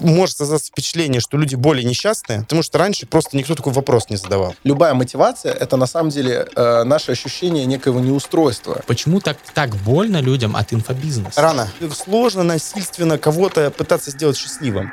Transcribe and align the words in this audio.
может 0.00 0.36
создаться 0.36 0.68
впечатление, 0.68 1.20
что 1.20 1.36
люди 1.36 1.54
более 1.54 1.84
несчастные, 1.84 2.40
потому 2.40 2.62
что 2.62 2.78
раньше 2.78 3.06
просто 3.06 3.36
никто 3.36 3.54
такой 3.54 3.72
вопрос 3.72 4.10
не 4.10 4.16
задавал. 4.16 4.54
Любая 4.64 4.94
мотивация— 4.94 5.52
это 5.60 5.76
на 5.76 5.86
самом 5.86 6.10
деле 6.10 6.48
э, 6.54 6.84
наше 6.84 7.12
ощущение 7.12 7.66
некоего 7.66 8.00
неустройства. 8.00 8.82
Почему 8.86 9.20
так, 9.20 9.38
так 9.54 9.74
больно 9.76 10.20
людям 10.20 10.56
от 10.56 10.72
инфобизнеса? 10.72 11.40
Рано. 11.40 11.68
Сложно 11.94 12.42
насильственно 12.42 13.18
кого-то 13.18 13.70
пытаться 13.70 14.10
сделать 14.10 14.36
счастливым. 14.36 14.92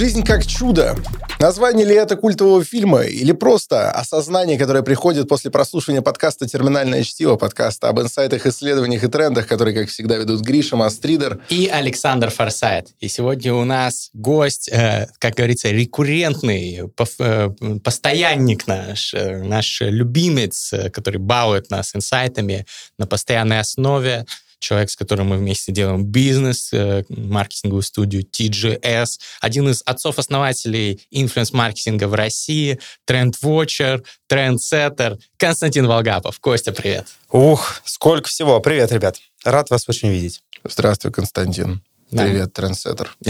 Жизнь 0.00 0.24
как 0.24 0.46
чудо. 0.46 0.96
Название 1.40 1.84
ли 1.84 1.94
это 1.94 2.16
культового 2.16 2.64
фильма 2.64 3.02
или 3.02 3.32
просто 3.32 3.90
осознание, 3.90 4.56
которое 4.56 4.82
приходит 4.82 5.28
после 5.28 5.50
прослушивания 5.50 6.00
подкаста 6.00 6.48
«Терминальное 6.48 7.02
чтиво», 7.02 7.36
подкаста 7.36 7.90
об 7.90 8.00
инсайтах, 8.00 8.46
исследованиях 8.46 9.04
и 9.04 9.08
трендах, 9.08 9.46
которые, 9.46 9.78
как 9.78 9.90
всегда, 9.90 10.16
ведут 10.16 10.40
Гриша 10.40 10.76
Мастридер. 10.76 11.42
И 11.50 11.66
Александр 11.66 12.30
Форсайт. 12.30 12.88
И 13.00 13.08
сегодня 13.08 13.52
у 13.52 13.64
нас 13.64 14.08
гость, 14.14 14.70
э, 14.72 15.06
как 15.18 15.34
говорится, 15.34 15.68
рекуррентный, 15.68 16.80
э, 17.18 17.48
постоянник 17.84 18.66
наш, 18.66 19.12
э, 19.12 19.42
наш 19.42 19.82
любимец, 19.82 20.72
который 20.94 21.18
балует 21.18 21.68
нас 21.68 21.94
инсайтами 21.94 22.64
на 22.96 23.06
постоянной 23.06 23.60
основе 23.60 24.24
человек, 24.60 24.90
с 24.90 24.96
которым 24.96 25.28
мы 25.28 25.38
вместе 25.38 25.72
делаем 25.72 26.04
бизнес, 26.04 26.72
э, 26.72 27.04
маркетинговую 27.08 27.82
студию 27.82 28.22
TGS, 28.22 29.18
один 29.40 29.68
из 29.68 29.82
отцов-основателей 29.84 31.00
инфлюенс-маркетинга 31.10 32.06
в 32.06 32.14
России, 32.14 32.78
тренд-вотчер, 33.06 34.04
трендсеттер 34.28 35.18
Константин 35.36 35.86
Волгапов. 35.86 36.38
Костя, 36.38 36.72
привет. 36.72 37.06
Ух, 37.30 37.80
сколько 37.84 38.28
всего. 38.28 38.60
Привет, 38.60 38.92
ребят. 38.92 39.18
Рад 39.44 39.70
вас 39.70 39.88
очень 39.88 40.10
видеть. 40.10 40.42
Здравствуй, 40.64 41.12
Константин. 41.12 41.82
Да. 42.10 42.24
Привет, 42.24 42.52
трендсеттер. 42.52 43.16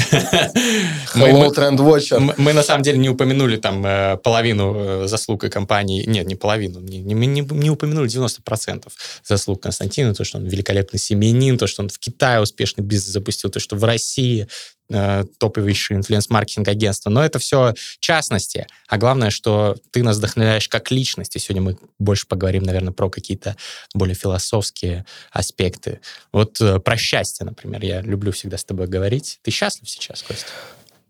Hello, 1.14 1.53
трендвотчер. 1.53 2.19
Мы, 2.39 2.53
на 2.55 2.62
самом 2.62 2.83
деле 2.83 2.97
не 2.97 3.11
упомянули 3.11 3.56
там 3.56 3.84
э, 3.84 4.17
половину 4.17 4.75
э, 4.75 5.06
заслуг 5.06 5.45
и 5.45 5.50
компании. 5.50 6.05
Нет, 6.06 6.27
не 6.27 6.34
половину. 6.34 6.81
Не, 6.81 7.01
не, 7.01 7.14
не, 7.14 7.42
не 7.42 7.70
упомянули 7.70 8.08
90% 8.08 8.89
заслуг 9.23 9.62
Константина. 9.62 10.14
То, 10.14 10.25
что 10.25 10.39
он 10.39 10.47
великолепный 10.47 10.98
семьянин, 10.98 11.58
то, 11.58 11.67
что 11.67 11.83
он 11.83 11.91
в 11.91 11.98
Китае 11.98 12.41
успешно 12.41 12.81
бизнес 12.81 13.12
запустил, 13.12 13.51
то, 13.51 13.61
что 13.61 13.77
в 13.77 13.84
России 13.84 14.48
э, 14.91 15.24
топовейшее 15.38 15.98
инфлюенс-маркетинг 15.98 16.69
агентство. 16.69 17.08
Но 17.10 17.24
это 17.24 17.38
все 17.38 17.74
частности. 18.00 18.66
А 18.88 18.98
главное, 18.98 19.30
что 19.30 19.77
ты 19.91 20.02
нас 20.02 20.19
вдохновляешь 20.19 20.69
как 20.69 20.91
личность. 20.91 21.36
И 21.36 21.38
сегодня 21.38 21.62
мы 21.62 21.78
больше 21.98 22.27
поговорим, 22.27 22.64
наверное, 22.64 22.92
про 22.92 23.08
какие-то 23.08 23.56
более 23.94 24.14
философские 24.14 25.06
аспекты. 25.30 26.00
Вот 26.33 26.61
э, 26.61 26.78
про 26.80 26.96
счастье, 26.96 27.46
например. 27.46 27.83
Я 27.83 28.02
люблю 28.02 28.33
всегда 28.33 28.58
с 28.58 28.64
тобой 28.64 28.86
говорить. 28.86 29.38
Ты 29.42 29.50
счастлив 29.50 29.88
сейчас, 29.88 30.22
Костя? 30.22 30.46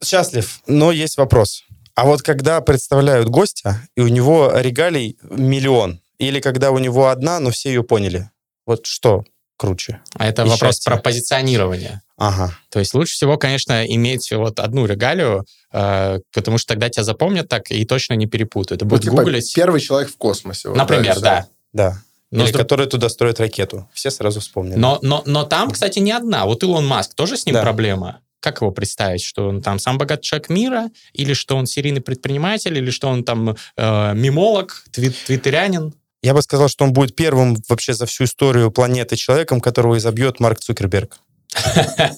Счастлив, 0.04 0.60
но 0.66 0.92
есть 0.92 1.16
вопрос. 1.16 1.64
А 1.94 2.04
вот 2.04 2.22
когда 2.22 2.60
представляют 2.60 3.28
гостя, 3.28 3.86
и 3.96 4.00
у 4.00 4.08
него 4.08 4.50
регалий 4.54 5.18
миллион, 5.22 6.00
или 6.18 6.40
когда 6.40 6.70
у 6.70 6.78
него 6.78 7.08
одна, 7.08 7.40
но 7.40 7.50
все 7.50 7.70
ее 7.70 7.82
поняли, 7.82 8.30
вот 8.66 8.86
что 8.86 9.24
круче? 9.56 10.00
А 10.14 10.26
это 10.26 10.42
И 10.42 10.48
вопрос 10.48 10.76
счастье. 10.76 10.90
про 10.90 10.98
позиционирование. 10.98 12.00
Ага. 12.20 12.54
То 12.68 12.78
есть 12.80 12.92
лучше 12.92 13.14
всего, 13.14 13.38
конечно, 13.38 13.82
иметь 13.86 14.30
вот 14.30 14.60
одну 14.60 14.84
регалию, 14.84 15.46
э, 15.72 16.18
потому 16.34 16.58
что 16.58 16.68
тогда 16.68 16.90
тебя 16.90 17.02
запомнят 17.02 17.48
так 17.48 17.70
и 17.70 17.84
точно 17.86 18.12
не 18.14 18.26
перепутают. 18.26 18.82
Это 18.82 18.84
Ну, 18.84 18.90
будет 18.90 19.02
типа, 19.04 19.16
гуглить. 19.16 19.52
первый 19.54 19.80
человек 19.80 20.10
в 20.10 20.16
космосе. 20.18 20.68
вот, 20.68 20.76
Например, 20.76 21.16
и 21.16 21.20
да. 21.20 21.46
Да. 21.72 22.02
Но, 22.30 22.42
Или 22.42 22.50
с 22.50 22.52
друг- 22.52 22.62
который 22.64 22.86
туда 22.86 23.08
строит 23.08 23.40
ракету. 23.40 23.88
Все 23.94 24.10
сразу 24.10 24.40
вспомнили. 24.40 24.76
но, 24.78 24.98
но, 25.02 25.22
но 25.24 25.44
там, 25.44 25.70
кстати, 25.70 25.98
не 25.98 26.12
одна. 26.12 26.44
Вот 26.44 26.62
Илон 26.62 26.86
Маск, 26.86 27.14
тоже 27.14 27.36
с 27.38 27.46
ним 27.46 27.54
Да. 27.54 27.62
проблема? 27.62 28.20
Как 28.40 28.60
его 28.60 28.70
представить? 28.70 29.22
Что 29.22 29.48
он 29.48 29.62
там 29.62 29.78
сам 29.78 29.96
богатый 29.98 30.22
человек 30.22 30.48
мира? 30.50 30.90
Или 31.14 31.32
что 31.32 31.56
он 31.56 31.66
серийный 31.66 32.00
предприниматель? 32.02 32.76
Или 32.76 32.90
что 32.90 33.08
он 33.08 33.24
там 33.24 33.56
э, 33.76 34.14
мимолог, 34.14 34.84
твит, 34.92 35.16
твиттерянин? 35.26 35.94
Я 36.22 36.34
бы 36.34 36.42
сказал, 36.42 36.68
что 36.68 36.84
он 36.84 36.92
будет 36.92 37.16
первым 37.16 37.56
вообще 37.68 37.94
за 37.94 38.04
всю 38.04 38.24
историю 38.24 38.70
планеты 38.70 39.16
человеком, 39.16 39.60
которого 39.60 39.96
изобьет 39.96 40.38
Марк 40.38 40.60
Цукерберг. 40.60 41.16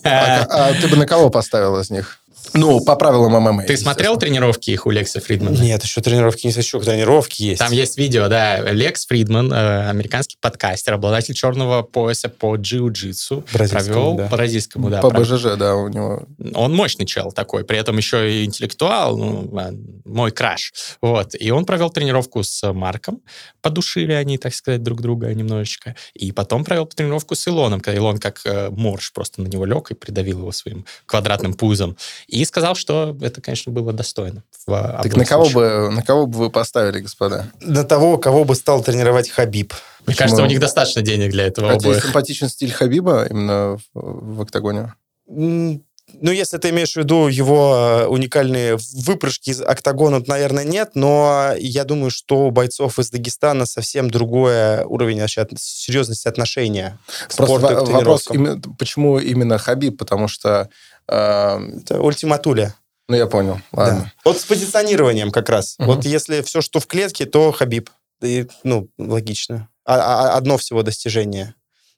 А, 0.04 0.46
а 0.48 0.74
ты 0.74 0.88
бы 0.88 0.96
на 0.96 1.06
кого 1.06 1.30
поставил 1.30 1.78
из 1.78 1.90
них? 1.90 2.18
Ну, 2.54 2.84
по 2.84 2.96
правилам 2.96 3.32
ММА. 3.32 3.64
Ты 3.64 3.76
смотрел 3.76 4.16
тренировки 4.16 4.70
их 4.70 4.86
у 4.86 4.90
Лекса 4.90 5.20
Фридмана? 5.20 5.56
Нет, 5.56 5.82
еще 5.82 6.00
тренировки 6.00 6.46
не 6.46 6.52
хочу. 6.52 6.80
Тренировки 6.80 7.42
есть. 7.42 7.58
Там 7.58 7.72
есть 7.72 7.96
видео, 7.96 8.28
да. 8.28 8.60
Лекс 8.72 9.06
Фридман, 9.06 9.52
э, 9.52 9.88
американский 9.88 10.36
подкастер, 10.40 10.94
обладатель 10.94 11.34
черного 11.34 11.82
пояса 11.82 12.28
по 12.28 12.56
джиу-джитсу. 12.56 13.44
Провел 13.52 14.14
да. 14.14 14.28
по 14.28 14.36
бразильскому, 14.36 14.90
да. 14.90 15.00
По 15.00 15.10
пров- 15.10 15.22
БЖЖ, 15.22 15.56
да, 15.56 15.76
у 15.76 15.88
него. 15.88 16.24
Он 16.54 16.74
мощный 16.74 17.06
чел 17.06 17.32
такой, 17.32 17.64
при 17.64 17.78
этом 17.78 17.96
еще 17.96 18.30
и 18.30 18.44
интеллектуал, 18.44 19.16
ну, 19.16 19.50
а, 19.58 19.70
мой 20.04 20.30
краш. 20.30 20.72
Вот. 21.00 21.34
И 21.38 21.50
он 21.50 21.64
провел 21.64 21.90
тренировку 21.90 22.42
с 22.42 22.72
Марком, 22.72 23.20
подушили 23.60 24.12
они, 24.12 24.36
так 24.36 24.54
сказать, 24.54 24.82
друг 24.82 25.00
друга 25.00 25.32
немножечко. 25.32 25.96
И 26.14 26.32
потом 26.32 26.64
провел 26.64 26.86
тренировку 26.86 27.34
с 27.34 27.48
Илоном, 27.48 27.80
когда 27.80 27.96
Илон 27.96 28.18
как 28.18 28.40
э, 28.44 28.68
морж 28.70 29.12
просто 29.12 29.42
на 29.42 29.46
него 29.46 29.64
лег 29.64 29.90
и 29.90 29.94
придавил 29.94 30.40
его 30.40 30.52
своим 30.52 30.84
квадратным 31.06 31.54
пузом. 31.54 31.96
И 32.32 32.46
сказал, 32.46 32.74
что 32.74 33.14
это, 33.20 33.42
конечно, 33.42 33.70
было 33.70 33.92
достойно. 33.92 34.42
в 34.66 34.72
Так 34.72 35.00
обоих 35.00 35.16
на 35.16 35.24
кого, 35.26 35.50
бы, 35.50 35.90
на 35.90 36.02
кого 36.02 36.26
бы 36.26 36.38
вы 36.38 36.50
поставили, 36.50 37.00
господа? 37.00 37.52
До 37.60 37.84
того, 37.84 38.16
кого 38.16 38.44
бы 38.44 38.54
стал 38.54 38.82
тренировать 38.82 39.28
Хабиб. 39.28 39.74
Мне 40.06 40.16
кажется, 40.16 40.42
у 40.42 40.46
них 40.46 40.58
достаточно 40.58 41.02
денег 41.02 41.30
для 41.30 41.44
этого 41.44 41.72
А 41.72 41.78
симпатичен 41.78 42.48
стиль 42.48 42.72
Хабиба 42.72 43.26
именно 43.28 43.76
в, 43.92 44.36
в 44.36 44.40
октагоне? 44.40 44.94
Ну, 45.28 46.30
если 46.30 46.58
ты 46.58 46.70
имеешь 46.70 46.92
в 46.92 46.96
виду 46.96 47.28
его 47.28 47.74
э, 47.76 48.06
уникальные 48.06 48.76
выпрыжки 48.94 49.50
из 49.50 49.60
октагона, 49.60 50.20
то, 50.20 50.30
наверное, 50.30 50.64
нет, 50.64 50.90
но 50.94 51.52
я 51.58 51.84
думаю, 51.84 52.10
что 52.10 52.46
у 52.46 52.50
бойцов 52.50 52.98
из 52.98 53.10
Дагестана 53.10 53.66
совсем 53.66 54.10
другой 54.10 54.84
уровень 54.84 55.20
вообще 55.20 55.46
серьезности 55.56 56.28
отношения 56.28 56.98
к 57.28 57.36
Просто 57.36 57.58
спорту 57.58 57.72
и 57.72 57.86
к 57.86 57.88
во- 57.88 57.98
вопрос, 57.98 58.26
именно- 58.30 58.60
почему 58.78 59.18
именно 59.18 59.58
Хабиб? 59.58 59.96
Потому 59.98 60.28
что... 60.28 60.68
э, 61.08 61.58
Это 61.82 62.00
ультиматуля. 62.00 62.74
ну, 63.08 63.16
я 63.16 63.26
понял, 63.26 63.60
ладно. 63.72 64.00
Да. 64.04 64.12
Вот 64.24 64.40
с 64.40 64.44
позиционированием 64.44 65.30
как 65.30 65.48
раз. 65.48 65.74
Мгм. 65.78 65.86
Вот 65.88 66.04
если 66.04 66.42
все, 66.42 66.60
что 66.60 66.80
в 66.80 66.86
клетке, 66.86 67.26
то 67.26 67.52
Хабиб. 67.52 67.90
И, 68.22 68.46
ну, 68.64 68.88
логично. 68.98 69.68
А- 69.84 69.96
а- 70.32 70.36
одно 70.36 70.56
всего 70.56 70.82
достижение. 70.82 71.54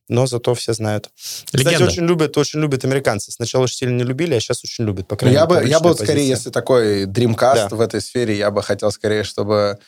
Но 0.09 0.27
зато 0.27 0.55
все 0.55 0.73
знают. 0.75 1.11
Кстати, 1.17 1.63
Легенда. 1.65 1.85
очень 1.87 2.05
любят, 2.07 2.37
очень 2.37 2.61
любят 2.61 2.85
американцы. 2.85 3.31
Сначала 3.33 3.65
очень 3.65 3.77
сильно 3.77 3.97
не 3.97 4.05
любили, 4.05 4.35
а 4.35 4.41
сейчас 4.41 4.63
очень 4.65 4.85
любят, 4.85 5.09
по 5.09 5.17
крайней 5.17 5.37
я 5.37 5.47
мере. 5.47 5.61
бы, 5.63 5.69
я 5.69 5.81
бы 5.81 5.89
вот 5.89 5.99
публичная 5.99 6.07
скорее, 6.07 6.29
если 6.29 6.51
такой 6.51 7.05
дримкаст 7.07 7.71
Да. 7.71 7.77
в 7.77 7.81
этой 7.81 8.01
сфере, 8.03 8.37
я 8.37 8.51
бы 8.51 8.63
хотел 8.63 8.91
скорее, 8.91 9.25
чтобы 9.25 9.79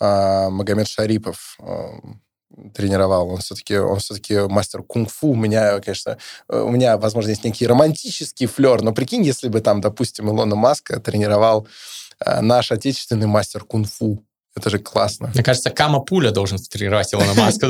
э, 0.00 0.48
Магомед 0.50 0.88
Шарипов 0.88 1.56
э, 1.60 1.88
тренировал. 2.74 3.30
Он 3.30 3.38
все-таки, 3.38 3.76
он 3.78 3.98
все-таки 3.98 4.40
мастер 4.48 4.82
кунг-фу. 4.82 5.28
У 5.28 5.36
меня, 5.36 5.80
конечно, 5.80 6.18
э, 6.48 6.60
у 6.60 6.70
меня, 6.70 6.96
возможно, 6.98 7.30
есть 7.30 7.44
некий 7.44 7.66
романтический 7.66 8.46
флер, 8.46 8.82
но 8.82 8.92
прикинь, 8.92 9.22
если 9.22 9.48
бы 9.48 9.60
там, 9.60 9.80
допустим, 9.80 10.28
Илона 10.28 10.56
Маска 10.56 11.00
тренировал 11.00 11.66
э, 12.24 12.40
наш 12.40 12.72
отечественный 12.72 13.26
мастер 13.26 13.64
кунг-фу. 13.64 14.22
Это 14.54 14.70
же 14.70 14.78
классно. 14.78 15.30
Мне 15.34 15.42
кажется, 15.42 15.70
Кама 15.70 16.00
Пуля 16.00 16.30
должен 16.30 16.58
тренировать 16.58 17.12
Илона 17.12 17.34
Маска, 17.34 17.68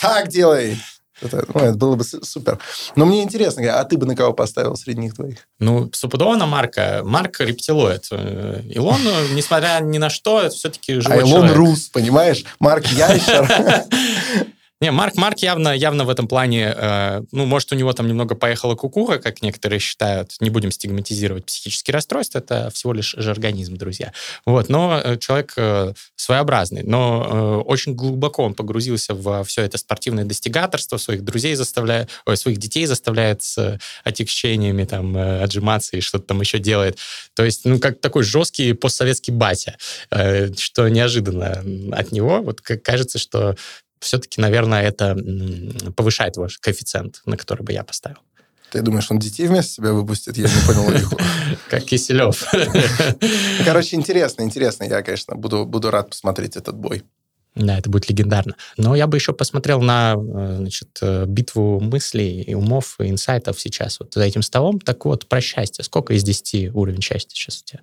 так 0.00 0.28
делай! 0.28 0.76
Это, 1.22 1.44
ну, 1.54 1.60
это 1.60 1.74
было 1.74 1.94
бы 1.96 2.04
супер. 2.04 2.58
Но 2.96 3.06
мне 3.06 3.22
интересно, 3.22 3.80
а 3.80 3.84
ты 3.84 3.96
бы 3.96 4.06
на 4.06 4.16
кого 4.16 4.32
поставил 4.32 4.76
среди 4.76 5.00
них 5.00 5.14
двоих? 5.14 5.46
Ну, 5.58 5.90
стопудово 5.92 6.36
на 6.36 6.46
Марка. 6.46 7.02
Марк 7.04 7.40
рептилоид. 7.40 8.08
Э, 8.10 8.62
Илон, 8.68 9.00
э, 9.06 9.34
несмотря 9.34 9.78
ни 9.80 9.98
на 9.98 10.10
что, 10.10 10.48
все-таки 10.50 11.00
живой 11.00 11.18
а 11.18 11.20
Илон 11.20 11.32
человек. 11.32 11.56
Рус, 11.56 11.88
понимаешь? 11.88 12.44
Марк 12.58 12.86
Ящер. 12.92 13.48
Не, 14.82 14.90
Марк, 14.90 15.14
Марк 15.14 15.38
явно, 15.38 15.68
явно 15.68 16.04
в 16.04 16.10
этом 16.10 16.26
плане, 16.26 16.74
э, 16.76 17.22
ну, 17.30 17.46
может, 17.46 17.70
у 17.70 17.76
него 17.76 17.92
там 17.92 18.08
немного 18.08 18.34
поехала 18.34 18.74
кукуха, 18.74 19.20
как 19.20 19.40
некоторые 19.40 19.78
считают. 19.78 20.32
Не 20.40 20.50
будем 20.50 20.72
стигматизировать 20.72 21.44
психические 21.44 21.94
расстройства, 21.94 22.38
это 22.38 22.68
всего 22.74 22.92
лишь 22.92 23.14
же 23.16 23.30
организм, 23.30 23.76
друзья. 23.76 24.12
Вот, 24.44 24.68
но 24.68 25.00
э, 25.00 25.18
человек 25.18 25.52
э, 25.56 25.92
своеобразный, 26.16 26.82
но 26.82 27.62
э, 27.62 27.68
очень 27.68 27.94
глубоко 27.94 28.42
он 28.42 28.54
погрузился 28.54 29.14
во 29.14 29.44
все 29.44 29.62
это 29.62 29.78
спортивное 29.78 30.24
достигаторство, 30.24 30.96
своих 30.96 31.22
друзей 31.22 31.54
заставляет, 31.54 32.10
ой, 32.26 32.36
своих 32.36 32.58
детей 32.58 32.86
заставляет 32.86 33.40
с 33.40 33.78
отягчениями 34.02 34.82
там 34.82 35.16
э, 35.16 35.44
отжиматься 35.44 35.96
и 35.96 36.00
что-то 36.00 36.24
там 36.24 36.40
еще 36.40 36.58
делает. 36.58 36.98
То 37.34 37.44
есть, 37.44 37.66
ну, 37.66 37.78
как 37.78 38.00
такой 38.00 38.24
жесткий 38.24 38.72
постсоветский 38.72 39.32
батя, 39.32 39.76
э, 40.10 40.52
что 40.54 40.88
неожиданно 40.88 41.62
от 41.92 42.10
него. 42.10 42.42
Вот 42.42 42.60
кажется, 42.62 43.20
что 43.20 43.54
все-таки, 44.02 44.40
наверное, 44.40 44.82
это 44.82 45.16
повышает 45.96 46.36
ваш 46.36 46.58
коэффициент, 46.58 47.22
на 47.24 47.36
который 47.36 47.62
бы 47.62 47.72
я 47.72 47.84
поставил. 47.84 48.18
Ты 48.70 48.80
думаешь, 48.80 49.10
он 49.10 49.18
детей 49.18 49.46
вместе 49.46 49.74
себя 49.74 49.92
выпустит? 49.92 50.36
Я 50.38 50.44
не 50.44 50.66
понял 50.66 50.84
логику. 50.86 51.18
Как 51.68 51.84
Киселев. 51.84 52.42
Короче, 53.66 53.96
интересно, 53.96 54.42
интересно. 54.42 54.84
Я, 54.84 55.02
конечно, 55.02 55.36
буду, 55.36 55.66
буду 55.66 55.90
рад 55.90 56.08
посмотреть 56.08 56.56
этот 56.56 56.74
бой. 56.74 57.02
Да, 57.54 57.78
это 57.78 57.90
будет 57.90 58.08
легендарно. 58.08 58.56
Но 58.78 58.96
я 58.96 59.06
бы 59.06 59.18
еще 59.18 59.34
посмотрел 59.34 59.82
на 59.82 60.14
э, 60.14 60.56
значит, 60.56 60.98
э, 61.02 61.26
битву 61.26 61.80
мыслей, 61.80 62.40
и 62.40 62.54
умов 62.54 62.96
и 62.98 63.10
инсайтов 63.10 63.60
сейчас 63.60 64.00
вот 64.00 64.14
за 64.14 64.24
этим 64.24 64.40
столом. 64.40 64.80
Так 64.80 65.04
вот, 65.04 65.28
про 65.28 65.42
счастье. 65.42 65.84
Сколько 65.84 66.14
из 66.14 66.22
10 66.22 66.74
уровень 66.74 67.02
счастья 67.02 67.36
сейчас 67.36 67.60
у 67.60 67.64
тебя? 67.66 67.80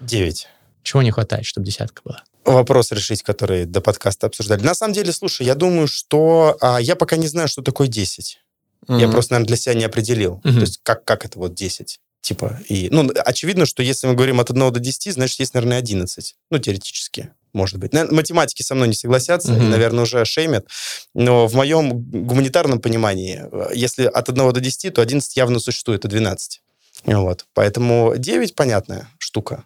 9. 0.00 0.46
Чего 0.82 1.02
не 1.02 1.10
хватает, 1.10 1.46
чтобы 1.46 1.66
десятка 1.66 2.02
была? 2.04 2.24
Вопрос 2.44 2.92
решить, 2.92 3.22
который 3.22 3.66
до 3.66 3.80
подкаста 3.80 4.26
обсуждали. 4.26 4.62
На 4.62 4.74
самом 4.74 4.94
деле, 4.94 5.12
слушай, 5.12 5.44
я 5.44 5.54
думаю, 5.54 5.86
что 5.86 6.56
а, 6.60 6.80
я 6.80 6.96
пока 6.96 7.16
не 7.16 7.26
знаю, 7.26 7.48
что 7.48 7.62
такое 7.62 7.88
10. 7.88 8.40
Mm-hmm. 8.86 9.00
Я 9.00 9.08
просто, 9.08 9.34
наверное, 9.34 9.48
для 9.48 9.56
себя 9.56 9.74
не 9.74 9.84
определил. 9.84 10.40
Mm-hmm. 10.44 10.54
То 10.54 10.60
есть 10.60 10.80
как, 10.82 11.04
как 11.04 11.24
это 11.24 11.38
вот 11.38 11.54
10? 11.54 12.00
Типа, 12.20 12.60
и, 12.68 12.88
ну, 12.90 13.10
очевидно, 13.24 13.66
что 13.66 13.82
если 13.82 14.06
мы 14.06 14.14
говорим 14.14 14.40
от 14.40 14.50
1 14.50 14.72
до 14.72 14.80
10, 14.80 15.14
значит, 15.14 15.38
есть, 15.40 15.54
наверное, 15.54 15.78
11. 15.78 16.36
Ну, 16.50 16.58
теоретически, 16.58 17.30
может 17.52 17.78
быть. 17.78 17.92
Наверное, 17.92 18.16
математики 18.16 18.62
со 18.62 18.74
мной 18.74 18.88
не 18.88 18.94
согласятся 18.94 19.52
mm-hmm. 19.52 19.66
и, 19.66 19.68
наверное, 19.68 20.04
уже 20.04 20.24
шеймят. 20.24 20.66
Но 21.14 21.46
в 21.46 21.54
моем 21.54 22.00
гуманитарном 22.00 22.80
понимании, 22.80 23.44
если 23.74 24.04
от 24.04 24.28
1 24.28 24.52
до 24.52 24.60
10, 24.60 24.94
то 24.94 25.02
11 25.02 25.36
явно 25.36 25.60
существует, 25.60 26.04
и 26.04 26.08
12. 26.08 26.62
Вот. 27.04 27.46
Поэтому 27.54 28.14
9 28.16 28.54
понятная 28.54 29.08
штука. 29.18 29.64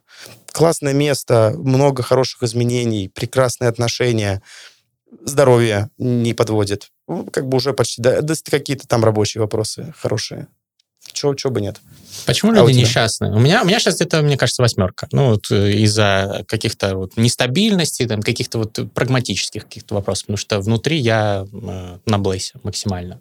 Классное 0.53 0.93
место, 0.93 1.55
много 1.57 2.03
хороших 2.03 2.43
изменений, 2.43 3.09
прекрасные 3.09 3.69
отношения, 3.69 4.43
здоровье 5.25 5.91
не 5.99 6.35
подводит. 6.35 6.91
Ну, 7.09 7.25
как 7.25 7.49
бы 7.49 7.57
уже 7.57 7.73
почти, 7.73 8.01
да, 8.03 8.21
какие-то 8.51 8.87
там 8.87 9.05
рабочие 9.05 9.41
вопросы 9.41 9.93
хорошие. 9.97 10.49
Чего, 11.23 11.35
чего 11.37 11.53
бы 11.53 11.61
нет. 11.61 11.77
Почему 12.27 12.51
а 12.51 12.57
люди 12.57 12.77
несчастны? 12.77 13.31
У 13.31 13.39
меня, 13.39 13.63
у 13.63 13.65
меня 13.65 13.79
сейчас 13.79 13.95
где-то, 13.95 14.23
мне 14.23 14.37
кажется, 14.37 14.61
восьмерка. 14.61 15.07
Ну, 15.13 15.31
вот 15.31 15.53
э, 15.53 15.73
из-за 15.75 16.45
каких-то 16.49 16.97
вот 16.97 17.17
нестабильностей, 17.17 18.07
там, 18.07 18.23
каких-то 18.23 18.59
вот 18.59 18.81
прагматических 18.93 19.63
каких-то 19.63 19.95
вопросов. 19.95 20.25
Потому 20.25 20.37
что 20.37 20.61
внутри 20.61 20.99
я 20.99 21.47
э, 21.53 21.99
на 22.05 22.19
блейсе 22.19 22.55
максимально. 22.65 23.21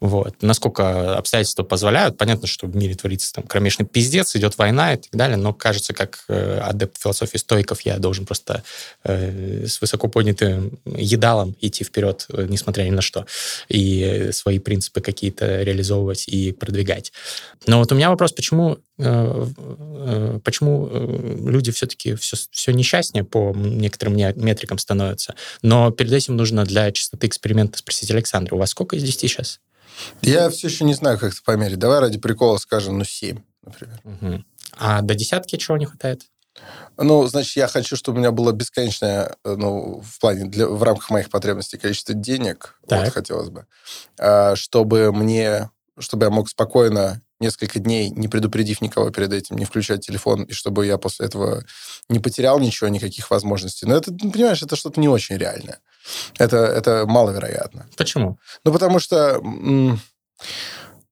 Вот. 0.00 0.34
Насколько 0.42 1.16
обстоятельства 1.16 1.62
позволяют. 1.62 2.18
Понятно, 2.18 2.46
что 2.46 2.66
в 2.66 2.76
мире 2.76 2.94
творится 2.94 3.32
там 3.32 3.44
кромешный 3.44 3.86
пиздец, 3.86 4.36
идет 4.36 4.58
война 4.58 4.92
и 4.92 4.98
так 4.98 5.12
далее, 5.12 5.38
но 5.38 5.54
кажется, 5.54 5.94
как 5.94 6.24
э, 6.28 6.60
адепт 6.62 7.00
философии 7.00 7.38
стойков, 7.38 7.80
я 7.80 7.96
должен 7.96 8.26
просто 8.26 8.62
э, 9.04 9.64
с 9.66 9.80
высоко 9.80 10.08
поднятым 10.08 10.78
едалом 10.84 11.56
идти 11.62 11.82
вперед, 11.82 12.26
несмотря 12.28 12.82
ни 12.82 12.90
на 12.90 13.00
что, 13.00 13.24
и 13.68 14.28
свои 14.32 14.58
принципы 14.58 15.00
какие-то 15.00 15.62
реализовывать 15.62 16.28
и 16.28 16.52
продвигать. 16.52 17.12
Но 17.66 17.78
вот 17.78 17.92
у 17.92 17.94
меня 17.94 18.10
вопрос, 18.10 18.32
почему, 18.32 18.78
э, 18.98 19.46
э, 19.56 20.40
почему 20.44 20.88
э, 20.90 21.36
люди 21.46 21.72
все-таки 21.72 22.14
все, 22.14 22.36
все 22.50 22.72
несчастнее 22.72 23.24
по 23.24 23.52
некоторым 23.54 24.16
метрикам 24.16 24.78
становятся. 24.78 25.34
Но 25.62 25.90
перед 25.90 26.12
этим 26.12 26.36
нужно 26.36 26.64
для 26.64 26.90
чистоты 26.92 27.26
эксперимента 27.26 27.78
спросить 27.78 28.10
Александра, 28.10 28.54
у 28.54 28.58
вас 28.58 28.70
сколько 28.70 28.96
из 28.96 29.02
10 29.02 29.20
сейчас? 29.20 29.60
Я 30.22 30.48
все 30.50 30.68
еще 30.68 30.84
не 30.84 30.94
знаю, 30.94 31.18
как 31.18 31.32
это 31.32 31.42
померить. 31.44 31.78
Давай 31.78 32.00
ради 32.00 32.18
прикола 32.18 32.58
скажем, 32.58 32.98
ну, 32.98 33.04
7, 33.04 33.40
например. 33.64 34.00
Угу. 34.04 34.44
А 34.78 35.02
до 35.02 35.14
десятки 35.14 35.56
чего 35.56 35.76
не 35.76 35.86
хватает? 35.86 36.22
Ну, 36.96 37.26
значит, 37.26 37.56
я 37.56 37.68
хочу, 37.68 37.96
чтобы 37.96 38.16
у 38.16 38.20
меня 38.20 38.32
было 38.32 38.52
бесконечное, 38.52 39.36
ну, 39.44 40.00
в 40.00 40.18
плане, 40.20 40.46
для, 40.46 40.66
в 40.66 40.82
рамках 40.82 41.10
моих 41.10 41.30
потребностей 41.30 41.78
количество 41.78 42.14
денег, 42.14 42.78
так. 42.88 43.04
вот 43.04 43.14
хотелось 43.14 43.50
бы, 43.50 43.66
а, 44.18 44.56
чтобы 44.56 45.12
мне, 45.12 45.70
чтобы 45.98 46.26
я 46.26 46.30
мог 46.30 46.48
спокойно 46.48 47.22
несколько 47.40 47.78
дней, 47.78 48.10
не 48.10 48.28
предупредив 48.28 48.80
никого 48.80 49.10
перед 49.10 49.32
этим, 49.32 49.56
не 49.56 49.64
включать 49.64 50.04
телефон, 50.04 50.44
и 50.44 50.52
чтобы 50.52 50.86
я 50.86 50.98
после 50.98 51.26
этого 51.26 51.64
не 52.08 52.18
потерял 52.18 52.58
ничего, 52.58 52.88
никаких 52.88 53.30
возможностей. 53.30 53.86
Но 53.86 53.96
это, 53.96 54.12
ну, 54.12 54.30
понимаешь, 54.30 54.62
это 54.62 54.76
что-то 54.76 55.00
не 55.00 55.08
очень 55.08 55.36
реальное. 55.36 55.80
Это, 56.38 56.56
это 56.56 57.04
маловероятно. 57.06 57.88
Почему? 57.96 58.38
Ну, 58.64 58.72
потому 58.72 58.98
что 58.98 59.40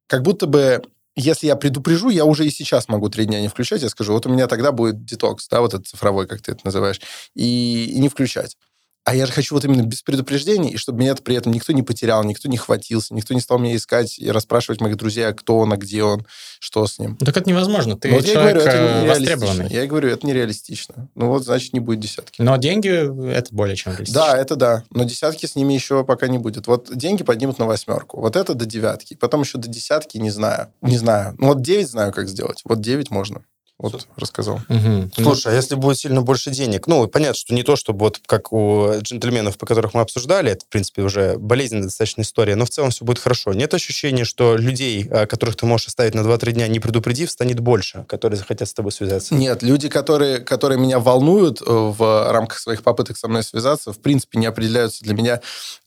как 0.06 0.22
будто 0.22 0.46
бы 0.46 0.82
если 1.18 1.46
я 1.46 1.56
предупрежу, 1.56 2.10
я 2.10 2.26
уже 2.26 2.46
и 2.46 2.50
сейчас 2.50 2.88
могу 2.88 3.08
три 3.08 3.24
дня 3.24 3.40
не 3.40 3.48
включать. 3.48 3.82
Я 3.82 3.88
скажу, 3.88 4.12
вот 4.12 4.26
у 4.26 4.28
меня 4.28 4.46
тогда 4.46 4.70
будет 4.70 5.06
детокс, 5.06 5.48
да, 5.48 5.62
вот 5.62 5.72
этот 5.72 5.86
цифровой, 5.86 6.26
как 6.26 6.42
ты 6.42 6.52
это 6.52 6.60
называешь, 6.64 7.00
и, 7.34 7.86
и 7.86 7.98
не 7.98 8.10
включать. 8.10 8.58
А 9.06 9.14
я 9.14 9.24
же 9.24 9.32
хочу 9.32 9.54
вот 9.54 9.64
именно 9.64 9.82
без 9.82 10.02
предупреждений, 10.02 10.70
и 10.70 10.76
чтобы 10.76 10.98
меня 10.98 11.14
при 11.14 11.36
этом 11.36 11.52
никто 11.52 11.72
не 11.72 11.84
потерял, 11.84 12.24
никто 12.24 12.48
не 12.48 12.56
хватился, 12.56 13.14
никто 13.14 13.34
не 13.34 13.40
стал 13.40 13.60
меня 13.60 13.76
искать 13.76 14.18
и 14.18 14.28
расспрашивать 14.32 14.80
моих 14.80 14.96
друзей, 14.96 15.32
кто 15.32 15.58
он, 15.58 15.72
а 15.72 15.76
где 15.76 16.02
он, 16.02 16.26
что 16.58 16.84
с 16.88 16.98
ним. 16.98 17.16
Ну, 17.20 17.24
так 17.24 17.36
это 17.36 17.48
невозможно. 17.48 17.96
Ты 17.96 18.10
вот 18.10 18.24
человек 18.24 18.34
я 18.34 18.42
говорю, 18.42 18.60
это 18.60 19.06
востребованный. 19.06 19.68
Я 19.70 19.86
говорю, 19.86 20.08
это 20.08 20.26
нереалистично. 20.26 21.08
Ну 21.14 21.28
вот, 21.28 21.44
значит, 21.44 21.72
не 21.72 21.78
будет 21.78 22.00
десятки. 22.00 22.42
Но 22.42 22.56
деньги 22.56 22.88
это 23.30 23.54
более 23.54 23.76
чем 23.76 23.92
реалистично. 23.92 24.22
Да, 24.22 24.36
это 24.36 24.56
да. 24.56 24.82
Но 24.90 25.04
десятки 25.04 25.46
с 25.46 25.54
ними 25.54 25.74
еще 25.74 26.02
пока 26.02 26.26
не 26.26 26.38
будет. 26.38 26.66
Вот 26.66 26.90
деньги 26.92 27.22
поднимут 27.22 27.60
на 27.60 27.66
восьмерку. 27.66 28.20
Вот 28.20 28.34
это 28.34 28.54
до 28.54 28.66
девятки. 28.66 29.14
Потом 29.14 29.42
еще 29.42 29.58
до 29.58 29.68
десятки 29.68 30.18
не 30.18 30.30
знаю. 30.30 30.72
Не 30.82 30.98
знаю. 30.98 31.36
Ну 31.38 31.46
вот 31.46 31.62
девять 31.62 31.88
знаю, 31.88 32.12
как 32.12 32.28
сделать. 32.28 32.62
Вот 32.64 32.80
девять 32.80 33.12
можно. 33.12 33.44
Вот 33.78 33.94
Все. 34.00 34.08
рассказал. 34.16 34.60
Угу. 34.68 35.10
Слушай, 35.22 35.52
а 35.52 35.54
если 35.54 35.74
будет 35.74 35.98
сильно 35.98 36.22
больше 36.22 36.50
денег? 36.50 36.86
Ну, 36.86 37.06
понятно, 37.08 37.34
что 37.34 37.54
не 37.54 37.62
то, 37.62 37.76
чтобы 37.76 38.00
вот 38.00 38.20
как 38.24 38.52
у 38.52 38.90
джентльменов, 39.00 39.58
по 39.58 39.66
которых 39.66 39.92
мы 39.92 40.00
обсуждали, 40.00 40.52
это, 40.52 40.64
в 40.64 40.68
принципе, 40.68 41.02
уже 41.02 41.36
болезненная 41.36 41.84
достаточно 41.84 42.22
история, 42.22 42.56
но 42.56 42.64
в 42.64 42.70
целом 42.70 42.90
все 42.90 43.04
будет 43.04 43.18
хорошо. 43.18 43.52
Нет 43.52 43.74
ощущения, 43.74 44.24
что 44.24 44.56
людей, 44.56 45.04
которых 45.04 45.56
ты 45.56 45.66
можешь 45.66 45.88
оставить 45.88 46.14
на 46.14 46.20
2-3 46.20 46.52
дня, 46.52 46.68
не 46.68 46.80
предупредив, 46.80 47.30
станет 47.30 47.60
больше, 47.60 48.04
которые 48.08 48.38
захотят 48.38 48.68
с 48.68 48.72
тобой 48.72 48.92
связаться? 48.92 49.34
Нет, 49.34 49.62
люди, 49.62 49.88
которые, 49.88 50.38
которые 50.38 50.80
меня 50.80 50.98
волнуют 50.98 51.60
э, 51.60 51.64
в 51.66 52.32
рамках 52.32 52.58
своих 52.58 52.82
попыток 52.82 53.18
со 53.18 53.28
мной 53.28 53.42
связаться, 53.42 53.92
в 53.92 53.98
принципе, 53.98 54.38
не 54.38 54.46
определяются 54.46 55.04
для 55.04 55.14
меня 55.14 55.40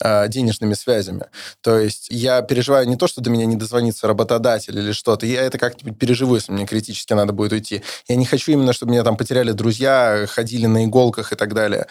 э, 0.03 0.27
денежными 0.27 0.75
связями. 0.75 1.25
То 1.61 1.77
есть 1.79 2.07
я 2.11 2.41
переживаю 2.43 2.87
не 2.87 2.97
то, 2.97 3.07
что 3.07 3.21
до 3.21 3.31
меня 3.31 3.45
не 3.45 3.55
дозвонится 3.55 4.07
работодатель 4.07 4.77
или 4.77 4.91
что-то, 4.91 5.25
я 5.25 5.41
это 5.41 5.57
как-нибудь 5.57 5.97
переживу, 5.97 6.35
если 6.35 6.51
мне 6.51 6.67
критически 6.67 7.13
надо 7.13 7.33
будет 7.33 7.51
уйти. 7.53 7.78
Я 8.07 8.15
не 8.15 8.25
хочу 8.25 8.51
именно, 8.51 8.73
чтобы 8.73 8.91
меня 8.91 9.03
там 9.03 9.17
потеряли 9.17 9.51
друзья, 9.51 10.25
ходили 10.27 10.65
на 10.65 10.85
иголках 10.85 11.33
и 11.33 11.35
так 11.35 11.53
далее, 11.53 11.87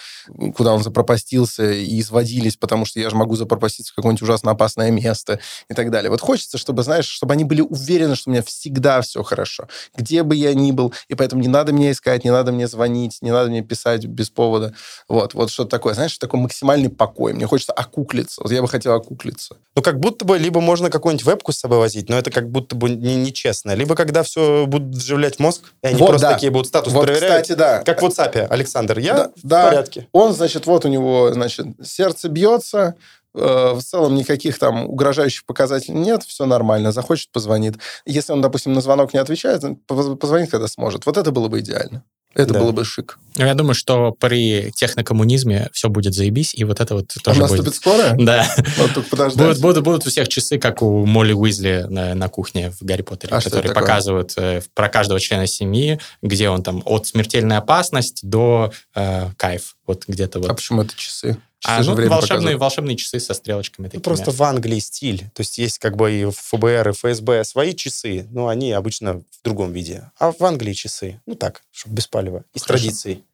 куда 0.56 0.72
он 0.72 0.82
запропастился 0.82 1.70
и 1.72 2.00
изводились, 2.00 2.56
потому 2.56 2.84
что 2.84 3.00
я 3.00 3.10
же 3.10 3.16
могу 3.16 3.36
запропаститься 3.36 3.92
в 3.92 3.96
какое-нибудь 3.96 4.22
ужасно 4.22 4.52
опасное 4.52 4.90
место 4.90 5.40
и 5.68 5.74
так 5.74 5.90
далее. 5.90 6.10
Вот 6.10 6.20
хочется, 6.20 6.58
чтобы, 6.58 6.82
знаешь, 6.82 7.06
чтобы 7.06 7.34
они 7.34 7.44
были 7.44 7.60
уверены, 7.60 8.14
что 8.14 8.30
у 8.30 8.32
меня 8.32 8.42
всегда 8.42 9.00
все 9.00 9.22
хорошо, 9.22 9.68
где 9.96 10.22
бы 10.22 10.36
я 10.36 10.54
ни 10.54 10.72
был, 10.72 10.94
и 11.08 11.14
поэтому 11.14 11.42
не 11.42 11.48
надо 11.48 11.72
меня 11.72 11.90
искать, 11.90 12.24
не 12.24 12.30
надо 12.30 12.52
мне 12.52 12.68
звонить, 12.68 13.18
не 13.20 13.30
надо 13.30 13.50
мне 13.50 13.62
писать 13.62 14.06
без 14.06 14.30
повода. 14.30 14.74
Вот, 15.08 15.34
вот 15.34 15.50
что-то 15.50 15.70
такое. 15.70 15.94
Знаешь, 15.94 16.16
такой 16.18 16.40
максимальный 16.40 16.90
покой. 16.90 17.32
Мне 17.32 17.46
хочется 17.46 17.72
окуклиться. 17.72 18.42
Вот 18.42 18.52
я 18.52 18.62
бы 18.62 18.68
хотел 18.68 18.94
окуклиться. 18.94 19.56
Ну, 19.74 19.82
как 19.82 19.98
будто 19.98 20.24
бы 20.24 20.38
либо 20.38 20.60
можно 20.60 20.90
какую-нибудь 20.90 21.26
вебку 21.26 21.52
с 21.52 21.58
собой 21.58 21.78
возить, 21.78 22.08
но 22.08 22.18
это 22.18 22.30
как 22.30 22.50
будто 22.50 22.76
бы 22.76 22.90
нечестно. 22.90 23.74
Не 23.74 23.88
либо 23.88 23.96
когда 23.96 24.22
все 24.22 24.66
будут 24.66 24.94
вживлять 24.94 25.38
мозг, 25.38 25.62
и 25.82 25.86
они 25.86 25.96
вот, 25.98 26.08
просто 26.08 26.28
да. 26.28 26.34
такие 26.34 26.50
будут 26.50 26.66
статус 26.66 26.92
вот, 26.92 27.06
проверяют. 27.06 27.42
Кстати, 27.42 27.58
да. 27.58 27.82
Как 27.82 28.02
в 28.02 28.04
WhatsApp. 28.04 28.46
Александр, 28.48 28.98
я 28.98 29.14
да, 29.14 29.30
в 29.36 29.46
да. 29.46 29.64
порядке. 29.64 30.08
Он, 30.12 30.32
значит, 30.32 30.66
вот 30.66 30.84
у 30.84 30.88
него, 30.88 31.32
значит, 31.32 31.66
сердце 31.82 32.28
бьется, 32.28 32.96
э, 33.34 33.72
в 33.74 33.80
целом 33.80 34.14
никаких 34.16 34.58
там 34.58 34.86
угрожающих 34.86 35.46
показателей 35.46 35.98
нет, 35.98 36.24
все 36.24 36.46
нормально, 36.46 36.90
захочет, 36.90 37.30
позвонит. 37.30 37.76
Если 38.04 38.32
он, 38.32 38.40
допустим, 38.40 38.72
на 38.72 38.80
звонок 38.80 39.14
не 39.14 39.20
отвечает, 39.20 39.62
позвонит, 39.86 40.50
когда 40.50 40.66
сможет. 40.66 41.06
Вот 41.06 41.16
это 41.16 41.30
было 41.30 41.48
бы 41.48 41.60
идеально. 41.60 42.02
Это 42.38 42.54
да. 42.54 42.60
было 42.60 42.72
бы 42.72 42.84
шик. 42.84 43.18
Ну, 43.36 43.46
я 43.46 43.54
думаю, 43.54 43.74
что 43.74 44.12
при 44.12 44.72
технокоммунизме 44.74 45.68
все 45.72 45.88
будет 45.88 46.14
заебись, 46.14 46.54
и 46.54 46.64
вот 46.64 46.80
это 46.80 46.94
вот 46.94 47.08
тоже 47.22 47.38
а 47.38 47.42
наступит 47.42 47.64
будет. 47.64 47.74
скоро? 47.74 48.14
Да. 48.18 48.46
Вот 48.78 48.94
тут 48.94 49.08
подождать. 49.08 49.46
Будут, 49.46 49.60
будут, 49.60 49.84
будут 49.84 50.06
у 50.06 50.10
всех 50.10 50.28
часы, 50.28 50.58
как 50.58 50.82
у 50.82 51.04
Молли 51.04 51.32
Уизли 51.32 51.86
на, 51.88 52.14
на 52.14 52.28
кухне 52.28 52.70
в 52.70 52.84
Гарри 52.84 53.02
Поттере, 53.02 53.34
а 53.34 53.40
которые 53.40 53.72
показывают 53.72 54.32
э, 54.36 54.62
про 54.74 54.88
каждого 54.88 55.18
члена 55.18 55.46
семьи, 55.46 55.98
где 56.22 56.48
он 56.48 56.62
там 56.62 56.82
от 56.84 57.06
смертельной 57.06 57.56
опасности 57.56 58.24
до 58.24 58.72
э, 58.94 59.30
кайф. 59.36 59.74
Вот 59.88 60.04
где-то 60.06 60.38
вот. 60.38 60.50
А 60.50 60.54
почему 60.54 60.82
это 60.82 60.94
часы? 60.94 61.38
а, 61.64 61.82
ну, 61.82 61.94
волшебные, 62.08 62.56
волшебные 62.56 62.96
часы 62.96 63.18
со 63.18 63.34
стрелочками 63.34 63.88
такими. 63.88 64.02
просто 64.02 64.30
в 64.30 64.40
Англии 64.42 64.78
стиль. 64.78 65.20
То 65.34 65.40
есть 65.40 65.58
есть 65.58 65.78
как 65.78 65.96
бы 65.96 66.12
и 66.12 66.24
ФБР, 66.30 66.90
и 66.90 66.92
ФСБ 66.92 67.42
свои 67.44 67.74
часы, 67.74 68.28
но 68.30 68.48
они 68.48 68.70
обычно 68.72 69.14
в 69.14 69.42
другом 69.42 69.72
виде. 69.72 70.10
А 70.18 70.30
в 70.30 70.40
Англии 70.42 70.72
часы, 70.74 71.20
ну 71.26 71.34
так, 71.34 71.62
чтобы 71.72 71.96
без 71.96 72.06
палева, 72.06 72.44
из 72.54 72.62
Хорошо. 72.62 72.84
традиций. 72.84 73.24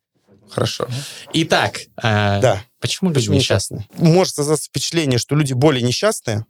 Хорошо. 0.48 0.88
Итак, 1.32 1.80
э, 1.96 2.40
да. 2.40 2.64
почему 2.78 3.10
люди 3.10 3.20
почему 3.20 3.36
несчастны? 3.36 3.86
Может 3.96 4.34
создаться 4.34 4.66
впечатление, 4.66 5.18
что 5.18 5.34
люди 5.34 5.52
более 5.52 5.82
несчастные. 5.82 6.46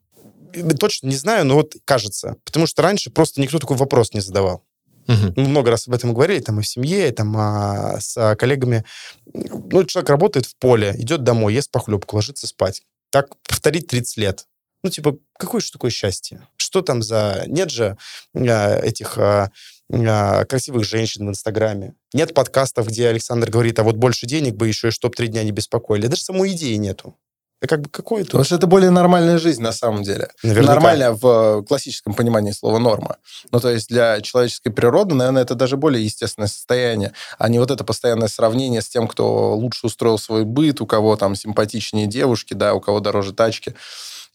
Точно 0.79 1.09
не 1.09 1.17
знаю, 1.17 1.47
но 1.47 1.55
вот 1.55 1.75
кажется. 1.85 2.37
Потому 2.45 2.67
что 2.67 2.83
раньше 2.83 3.11
просто 3.11 3.41
никто 3.41 3.59
такой 3.59 3.77
вопрос 3.77 4.13
не 4.13 4.21
задавал. 4.21 4.63
Угу. 5.07 5.35
Мы 5.37 5.49
много 5.49 5.71
раз 5.71 5.87
об 5.89 5.95
этом 5.95 6.15
говорили, 6.15 6.41
там, 6.41 6.61
и 6.61 6.63
в 6.63 6.67
семье, 6.67 7.09
и 7.09 7.13
там, 7.13 7.35
а, 7.37 8.01
с 8.01 8.37
коллегами. 8.37 8.85
Ну, 9.33 9.85
человек 9.85 10.11
работает 10.11 10.47
в 10.47 10.57
поле, 10.57 10.95
идет 10.99 11.23
домой, 11.25 11.55
ест 11.55 11.71
похлебку, 11.71 12.17
ложится 12.17 12.47
спать. 12.47 12.83
Так 13.11 13.37
повторить 13.47 13.87
30 13.89 14.17
лет. 14.17 14.47
Ну, 14.83 14.91
типа, 14.91 15.17
какое 15.39 15.63
же 15.63 15.73
такое 15.73 15.91
счастье? 15.91 16.47
Что 16.59 16.83
там 16.83 17.03
за... 17.03 17.45
Нет 17.47 17.71
же 17.71 17.97
а, 18.35 18.79
этих 18.81 19.17
а, 19.17 19.51
а, 19.91 20.45
красивых 20.45 20.85
женщин 20.85 21.27
в 21.27 21.31
Инстаграме. 21.31 21.95
Нет 22.13 22.35
подкастов, 22.35 22.89
где 22.89 23.09
Александр 23.09 23.51
говорит, 23.51 23.79
а 23.79 23.83
вот 23.83 23.97
больше 23.97 24.27
денег 24.27 24.57
бы 24.57 24.69
еще, 24.69 24.89
и 24.89 24.91
чтоб 24.91 25.17
три 25.17 25.29
дня 25.29 25.43
не 25.43 25.53
беспокоили. 25.53 26.07
Даже 26.07 26.23
самой 26.23 26.53
идеи 26.53 26.75
нету. 26.75 27.17
Это 27.61 27.69
как 27.69 27.81
бы 27.83 27.89
какое-то... 27.89 28.33
Потому 28.33 28.45
что 28.45 28.57
это 28.57 28.67
более 28.67 28.91
нормальная 28.91 29.39
жизнь 29.39 29.63
на 29.63 29.73
самом 29.73 30.03
деле. 30.03 30.29
Наверняка. 30.43 30.75
Нормальная 30.75 31.13
в 31.13 31.63
классическом 31.63 32.15
понимании 32.15 32.53
слова 32.53 32.79
норма. 32.79 33.17
Ну, 33.53 33.61
то 33.61 33.71
есть 33.71 33.89
для 33.89 34.21
человеческой 34.21 34.71
природы, 34.71 35.15
наверное, 35.15 35.43
это 35.43 35.55
даже 35.55 35.77
более 35.77 36.05
естественное 36.05 36.49
состояние, 36.49 37.13
а 37.39 37.49
не 37.49 37.59
вот 37.59 37.71
это 37.71 37.85
постоянное 37.85 38.29
сравнение 38.29 38.83
с 38.83 38.89
тем, 38.89 39.09
кто 39.09 39.55
лучше 39.55 39.87
устроил 39.87 40.19
свой 40.19 40.45
быт, 40.45 40.81
у 40.81 40.87
кого 40.87 41.17
там 41.17 41.35
симпатичнее 41.35 42.07
девушки, 42.07 42.55
да, 42.55 42.75
у 42.75 42.81
кого 42.81 43.01
дороже 43.01 43.33
тачки. 43.33 43.75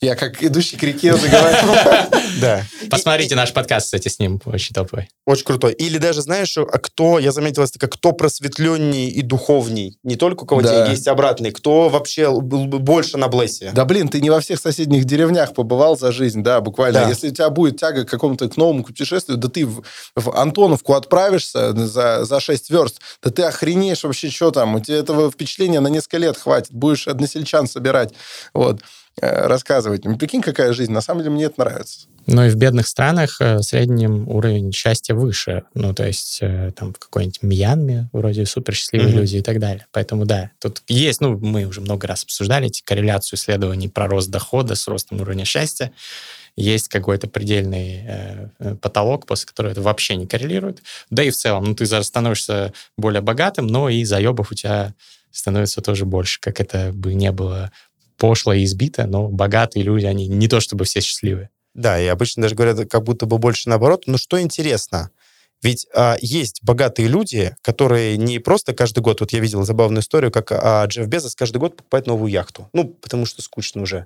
Я 0.02 0.16
как 0.16 0.42
идущий 0.42 0.78
к 0.78 0.84
реке 0.84 1.14
заговорил. 1.16 1.76
Да. 2.40 2.64
Посмотрите 2.90 3.36
наш 3.36 3.52
подкаст, 3.52 3.88
кстати, 3.88 4.08
с 4.08 4.18
ним 4.18 4.40
очень 4.46 4.74
топовый. 4.74 5.10
Очень 5.26 5.44
крутой. 5.44 5.74
Или 5.74 5.98
даже, 5.98 6.22
знаешь, 6.22 6.58
а 6.58 6.64
кто, 6.64 7.20
я 7.20 7.34
заметил, 7.34 7.64
это 7.64 7.78
как 7.78 7.92
кто 7.94 8.14
просветленней 8.14 9.10
и 9.10 9.22
духовней. 9.22 9.98
Не 10.04 10.16
только 10.16 10.44
у 10.44 10.46
кого 10.46 10.62
Да. 10.62 10.86
есть 10.90 11.06
обратный, 11.10 11.52
кто 11.52 11.90
вообще 11.90 12.32
был 12.40 12.66
бы 12.66 12.80
больше 12.80 13.18
на 13.18 13.28
блессе. 13.28 13.72
Да 13.74 13.84
блин, 13.84 14.08
ты 14.08 14.22
не 14.22 14.30
во 14.30 14.40
всех 14.40 14.62
соседних 14.62 15.04
деревнях 15.04 15.54
побывал 15.54 15.98
за 15.98 16.14
жизнь, 16.14 16.42
да, 16.42 16.62
буквально. 16.62 17.10
Если 17.10 17.30
у 17.30 17.34
тебя 17.34 17.50
будет 17.50 17.78
тяга 17.78 18.06
к 18.06 18.10
какому-то 18.10 18.48
к 18.48 18.56
новому 18.56 18.86
путешествию, 18.86 19.38
да 19.38 19.50
ты 19.50 19.66
в, 19.66 19.84
Антоновку 20.16 20.94
отправишься 20.94 21.74
за, 21.74 22.24
за 22.24 22.40
6 22.40 22.70
верст, 22.70 23.02
да 23.22 23.32
ты 23.32 23.42
охренеешь 23.42 24.04
вообще, 24.04 24.30
что 24.30 24.52
там. 24.52 24.76
У 24.76 24.80
тебя 24.80 24.98
этого 24.98 25.30
впечатления 25.30 25.82
на 25.82 25.88
несколько 25.90 26.20
лет 26.20 26.38
хватит. 26.38 26.72
Будешь 26.72 27.08
односельчан 27.08 27.68
собирать, 27.68 28.14
вот, 28.54 28.80
рассказывать. 29.22 30.06
Ну, 30.06 30.18
Прикинь, 30.18 30.42
какая 30.42 30.74
жизнь. 30.74 30.92
На 30.92 31.02
самом 31.02 31.22
деле 31.22 31.32
мне 31.32 31.46
это 31.46 31.56
нравится. 31.60 32.08
Но 32.26 32.46
и 32.46 32.50
в 32.50 32.56
бедных 32.56 32.88
странах 32.88 33.42
э, 33.42 33.58
в 33.58 33.64
среднем 33.64 34.28
уровень 34.30 34.72
счастья 34.72 35.16
выше. 35.16 35.64
Ну, 35.74 35.94
то 35.94 36.06
есть 36.06 36.40
э, 36.42 36.72
там 36.76 36.94
в 36.94 37.00
какой-нибудь 37.00 37.42
Мьянме 37.42 38.10
вроде 38.14 38.46
супер 38.46 38.76
счастливые 38.76 39.10
Мгм. 39.10 39.20
люди 39.22 39.38
и 39.38 39.42
так 39.42 39.60
далее. 39.60 39.88
Поэтому 39.92 40.26
да, 40.26 40.52
тут 40.60 40.84
есть, 40.88 41.22
ну, 41.22 41.38
мы 41.40 41.66
уже 41.66 41.82
много 41.82 42.08
раз 42.08 42.24
обсуждали 42.24 42.68
эти 42.68 42.84
корреляцию 42.84 43.38
исследований 43.40 43.88
про 43.88 44.08
рост 44.08 44.30
дохода 44.30 44.76
с 44.76 44.88
ростом 44.88 45.22
уровня 45.22 45.46
счастья. 45.46 45.92
Есть 46.56 46.90
какой-то 46.90 47.28
предельный 47.28 48.04
э, 48.06 48.50
э, 48.60 48.76
потолок, 48.76 49.26
после 49.26 49.48
которого 49.48 49.72
это 49.72 49.82
вообще 49.82 50.16
не 50.16 50.28
коррелирует. 50.28 50.84
Да 51.10 51.24
и 51.24 51.30
в 51.32 51.36
целом, 51.36 51.64
ну, 51.64 51.76
ты 51.76 51.86
становишься 52.04 52.74
более 52.98 53.22
богатым, 53.22 53.66
но 53.66 53.90
и 53.90 54.04
заебов 54.04 54.52
у 54.52 54.56
тебя 54.56 54.94
становится 55.32 55.82
тоже 55.82 56.06
больше, 56.06 56.40
как 56.42 56.60
это 56.60 56.92
бы 56.94 57.14
не 57.14 57.32
было 57.32 57.72
пошло 58.20 58.54
и 58.54 58.64
избито, 58.64 59.08
но 59.08 59.28
богатые 59.30 59.84
люди, 59.84 60.06
они 60.06 60.28
не 60.28 60.48
то 60.48 60.60
чтобы 60.60 60.86
все 60.86 61.02
счастливые. 61.02 61.50
Да, 61.74 62.00
и 62.00 62.06
обычно 62.08 62.44
даже 62.44 62.56
говорят, 62.56 62.90
как 62.90 63.04
будто 63.04 63.26
бы 63.26 63.38
больше 63.38 63.70
наоборот. 63.70 64.04
Но 64.06 64.18
что 64.18 64.40
интересно, 64.42 65.12
ведь 65.62 65.88
а, 65.94 66.18
есть 66.22 66.64
богатые 66.64 67.08
люди, 67.08 67.56
которые 67.62 68.18
не 68.18 68.40
просто 68.40 68.74
каждый 68.74 69.00
год, 69.00 69.20
вот 69.20 69.34
я 69.34 69.40
видел 69.40 69.64
забавную 69.64 70.02
историю, 70.02 70.32
как 70.32 70.52
а, 70.52 70.86
Джефф 70.86 71.08
Безос 71.08 71.36
каждый 71.36 71.58
год 71.58 71.76
покупает 71.76 72.08
новую 72.08 72.32
яхту. 72.32 72.70
Ну, 72.74 72.86
потому 72.86 73.26
что 73.26 73.42
скучно 73.42 73.82
уже. 73.82 74.06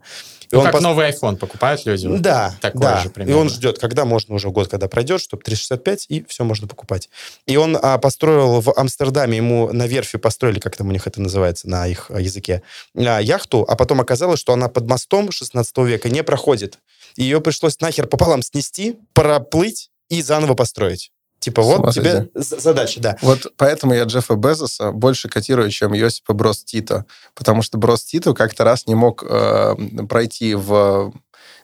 И 0.50 0.56
Ну, 0.56 0.64
как 0.64 0.76
пос- 0.76 0.82
новый 0.82 1.10
iPhone 1.12 1.36
покупают 1.36 1.86
люди. 1.86 2.08
Да, 2.18 2.56
такое 2.60 2.82
да. 2.82 3.02
же 3.02 3.10
и 3.10 3.12
примерно. 3.12 3.42
он 3.42 3.50
ждет, 3.50 3.78
когда 3.78 4.06
можно 4.06 4.34
уже 4.34 4.50
год, 4.50 4.68
когда 4.68 4.88
пройдет, 4.88 5.22
чтобы 5.22 5.44
365, 5.44 6.08
и 6.10 6.26
все 6.28 6.44
можно 6.44 6.68
покупать. 6.68 7.10
И 7.46 7.56
он 7.56 7.78
а, 7.80 8.00
построил 8.00 8.62
в 8.62 8.74
Амстердаме, 8.76 9.38
ему 9.38 9.72
на 9.72 9.86
верфи 9.86 10.18
построили, 10.18 10.60
как 10.60 10.76
там 10.76 10.90
у 10.90 10.92
них 10.92 11.06
это 11.06 11.22
называется 11.22 11.70
на 11.70 11.88
их 11.88 12.10
а, 12.10 12.20
языке, 12.20 12.64
а, 12.96 13.20
яхту, 13.20 13.64
а 13.68 13.76
потом 13.76 14.02
оказалось, 14.02 14.40
что 14.40 14.54
она 14.54 14.70
под 14.70 14.88
мостом 14.88 15.32
16 15.32 15.78
века 15.80 16.10
не 16.10 16.24
проходит. 16.24 16.80
И 17.16 17.24
ее 17.24 17.42
пришлось 17.42 17.80
нахер 17.80 18.08
пополам 18.08 18.42
снести, 18.42 18.98
проплыть 19.14 19.92
и 20.10 20.22
заново 20.22 20.56
построить. 20.56 21.12
Типа, 21.44 21.62
вот 21.62 21.94
тебе 21.94 22.30
задача, 22.36 23.02
да. 23.02 23.18
Вот 23.22 23.52
поэтому 23.58 23.94
я 23.94 24.06
Джеффа 24.06 24.36
Безоса 24.36 24.92
больше 24.92 25.28
котирую, 25.28 25.70
чем 25.72 25.92
Йосипа 25.92 26.34
Брос 26.34 26.64
Тито. 26.64 27.06
Потому 27.36 27.62
что 27.62 27.78
Брос 27.78 28.06
Тито 28.06 28.34
как-то 28.34 28.64
раз 28.64 28.88
не 28.88 28.96
мог 28.96 29.26
э, 29.28 29.76
пройти 30.08 30.56
в 30.56 31.12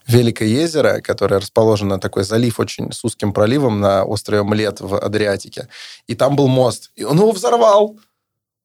Великое 0.05 0.49
езеро, 0.49 0.99
которое 0.99 1.39
расположено, 1.39 1.97
такой 1.97 2.23
залив 2.23 2.59
очень 2.59 2.91
с 2.91 3.05
узким 3.05 3.31
проливом 3.31 3.79
на 3.79 4.03
острове 4.03 4.43
Млет 4.43 4.81
в 4.81 4.97
Адриатике. 4.97 5.69
И 6.07 6.15
там 6.15 6.35
был 6.35 6.47
мост. 6.47 6.91
И 6.95 7.05
он 7.05 7.17
его 7.17 7.31
взорвал. 7.31 7.97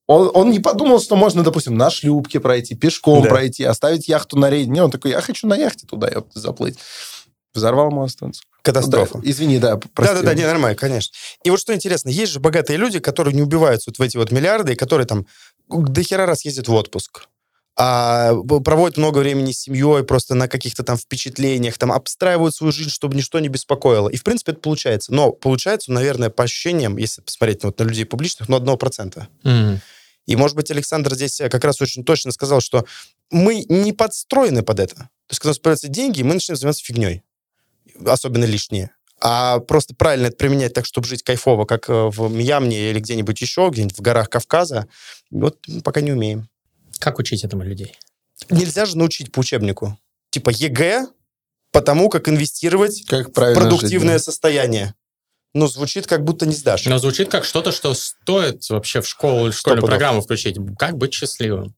Он, 0.06 0.30
он 0.34 0.50
не 0.50 0.58
подумал, 0.58 1.00
что 1.00 1.16
можно, 1.16 1.42
допустим, 1.44 1.76
на 1.76 1.90
шлюпке 1.90 2.40
пройти, 2.40 2.74
пешком 2.74 3.22
Да. 3.22 3.28
пройти, 3.28 3.62
оставить 3.62 4.08
яхту 4.08 4.36
на 4.36 4.50
рейде. 4.50 4.70
Не, 4.70 4.82
он 4.82 4.90
такой, 4.90 5.12
я 5.12 5.20
хочу 5.20 5.46
на 5.46 5.54
яхте 5.54 5.86
туда 5.86 6.10
заплыть. 6.34 6.78
Взорвал 7.54 7.90
мост. 7.90 8.18
сука. 8.18 8.34
Катастрофа. 8.62 9.18
Да, 9.18 9.30
извини, 9.30 9.58
да, 9.58 9.78
прости. 9.94 10.14
Да-да-да, 10.14 10.34
не, 10.34 10.46
нормально, 10.46 10.76
конечно. 10.76 11.14
И 11.44 11.50
вот 11.50 11.60
что 11.60 11.74
интересно, 11.74 12.08
есть 12.08 12.32
же 12.32 12.40
богатые 12.40 12.78
люди, 12.78 12.98
которые 12.98 13.34
не 13.34 13.42
убиваются 13.42 13.90
вот 13.90 13.98
в 13.98 14.02
эти 14.02 14.16
вот 14.16 14.32
миллиарды, 14.32 14.72
и 14.72 14.76
которые 14.76 15.06
там 15.06 15.26
до 15.68 16.02
хера 16.02 16.26
раз 16.26 16.44
ездят 16.44 16.68
в 16.68 16.72
отпуск. 16.72 17.26
А 17.76 18.32
проводят 18.64 18.96
много 18.96 19.18
времени 19.18 19.50
с 19.50 19.62
семьей, 19.62 20.04
просто 20.04 20.34
на 20.36 20.48
каких-то 20.48 20.84
там 20.84 20.96
впечатлениях, 20.96 21.76
там 21.76 21.90
обстраивают 21.90 22.54
свою 22.54 22.72
жизнь, 22.72 22.90
чтобы 22.90 23.16
ничто 23.16 23.40
не 23.40 23.48
беспокоило. 23.48 24.08
И, 24.08 24.16
в 24.16 24.22
принципе, 24.22 24.52
это 24.52 24.60
получается. 24.60 25.12
Но 25.12 25.32
получается, 25.32 25.90
наверное, 25.90 26.30
по 26.30 26.44
ощущениям, 26.44 26.96
если 26.96 27.20
посмотреть 27.20 27.64
ну, 27.64 27.70
вот 27.70 27.78
на 27.80 27.84
людей 27.84 28.04
публичных, 28.04 28.48
ну, 28.48 28.56
одного 28.56 28.76
процента. 28.76 29.28
Мгм. 29.42 29.80
И, 30.26 30.36
может 30.36 30.56
быть, 30.56 30.70
Александр 30.70 31.14
здесь 31.14 31.40
э, 31.40 31.48
как 31.48 31.64
раз 31.64 31.82
очень 31.82 32.04
точно 32.04 32.30
сказал, 32.30 32.60
что 32.60 32.86
мы 33.30 33.64
не 33.68 33.92
подстроены 33.92 34.62
под 34.62 34.78
это. 34.78 34.94
То 34.94 35.30
есть, 35.30 35.40
когда 35.40 35.50
у 35.50 35.50
нас 35.50 35.58
появляются 35.58 35.88
деньги, 35.88 36.22
мы 36.22 36.34
начинаем 36.34 36.58
заниматься 36.58 36.84
фигней. 36.84 37.22
Особенно 38.04 38.44
лишние. 38.44 38.90
А 39.20 39.60
просто 39.60 39.94
правильно 39.94 40.26
это 40.26 40.36
применять 40.36 40.74
так, 40.74 40.84
чтобы 40.86 41.06
жить 41.06 41.22
кайфово, 41.22 41.64
как 41.64 41.88
э, 41.88 42.08
в 42.08 42.30
Мьянме 42.30 42.90
или 42.90 43.00
где-нибудь 43.00 43.40
еще, 43.40 43.68
где-нибудь 43.70 43.96
в 43.96 44.00
горах 44.02 44.28
Кавказа, 44.28 44.86
вот 45.30 45.58
пока 45.82 46.00
не 46.00 46.12
умеем. 46.12 46.48
Как 46.98 47.18
учить 47.18 47.44
этому 47.44 47.62
людей? 47.62 47.96
Нельзя 48.50 48.84
же 48.84 48.98
научить 48.98 49.32
по 49.32 49.40
учебнику. 49.40 49.98
Типа 50.30 50.50
ЕГЭ 50.50 51.06
по 51.72 51.80
тому, 51.80 52.08
как 52.08 52.28
инвестировать 52.28 53.04
Как 53.06 53.28
в 53.28 53.32
правильно 53.32 53.62
продуктивное 53.62 54.18
жить, 54.18 54.26
да. 54.26 54.32
состояние. 54.32 54.94
Ну, 55.54 55.68
звучит, 55.68 56.06
как 56.06 56.24
будто 56.24 56.46
не 56.46 56.54
сдашь. 56.54 56.84
Но 56.86 56.98
звучит 56.98 57.30
как 57.30 57.44
что-то, 57.44 57.72
что 57.72 57.94
стоит 57.94 58.68
вообще 58.68 59.00
в 59.00 59.08
школу, 59.08 59.50
в 59.50 59.54
школьную 59.54 59.86
программу 59.86 60.20
включить. 60.20 60.56
Как 60.78 60.96
быть 60.96 61.14
счастливым? 61.14 61.74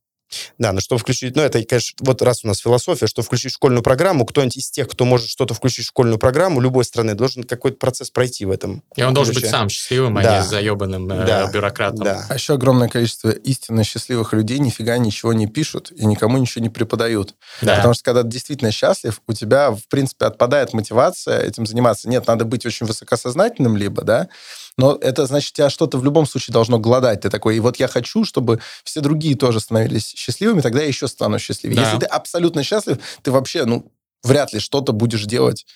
Да, 0.59 0.73
но 0.73 0.80
что 0.80 0.99
включить, 0.99 1.37
ну, 1.37 1.42
это, 1.42 1.62
конечно, 1.62 1.97
вот 2.00 2.21
раз 2.23 2.45
у 2.45 2.49
нас 2.49 2.59
философия, 2.59 3.06
что 3.06 3.23
включить 3.23 3.52
в 3.52 3.54
школьную 3.54 3.83
программу, 3.83 4.26
кто-нибудь 4.26 4.56
из 4.56 4.71
тех, 4.71 4.88
кто 4.88 5.04
может 5.04 5.28
что-то 5.28 5.54
включить 5.54 5.85
в 5.85 5.88
школьную 5.88 6.18
программу 6.18 6.61
любой 6.61 6.85
страны, 6.85 7.14
должен 7.14 7.45
какой-то 7.45 7.76
процесс 7.76 8.11
пройти 8.11 8.45
в 8.45 8.50
этом. 8.50 8.83
И 8.97 9.02
он 9.02 9.14
должен 9.14 9.35
быть 9.35 9.49
сам 9.49 9.68
счастливым, 9.68 10.16
а 10.18 10.23
Да. 10.23 10.40
не 10.42 10.49
заебанным 10.49 11.11
э, 11.11 11.26
Да. 11.26 11.50
бюрократом. 11.50 12.04
Да. 12.04 12.26
А 12.28 12.35
еще 12.35 12.54
огромное 12.54 12.88
количество 12.88 13.30
истинно 13.30 13.85
счастливых 13.85 14.33
людей 14.33 14.59
нифига 14.59 14.99
ничего 14.99 15.33
не 15.33 15.47
пишут 15.47 15.92
и 15.92 16.04
никому 16.06 16.38
ничего 16.38 16.62
не 16.62 16.71
преподают. 16.71 17.35
Да. 17.62 17.76
Потому 17.76 17.95
что 17.95 18.02
когда 18.04 18.23
ты 18.23 18.28
действительно 18.28 18.73
счастлив, 18.73 19.21
у 19.26 19.33
тебя, 19.33 19.71
в 19.71 19.87
принципе, 19.88 20.26
отпадает 20.26 20.73
мотивация 20.73 21.40
этим 21.40 21.66
заниматься. 21.66 22.09
Нет, 22.09 22.26
надо 22.26 22.45
быть 22.45 22.66
очень 22.66 22.87
высокосознательным 22.87 23.76
либо, 23.76 24.02
да, 24.02 24.28
но 24.76 24.97
это 25.00 25.26
значит, 25.26 25.52
тебя 25.52 25.71
что-то 25.71 25.99
в 25.99 26.04
любом 26.04 26.26
случае 26.26 26.52
должно 26.52 26.78
гладать. 26.78 27.23
Ты 27.23 27.30
такой, 27.30 27.56
и 27.56 27.61
вот 27.61 27.76
я 27.76 27.88
хочу, 27.88 28.25
чтобы 28.25 28.61
все 28.85 29.00
другие 29.00 29.37
тоже 29.37 29.61
становились 29.61 30.12
счастливыми, 30.16 30.61
тогда 30.61 30.80
я 30.80 30.87
еще 30.87 31.09
стану 31.09 31.38
счастливее. 31.38 31.76
Да. 31.76 31.83
Если 31.85 31.99
ты 31.99 32.06
абсолютно 32.06 32.62
счастлив, 32.62 32.99
ты 33.23 33.30
вообще, 33.30 33.64
ну, 33.64 33.90
вряд 34.23 34.52
ли 34.52 34.61
что-то 34.61 34.92
будешь 34.92 35.25
делать. 35.25 35.66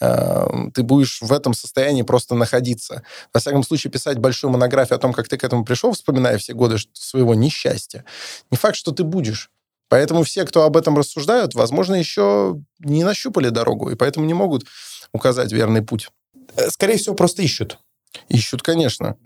Эм, 0.00 0.70
Ты 0.70 0.82
будешь 0.82 1.20
в 1.20 1.32
этом 1.32 1.54
состоянии 1.54 2.02
просто 2.02 2.34
находиться. 2.34 3.02
Во 3.34 3.40
всяком 3.40 3.64
случае, 3.64 3.90
писать 3.90 4.18
большую 4.18 4.50
монографию 4.52 4.96
о 4.96 5.00
том, 5.00 5.12
как 5.12 5.28
ты 5.28 5.36
к 5.36 5.44
этому 5.44 5.64
пришел, 5.64 5.92
вспоминая 5.92 6.38
все 6.38 6.52
годы 6.52 6.76
своего 6.92 7.34
несчастья. 7.34 8.04
Не 8.50 8.56
факт, 8.56 8.76
что 8.76 8.92
ты 8.92 9.02
будешь. 9.02 9.50
Поэтому 9.88 10.22
все, 10.22 10.44
кто 10.44 10.64
об 10.64 10.76
этом 10.76 10.96
рассуждают, 10.96 11.54
возможно, 11.54 11.94
еще 11.94 12.60
не 12.78 13.04
нащупали 13.04 13.48
дорогу, 13.48 13.90
и 13.90 13.96
поэтому 13.96 14.26
не 14.26 14.34
могут 14.34 14.66
указать 15.12 15.50
верный 15.50 15.82
путь. 15.82 16.10
Э, 16.56 16.70
Скорее 16.70 16.98
всего, 16.98 17.14
просто 17.14 17.42
ищут. 17.42 17.78
Ищут, 18.28 18.62
конечно. 18.62 19.16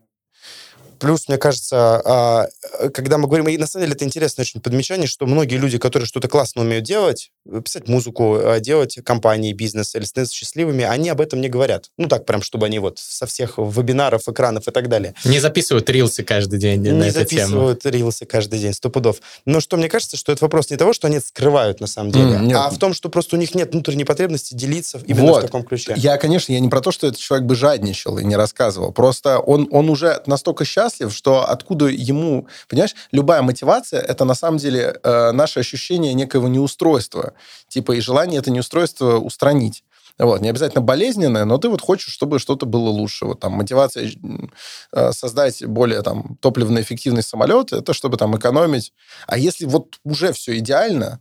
Плюс, 1.02 1.26
мне 1.26 1.37
кажется, 1.37 2.00
а, 2.04 2.47
э, 2.78 2.88
когда 2.90 3.18
мы 3.18 3.26
говорим, 3.26 3.49
и 3.49 3.59
на 3.59 3.66
самом 3.66 3.87
деле 3.87 3.97
это 3.97 4.04
интересное 4.04 4.44
очень 4.44 4.61
подмечание, 4.61 5.09
что 5.09 5.26
многие 5.26 5.56
люди, 5.56 5.76
которые 5.76 6.06
что-то 6.06 6.28
классно 6.28 6.62
умеют 6.62 6.85
делать, 6.85 7.32
э, 7.44 7.61
писать 7.61 7.88
музыку, 7.88 8.37
э, 8.37 8.61
делать 8.61 9.00
компании, 9.04 9.52
бизнес 9.52 9.97
или 9.97 10.04
становиться 10.04 10.37
счастливыми, 10.37 10.85
они 10.85 11.09
об 11.09 11.21
этом 11.21 11.40
не 11.40 11.49
говорят. 11.49 11.90
Ну 11.99 12.06
так 12.06 12.25
прям, 12.25 12.40
чтобы 12.40 12.66
они 12.66 12.78
вот 12.78 13.00
со 13.00 13.26
всех 13.26 13.59
вебинаров, 13.59 14.28
экранов 14.28 14.68
и 14.68 14.71
так 14.71 14.88
далее. 14.88 15.16
Не 15.25 15.40
записывают 15.40 15.90
рилсы 15.90 16.23
каждый 16.23 16.61
день 16.61 16.80
на 16.82 17.02
не 17.02 17.09
эту 17.09 17.25
тему. 17.25 17.40
записывают 17.40 17.85
рилсы 17.87 18.25
каждый 18.25 18.61
день, 18.61 18.73
сто 18.73 18.88
пудов. 18.88 19.16
Но 19.44 19.59
что 19.59 19.76
мне 19.76 19.88
кажется, 19.88 20.16
что 20.16 20.30
это 20.30 20.44
вопрос 20.44 20.71
не 20.71 20.76
того, 20.76 20.92
что 20.92 21.09
они 21.09 21.16
это 21.16 21.26
скрывают 21.26 21.80
на 21.80 21.88
самом 21.88 22.12
деле, 22.12 22.38
нет. 22.38 22.56
а 22.56 22.71
в 22.71 22.78
том, 22.78 22.94
что 22.94 23.09
просто 23.09 23.35
у 23.35 23.40
них 23.40 23.56
нет 23.56 23.73
внутренней 23.73 24.04
потребности 24.04 24.54
делиться 24.54 25.00
именно 25.04 25.32
Вот. 25.32 25.38
в 25.42 25.47
таком 25.47 25.64
ключе. 25.64 25.94
Я, 25.97 26.16
конечно, 26.16 26.52
я 26.52 26.61
не 26.61 26.68
про 26.68 26.80
то, 26.80 26.92
что 26.92 27.09
этот 27.09 27.18
человек 27.18 27.44
бы 27.44 27.56
жадничал 27.56 28.18
и 28.18 28.25
не 28.25 28.37
рассказывал. 28.37 28.92
Просто 28.92 29.40
он, 29.40 29.66
он 29.73 29.90
уже 29.90 30.23
настолько 30.26 30.64
счастлив, 30.64 30.91
счастлив, 30.92 31.12
что 31.12 31.49
откуда 31.49 31.87
ему, 31.87 32.46
понимаешь, 32.68 32.94
любая 33.12 33.42
мотивация 33.42 34.00
это 34.00 34.25
на 34.25 34.34
самом 34.34 34.58
деле 34.58 34.99
э, 35.02 35.32
наше 35.32 35.61
ощущение 35.61 36.14
некоего 36.14 36.49
неустройства, 36.49 37.32
типа 37.68 37.92
и 37.92 38.00
желание 38.00 38.38
это 38.38 38.50
неустройство 38.50 39.18
устранить. 39.18 39.84
Вот, 40.18 40.42
не 40.42 40.50
обязательно 40.50 40.82
болезненное, 40.82 41.44
но 41.46 41.56
ты 41.56 41.68
вот 41.68 41.80
хочешь, 41.80 42.12
чтобы 42.12 42.38
что-то 42.38 42.66
было 42.66 42.90
лучше. 42.90 43.25
Вот 43.25 43.40
там 43.40 43.52
мотивация 43.52 44.11
э, 44.92 45.12
создать 45.12 45.64
более 45.64 46.02
там 46.02 46.37
топливно-эффективный 46.40 47.22
самолет, 47.22 47.72
это 47.72 47.94
чтобы 47.94 48.18
там 48.18 48.37
экономить. 48.37 48.92
А 49.26 49.38
если 49.38 49.64
вот 49.64 49.99
уже 50.04 50.32
все 50.32 50.58
идеально, 50.58 51.20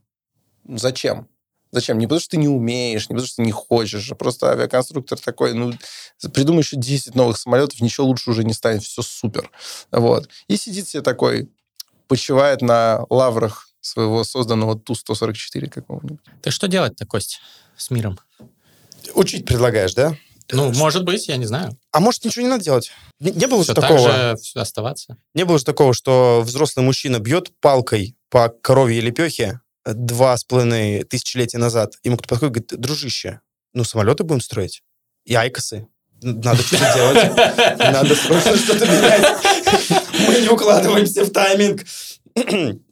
зачем? 0.68 1.28
Зачем? 1.72 1.98
Не 1.98 2.06
потому, 2.06 2.20
что 2.20 2.32
ты 2.32 2.38
не 2.38 2.48
умеешь, 2.48 3.10
не 3.10 3.16
потому, 3.16 3.28
что 3.28 3.38
ты 3.38 3.42
не 3.44 3.52
хочешь, 3.52 4.12
а 4.12 4.16
просто 4.16 4.52
авиаконструктор 4.52 5.18
такой, 5.20 5.54
ну, 5.54 5.74
придумай 6.34 6.62
еще 6.62 6.76
10 6.76 7.16
новых 7.16 7.38
самолетов, 7.38 7.80
ничего 7.80 8.08
лучше 8.08 8.30
уже 8.30 8.44
не 8.44 8.54
станет, 8.54 8.84
все 8.84 9.02
супер. 9.02 9.50
Вот. 9.92 10.30
И 10.48 10.58
сидит 10.58 10.88
себе 10.88 11.02
такой, 11.02 11.50
почивает 12.08 12.62
на 12.62 13.06
лаврах 13.10 13.70
своего 13.80 14.24
созданного 14.24 14.78
Ту-144 14.78 15.70
какого-нибудь. 15.70 16.20
Ты 16.42 16.52
что 16.52 16.68
делать-то, 16.68 17.06
Кость, 17.06 17.40
с 17.78 17.90
миром? 17.90 18.20
Учить 19.16 19.46
предлагаешь, 19.46 19.94
да? 19.94 20.16
Ну, 20.52 20.72
может 20.74 21.06
быть, 21.06 21.28
я 21.28 21.38
не 21.38 21.46
знаю. 21.46 21.78
А 21.92 22.00
может, 22.00 22.26
ничего 22.26 22.44
не 22.44 22.50
надо 22.50 22.64
делать? 22.64 22.92
Не, 23.20 23.32
не 23.32 23.48
было 23.48 23.64
Все 23.64 23.72
же 23.72 23.76
так 23.76 23.88
такого. 23.90 24.10
же 24.10 24.38
оставаться. 24.56 25.18
Не 25.34 25.46
было 25.46 25.58
же 25.58 25.64
такого, 25.66 25.94
что 25.94 26.42
взрослый 26.46 26.86
мужчина 26.86 27.20
бьет 27.20 27.52
палкой 27.62 28.16
по 28.30 28.50
коровьей 28.50 29.00
лепехе 29.02 29.62
два 29.86 30.38
с 30.38 30.44
половиной 30.44 31.04
тысячелетия 31.04 31.58
назад. 31.58 31.96
Ему 32.04 32.18
кто-то 32.18 32.30
подходит 32.30 32.52
и 32.52 32.60
говорит, 32.76 32.82
дружище, 32.82 33.42
ну, 33.74 33.84
самолеты 33.84 34.24
будем 34.24 34.42
строить. 34.42 34.84
И 35.26 35.34
айкосы. 35.34 35.88
Надо 36.22 36.62
что-то 36.62 36.94
делать. 36.96 37.36
Надо 37.80 38.16
срочно 38.16 38.56
что-то 38.58 38.86
менять. 38.86 39.38
Мы 40.28 40.40
не 40.42 40.50
укладываемся 40.50 41.24
в 41.26 41.32
тайминг. 41.32 41.84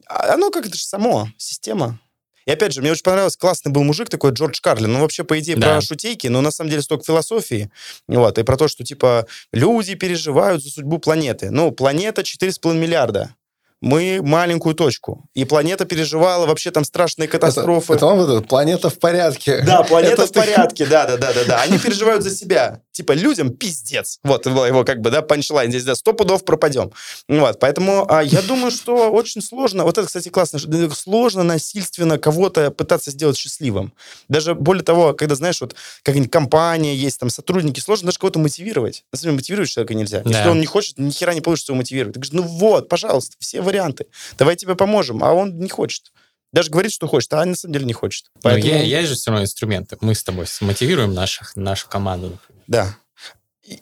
А 0.08 0.34
Оно 0.34 0.50
как 0.50 0.66
это 0.66 0.76
же 0.76 0.82
само, 0.82 1.28
система. 1.36 2.00
И 2.46 2.50
опять 2.50 2.72
же, 2.72 2.80
мне 2.80 2.90
очень 2.90 3.04
понравилось, 3.04 3.36
классный 3.36 3.70
был 3.70 3.84
мужик 3.84 4.08
такой, 4.08 4.32
Джордж 4.32 4.58
Карлин. 4.60 4.92
Ну, 4.92 5.00
вообще, 5.00 5.22
по 5.24 5.38
идее, 5.38 5.56
Да. 5.56 5.74
про 5.74 5.80
шутейки, 5.82 6.26
но 6.26 6.40
на 6.40 6.50
самом 6.50 6.70
деле 6.70 6.82
столько 6.82 7.04
философии. 7.04 7.70
Вот, 8.08 8.38
и 8.38 8.42
про 8.42 8.56
то, 8.56 8.66
что, 8.66 8.82
типа, 8.82 9.26
люди 9.52 9.94
переживают 9.94 10.62
за 10.64 10.70
судьбу 10.70 10.98
планеты. 10.98 11.50
Ну, 11.50 11.70
планета 11.70 12.22
4,5 12.22 12.78
миллиарда. 12.78 13.34
Мы 13.80 14.20
маленькую 14.22 14.74
точку. 14.74 15.28
И 15.32 15.44
планета 15.46 15.86
переживала 15.86 16.46
вообще 16.46 16.70
там 16.70 16.84
страшные 16.84 17.28
катастрофы. 17.28 17.94
Это, 17.94 18.06
это 18.06 18.14
этот, 18.36 18.48
планета 18.48 18.90
в 18.90 18.98
порядке. 18.98 19.62
Да, 19.62 19.82
планета 19.82 20.14
Это 20.14 20.26
в 20.26 20.30
ты- 20.30 20.40
порядке, 20.40 20.86
да, 20.86 21.06
да, 21.06 21.16
да, 21.16 21.32
да, 21.32 21.44
да. 21.46 21.62
Они 21.62 21.78
переживают 21.78 22.22
за 22.22 22.30
себя. 22.30 22.82
Типа, 22.92 23.12
людям 23.12 23.50
пиздец. 23.50 24.18
Вот 24.24 24.46
была 24.46 24.66
его 24.66 24.84
как 24.84 25.00
бы, 25.00 25.10
да, 25.10 25.22
панчлайн 25.22 25.70
здесь, 25.70 25.84
да, 25.84 25.94
сто 25.94 26.12
пудов 26.12 26.44
пропадем. 26.44 26.90
Вот, 27.28 27.60
поэтому 27.60 28.04
а, 28.10 28.22
я 28.22 28.42
думаю, 28.42 28.70
что 28.70 29.10
очень 29.10 29.42
сложно, 29.42 29.84
вот 29.84 29.96
это, 29.96 30.06
кстати, 30.06 30.28
классно, 30.28 30.58
э, 30.58 30.90
сложно 30.90 31.42
насильственно 31.44 32.18
кого-то 32.18 32.70
пытаться 32.70 33.10
сделать 33.12 33.36
счастливым. 33.36 33.92
Даже 34.28 34.54
более 34.54 34.82
того, 34.82 35.14
когда, 35.14 35.34
знаешь, 35.36 35.60
вот 35.60 35.76
какая-нибудь 36.02 36.32
компания 36.32 36.94
есть, 36.96 37.20
там, 37.20 37.30
сотрудники, 37.30 37.78
сложно 37.80 38.06
даже 38.06 38.18
кого-то 38.18 38.38
мотивировать. 38.40 39.04
На 39.12 39.18
самом 39.18 39.32
деле, 39.32 39.36
мотивировать 39.40 39.70
человека 39.70 39.94
нельзя. 39.94 40.22
Если 40.24 40.42
Да. 40.44 40.50
он 40.50 40.58
не 40.60 40.66
хочет, 40.66 40.98
ни 40.98 41.10
хера 41.10 41.32
не 41.32 41.40
получится 41.40 41.72
его 41.72 41.78
мотивировать. 41.78 42.14
Ты 42.14 42.20
говоришь, 42.20 42.32
ну 42.32 42.42
вот, 42.42 42.88
пожалуйста, 42.88 43.36
все 43.38 43.60
варианты. 43.60 44.06
Давай 44.36 44.56
тебе 44.56 44.74
поможем. 44.74 45.22
А 45.22 45.32
он 45.32 45.58
не 45.58 45.68
хочет. 45.68 46.10
Даже 46.52 46.70
говорит, 46.70 46.92
что 46.92 47.06
хочет, 47.06 47.32
а 47.32 47.44
на 47.44 47.54
самом 47.54 47.72
деле 47.74 47.84
не 47.86 47.92
хочет. 47.92 48.26
Но 48.36 48.40
Поэтому- 48.42 48.72
Ну, 48.72 48.78
е- 48.80 48.88
есть 48.88 49.08
же 49.08 49.14
все 49.14 49.30
равно 49.30 49.44
инструменты. 49.44 49.96
Мы 50.00 50.14
с 50.14 50.22
тобой 50.24 50.46
мотивируем 50.60 51.14
наших, 51.14 51.54
нашу 51.56 51.88
команду. 51.88 52.38
Да. 52.66 52.96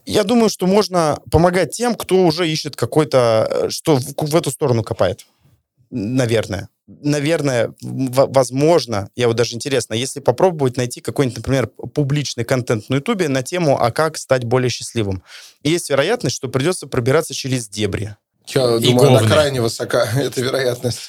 Я 0.05 0.23
думаю, 0.25 0.51
что 0.51 0.67
можно 0.67 1.19
помогать 1.31 1.71
тем, 1.75 1.95
кто 1.95 2.27
уже 2.27 2.47
ищет 2.49 2.77
какой-то, 2.77 3.49
э, 3.51 3.71
что 3.71 3.97
в, 3.97 4.03
в 4.17 4.37
эту 4.37 4.51
сторону 4.51 4.83
копает. 4.83 5.25
Наверное. 5.91 6.69
Наверное, 6.87 7.73
в- 7.81 8.33
возможно, 8.33 9.11
я 9.17 9.29
вот 9.29 9.37
даже 9.37 9.55
интересно, 9.55 9.95
если 9.95 10.21
попробовать 10.21 10.77
найти 10.77 11.01
какой-нибудь, 11.01 11.39
например, 11.39 11.67
публичный 11.69 12.45
контент 12.45 12.89
на 12.91 12.97
Ютубе 12.97 13.29
на 13.29 13.43
тему 13.43 13.79
«А 13.81 13.91
как 13.91 14.19
стать 14.19 14.45
более 14.45 14.69
счастливым?». 14.71 15.23
И 15.63 15.71
есть 15.71 15.89
вероятность, 15.91 16.37
что 16.37 16.49
придется 16.49 16.87
пробираться 16.87 17.33
через 17.35 17.69
дебри. 17.69 18.17
Я 18.49 18.77
И 18.77 18.81
думаю, 18.85 19.09
она 19.09 19.19
говны. 19.21 19.29
крайне 19.35 19.61
высока, 19.63 20.05
эта 20.17 20.41
вероятность. 20.43 21.01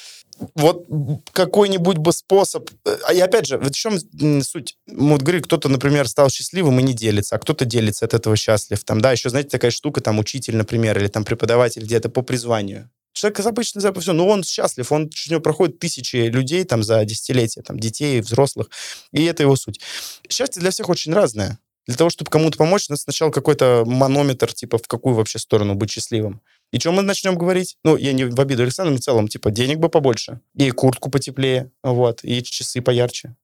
Вот 0.54 0.86
какой-нибудь 1.32 1.98
бы 1.98 2.12
способ... 2.12 2.70
э, 2.84 2.96
А 3.04 3.12
и 3.12 3.20
опять 3.20 3.46
же, 3.46 3.58
в 3.58 3.70
чем 3.70 3.98
суть? 4.42 4.76
Мы 4.86 5.12
Вот 5.12 5.22
говорю, 5.22 5.42
кто-то, 5.42 5.68
например, 5.68 6.08
стал 6.08 6.30
счастливым 6.30 6.80
и 6.80 6.82
не 6.82 6.94
делится, 6.94 7.36
а 7.36 7.38
кто-то 7.38 7.64
делится 7.64 8.04
от 8.04 8.14
этого 8.14 8.36
счастлив. 8.36 8.82
Там, 8.84 9.00
да, 9.00 9.12
еще, 9.12 9.30
знаете, 9.30 9.50
такая 9.50 9.70
штука, 9.70 10.00
там, 10.00 10.18
учитель, 10.18 10.56
например, 10.56 10.98
или 10.98 11.08
там 11.08 11.24
преподаватель 11.24 11.82
где-то 11.82 12.08
по 12.08 12.22
призванию. 12.22 12.90
Человек 13.12 13.40
обычно 13.40 13.80
за 13.80 13.92
все, 13.92 14.12
но 14.12 14.26
он 14.28 14.44
счастлив, 14.44 14.90
он 14.92 15.10
через 15.10 15.32
него 15.32 15.40
проходит 15.40 15.78
тысячи 15.78 16.16
людей 16.16 16.64
там 16.64 16.82
за 16.82 17.04
десятилетия, 17.04 17.60
там, 17.62 17.78
детей, 17.78 18.20
взрослых, 18.20 18.70
и 19.12 19.24
это 19.24 19.42
его 19.42 19.56
суть. 19.56 19.80
Счастье 20.28 20.60
для 20.60 20.70
всех 20.70 20.88
очень 20.88 21.12
разное. 21.12 21.58
Для 21.86 21.96
того, 21.96 22.10
чтобы 22.10 22.30
кому-то 22.30 22.56
помочь, 22.56 22.88
надо 22.88 23.00
сначала 23.00 23.30
какой-то 23.30 23.84
манометр, 23.84 24.52
типа, 24.52 24.78
в 24.78 24.86
какую 24.86 25.16
вообще 25.16 25.38
сторону 25.40 25.74
быть 25.74 25.90
счастливым. 25.90 26.40
И 26.72 26.78
что 26.78 26.92
мы 26.92 27.02
начнем 27.02 27.36
говорить? 27.36 27.76
Ну, 27.84 27.96
я 27.96 28.12
не 28.12 28.24
в 28.24 28.40
обиду 28.40 28.62
Александру, 28.62 28.92
но 28.92 28.98
в 28.98 29.02
целом, 29.02 29.28
типа, 29.28 29.50
денег 29.50 29.78
бы 29.78 29.88
побольше, 29.88 30.40
и 30.54 30.70
куртку 30.70 31.10
потеплее, 31.10 31.72
вот, 31.82 32.20
и 32.22 32.42
часы 32.42 32.80
поярче. 32.80 33.36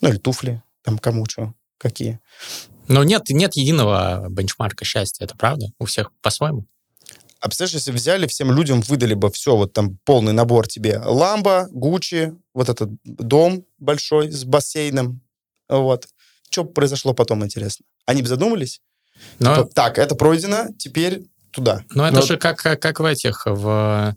Ну, 0.00 0.08
или 0.08 0.16
туфли, 0.16 0.62
там, 0.82 0.98
кому 0.98 1.26
что, 1.26 1.54
какие. 1.76 2.20
Но 2.86 3.04
нет, 3.04 3.28
нет 3.28 3.54
единого 3.54 4.26
бенчмарка 4.30 4.84
счастья, 4.84 5.24
это 5.24 5.36
правда? 5.36 5.66
У 5.78 5.84
всех 5.84 6.10
по-своему? 6.22 6.66
А 7.40 7.46
представляешь, 7.46 7.74
если 7.74 7.92
взяли, 7.92 8.26
всем 8.26 8.50
людям 8.50 8.80
выдали 8.80 9.14
бы 9.14 9.30
все, 9.30 9.56
вот 9.56 9.72
там 9.72 9.98
полный 10.04 10.32
набор 10.32 10.66
тебе. 10.66 10.98
Ламба, 10.98 11.68
Гуччи, 11.70 12.34
вот 12.54 12.68
этот 12.68 12.90
дом 13.04 13.64
большой 13.78 14.30
с 14.32 14.44
бассейном, 14.44 15.20
вот. 15.68 16.08
Что 16.50 16.64
произошло 16.64 17.12
потом, 17.12 17.44
интересно? 17.44 17.84
Они 18.06 18.22
бы 18.22 18.28
задумались? 18.28 18.80
Но, 19.38 19.54
Типа, 19.54 19.68
так, 19.74 19.98
это 19.98 20.14
пройдено, 20.14 20.68
теперь 20.78 21.26
туда. 21.50 21.84
но 21.90 22.06
это 22.06 22.16
но- 22.16 22.22
же 22.22 22.36
как, 22.36 22.58
как 22.58 23.00
в 23.00 23.04
этих, 23.04 23.42
в 23.46 24.16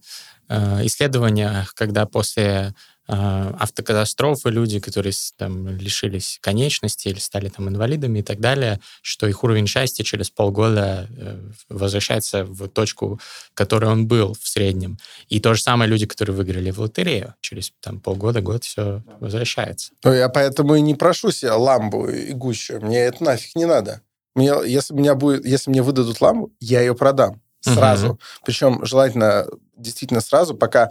э, 0.50 0.86
исследованиях, 0.86 1.74
когда 1.74 2.06
после 2.06 2.74
э, 3.08 3.54
автокатастрофы 3.60 4.50
люди, 4.50 4.80
которые 4.80 5.14
там 5.38 5.68
лишились 5.68 6.40
конечности 6.42 7.08
или 7.08 7.20
стали 7.20 7.50
там 7.50 7.70
инвалидами 7.70 8.20
и 8.20 8.22
так 8.22 8.40
далее, 8.40 8.80
что 9.02 9.28
их 9.28 9.44
уровень 9.44 9.68
счастья 9.68 10.04
через 10.04 10.30
полгода 10.30 11.08
э, 11.10 11.38
возвращается 11.70 12.44
в 12.44 12.68
точку, 12.68 13.20
в 13.52 13.54
которой 13.54 13.86
он 13.92 14.08
был 14.08 14.34
в 14.40 14.48
среднем. 14.48 14.98
И 15.30 15.40
то 15.40 15.54
же 15.54 15.62
самое 15.62 15.90
люди, 15.90 16.06
которые 16.06 16.36
выиграли 16.36 16.72
в 16.72 16.80
лотерею, 16.80 17.36
через 17.42 17.72
там 17.80 18.00
полгода, 18.00 18.42
год 18.42 18.64
все 18.64 19.04
возвращается. 19.20 19.92
Ну, 20.04 20.14
я 20.14 20.30
поэтому 20.30 20.76
и 20.76 20.82
не 20.82 20.96
прошу 20.96 21.32
себе 21.32 21.52
ламбу 21.52 22.08
и 22.08 22.34
гущу. 22.34 22.80
Мне 22.82 23.00
это 23.00 23.24
нафиг 23.24 23.56
не 23.56 23.66
надо. 23.66 24.02
Мне, 24.36 24.54
если, 24.66 24.94
меня 24.94 25.16
будет, 25.16 25.46
если 25.46 25.70
мне 25.70 25.82
выдадут 25.82 26.22
ламбу, 26.22 26.52
я 26.60 26.82
ее 26.82 26.96
продам 26.96 27.42
сразу. 27.62 28.08
Мгм. 28.08 28.20
Причем 28.44 28.86
желательно 28.86 29.48
действительно 29.76 30.22
сразу, 30.22 30.56
пока, 30.56 30.90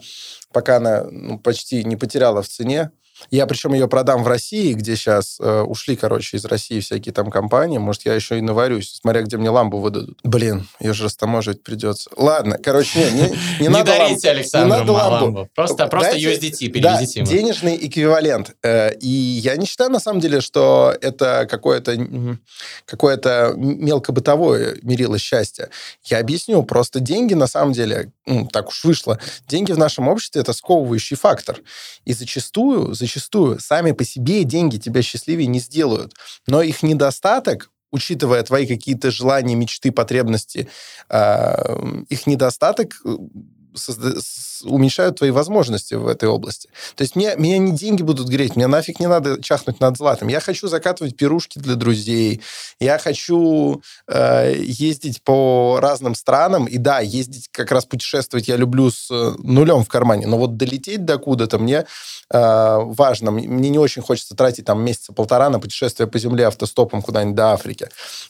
пока 0.52 0.76
она 0.76 1.04
ну, 1.04 1.38
почти 1.38 1.84
не 1.84 1.96
потеряла 1.96 2.42
в 2.42 2.48
цене. 2.48 2.90
Я 3.30 3.46
причем 3.46 3.74
ее 3.74 3.86
продам 3.88 4.22
в 4.24 4.28
России, 4.28 4.72
где 4.72 4.96
сейчас 4.96 5.36
э, 5.40 5.60
ушли, 5.62 5.96
короче, 5.96 6.36
из 6.36 6.44
России 6.44 6.80
всякие 6.80 7.12
там 7.12 7.30
компании. 7.30 7.78
Может, 7.78 8.06
я 8.06 8.14
еще 8.14 8.38
и 8.38 8.40
наварюсь, 8.40 8.98
смотря 9.02 9.22
где 9.22 9.36
мне 9.36 9.50
ламбу 9.50 9.78
выдадут. 9.78 10.18
Блин, 10.24 10.66
ее 10.80 10.92
же 10.94 11.04
растаможить 11.04 11.62
придется. 11.62 12.10
Ладно, 12.16 12.58
короче, 12.62 12.98
не, 12.98 13.20
не, 13.20 13.36
не 13.60 13.68
надо 13.70 13.90
ламбу. 13.90 14.04
дарите 14.08 14.30
Александру 14.30 14.84
Не 14.84 14.90
ламбу. 14.90 15.48
Просто, 15.54 15.86
просто 15.86 16.12
Дайте- 16.12 16.32
USDT 16.32 16.80
Да, 16.80 16.96
переведите 16.96 17.20
ему. 17.20 17.28
денежный 17.30 17.78
эквивалент. 17.86 18.54
Э, 18.62 18.94
И 19.00 19.08
я 19.08 19.56
не 19.56 19.66
считаю, 19.66 19.90
на 19.90 20.00
самом 20.00 20.20
деле, 20.20 20.40
что 20.40 20.94
это 21.00 21.46
какое-то 21.50 21.92
м, 21.92 22.40
какое-то 22.86 23.54
мелкобытовое 23.56 24.78
мерило 24.82 25.18
счастья. 25.18 25.68
Я 26.04 26.18
объясню. 26.18 26.62
Просто 26.62 27.00
деньги, 27.00 27.34
на 27.34 27.46
самом 27.46 27.72
деле, 27.72 28.12
так 28.52 28.68
уж 28.68 28.84
вышло, 28.84 29.18
деньги 29.48 29.72
в 29.72 29.78
нашем 29.78 30.08
обществе– 30.08 30.40
это 30.42 30.52
сковывающий 30.52 31.16
фактор. 31.16 31.58
И 32.04 32.12
зачастую, 32.12 32.94
зачастую 32.94 33.09
сами 33.58 33.92
по 33.92 34.04
себе 34.04 34.44
деньги 34.44 34.76
тебя 34.76 35.02
счастливее 35.02 35.46
не 35.46 35.60
сделают. 35.60 36.14
Но 36.46 36.62
их 36.62 36.82
недостаток 36.82 37.70
учитывая 37.92 38.42
твои 38.42 38.66
какие-то 38.66 39.10
желания, 39.10 39.56
мечты, 39.56 39.90
потребности, 39.90 40.68
э, 41.08 42.02
их 42.08 42.26
недостаток 42.26 43.00
э, 43.04 43.16
уменьшают 44.64 45.18
твои 45.18 45.30
возможности 45.30 45.94
в 45.94 46.06
этой 46.06 46.28
области. 46.28 46.68
То 46.96 47.02
есть 47.02 47.16
мне, 47.16 47.34
меня 47.36 47.58
не 47.58 47.72
деньги 47.72 48.02
будут 48.02 48.28
греть, 48.28 48.56
мне 48.56 48.66
нафиг 48.66 49.00
не 49.00 49.06
надо 49.06 49.42
чахнуть 49.42 49.80
над 49.80 49.96
златом. 49.96 50.28
Я 50.28 50.40
хочу 50.40 50.68
закатывать 50.68 51.16
пирушки 51.16 51.58
для 51.58 51.74
друзей, 51.74 52.42
я 52.78 52.98
хочу 52.98 53.82
э, 54.08 54.54
ездить 54.56 55.22
по 55.22 55.78
разным 55.80 56.14
странам, 56.14 56.66
и 56.66 56.78
да, 56.78 57.00
ездить, 57.00 57.48
как 57.50 57.72
раз 57.72 57.84
путешествовать 57.86 58.48
я 58.48 58.56
люблю 58.56 58.90
с 58.90 59.10
э, 59.10 59.34
нулем 59.38 59.84
в 59.84 59.88
кармане, 59.88 60.26
но 60.26 60.38
вот 60.38 60.56
долететь 60.56 61.04
до 61.04 61.18
куда-то 61.18 61.58
мне 61.58 61.86
э, 62.30 62.76
важно. 62.80 63.30
Мне 63.30 63.70
не 63.70 63.78
очень 63.78 64.02
хочется 64.02 64.34
тратить 64.34 64.66
там 64.66 64.82
месяца 64.82 65.12
полтора 65.12 65.50
на 65.50 65.60
путешествие 65.60 66.06
по 66.06 66.18
земле 66.18 66.46
автостопом 66.46 67.02
куда-нибудь 67.02 67.36
до 67.36 67.52
Африки. 67.52 67.88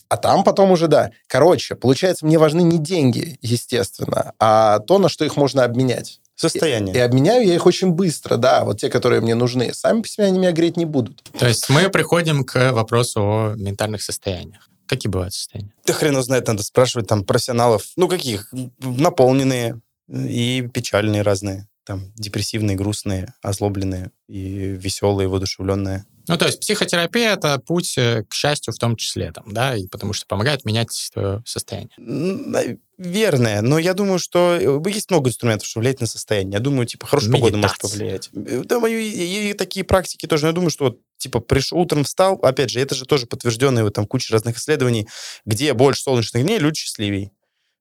А 0.09 0.17
там 0.17 0.45
потом 0.45 0.71
уже, 0.71 0.89
да. 0.89 1.11
Короче, 1.27 1.75
получается, 1.75 2.27
мне 2.27 2.39
важны 2.39 2.63
не 2.63 2.79
деньги, 2.79 3.39
естественно, 3.43 4.33
а 4.39 4.81
то, 4.81 4.99
на 4.99 5.09
что 5.09 5.25
их 5.31 5.37
можно 5.37 5.65
обменять. 5.65 6.21
Состояние. 6.35 6.95
И, 6.95 6.99
и 6.99 7.01
обменяю 7.01 7.47
я 7.47 7.55
их 7.55 7.67
очень 7.67 7.91
быстро, 7.91 8.37
да, 8.37 8.65
вот 8.65 8.81
те, 8.81 8.89
которые 8.89 9.21
мне 9.21 9.35
нужны. 9.35 9.75
Сами 9.75 10.01
по 10.03 10.09
себе 10.09 10.27
они 10.27 10.39
меня 10.39 10.53
греть 10.53 10.77
не 10.77 10.87
будут. 10.87 11.23
То 11.39 11.47
есть 11.47 11.69
мы 11.69 11.91
приходим 11.91 12.45
к 12.45 12.73
вопросу 12.73 13.21
о 13.21 13.55
ментальных 13.57 14.03
состояниях. 14.03 14.69
Какие 14.87 15.11
бывают 15.11 15.35
состояния? 15.35 15.73
Да 15.87 15.93
хрен 15.93 16.21
знает, 16.23 16.49
надо 16.49 16.63
спрашивать 16.63 17.07
там 17.07 17.25
профессионалов. 17.25 17.85
Ну, 17.97 18.09
каких? 18.09 18.53
Наполненные 18.81 19.81
и 20.09 20.69
печальные 20.73 21.23
разные. 21.23 21.69
Там 21.85 22.13
депрессивные, 22.17 22.77
грустные, 22.77 23.35
озлобленные 23.43 24.11
и 24.29 24.77
веселые, 24.79 25.29
воодушевленные. 25.29 26.05
Ну, 26.31 26.39
то 26.39 26.47
есть 26.47 26.61
психотерапия— 26.61 27.33
это 27.35 27.59
путь 27.59 27.95
э, 27.99 28.25
к 28.29 28.35
счастью 28.35 28.73
в 28.73 28.79
том 28.79 28.95
числе, 28.97 29.33
там, 29.33 29.53
да, 29.53 29.77
и 29.77 29.87
потому 29.89 30.13
что 30.13 30.27
помогает 30.27 30.65
менять 30.65 30.93
свое 30.93 31.43
состояние. 31.45 31.91
Наверное, 31.99 33.63
но 33.63 33.79
я 33.79 33.95
думаю, 33.95 34.19
что 34.19 34.57
э, 34.61 34.91
есть 34.91 35.11
много 35.11 35.31
инструментов, 35.31 35.67
чтобы 35.67 35.83
влиять 35.83 36.01
на 36.01 36.07
состояние. 36.07 36.55
Я 36.55 36.61
думаю, 36.61 36.87
типа, 36.87 37.07
хорошая 37.07 37.33
погода 37.33 37.57
может 37.57 37.79
повлиять. 37.79 38.31
Э, 38.33 38.63
да, 38.65 38.89
и, 38.89 39.51
и, 39.51 39.55
такие 39.55 39.85
практики 39.85 40.27
тоже. 40.27 40.47
Я 40.47 40.53
думаю, 40.53 40.71
что 40.71 40.85
вот, 40.85 41.01
типа, 41.19 41.41
пришел, 41.41 41.79
утром 41.79 42.05
встал, 42.05 42.39
опять 42.43 42.71
же, 42.71 42.81
это 42.81 42.95
же 42.95 43.07
тоже 43.07 43.27
подтвержденные 43.27 43.83
вот 43.83 43.95
там 43.95 44.07
куча 44.07 44.33
разных 44.33 44.59
исследований, 44.59 45.09
где 45.45 45.75
больше 45.75 46.03
солнечных 46.03 46.45
дней, 46.45 46.59
люди 46.59 46.79
счастливее. 46.79 47.33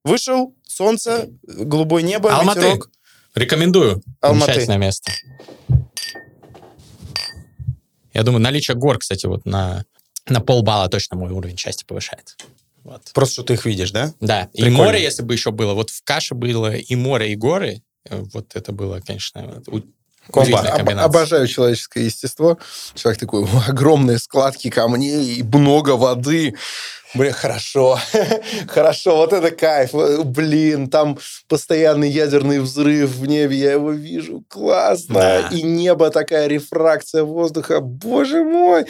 Вышел, 0.04 0.56
солнце, 0.66 1.28
голубое 1.42 2.02
небо, 2.02 2.34
Алматы. 2.34 2.60
ветерок. 2.60 2.90
Рекомендую. 3.34 4.02
Алматы. 4.20 4.46
Замечательное 4.46 4.78
место. 4.78 5.12
Я 8.20 8.24
думаю, 8.24 8.42
наличие 8.42 8.76
гор, 8.76 8.98
кстати, 8.98 9.24
вот 9.24 9.46
на, 9.46 9.86
на 10.28 10.40
полбалла 10.42 10.90
точно 10.90 11.16
мой 11.16 11.30
уровень 11.32 11.56
счастья 11.56 11.86
повышает. 11.86 12.36
Вот. 12.84 13.10
Просто 13.14 13.32
что 13.32 13.42
ты 13.44 13.54
их 13.54 13.64
видишь, 13.64 13.92
да? 13.92 14.12
Да. 14.20 14.50
И 14.52 14.62
Прикольно. 14.62 14.76
море, 14.76 15.02
если 15.02 15.22
бы 15.22 15.32
еще 15.32 15.52
было. 15.52 15.72
Вот 15.72 15.88
в 15.88 16.02
каше 16.04 16.34
было 16.34 16.76
и 16.76 16.94
море, 16.96 17.32
и 17.32 17.34
горы. 17.34 17.82
э, 18.10 18.22
Вот 18.34 18.54
это 18.56 18.72
было, 18.72 19.00
конечно, 19.00 19.62
удивительная 20.28 20.72
Об- 21.04 21.16
обожаю 21.16 21.46
человеческое 21.46 22.04
естество. 22.04 22.58
Человек 22.94 23.20
такой, 23.20 23.46
огромные 23.66 24.18
складки 24.18 24.70
камней, 24.70 25.36
и 25.36 25.42
много 25.42 25.90
воды. 25.96 26.54
Блин, 27.12 27.32
хорошо. 27.32 27.98
хорошо, 28.68 29.16
вот 29.16 29.32
это 29.32 29.50
кайф. 29.50 29.94
Э, 29.94 30.22
Блин, 30.22 30.88
там 30.88 31.18
постоянный 31.48 32.08
ядерный 32.08 32.60
взрыв 32.60 33.10
в 33.10 33.26
небе, 33.26 33.56
я 33.56 33.72
его 33.72 33.90
вижу. 33.90 34.44
Классно. 34.48 35.14
Да. 35.14 35.48
И 35.48 35.62
небо, 35.62 36.10
такая 36.10 36.46
рефракция 36.46 37.24
воздуха. 37.24 37.80
Боже 37.80 38.44
мой. 38.44 38.86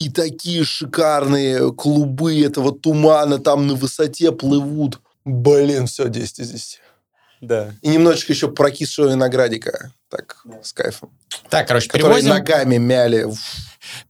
И 0.00 0.10
такие 0.10 0.64
шикарные 0.64 1.72
клубы 1.72 2.40
этого 2.44 2.72
тумана 2.72 3.38
там 3.38 3.68
на 3.68 3.74
высоте 3.74 4.32
плывут. 4.32 5.00
Блин, 5.24 5.86
все 5.86 6.08
10 6.08 6.40
из 6.40 6.50
10. 6.50 6.80
Да. 7.40 7.72
И 7.82 7.88
немножечко 7.88 8.32
еще 8.32 8.50
прокисшего 8.50 9.10
виноградика. 9.10 9.92
Так, 10.08 10.44
с 10.62 10.72
кайфом. 10.72 11.10
Так, 11.48 11.68
короче, 11.68 11.88
Которые 11.88 12.20
перевозим, 12.20 12.30
ногами 12.30 12.76
мяли. 12.76 13.22
Уф. 13.22 13.38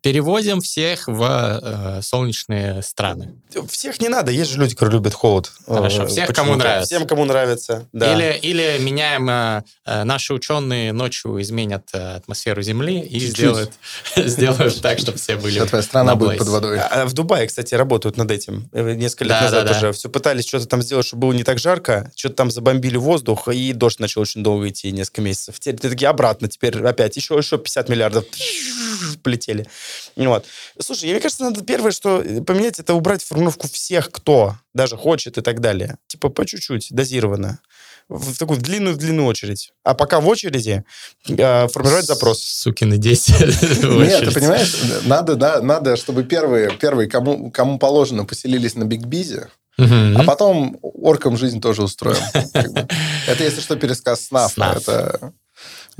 Перевозим 0.03 0.61
всех 0.61 1.09
в 1.09 1.23
э, 1.63 2.03
солнечные 2.03 2.83
страны. 2.83 3.35
Всех 3.69 4.01
не 4.01 4.09
надо, 4.09 4.31
есть 4.31 4.51
же 4.51 4.59
люди, 4.59 4.75
которые 4.75 4.97
любят 4.99 5.15
холод. 5.15 5.51
Хорошо, 5.67 6.03
Э, 6.05 6.07
всех, 6.07 6.33
кому 6.33 6.55
нравится. 6.57 6.87
Всем, 6.95 7.07
кому 7.07 7.25
нравится, 7.25 7.89
да. 7.93 8.13
Или, 8.15 8.39
или 8.41 8.79
меняем, 8.81 9.29
э, 9.29 9.63
э, 9.85 10.05
наши 10.05 10.35
ученые 10.35 10.93
ночью 10.93 11.41
изменят 11.43 11.89
э, 11.93 12.17
атмосферу 12.17 12.63
Земли 12.63 13.01
и 13.01 13.21
Чуть-чуть. 13.21 13.37
сделают, 13.39 13.73
сделают 14.17 14.81
так, 14.81 14.99
чтобы 14.99 15.19
все 15.19 15.37
были 15.37 15.53
Вся 15.59 15.67
твоя 15.67 15.83
страна 15.83 16.13
на 16.13 16.17
будет 16.17 16.39
под 16.39 16.49
водой. 16.49 16.79
А 16.79 17.07
В 17.07 17.13
Дубае, 17.13 17.47
кстати, 17.47 17.75
работают 17.75 18.17
над 18.17 18.31
этим. 18.31 18.69
Несколько 18.73 19.25
лет 19.25 19.33
Да, 19.35 19.41
назад 19.43 19.65
да, 19.65 19.73
да. 19.73 19.79
уже. 19.79 19.93
Все 19.93 20.09
пытались 20.09 20.47
что-то 20.47 20.67
там 20.67 20.83
сделать, 20.83 21.07
чтобы 21.07 21.23
было 21.29 21.33
не 21.33 21.45
так 21.45 21.59
жарко. 21.59 22.11
Что-то 22.15 22.35
там 22.37 22.51
забомбили 22.51 22.97
воздух, 22.97 23.49
и 23.49 23.73
дождь 23.73 23.99
начал 24.01 24.21
очень 24.23 24.43
долго 24.43 24.69
идти, 24.69 24.91
несколько 24.93 25.23
месяцев. 25.23 25.59
Теперь 25.59 25.79
ты 25.81 25.91
такие 25.91 26.09
обратно, 26.09 26.49
теперь 26.49 26.79
опять 26.85 27.17
еще, 27.17 27.35
еще 27.37 27.59
50 27.59 27.89
миллиардов 27.89 28.25
полетели. 29.23 29.67
Вот. 30.17 30.47
Слушай, 30.79 31.11
мне 31.11 31.21
кажется, 31.21 31.45
надо 31.45 31.63
первое, 31.63 31.93
что 31.93 32.23
поменять, 32.47 32.79
это 32.79 32.95
убрать 32.95 33.23
формулировку 33.23 33.69
всех, 33.69 34.11
кто 34.11 34.57
даже 34.75 34.97
хочет 34.97 35.39
и 35.39 35.41
так 35.41 35.61
далее. 35.61 35.97
Типа 36.07 36.29
по 36.29 36.47
чуть-чуть, 36.47 36.89
дозированно. 36.91 37.61
В 38.09 38.37
такую 38.37 38.59
длинную-длинную 38.61 39.27
очередь. 39.27 39.73
А 39.85 39.95
пока 39.95 40.21
в 40.21 40.27
очереди 40.27 40.85
э, 41.29 41.69
формировать 41.69 42.07
запрос. 42.07 42.43
Сукины 42.43 42.97
10. 42.99 43.41
Нет, 43.85 44.25
ты 44.25 44.33
понимаешь, 44.33 44.77
надо, 45.05 45.37
да, 45.37 45.61
надо, 45.61 45.97
чтобы 45.97 46.25
первые, 46.25 46.73
первые 46.73 47.09
кому, 47.09 47.53
кому 47.53 47.79
положено, 47.79 48.25
поселились 48.25 48.75
на 48.75 48.85
Биг 48.85 49.03
Бизе, 49.03 49.49
а 49.79 50.25
потом 50.25 50.79
оркам 50.83 51.37
жизнь 51.37 51.61
тоже 51.61 51.83
устроим. 51.83 52.23
Это, 52.35 53.45
если 53.45 53.61
что, 53.61 53.77
пересказ. 53.77 54.27
СНАФ. 54.27 54.59
Это 54.59 55.33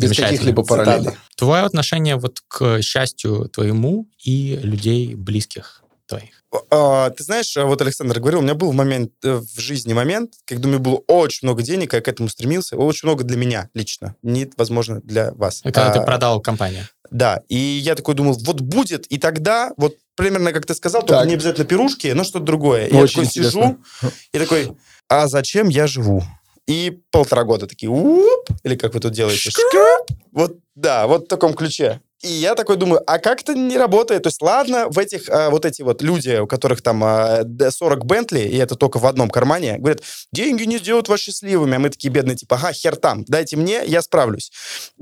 без 0.01 0.17
каких-либо 0.17 0.63
параллелей. 0.65 1.05
Цитата. 1.05 1.19
Твое 1.37 1.63
отношение 1.63 2.17
вот 2.17 2.43
к 2.49 2.83
счастью 2.83 3.49
твоему 3.49 4.07
и 4.19 4.59
людей 4.63 5.15
близких 5.15 5.83
твоих. 6.07 6.43
А, 6.71 7.11
ты 7.11 7.23
знаешь, 7.23 7.55
вот 7.57 7.81
Александр 7.81 8.19
говорил, 8.19 8.41
у 8.41 8.43
меня 8.43 8.55
был 8.55 8.73
в 8.73 8.75
момент 8.75 9.13
э, 9.23 9.35
в 9.37 9.61
жизни 9.61 9.93
момент, 9.93 10.33
когда 10.45 10.67
у 10.67 10.71
меня 10.73 10.81
было 10.81 10.97
очень 11.07 11.47
много 11.47 11.63
денег, 11.63 11.93
я 11.93 12.01
к 12.01 12.09
этому 12.09 12.29
стремился, 12.29 12.77
очень 12.77 13.07
много 13.07 13.23
для 13.23 13.37
меня 13.37 13.69
лично, 13.75 14.17
не, 14.23 14.51
возможно, 14.57 15.01
для 15.05 15.33
вас. 15.33 15.61
Когда 15.63 15.91
А, 15.91 15.93
ты 15.93 16.01
продал 16.01 16.41
компанию. 16.41 16.89
Да, 17.13 17.43
и 17.49 17.57
я 17.57 17.95
такой 17.95 18.15
думал, 18.15 18.37
вот 18.41 18.61
будет, 18.61 19.07
и 19.07 19.19
тогда, 19.19 19.73
вот 19.77 19.97
примерно 20.17 20.53
как 20.53 20.67
ты 20.67 20.75
сказал, 20.75 21.03
только 21.03 21.21
Так. 21.21 21.29
не 21.29 21.35
обязательно 21.35 21.65
пирушки, 21.67 22.09
но 22.09 22.25
что-то 22.25 22.45
другое. 22.45 22.89
Ну, 22.91 22.99
я 22.99 23.03
очень 23.05 23.23
такой 23.23 23.33
сижу 23.33 23.63
интересно. 23.63 24.13
и 24.33 24.39
такой, 24.39 24.73
а 25.09 25.29
зачем 25.29 25.69
я 25.69 25.87
живу? 25.87 26.25
И 26.71 27.01
полтора 27.11 27.43
года 27.43 27.67
такие, 27.67 27.91
уп, 27.91 28.49
или 28.63 28.77
как 28.77 28.95
вы 28.95 29.01
тут 29.01 29.13
делаете? 29.13 29.51
Шкрып. 29.51 30.19
Вот, 30.31 30.57
да, 30.77 31.09
вот 31.09 31.25
в 31.25 31.27
таком 31.27 31.55
ключе. 31.55 32.01
И 32.23 32.29
я 32.29 32.55
такой 32.55 32.77
думаю, 32.77 33.03
а 33.09 33.19
как 33.19 33.41
это 33.41 33.55
не 33.55 33.77
работает? 33.77 34.23
То 34.23 34.29
есть, 34.29 34.41
ладно, 34.41 34.87
в 34.89 34.97
этих, 34.99 35.29
а, 35.29 35.51
вот 35.51 35.65
эти 35.65 35.83
вот 35.83 36.01
люди, 36.01 36.39
у 36.39 36.47
которых 36.47 36.81
там 36.81 37.03
а, 37.03 37.43
д- 37.43 37.73
40 37.73 38.05
Бентли, 38.05 38.41
и 38.41 38.57
это 38.57 38.77
только 38.77 38.99
в 38.99 39.07
одном 39.07 39.31
кармане, 39.31 39.79
говорят, 39.79 40.03
деньги 40.31 40.63
не 40.63 40.79
сделают 40.79 41.09
вас 41.09 41.19
счастливыми. 41.19 41.75
А 41.75 41.79
мы 41.81 41.91
такие 41.91 42.11
бедные, 42.11 42.37
типа, 42.37 42.55
ага, 42.55 42.73
хер 42.73 42.95
там, 42.95 43.25
дайте 43.25 43.57
мне, 43.57 43.83
я 43.85 44.01
справлюсь. 44.01 44.53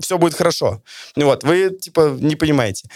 Все 0.01 0.17
будет 0.17 0.35
хорошо. 0.35 0.81
Вот, 1.17 1.45
вы, 1.45 1.71
типа, 1.71 2.17
не 2.19 2.37
понимаете. 2.37 2.89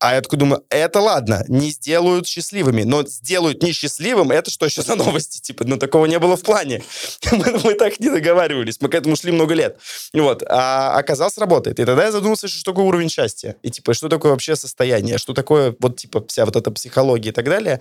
А 0.00 0.14
я 0.14 0.22
такой 0.22 0.38
думаю, 0.38 0.64
это 0.70 0.98
ладно, 0.98 1.44
не 1.48 1.70
сделают 1.70 2.26
счастливыми, 2.26 2.84
но 2.84 3.04
сделают 3.06 3.62
несчастливым, 3.62 4.30
это 4.30 4.50
что 4.50 4.64
еще 4.64 4.80
за 4.80 4.94
новости? 4.94 5.40
Типа, 5.42 5.64
ну, 5.66 5.76
такого 5.76 6.06
не 6.06 6.18
было 6.18 6.38
в 6.38 6.42
плане. 6.42 6.82
Мы, 7.32 7.60
мы 7.62 7.74
так 7.74 8.00
не 8.00 8.08
договаривались, 8.08 8.80
мы 8.80 8.88
к 8.88 8.94
этому 8.94 9.14
шли 9.14 9.30
много 9.30 9.54
лет. 9.54 9.78
Вот. 10.14 10.42
А 10.48 10.96
оказалось, 10.98 11.36
работает. 11.38 11.78
И 11.78 11.84
тогда 11.84 12.04
я 12.04 12.12
задумался, 12.12 12.48
что 12.48 12.64
такое 12.64 12.86
уровень 12.86 13.10
счастья. 13.10 13.56
И, 13.62 13.70
типа, 13.70 13.92
что 13.92 14.08
такое 14.08 14.32
вообще 14.32 14.56
состояние, 14.56 15.18
что 15.18 15.34
такое, 15.34 15.76
вот, 15.78 15.96
типа, 15.96 16.24
вся 16.26 16.46
вот 16.46 16.56
эта 16.56 16.70
психология 16.70 17.28
и 17.28 17.32
так 17.32 17.44
далее. 17.44 17.80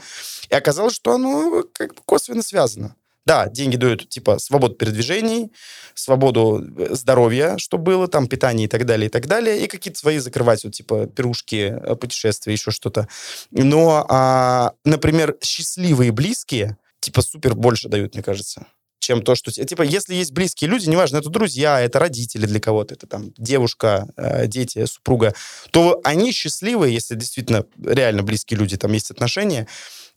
И 0.49 0.53
оказалось, 0.53 0.95
что 0.95 1.13
оно 1.13 1.63
как 1.73 1.95
бы 1.95 2.01
косвенно 2.05 2.43
связано. 2.43 2.95
Да, 3.29 3.47
деньги 3.47 3.75
дают, 3.75 4.09
типа, 4.09 4.39
свободу 4.39 4.73
передвижений, 4.73 5.51
свободу 5.93 6.65
э, 6.79 6.95
здоровья, 6.95 7.59
что 7.59 7.77
было, 7.77 8.07
там, 8.07 8.25
питание 8.25 8.65
и 8.65 8.67
так 8.67 8.87
далее, 8.87 9.05
и 9.05 9.09
так 9.11 9.27
далее, 9.27 9.63
и 9.63 9.67
какие-то 9.67 9.99
свои 9.99 10.17
закрывать, 10.17 10.63
вот, 10.63 10.73
типа, 10.73 11.05
пирушки, 11.05 11.79
э, 11.79 11.95
путешествия, 11.95 12.53
еще 12.53 12.71
что-то. 12.71 13.07
Но, 13.51 14.03
а, 14.09 14.71
например, 14.83 15.37
счастливые 15.43 16.11
близкие, 16.11 16.77
типа, 17.01 17.21
супер 17.21 17.53
больше 17.53 17.87
дают, 17.87 18.15
мне 18.15 18.23
кажется 18.23 18.65
чем 18.99 19.21
то, 19.21 19.33
что... 19.33 19.51
Типа, 19.51 19.83
если 19.83 20.13
есть 20.13 20.31
близкие 20.33 20.69
люди, 20.69 20.89
неважно, 20.89 21.17
это 21.17 21.29
друзья, 21.29 21.79
это 21.79 21.99
родители 21.99 22.45
для 22.45 22.59
кого-то, 22.59 22.95
это 22.95 23.07
там 23.07 23.31
девушка, 23.37 24.07
э, 24.17 24.47
дети, 24.47 24.85
супруга, 24.85 25.33
то 25.71 26.01
они 26.03 26.31
счастливые, 26.31 26.93
если 26.95 27.15
действительно 27.15 27.65
реально 27.83 28.23
близкие 28.23 28.59
люди, 28.59 28.75
там 28.75 28.91
есть 28.93 29.09
отношения. 29.11 29.67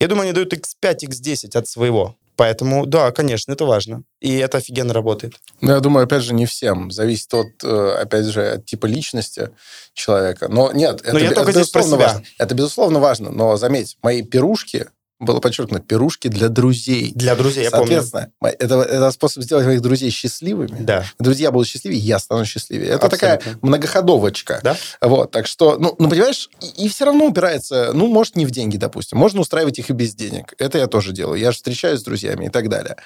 Я 0.01 0.09
думаю, 0.09 0.25
они 0.25 0.33
дают 0.33 0.53
x5, 0.53 1.09
x10 1.09 1.57
от 1.57 1.69
своего. 1.69 2.17
Поэтому, 2.37 2.87
да, 2.87 3.13
конечно, 3.13 3.53
это 3.53 3.65
важно. 3.67 4.05
И 4.21 4.37
это 4.37 4.59
офигенно 4.59 4.95
работает. 4.95 5.35
Ну, 5.61 5.73
я 5.73 5.81
думаю, 5.81 6.05
опять 6.05 6.23
же, 6.23 6.33
не 6.35 6.47
всем. 6.47 6.91
Зависит 6.91 7.33
от, 7.35 7.47
э, 7.63 7.97
опять 8.01 8.25
же, 8.27 8.53
от 8.53 8.65
типа 8.67 8.87
личности 8.87 9.51
человека. 9.93 10.49
Но 10.49 10.73
нет, 10.73 11.03
это, 11.03 11.19
я 11.19 11.29
бе- 11.29 11.35
только 11.35 11.51
это 11.51 11.59
безусловно 11.61 11.97
важно. 11.97 12.23
Это 12.39 12.55
безусловно 12.55 12.99
важно. 13.01 13.31
Но 13.31 13.57
заметь, 13.57 13.99
мои 14.03 14.23
пирушки, 14.23 14.87
было 15.23 15.41
подчеркнуто, 15.41 15.83
пирушки 15.83 16.29
для 16.29 16.49
друзей. 16.49 17.13
Для 17.15 17.35
друзей, 17.35 17.65
я 17.65 17.71
Соответственно, 17.71 18.31
помню. 18.39 18.57
Это, 18.59 18.83
это 18.83 19.11
способ 19.11 19.43
сделать 19.43 19.67
моих 19.67 19.81
друзей 19.81 20.11
счастливыми. 20.11 20.81
Да. 20.81 21.05
Друзья 21.19 21.51
будут 21.51 21.69
счастливее, 21.69 22.01
я 22.01 22.19
стану 22.19 22.45
счастливее. 22.45 22.91
Это 22.91 23.07
Абсолютно. 23.07 23.39
такая 23.39 23.57
многоходовочка. 23.63 24.61
Да? 24.63 24.77
Вот, 25.01 25.31
так 25.31 25.47
что, 25.47 25.79
ну, 25.79 25.95
ну 25.99 26.11
понимаешь, 26.11 26.51
и, 26.61 26.87
и 26.87 26.89
все 26.89 27.05
равно 27.05 27.27
упирается, 27.27 27.93
ну, 27.93 28.09
может, 28.09 28.37
не 28.37 28.47
в 28.47 28.51
деньги, 28.51 28.77
допустим. 28.77 29.19
Можно 29.19 29.41
устраивать 29.41 29.79
их 29.79 29.91
и 29.91 29.93
без 29.93 30.15
денег. 30.15 30.55
Это 30.59 30.79
я 30.79 30.87
тоже 30.87 31.13
делаю. 31.13 31.41
Я 31.41 31.53
же 31.53 31.57
встречаюсь 31.57 32.01
с 32.01 32.05
друзьями 32.05 32.47
и 32.47 32.51
так 32.51 32.69
далее. 32.69 32.97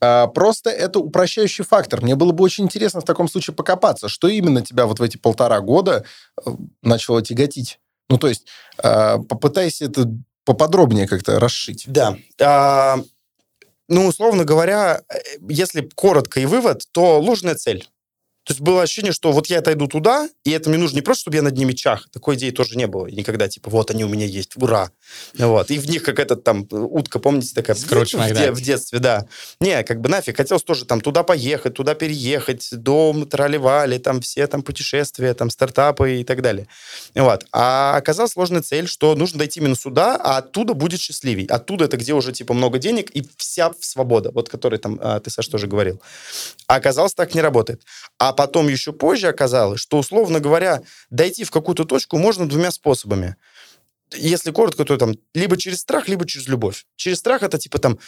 А, 0.00 0.26
просто 0.28 0.70
это 0.70 1.00
упрощающий 1.00 1.64
фактор. 1.64 2.02
Мне 2.02 2.14
было 2.14 2.32
бы 2.32 2.44
очень 2.44 2.64
интересно 2.64 3.00
в 3.00 3.04
таком 3.04 3.28
случае 3.28 3.54
покопаться, 3.54 4.08
что 4.08 4.28
именно 4.28 4.62
тебя 4.62 4.86
вот 4.86 5.00
в 5.00 5.02
эти 5.02 5.16
полтора 5.16 5.60
года 5.60 6.04
э, 6.44 6.50
начало 6.82 7.22
тяготить. 7.22 7.80
Ну, 8.08 8.16
то 8.16 8.28
есть, 8.28 8.46
а, 8.78 9.18
попытайся 9.18 9.86
это 9.86 10.08
поподробнее 10.48 11.06
как-то 11.06 11.38
расшить. 11.38 11.84
Да. 11.86 12.16
А, 12.40 12.96
ну, 13.86 14.06
условно 14.06 14.44
говоря, 14.44 15.02
э, 15.12 15.18
если 15.46 15.86
коротко 15.94 16.40
и 16.40 16.46
вывод, 16.46 16.84
то 16.90 17.20
ложная 17.20 17.54
цель. 17.54 17.86
То 18.48 18.52
есть 18.52 18.62
было 18.62 18.80
ощущение, 18.80 19.12
что 19.12 19.30
вот 19.30 19.48
я 19.48 19.58
отойду 19.58 19.88
туда, 19.88 20.26
и 20.42 20.52
это 20.52 20.70
мне 20.70 20.78
нужно 20.78 20.96
не 20.96 21.02
просто, 21.02 21.20
чтобы 21.20 21.36
я 21.36 21.42
над 21.42 21.54
ними 21.54 21.74
чах. 21.74 22.08
Такой 22.10 22.36
идеи 22.36 22.50
тоже 22.50 22.78
не 22.78 22.86
было 22.86 23.06
никогда. 23.06 23.46
Типа, 23.46 23.68
вот 23.68 23.90
они 23.90 24.04
у 24.04 24.08
меня 24.08 24.24
есть, 24.24 24.56
ура. 24.56 24.90
Вот. 25.36 25.70
И 25.70 25.78
в 25.78 25.86
них 25.86 26.02
как 26.02 26.18
этот 26.18 26.44
там 26.44 26.66
утка, 26.70 27.18
помните, 27.18 27.52
такая... 27.54 27.76
Скротч 27.76 28.14
в, 28.14 28.32
де- 28.32 28.50
в 28.52 28.60
детстве, 28.62 29.00
да. 29.00 29.26
Не, 29.60 29.82
как 29.84 30.00
бы 30.00 30.08
нафиг. 30.08 30.38
Хотелось 30.38 30.62
тоже 30.62 30.86
там 30.86 31.02
туда 31.02 31.24
поехать, 31.24 31.74
туда 31.74 31.94
переехать, 31.94 32.68
дом, 32.72 33.26
тролливали, 33.26 33.98
там 33.98 34.22
все 34.22 34.46
там 34.46 34.62
путешествия, 34.62 35.34
там 35.34 35.50
стартапы 35.50 36.20
и 36.20 36.24
так 36.24 36.40
далее. 36.40 36.68
Вот. 37.14 37.44
А 37.52 37.98
оказалась 37.98 38.32
сложная 38.32 38.62
цель, 38.62 38.88
что 38.88 39.14
нужно 39.14 39.40
дойти 39.40 39.60
именно 39.60 39.76
сюда, 39.76 40.16
а 40.16 40.38
оттуда 40.38 40.72
будет 40.72 41.00
счастливей. 41.00 41.44
Оттуда 41.44 41.84
это 41.84 41.98
где 41.98 42.14
уже 42.14 42.32
типа 42.32 42.54
много 42.54 42.78
денег 42.78 43.10
и 43.10 43.28
вся 43.36 43.72
свобода, 43.80 44.30
вот 44.30 44.48
который 44.48 44.78
там 44.78 44.98
а, 45.02 45.20
ты, 45.20 45.28
Саш, 45.28 45.46
тоже 45.48 45.66
говорил. 45.66 46.00
А 46.66 46.76
оказалось, 46.76 47.12
так 47.12 47.34
не 47.34 47.42
работает. 47.42 47.82
А 48.18 48.37
потом 48.38 48.68
еще 48.68 48.92
позже 48.92 49.26
оказалось, 49.26 49.80
что, 49.80 49.98
условно 49.98 50.38
говоря, 50.38 50.82
дойти 51.10 51.42
в 51.42 51.50
какую-то 51.50 51.84
точку 51.84 52.18
можно 52.18 52.48
двумя 52.48 52.70
способами. 52.70 53.34
Если 54.14 54.52
коротко, 54.52 54.84
то 54.84 54.96
там 54.96 55.16
либо 55.34 55.56
через 55.56 55.80
страх, 55.80 56.06
либо 56.06 56.24
через 56.24 56.46
любовь. 56.46 56.86
Через 56.94 57.18
страх 57.18 57.42
это 57.42 57.58
типа 57.58 57.80
там, 57.80 57.98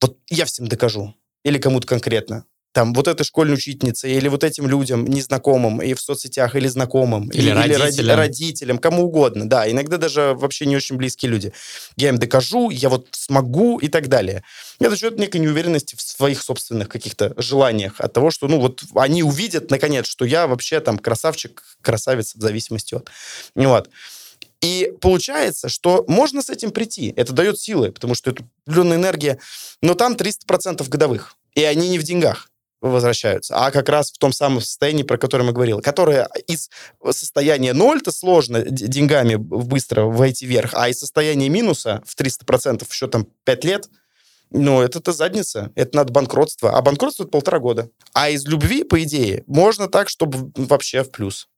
вот 0.00 0.16
я 0.30 0.46
всем 0.46 0.68
докажу. 0.68 1.14
Или 1.42 1.58
кому-то 1.58 1.86
конкретно 1.86 2.46
там, 2.74 2.92
вот 2.92 3.06
этой 3.06 3.22
школьной 3.22 3.54
учительнице, 3.54 4.10
или 4.10 4.26
вот 4.26 4.42
этим 4.42 4.66
людям, 4.66 5.06
незнакомым, 5.06 5.80
и 5.80 5.94
в 5.94 6.00
соцсетях, 6.00 6.56
или 6.56 6.66
знакомым, 6.66 7.28
или, 7.28 7.50
или 7.50 7.50
родителям. 7.50 8.04
Или 8.04 8.12
родителям, 8.12 8.78
кому 8.78 9.04
угодно, 9.04 9.48
да, 9.48 9.70
иногда 9.70 9.96
даже 9.96 10.34
вообще 10.34 10.66
не 10.66 10.74
очень 10.74 10.96
близкие 10.96 11.30
люди. 11.30 11.52
Я 11.96 12.08
им 12.08 12.18
докажу, 12.18 12.70
я 12.70 12.88
вот 12.88 13.06
смогу 13.12 13.78
и 13.78 13.86
так 13.86 14.08
далее. 14.08 14.42
Это 14.80 14.96
счет 14.96 15.16
некой 15.20 15.40
неуверенности 15.40 15.94
в 15.94 16.02
своих 16.02 16.42
собственных 16.42 16.88
каких-то 16.88 17.32
желаниях 17.36 18.00
от 18.00 18.12
того, 18.12 18.32
что, 18.32 18.48
ну, 18.48 18.58
вот 18.58 18.82
они 18.96 19.22
увидят, 19.22 19.70
наконец, 19.70 20.06
что 20.06 20.24
я 20.24 20.48
вообще 20.48 20.80
там 20.80 20.98
красавчик, 20.98 21.62
красавица, 21.80 22.38
в 22.38 22.40
зависимости 22.40 22.96
от... 22.96 23.08
Вот. 23.54 23.88
И 24.62 24.92
получается, 25.00 25.68
что 25.68 26.04
можно 26.08 26.42
с 26.42 26.50
этим 26.50 26.72
прийти. 26.72 27.14
Это 27.16 27.32
дает 27.32 27.60
силы, 27.60 27.92
потому 27.92 28.16
что 28.16 28.30
это 28.32 28.42
определенная 28.66 28.96
энергия. 28.96 29.38
Но 29.80 29.94
там 29.94 30.14
300% 30.14 30.88
годовых. 30.88 31.36
И 31.54 31.62
они 31.62 31.88
не 31.88 32.00
в 32.00 32.02
деньгах 32.02 32.48
возвращаются, 32.90 33.56
а 33.56 33.70
как 33.70 33.88
раз 33.88 34.12
в 34.12 34.18
том 34.18 34.32
самом 34.32 34.60
состоянии, 34.60 35.02
про 35.02 35.18
которое 35.18 35.44
мы 35.44 35.52
говорили, 35.52 35.80
которое 35.80 36.28
из 36.46 36.70
состояния 37.10 37.72
ноль 37.72 37.98
это 37.98 38.12
сложно 38.12 38.62
деньгами 38.62 39.36
быстро 39.36 40.02
войти 40.02 40.46
вверх, 40.46 40.72
а 40.74 40.88
из 40.88 40.98
состояния 40.98 41.48
минуса 41.48 42.02
в 42.06 42.18
300% 42.18 42.84
еще 42.88 43.08
там 43.08 43.26
5 43.44 43.64
лет, 43.64 43.88
ну, 44.50 44.82
это, 44.82 45.00
это 45.00 45.12
задница, 45.12 45.72
это 45.74 45.96
надо 45.96 46.12
банкротство. 46.12 46.76
А 46.76 46.82
банкротство 46.82 47.24
это 47.24 47.32
полтора 47.32 47.58
года. 47.58 47.90
А 48.12 48.30
из 48.30 48.46
любви, 48.46 48.84
по 48.84 49.02
идее, 49.02 49.42
можно 49.48 49.88
так, 49.88 50.08
чтобы 50.08 50.52
вообще 50.54 51.02
в 51.02 51.10
плюс. 51.10 51.48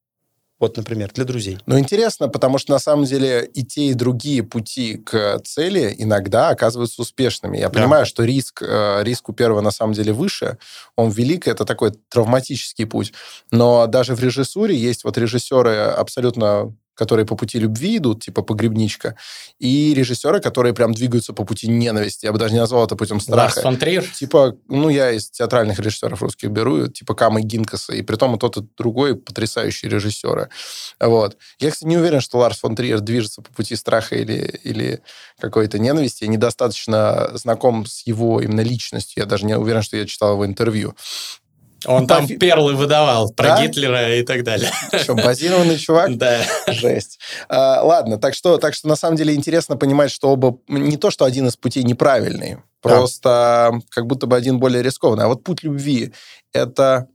Вот, 0.59 0.77
например, 0.77 1.11
для 1.13 1.25
друзей. 1.25 1.59
Ну, 1.67 1.79
интересно, 1.79 2.29
потому 2.29 2.57
что 2.57 2.73
на 2.73 2.79
самом 2.79 3.05
деле 3.05 3.45
и 3.45 3.63
те, 3.63 3.89
и 3.89 3.95
другие 3.95 4.43
пути 4.43 4.97
к 4.97 5.41
цели 5.45 5.95
иногда 5.99 6.49
оказываются 6.49 7.03
успешными. 7.03 7.59
Я 7.59 7.69
да. 7.69 7.79
понимаю, 7.79 8.07
что 8.07 8.25
риск, 8.25 8.63
э, 8.63 9.03
риск 9.03 9.29
у 9.29 9.35
первого 9.35 9.61
на 9.61 9.71
самом 9.71 9.93
деле 9.93 10.15
выше, 10.15 10.57
он 10.97 11.11
велик, 11.11 11.47
это 11.47 11.67
такой 11.67 11.93
травматический 12.09 12.87
путь. 12.87 13.13
Но 13.51 13.87
даже 13.87 14.15
в 14.15 14.21
режиссуре 14.21 14.75
есть 14.75 15.05
вот 15.05 15.19
режиссеры 15.19 15.77
абсолютно 15.77 16.75
которые 16.97 17.27
по 17.27 17.37
пути 17.37 17.59
любви 17.59 17.99
идут, 17.99 18.25
типа 18.25 18.43
«Погребничка», 18.43 19.17
и 19.59 19.95
режиссеры, 19.95 20.41
которые 20.41 20.75
прям 20.75 20.93
двигаются 20.93 21.33
по 21.33 21.45
пути 21.45 21.69
ненависти. 21.69 22.27
Я 22.27 22.33
бы 22.33 22.39
даже 22.39 22.55
не 22.55 22.61
назвал 22.61 22.85
это 22.85 22.97
путем 22.97 23.21
страха. 23.21 23.41
Ларс 23.41 23.63
фон 23.63 23.77
Триер? 23.77 24.05
Типа, 24.05 24.57
ну, 24.69 24.89
я 24.89 25.13
из 25.13 25.31
театральных 25.31 25.79
режиссеров 25.79 26.21
русских 26.23 26.51
беру, 26.51 26.89
типа 26.89 27.15
Камы 27.15 27.43
Гинкаса, 27.43 27.95
и 27.95 28.03
при 28.03 28.17
том 28.17 28.35
и 28.35 28.39
тот, 28.39 28.57
и 28.57 28.61
другой 28.77 29.15
потрясающие 29.15 29.91
режиссеры. 29.91 30.49
Вот. 30.99 31.37
Я, 31.59 31.71
кстати, 31.71 31.89
не 31.89 31.99
уверен, 31.99 32.21
что 32.21 32.39
Ларс 32.39 32.59
фон 32.59 32.75
Триер 32.75 33.01
движется 33.01 33.43
по 33.43 33.53
пути 33.53 33.77
страха 33.77 34.17
или, 34.17 34.59
или 34.65 35.01
какой-то 35.39 35.79
ненависти. 35.79 36.25
Я 36.25 36.31
недостаточно 36.31 37.31
знаком 37.35 37.87
с 37.87 38.07
его 38.07 38.41
именно 38.41 38.63
личностью. 38.63 39.23
Я 39.23 39.27
даже 39.27 39.45
не 39.45 39.57
уверен, 39.57 39.83
что 39.83 39.97
я 39.97 40.07
читал 40.07 40.33
его 40.33 40.47
интервью. 40.47 40.95
Он 41.87 42.07
там 42.07 42.27
перлы 42.27 42.75
выдавал 42.75 43.31
про 43.33 43.49
да? 43.49 43.63
Гитлера 43.63 44.17
и 44.17 44.23
так 44.23 44.43
далее. 44.45 44.71
Что, 45.03 45.15
базированный 45.15 45.79
чувак? 45.79 46.17
Да. 46.17 46.41
Жесть. 46.67 47.19
А, 47.49 47.83
ладно, 47.83 48.19
так 48.19 48.35
что, 48.35 48.59
так 48.59 48.75
что 48.75 48.89
на 48.89 48.97
самом 48.97 49.17
деле 49.17 49.35
интересно 49.35 49.77
понимать, 49.77 50.11
что 50.11 50.31
оба... 50.31 50.59
Не 50.69 50.97
то, 50.97 51.11
что 51.11 51.25
один 51.25 51.47
из 51.47 51.57
путей 51.57 51.83
неправильный, 51.85 52.59
просто 52.81 53.71
да. 53.73 53.79
как 53.91 54.07
будто 54.07 54.27
бы 54.27 54.37
один 54.37 54.59
более 54.59 54.83
рискованный. 54.83 55.25
А 55.25 55.29
вот 55.29 55.45
путь 55.45 55.63
любви— 55.63 56.13
это... 56.53 57.09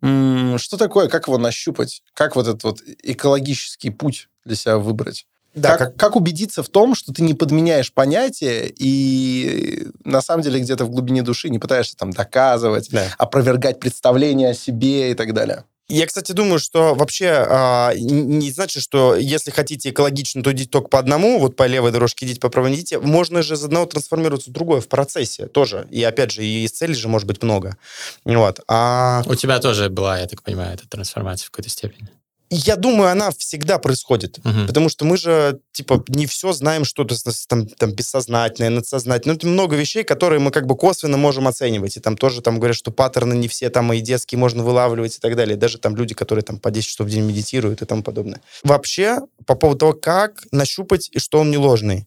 Что 0.00 0.76
такое? 0.76 1.08
Как 1.08 1.28
его 1.28 1.38
нащупать? 1.38 2.02
Как 2.12 2.36
вот 2.36 2.46
этот 2.46 2.62
вот 2.62 2.80
экологический 3.02 3.90
путь 3.90 4.28
для 4.44 4.54
себя 4.54 4.76
выбрать? 4.76 5.26
Да, 5.54 5.76
как, 5.76 5.78
как... 5.78 5.96
как 5.96 6.16
убедиться 6.16 6.62
в 6.62 6.68
том, 6.68 6.94
что 6.94 7.12
ты 7.12 7.22
не 7.22 7.34
подменяешь 7.34 7.92
понятия 7.92 8.66
и 8.66 9.86
на 10.04 10.20
самом 10.20 10.42
деле 10.42 10.60
где-то 10.60 10.84
в 10.84 10.90
глубине 10.90 11.22
души 11.22 11.48
не 11.48 11.58
пытаешься 11.58 11.96
там 11.96 12.10
доказывать, 12.10 12.90
да. 12.90 13.06
опровергать 13.18 13.80
представления 13.80 14.50
о 14.50 14.54
себе 14.54 15.12
и 15.12 15.14
так 15.14 15.32
далее? 15.32 15.64
Я, 15.88 16.06
кстати, 16.06 16.32
думаю, 16.32 16.58
что 16.58 16.94
вообще 16.94 17.44
а, 17.46 17.92
не 17.94 18.50
значит, 18.50 18.82
что 18.82 19.14
если 19.16 19.50
хотите 19.50 19.90
экологично, 19.90 20.42
то 20.42 20.50
идите 20.52 20.70
только 20.70 20.88
по 20.88 20.98
одному, 20.98 21.38
вот 21.38 21.56
по 21.56 21.66
левой 21.66 21.92
дорожке 21.92 22.24
идите, 22.24 22.40
по 22.40 22.48
правой 22.48 22.70
не 22.70 22.76
идите. 22.76 22.98
Можно 22.98 23.42
же 23.42 23.54
из 23.54 23.64
одного 23.64 23.84
трансформироваться 23.84 24.48
в 24.48 24.54
другое 24.54 24.80
в 24.80 24.88
процессе 24.88 25.46
тоже. 25.46 25.86
И 25.90 26.02
опять 26.02 26.30
же, 26.30 26.42
и 26.42 26.64
из 26.64 26.70
целей 26.72 26.94
же 26.94 27.08
может 27.08 27.28
быть 27.28 27.42
много. 27.42 27.76
Вот. 28.24 28.60
А... 28.66 29.22
У 29.26 29.34
тебя 29.34 29.58
тоже 29.58 29.90
была, 29.90 30.18
я 30.18 30.26
так 30.26 30.42
понимаю, 30.42 30.72
эта 30.72 30.88
трансформация 30.88 31.48
в 31.48 31.50
какой-то 31.50 31.68
степени. 31.68 32.08
Я 32.50 32.76
думаю, 32.76 33.10
она 33.10 33.30
всегда 33.30 33.78
происходит, 33.78 34.38
угу. 34.38 34.66
потому 34.66 34.88
что 34.88 35.04
мы 35.04 35.16
же, 35.16 35.60
типа, 35.72 36.04
не 36.08 36.26
все 36.26 36.52
знаем, 36.52 36.84
что-то 36.84 37.16
там, 37.48 37.66
там 37.66 37.92
бессознательное, 37.92 38.70
надсознательное. 38.70 39.38
Ну, 39.42 39.50
много 39.50 39.76
вещей, 39.76 40.04
которые 40.04 40.40
мы 40.40 40.50
как 40.50 40.66
бы 40.66 40.76
косвенно 40.76 41.16
можем 41.16 41.48
оценивать. 41.48 41.96
И 41.96 42.00
там 42.00 42.16
тоже 42.16 42.42
там 42.42 42.58
говорят, 42.58 42.76
что 42.76 42.90
паттерны 42.90 43.34
не 43.34 43.48
все 43.48 43.70
там 43.70 43.92
и 43.92 44.00
детские 44.00 44.38
можно 44.38 44.62
вылавливать 44.62 45.16
и 45.16 45.20
так 45.20 45.36
далее. 45.36 45.56
Даже 45.56 45.78
там 45.78 45.96
люди, 45.96 46.14
которые 46.14 46.42
там 46.42 46.58
по 46.58 46.70
10 46.70 46.88
часов 46.88 47.06
в 47.06 47.10
день 47.10 47.24
медитируют 47.24 47.82
и 47.82 47.86
тому 47.86 48.02
подобное. 48.02 48.40
Вообще, 48.62 49.20
по 49.46 49.54
поводу 49.54 49.78
того, 49.78 49.92
как 49.94 50.44
нащупать, 50.52 51.08
и 51.12 51.18
что 51.18 51.40
он 51.40 51.50
не 51.50 51.58
ложный 51.58 52.06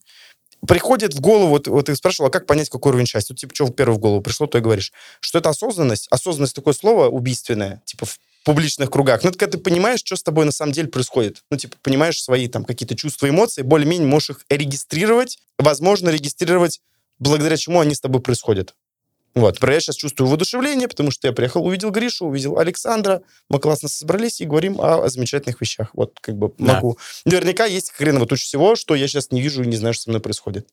приходит 0.66 1.14
в 1.14 1.20
голову, 1.20 1.50
вот, 1.50 1.68
вот 1.68 1.86
ты 1.86 1.94
спрашивал, 1.94 2.28
а 2.28 2.30
как 2.30 2.46
понять, 2.46 2.68
какой 2.68 2.90
уровень 2.90 3.06
счастья? 3.06 3.32
Вот, 3.32 3.38
типа, 3.38 3.54
что 3.54 3.68
первое 3.68 3.96
в 3.96 4.00
голову 4.00 4.20
пришло, 4.20 4.46
то 4.46 4.58
и 4.58 4.60
говоришь. 4.60 4.92
Что 5.20 5.38
это 5.38 5.50
осознанность? 5.50 6.08
Осознанность 6.10 6.54
такое 6.54 6.74
слово 6.74 7.08
убийственное. 7.08 7.80
Типа, 7.84 8.06
в 8.06 8.18
публичных 8.44 8.90
кругах. 8.90 9.22
Ну, 9.22 9.30
это 9.30 9.38
когда 9.38 9.58
ты 9.58 9.62
понимаешь, 9.62 10.00
что 10.00 10.16
с 10.16 10.22
тобой 10.22 10.44
на 10.44 10.52
самом 10.52 10.72
деле 10.72 10.88
происходит. 10.88 11.42
Ну, 11.50 11.56
типа, 11.56 11.76
понимаешь 11.82 12.22
свои 12.22 12.48
там 12.48 12.64
какие-то 12.64 12.96
чувства, 12.96 13.28
эмоции, 13.28 13.62
более-менее 13.62 14.08
можешь 14.08 14.30
их 14.30 14.44
регистрировать, 14.48 15.38
возможно, 15.58 16.08
регистрировать, 16.08 16.80
благодаря 17.18 17.56
чему 17.56 17.80
они 17.80 17.94
с 17.94 18.00
тобой 18.00 18.22
происходят. 18.22 18.74
Вот, 19.34 19.62
я 19.62 19.80
сейчас 19.80 19.96
чувствую 19.96 20.28
воодушевление, 20.28 20.88
потому 20.88 21.10
что 21.10 21.28
я 21.28 21.32
приехал, 21.32 21.64
увидел 21.64 21.90
Гришу, 21.90 22.26
увидел 22.26 22.58
Александра, 22.58 23.22
мы 23.48 23.60
классно 23.60 23.88
собрались 23.88 24.40
и 24.40 24.46
говорим 24.46 24.80
о, 24.80 25.04
о 25.04 25.08
замечательных 25.08 25.60
вещах. 25.60 25.90
Вот, 25.92 26.18
как 26.20 26.36
бы 26.36 26.52
да. 26.58 26.74
могу. 26.74 26.98
Наверняка 27.24 27.64
есть 27.64 27.92
хреново 27.92 28.26
туча 28.26 28.42
всего, 28.42 28.74
что 28.74 28.94
я 28.94 29.06
сейчас 29.06 29.30
не 29.30 29.40
вижу 29.40 29.62
и 29.62 29.66
не 29.66 29.76
знаю, 29.76 29.94
что 29.94 30.04
со 30.04 30.10
мной 30.10 30.20
происходит. 30.20 30.66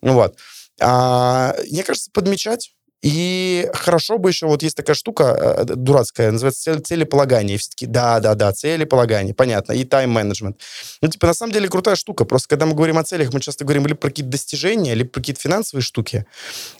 Вот. 0.00 0.36
А, 0.80 1.54
мне 1.70 1.84
кажется, 1.84 2.10
подмечать, 2.10 2.72
и 3.00 3.70
хорошо 3.74 4.18
бы 4.18 4.30
еще, 4.30 4.46
вот 4.46 4.62
есть 4.64 4.76
такая 4.76 4.94
штука 4.94 5.24
э, 5.24 5.64
дурацкая, 5.64 6.32
называется 6.32 6.62
цель, 6.62 6.80
целеполагание. 6.80 7.54
И 7.54 7.58
все 7.58 7.70
таки 7.70 7.86
да-да-да, 7.86 8.52
целеполагание, 8.52 9.34
понятно, 9.34 9.72
и 9.72 9.84
тайм-менеджмент. 9.84 10.60
Ну, 11.00 11.08
типа, 11.08 11.28
на 11.28 11.34
самом 11.34 11.52
деле 11.52 11.68
крутая 11.68 11.94
штука. 11.94 12.24
Просто 12.24 12.48
когда 12.48 12.66
мы 12.66 12.74
говорим 12.74 12.98
о 12.98 13.04
целях, 13.04 13.32
мы 13.32 13.40
часто 13.40 13.64
говорим 13.64 13.86
либо 13.86 13.98
про 13.98 14.08
какие-то 14.08 14.32
достижения, 14.32 14.94
либо 14.94 15.10
про 15.10 15.20
какие-то 15.20 15.40
финансовые 15.40 15.84
штуки. 15.84 16.26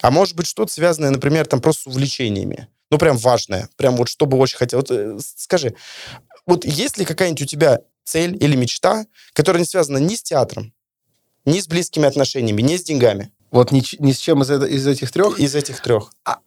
А 0.01 0.11
может 0.11 0.35
быть 0.35 0.49
что-то 0.49 0.73
связанное, 0.73 1.11
например, 1.11 1.47
там 1.47 1.61
просто 1.61 1.83
с 1.83 1.87
увлечениями. 1.87 2.67
Ну, 2.91 2.99
прям 2.99 3.17
важное. 3.17 3.69
Прям 3.77 3.97
вот 3.97 4.09
что 4.09 4.27
бы 4.27 4.39
очень 4.39 4.59
хотел. 4.59 4.81
Вот, 4.81 4.91
э, 4.91 5.19
скажи, 5.21 5.75
вот 6.47 6.65
есть 6.65 6.99
ли 6.99 7.05
какая-нибудь 7.05 7.43
у 7.43 7.47
тебя 7.47 7.81
цель 8.03 8.37
или 8.43 8.57
мечта, 8.57 9.07
которая 9.35 9.61
не 9.61 9.67
связана 9.67 9.99
ни 9.99 10.17
с 10.17 10.23
театром, 10.23 10.73
ни 11.45 11.61
с 11.61 11.69
близкими 11.69 12.07
отношениями, 12.07 12.63
ни 12.63 12.77
с 12.77 12.83
деньгами? 12.83 13.31
Вот 13.51 13.73
ни, 13.73 13.83
ни 14.03 14.13
с 14.13 14.19
чем 14.19 14.43
из, 14.43 14.51
из 14.51 14.87
этих 14.87 15.11
трех? 15.11 15.39
Из 15.39 15.55
этих 15.55 15.81
трех. 15.81 16.11
А, 16.25 16.39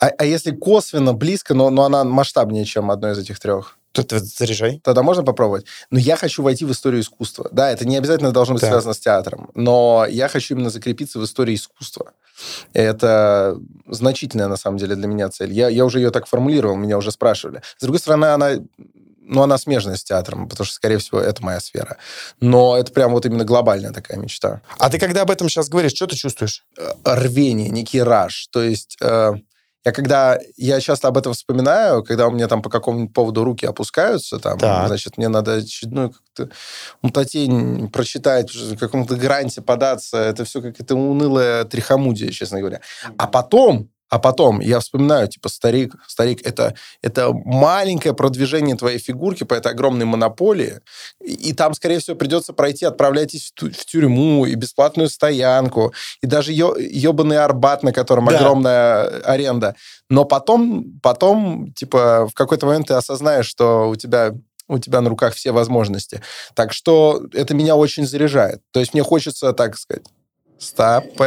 а, 0.00 0.06
а 0.06 0.24
если 0.24 0.52
косвенно 0.52 1.12
близко, 1.12 1.54
но, 1.54 1.70
но 1.70 1.84
она 1.84 2.04
масштабнее, 2.04 2.64
чем 2.64 2.90
одно 2.90 3.10
из 3.10 3.18
этих 3.18 3.38
трех? 3.38 3.76
То 3.92 4.04
ты 4.04 4.20
заряжай. 4.20 4.80
Тогда 4.84 5.02
можно 5.02 5.24
попробовать. 5.24 5.66
Но 5.90 5.98
я 5.98 6.16
хочу 6.16 6.42
войти 6.42 6.64
в 6.64 6.70
историю 6.70 7.02
искусства. 7.02 7.48
Да, 7.50 7.70
это 7.70 7.86
не 7.86 7.96
обязательно 7.96 8.30
должно 8.30 8.54
быть 8.54 8.62
да. 8.62 8.68
связано 8.68 8.94
с 8.94 9.00
театром, 9.00 9.50
но 9.54 10.06
я 10.08 10.28
хочу 10.28 10.54
именно 10.54 10.70
закрепиться 10.70 11.18
в 11.18 11.24
истории 11.24 11.56
искусства. 11.56 12.12
Это 12.72 13.58
значительная, 13.86 14.46
на 14.46 14.56
самом 14.56 14.78
деле, 14.78 14.94
для 14.94 15.08
меня 15.08 15.28
цель. 15.28 15.52
Я, 15.52 15.68
я 15.68 15.84
уже 15.84 15.98
ее 15.98 16.10
так 16.10 16.26
формулировал, 16.26 16.76
меня 16.76 16.96
уже 16.96 17.10
спрашивали. 17.10 17.62
С 17.76 17.82
другой 17.82 17.98
стороны, 17.98 18.26
она 18.26 18.52
ну, 19.30 19.42
она 19.42 19.58
смежная 19.58 19.96
с 19.96 20.04
театром, 20.04 20.48
потому 20.48 20.66
что, 20.66 20.74
скорее 20.74 20.98
всего, 20.98 21.20
это 21.20 21.42
моя 21.42 21.60
сфера. 21.60 21.96
Но 22.40 22.76
это 22.76 22.92
прям 22.92 23.12
вот 23.12 23.24
именно 23.26 23.44
глобальная 23.44 23.92
такая 23.92 24.18
мечта. 24.18 24.60
А 24.78 24.90
ты 24.90 24.98
когда 24.98 25.22
об 25.22 25.30
этом 25.30 25.48
сейчас 25.48 25.68
говоришь, 25.68 25.92
что 25.94 26.08
ты 26.08 26.16
чувствуешь? 26.16 26.64
Э, 26.76 26.92
рвение, 27.04 27.68
некий 27.68 28.02
раж. 28.02 28.48
То 28.50 28.62
есть... 28.62 28.96
Э, 29.00 29.32
я 29.82 29.92
когда, 29.92 30.38
я 30.58 30.78
часто 30.78 31.08
об 31.08 31.16
этом 31.16 31.32
вспоминаю, 31.32 32.04
когда 32.04 32.28
у 32.28 32.30
меня 32.30 32.48
там 32.48 32.60
по 32.60 32.68
какому-нибудь 32.68 33.14
поводу 33.14 33.44
руки 33.44 33.64
опускаются, 33.64 34.38
там, 34.38 34.58
так. 34.58 34.88
значит, 34.88 35.16
мне 35.16 35.28
надо 35.28 35.54
очередную 35.54 36.10
как-то 36.10 36.50
мутатень 37.00 37.88
прочитать, 37.88 38.54
в 38.54 38.76
каком-то 38.76 39.16
гранте 39.16 39.62
податься, 39.62 40.18
это 40.18 40.44
все 40.44 40.60
как-то 40.60 40.96
унылое 40.96 41.64
трихомудие, 41.64 42.30
честно 42.30 42.60
говоря. 42.60 42.82
А 43.16 43.26
потом, 43.26 43.88
а 44.10 44.18
потом 44.18 44.60
я 44.60 44.80
вспоминаю, 44.80 45.28
типа, 45.28 45.48
старик, 45.48 45.94
старик, 46.06 46.40
это, 46.44 46.74
это 47.00 47.32
маленькое 47.32 48.12
продвижение 48.12 48.76
твоей 48.76 48.98
фигурки 48.98 49.44
по 49.44 49.54
этой 49.54 49.70
огромной 49.72 50.04
монополии, 50.04 50.80
и 51.20 51.52
там, 51.52 51.74
скорее 51.74 52.00
всего, 52.00 52.16
придется 52.16 52.52
пройти, 52.52 52.84
отправляйтесь 52.84 53.52
в, 53.56 53.70
в 53.70 53.86
тюрьму, 53.86 54.46
и 54.46 54.56
бесплатную 54.56 55.08
стоянку, 55.08 55.94
и 56.22 56.26
даже 56.26 56.52
ё, 56.52 56.76
ебаный 56.76 57.38
Арбат, 57.38 57.84
на 57.84 57.92
котором 57.92 58.26
да. 58.26 58.36
огромная 58.36 59.04
аренда. 59.20 59.76
Но 60.08 60.24
потом, 60.24 60.98
потом, 61.02 61.72
типа, 61.72 62.28
в 62.28 62.34
какой-то 62.34 62.66
момент 62.66 62.88
ты 62.88 62.94
осознаешь, 62.94 63.46
что 63.46 63.88
у 63.88 63.96
тебя 63.96 64.32
у 64.66 64.78
тебя 64.78 65.00
на 65.00 65.10
руках 65.10 65.34
все 65.34 65.50
возможности. 65.50 66.22
Так 66.54 66.72
что 66.72 67.24
это 67.32 67.54
меня 67.54 67.74
очень 67.74 68.06
заряжает. 68.06 68.60
То 68.70 68.78
есть 68.78 68.94
мне 68.94 69.02
хочется, 69.02 69.52
так 69.52 69.76
сказать, 69.76 70.04
Стоп. 70.60 71.20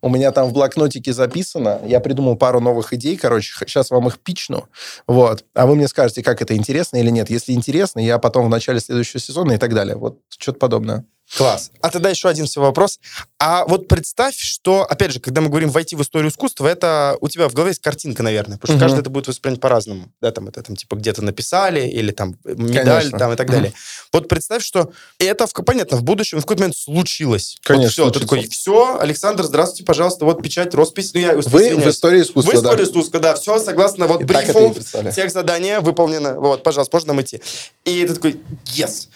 У 0.00 0.08
меня 0.10 0.30
там 0.30 0.48
в 0.48 0.52
блокнотике 0.52 1.12
записано. 1.12 1.80
Я 1.84 2.00
придумал 2.00 2.36
пару 2.36 2.60
новых 2.60 2.92
идей, 2.92 3.16
короче. 3.16 3.52
Сейчас 3.66 3.90
вам 3.90 4.06
их 4.06 4.18
пичну. 4.20 4.68
Вот. 5.06 5.44
А 5.54 5.66
вы 5.66 5.74
мне 5.74 5.88
скажете, 5.88 6.22
как 6.22 6.40
это 6.42 6.54
интересно 6.54 6.98
или 6.98 7.10
нет. 7.10 7.30
Если 7.30 7.52
интересно, 7.52 7.98
я 7.98 8.18
потом 8.18 8.46
в 8.46 8.48
начале 8.48 8.78
следующего 8.78 9.20
сезона 9.20 9.52
и 9.52 9.58
так 9.58 9.74
далее. 9.74 9.96
Вот 9.96 10.20
что-то 10.28 10.58
подобное. 10.58 11.04
Класс. 11.36 11.70
А 11.82 11.90
тогда 11.90 12.08
еще 12.08 12.28
один 12.28 12.46
всего 12.46 12.64
вопрос. 12.64 12.98
А 13.38 13.66
вот 13.66 13.86
представь, 13.86 14.38
что, 14.38 14.84
опять 14.84 15.12
же, 15.12 15.20
когда 15.20 15.40
мы 15.40 15.48
говорим 15.48 15.70
войти 15.70 15.94
в 15.94 16.02
историю 16.02 16.30
искусства, 16.30 16.66
это 16.66 17.16
у 17.20 17.28
тебя 17.28 17.48
в 17.48 17.52
голове 17.52 17.70
есть 17.70 17.82
картинка, 17.82 18.22
наверное, 18.22 18.56
потому 18.56 18.78
что 18.78 18.84
угу. 18.84 18.88
каждый 18.88 19.00
это 19.00 19.10
будет 19.10 19.28
воспринять 19.28 19.60
по-разному. 19.60 20.08
Да, 20.22 20.30
там 20.32 20.48
это 20.48 20.62
там 20.62 20.74
типа 20.74 20.96
где-то 20.96 21.22
написали, 21.22 21.86
или 21.86 22.12
там 22.12 22.36
медаль, 22.44 23.02
Конечно. 23.02 23.18
там 23.18 23.32
и 23.32 23.36
так 23.36 23.50
далее. 23.50 23.70
Угу. 23.70 23.78
Вот 24.14 24.28
представь, 24.28 24.64
что 24.64 24.90
это, 25.18 25.46
в, 25.46 25.52
понятно, 25.52 25.98
в 25.98 26.02
будущем 26.02 26.38
в 26.38 26.42
какой-то 26.42 26.62
момент 26.62 26.76
случилось. 26.76 27.58
Конечно. 27.62 28.04
Вот 28.04 28.12
все, 28.14 28.18
ты 28.18 28.20
такой, 28.20 28.48
все, 28.48 28.98
Александр, 28.98 29.44
здравствуйте, 29.44 29.84
пожалуйста, 29.84 30.24
вот 30.24 30.42
печать, 30.42 30.74
роспись. 30.74 31.12
Ну, 31.12 31.20
я 31.20 31.34
Вы 31.34 31.76
в 31.76 31.88
истории 31.88 32.22
искусства, 32.22 32.52
Вы 32.52 32.58
в 32.58 32.62
истории 32.62 32.84
искусства, 32.84 33.20
да, 33.20 33.34
все, 33.34 33.58
согласно 33.58 34.06
вот 34.06 34.22
брифу, 34.22 34.74
тех 35.14 35.30
задания 35.30 35.80
выполнено. 35.80 36.40
Вот, 36.40 36.62
пожалуйста, 36.62 36.96
можно 36.96 37.12
нам 37.12 37.22
идти. 37.22 37.42
И 37.84 38.06
ты 38.06 38.14
такой, 38.14 38.40
yes. 38.64 39.08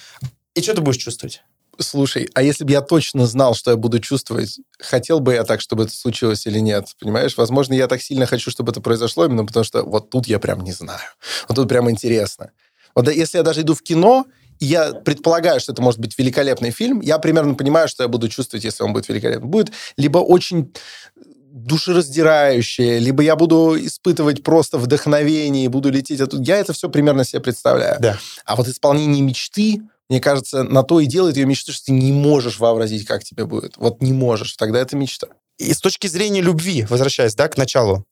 И 0.55 0.61
что 0.61 0.75
ты 0.75 0.83
будешь 0.83 1.03
чувствовать? 1.03 1.42
Слушай, 1.82 2.28
а 2.34 2.42
если 2.42 2.64
бы 2.64 2.72
я 2.72 2.80
точно 2.80 3.26
знал, 3.26 3.54
что 3.54 3.70
я 3.70 3.76
буду 3.76 3.98
чувствовать, 4.00 4.58
хотел 4.78 5.20
бы 5.20 5.34
я 5.34 5.44
так, 5.44 5.60
чтобы 5.60 5.84
это 5.84 5.94
случилось 5.94 6.46
или 6.46 6.58
нет? 6.58 6.86
Понимаешь? 7.00 7.36
Возможно, 7.36 7.74
я 7.74 7.88
так 7.88 8.00
сильно 8.00 8.26
хочу, 8.26 8.50
чтобы 8.50 8.72
это 8.72 8.80
произошло, 8.80 9.24
именно 9.24 9.44
потому 9.44 9.64
что 9.64 9.82
вот 9.82 10.10
тут 10.10 10.26
я 10.26 10.38
прям 10.38 10.60
не 10.62 10.72
знаю. 10.72 11.00
Вот 11.48 11.56
тут 11.56 11.68
прям 11.68 11.90
интересно. 11.90 12.50
Вот 12.94 13.08
если 13.08 13.38
я 13.38 13.44
даже 13.44 13.62
иду 13.62 13.74
в 13.74 13.82
кино, 13.82 14.26
я 14.60 14.92
предполагаю, 14.92 15.60
что 15.60 15.72
это 15.72 15.82
может 15.82 15.98
быть 15.98 16.16
великолепный 16.18 16.70
фильм, 16.70 17.00
я 17.00 17.18
примерно 17.18 17.54
понимаю, 17.54 17.88
что 17.88 18.04
я 18.04 18.08
буду 18.08 18.28
чувствовать, 18.28 18.64
если 18.64 18.84
он 18.84 18.92
будет 18.92 19.08
великолепный. 19.08 19.48
Будет 19.48 19.72
либо 19.96 20.18
очень 20.18 20.72
душераздирающее, 21.52 22.98
либо 22.98 23.22
я 23.22 23.36
буду 23.36 23.76
испытывать 23.78 24.42
просто 24.42 24.78
вдохновение 24.78 25.66
и 25.66 25.68
буду 25.68 25.90
лететь 25.90 26.20
оттуда. 26.20 26.42
Я 26.44 26.56
это 26.56 26.72
все 26.72 26.88
примерно 26.88 27.24
себе 27.24 27.40
представляю. 27.40 27.98
Да. 28.00 28.18
А 28.46 28.56
вот 28.56 28.68
исполнение 28.68 29.22
мечты, 29.22 29.82
мне 30.12 30.20
кажется, 30.20 30.62
на 30.62 30.83
то 30.83 31.01
и 31.01 31.07
делает 31.07 31.38
ее 31.38 31.46
мечту, 31.46 31.72
что 31.72 31.87
ты 31.87 31.92
не 31.92 32.12
можешь 32.12 32.59
вообразить, 32.59 33.07
как 33.07 33.25
тебе 33.25 33.46
будет. 33.46 33.79
Вот 33.79 34.03
не 34.03 34.12
можешь. 34.12 34.53
Тогда 34.57 34.79
это 34.79 34.94
мечта. 34.94 35.29
И 35.57 35.72
с 35.72 35.81
точки 35.81 36.07
зрения 36.07 36.42
любви, 36.42 36.85
возвращаясь, 36.87 37.35
да, 37.35 37.48
к 37.48 37.57
началу, 37.57 38.05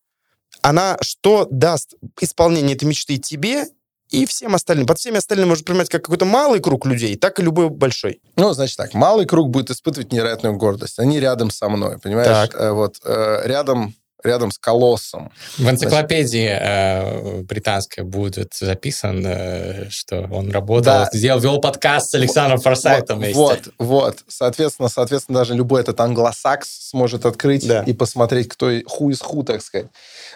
она 0.62 0.96
что 1.02 1.46
даст 1.50 1.92
исполнение 2.18 2.74
этой 2.74 2.86
мечты 2.86 3.18
тебе 3.18 3.66
и 4.08 4.24
всем 4.24 4.54
остальным. 4.54 4.86
Под 4.86 4.98
всеми 4.98 5.18
остальными 5.18 5.50
можно 5.50 5.62
принимать 5.62 5.90
как 5.90 6.02
какой-то 6.02 6.24
малый 6.24 6.60
круг 6.60 6.86
людей, 6.86 7.16
так 7.16 7.38
и 7.38 7.42
любой 7.42 7.68
большой. 7.68 8.22
Ну, 8.36 8.50
значит 8.54 8.78
так, 8.78 8.94
малый 8.94 9.26
круг 9.26 9.50
будет 9.50 9.70
испытывать 9.70 10.10
невероятную 10.10 10.56
гордость. 10.56 10.98
Они 10.98 11.20
рядом 11.20 11.50
со 11.50 11.68
мной, 11.68 11.98
понимаешь? 11.98 12.48
Так. 12.48 12.58
Э, 12.58 12.72
вот 12.72 12.96
э, 13.04 13.42
рядом 13.44 13.94
рядом 14.24 14.50
с 14.50 14.58
колоссом. 14.58 15.32
В 15.58 15.68
энциклопедии 15.68 16.48
э, 16.50 17.42
британской 17.42 18.04
будет 18.04 18.54
записан, 18.54 19.22
э, 19.24 19.88
что 19.90 20.28
он 20.30 20.50
работал, 20.50 21.04
да. 21.04 21.10
сделал, 21.12 21.40
вел 21.40 21.60
подкаст 21.60 22.10
с 22.10 22.14
Александром 22.14 22.60
Форсайтом 22.60 23.18
вот, 23.18 23.24
вместе. 23.24 23.40
Вот, 23.40 23.60
вот. 23.78 24.18
Соответственно, 24.28 24.88
соответственно, 24.88 25.38
даже 25.38 25.54
любой 25.54 25.82
этот 25.82 26.00
англосакс 26.00 26.88
сможет 26.90 27.26
открыть 27.26 27.66
да. 27.66 27.82
и 27.82 27.92
посмотреть, 27.92 28.48
кто 28.48 28.70
ху 28.86 29.10
из 29.10 29.20
ху, 29.20 29.42
так 29.42 29.62
сказать. 29.62 29.88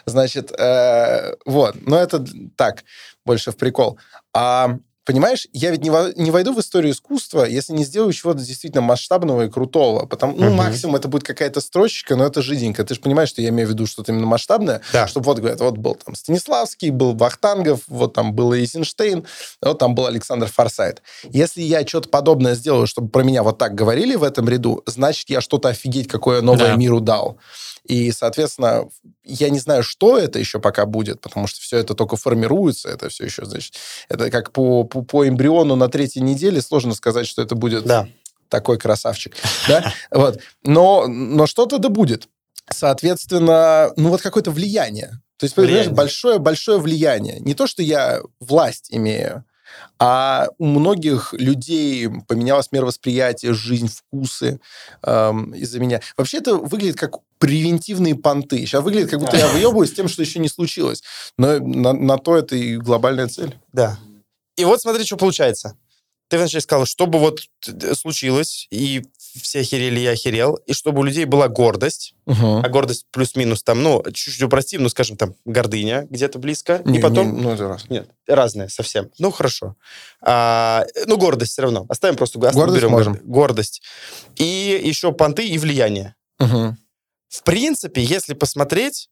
Значит, 0.06 0.52
э, 0.58 1.34
вот. 1.44 1.76
Но 1.86 1.98
это 1.98 2.24
так, 2.56 2.84
больше 3.24 3.52
в 3.52 3.56
прикол. 3.56 3.98
А 4.32 4.78
Понимаешь, 5.04 5.46
я 5.52 5.70
ведь 5.70 5.82
не, 5.82 5.90
во, 5.90 6.12
не 6.14 6.30
войду 6.30 6.54
в 6.54 6.60
историю 6.60 6.92
искусства, 6.92 7.44
если 7.44 7.72
не 7.74 7.84
сделаю 7.84 8.12
чего-то 8.12 8.38
действительно 8.40 8.80
масштабного 8.80 9.46
и 9.46 9.50
крутого. 9.50 10.06
Потому, 10.06 10.34
ну, 10.36 10.46
uh-huh. 10.46 10.54
максимум 10.54 10.96
это 10.96 11.08
будет 11.08 11.24
какая-то 11.24 11.60
строчка, 11.60 12.16
но 12.16 12.24
это 12.24 12.40
жиденько. 12.40 12.84
Ты 12.84 12.94
же 12.94 13.00
понимаешь, 13.00 13.28
что 13.28 13.42
я 13.42 13.50
имею 13.50 13.68
в 13.68 13.72
виду 13.72 13.86
что-то 13.86 14.12
именно 14.12 14.26
масштабное, 14.26 14.80
да. 14.92 15.06
чтобы 15.06 15.26
вот, 15.26 15.38
говорят, 15.38 15.60
вот 15.60 15.76
был 15.76 15.94
там 15.94 16.14
Станиславский, 16.14 16.88
был 16.90 17.14
Вахтангов, 17.14 17.80
вот 17.86 18.14
там 18.14 18.32
был 18.32 18.54
Эйзенштейн, 18.54 19.26
вот 19.60 19.78
там 19.78 19.94
был 19.94 20.06
Александр 20.06 20.46
Форсайт. 20.46 21.02
Если 21.24 21.60
я 21.60 21.86
что-то 21.86 22.08
подобное 22.08 22.54
сделаю, 22.54 22.86
чтобы 22.86 23.08
про 23.08 23.22
меня 23.22 23.42
вот 23.42 23.58
так 23.58 23.74
говорили 23.74 24.14
в 24.14 24.22
этом 24.22 24.48
ряду, 24.48 24.82
значит, 24.86 25.28
я 25.28 25.40
что-то 25.42 25.68
офигеть 25.68 26.08
какое 26.08 26.40
новое 26.40 26.68
да. 26.68 26.76
миру 26.76 27.00
дал. 27.00 27.38
И, 27.84 28.12
соответственно, 28.12 28.88
я 29.24 29.50
не 29.50 29.58
знаю, 29.58 29.82
что 29.82 30.18
это 30.18 30.38
еще 30.38 30.58
пока 30.58 30.86
будет, 30.86 31.20
потому 31.20 31.46
что 31.46 31.60
все 31.60 31.78
это 31.78 31.94
только 31.94 32.16
формируется, 32.16 32.88
это 32.88 33.08
все 33.10 33.24
еще, 33.24 33.44
значит, 33.44 33.74
это 34.08 34.30
как 34.30 34.52
по, 34.52 34.84
по, 34.84 35.02
по 35.02 35.28
эмбриону 35.28 35.76
на 35.76 35.88
третьей 35.88 36.22
неделе, 36.22 36.62
сложно 36.62 36.94
сказать, 36.94 37.26
что 37.26 37.42
это 37.42 37.54
будет 37.54 37.84
да. 37.84 38.08
такой 38.48 38.78
красавчик, 38.78 39.36
да, 39.68 39.92
вот, 40.10 40.40
но, 40.62 41.06
но 41.06 41.46
что-то 41.46 41.78
да 41.78 41.90
будет. 41.90 42.28
Соответственно, 42.70 43.92
ну 43.96 44.08
вот 44.08 44.22
какое-то 44.22 44.50
влияние. 44.50 45.20
То 45.36 45.44
есть, 45.44 45.54
понимаешь, 45.54 45.88
большое-большое 45.88 46.78
влияние. 46.78 47.38
Не 47.40 47.52
то, 47.54 47.66
что 47.66 47.82
я 47.82 48.22
власть 48.40 48.86
имею, 48.90 49.44
а 49.98 50.48
у 50.58 50.66
многих 50.66 51.32
людей 51.32 52.08
поменялось 52.26 52.72
мировосприятие, 52.72 53.54
жизнь, 53.54 53.88
вкусы 53.88 54.60
эм, 55.02 55.54
из-за 55.54 55.80
меня. 55.80 56.00
Вообще 56.16 56.38
это 56.38 56.56
выглядит 56.56 56.96
как 56.96 57.16
превентивные 57.38 58.14
понты. 58.14 58.58
Сейчас 58.58 58.82
выглядит, 58.82 59.10
как 59.10 59.20
будто 59.20 59.36
я 59.36 59.48
выебываюсь 59.48 59.92
тем, 59.92 60.08
что 60.08 60.22
еще 60.22 60.38
не 60.38 60.48
случилось. 60.48 61.02
Но 61.38 61.58
на, 61.58 61.92
на 61.92 62.18
то 62.18 62.36
это 62.36 62.56
и 62.56 62.76
глобальная 62.76 63.28
цель. 63.28 63.56
Да. 63.72 63.98
И 64.56 64.64
вот 64.64 64.80
смотри, 64.80 65.04
что 65.04 65.16
получается. 65.16 65.76
Ты 66.28 66.38
вначале 66.38 66.62
сказал, 66.62 66.86
чтобы 66.86 67.18
вот 67.18 67.40
случилось, 67.94 68.66
и 68.70 69.04
все 69.40 69.60
охерели, 69.60 70.00
я 70.00 70.10
охерел, 70.10 70.54
и 70.66 70.72
чтобы 70.72 71.00
у 71.00 71.02
людей 71.02 71.24
была 71.24 71.48
гордость, 71.48 72.14
угу. 72.26 72.58
а 72.58 72.68
гордость 72.68 73.06
плюс-минус 73.10 73.62
там, 73.62 73.82
ну, 73.82 74.02
чуть-чуть 74.12 74.42
упростим, 74.42 74.82
ну, 74.82 74.88
скажем, 74.88 75.16
там, 75.16 75.34
гордыня 75.44 76.06
где-то 76.10 76.38
близко, 76.38 76.82
не, 76.84 76.98
и 76.98 77.02
потом... 77.02 77.36
Не, 77.36 77.42
ну, 77.42 77.50
это 77.52 77.68
раз. 77.68 77.88
Нет, 77.88 78.08
разное 78.26 78.68
совсем. 78.68 79.10
Ну, 79.18 79.30
хорошо. 79.30 79.76
А, 80.22 80.84
ну, 81.06 81.16
гордость 81.16 81.52
все 81.52 81.62
равно. 81.62 81.86
Оставим 81.88 82.16
просто... 82.16 82.38
Гордость 82.38 82.76
берем 82.76 82.90
можем. 82.90 83.18
Гордость. 83.24 83.82
И 84.36 84.80
еще 84.84 85.12
понты 85.12 85.46
и 85.46 85.58
влияние. 85.58 86.14
Угу. 86.40 86.76
В 87.28 87.42
принципе, 87.42 88.02
если 88.02 88.34
посмотреть, 88.34 89.08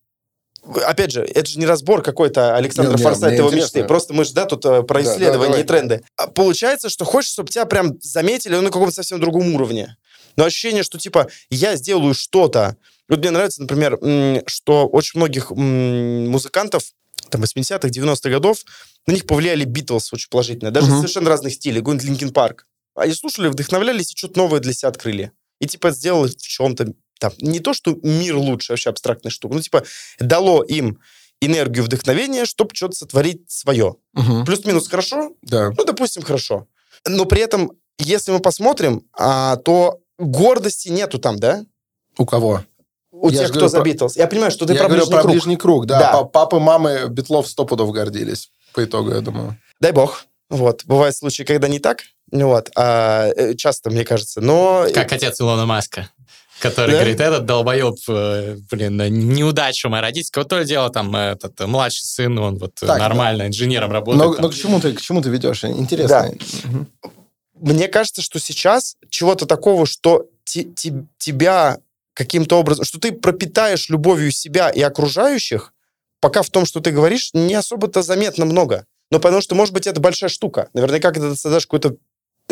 опять 0.87 1.11
же, 1.11 1.23
это 1.23 1.47
же 1.47 1.59
не 1.59 1.67
разбор 1.67 2.03
какой-то 2.03 2.57
Александра 2.57 2.97
не, 2.97 3.03
Форсайта 3.03 3.37
его 3.37 3.51
мечты. 3.51 3.85
Просто 3.85 4.15
мы 4.15 4.25
же, 4.25 4.33
да, 4.33 4.45
тут 4.45 4.65
э, 4.65 4.83
про 4.83 5.03
исследования 5.03 5.51
да, 5.51 5.57
да, 5.57 5.61
и 5.61 5.65
тренды. 5.65 6.05
А 6.17 6.29
получается, 6.29 6.89
что 6.89 7.05
хочешь, 7.05 7.33
чтобы 7.33 7.51
тебя 7.51 7.67
прям 7.67 8.01
заметили 8.01 8.55
ну, 8.55 8.63
на 8.63 8.71
каком-то 8.71 8.95
совсем 8.95 9.21
другом 9.21 9.55
уровне. 9.55 9.97
Но 10.37 10.45
ощущение, 10.45 10.83
что, 10.83 10.99
типа, 10.99 11.29
я 11.51 11.77
сделаю 11.77 12.15
что-то. 12.15 12.77
Вот 13.09 13.19
мне 13.19 13.31
нравится, 13.31 13.63
например, 13.63 13.99
что 14.47 14.87
очень 14.87 15.19
многих 15.21 15.51
музыкантов 15.51 16.85
там 17.31 17.43
80-х, 17.43 17.89
90-х 17.89 18.31
годов 18.31 18.59
на 19.07 19.13
них 19.13 19.27
повлияли 19.27 19.65
Битлз 19.65 20.13
очень 20.13 20.29
положительно. 20.29 20.71
Даже 20.71 20.89
угу. 20.89 20.97
совершенно 20.97 21.29
разных 21.31 21.55
стилей. 21.55 21.79
Какой-нибудь 21.81 22.07
Linkin 22.07 22.33
Park. 22.33 22.67
Они 22.95 23.13
слушали, 23.15 23.49
вдохновлялись 23.49 24.13
и 24.13 24.17
что-то 24.17 24.39
новое 24.39 24.61
для 24.61 24.73
себя 24.73 24.89
открыли. 24.89 25.33
и, 25.61 25.67
типа, 25.67 25.93
сделало 25.93 26.29
в 26.29 26.37
чем-то 26.37 26.93
там, 27.19 27.33
не 27.39 27.61
то, 27.61 27.73
что 27.73 27.97
мир 28.03 28.37
лучше, 28.37 28.73
вообще 28.73 28.91
абстрактная 28.91 29.31
штука, 29.31 29.55
ну, 29.55 29.61
типа, 29.61 29.85
дало 30.19 30.65
им 30.65 30.99
энергию 31.41 31.85
вдохновения, 31.85 32.45
чтобы 32.45 32.75
что-то 32.75 32.97
сотворить 32.97 33.49
свое. 33.49 33.95
Мгм. 34.13 34.45
Плюс-минус 34.45 34.89
хорошо? 34.89 35.33
Да. 35.43 35.71
Ну, 35.71 35.85
допустим, 35.85 36.23
хорошо. 36.23 36.67
Но 37.07 37.25
при 37.25 37.41
этом, 37.41 37.73
если 37.99 38.33
мы 38.33 38.41
посмотрим, 38.41 39.07
а, 39.13 39.57
то 39.57 40.02
гордости 40.31 40.89
нету 40.89 41.19
там, 41.19 41.39
да? 41.39 41.65
У 42.19 42.25
кого? 42.27 42.63
У 43.11 43.29
Я 43.31 43.39
тех, 43.41 43.49
кто 43.51 43.55
говорю 43.61 43.69
за 43.69 43.81
Битлз. 43.83 44.17
Я 44.17 44.27
понимаю, 44.27 44.51
что 44.51 44.67
ты 44.67 44.73
Я 44.73 44.81
про 44.81 44.89
говорю 44.89 45.03
ближний 45.03 45.13
про 45.15 45.23
круг. 45.23 45.33
ближний 45.33 45.57
круг, 45.57 45.87
да. 45.87 45.99
Да. 45.99 46.13
Па- 46.13 46.25
Папы, 46.25 46.59
мамы 46.59 47.07
Битлов 47.09 47.47
сто 47.49 47.65
пудов 47.65 47.91
гордились 47.93 48.51
по 48.75 48.83
итогу, 48.85 49.11
я 49.15 49.21
думаю. 49.21 49.57
Дай 49.81 49.93
бог. 49.93 50.25
Вот. 50.51 50.85
Бывают 50.87 51.17
случаи, 51.17 51.43
когда 51.45 51.69
не 51.69 51.79
так. 51.79 52.01
Ну 52.31 52.49
Вот. 52.49 52.71
А, 52.77 53.29
э, 53.29 53.55
часто, 53.55 53.91
мне 53.91 54.05
кажется. 54.05 54.41
Но... 54.41 54.87
Как 54.95 55.13
отец 55.13 55.41
Илона 55.41 55.67
Маска, 55.67 56.09
который 56.61 56.93
Да? 56.93 56.99
говорит, 56.99 57.21
этот 57.21 57.45
долбоеб, 57.47 57.97
э, 58.09 58.57
блин, 58.71 59.01
э, 59.01 59.09
неудачу 59.11 59.89
моя 59.91 60.03
родительская. 60.03 60.43
Вот 60.45 60.49
то 60.49 60.59
ли 60.59 60.65
дело, 60.65 60.89
там, 60.91 61.15
этот 61.15 61.61
младший 61.67 62.05
сын, 62.05 62.39
он 62.39 62.59
вот 62.59 62.75
Так, 62.77 62.99
нормально 62.99 63.47
инженером 63.49 63.93
работает. 63.93 64.25
Но, 64.25 64.33
там. 64.35 64.43
но 64.43 64.49
к 64.49 64.55
чему 64.55 64.81
ты, 64.81 64.95
к 64.95 65.01
чему 65.01 65.21
ты 65.21 65.29
ведешь? 65.29 65.65
Интересно. 65.65 66.33
Мгм. 66.65 66.89
Мне 67.63 67.87
кажется, 67.87 68.23
что 68.23 68.41
сейчас 68.41 68.97
чего-то 69.09 69.47
такого, 69.47 69.87
что 69.87 70.27
те- 70.45 70.65
те- 70.65 71.07
тебя 71.17 71.79
каким-то 72.13 72.59
образом... 72.59 72.85
Что 72.85 72.99
ты 72.99 73.13
пропитаешь 73.13 73.89
любовью 73.89 74.33
себя 74.33 74.69
и 74.69 74.81
окружающих, 74.81 75.73
пока 76.21 76.43
в 76.43 76.51
том, 76.51 76.67
что 76.67 76.81
ты 76.81 76.91
говоришь, 76.91 77.31
не 77.35 77.55
особо-то 77.55 78.03
заметно 78.03 78.45
много. 78.47 78.87
Но 79.13 79.21
потому 79.21 79.43
что, 79.43 79.55
может 79.55 79.73
быть, 79.73 79.87
это 79.87 80.01
большая 80.01 80.29
штука. 80.29 80.71
Наверняка, 80.75 81.13
когда 81.13 81.31
ты 81.31 81.37
создаешь 81.37 81.67
какой-то 81.67 81.97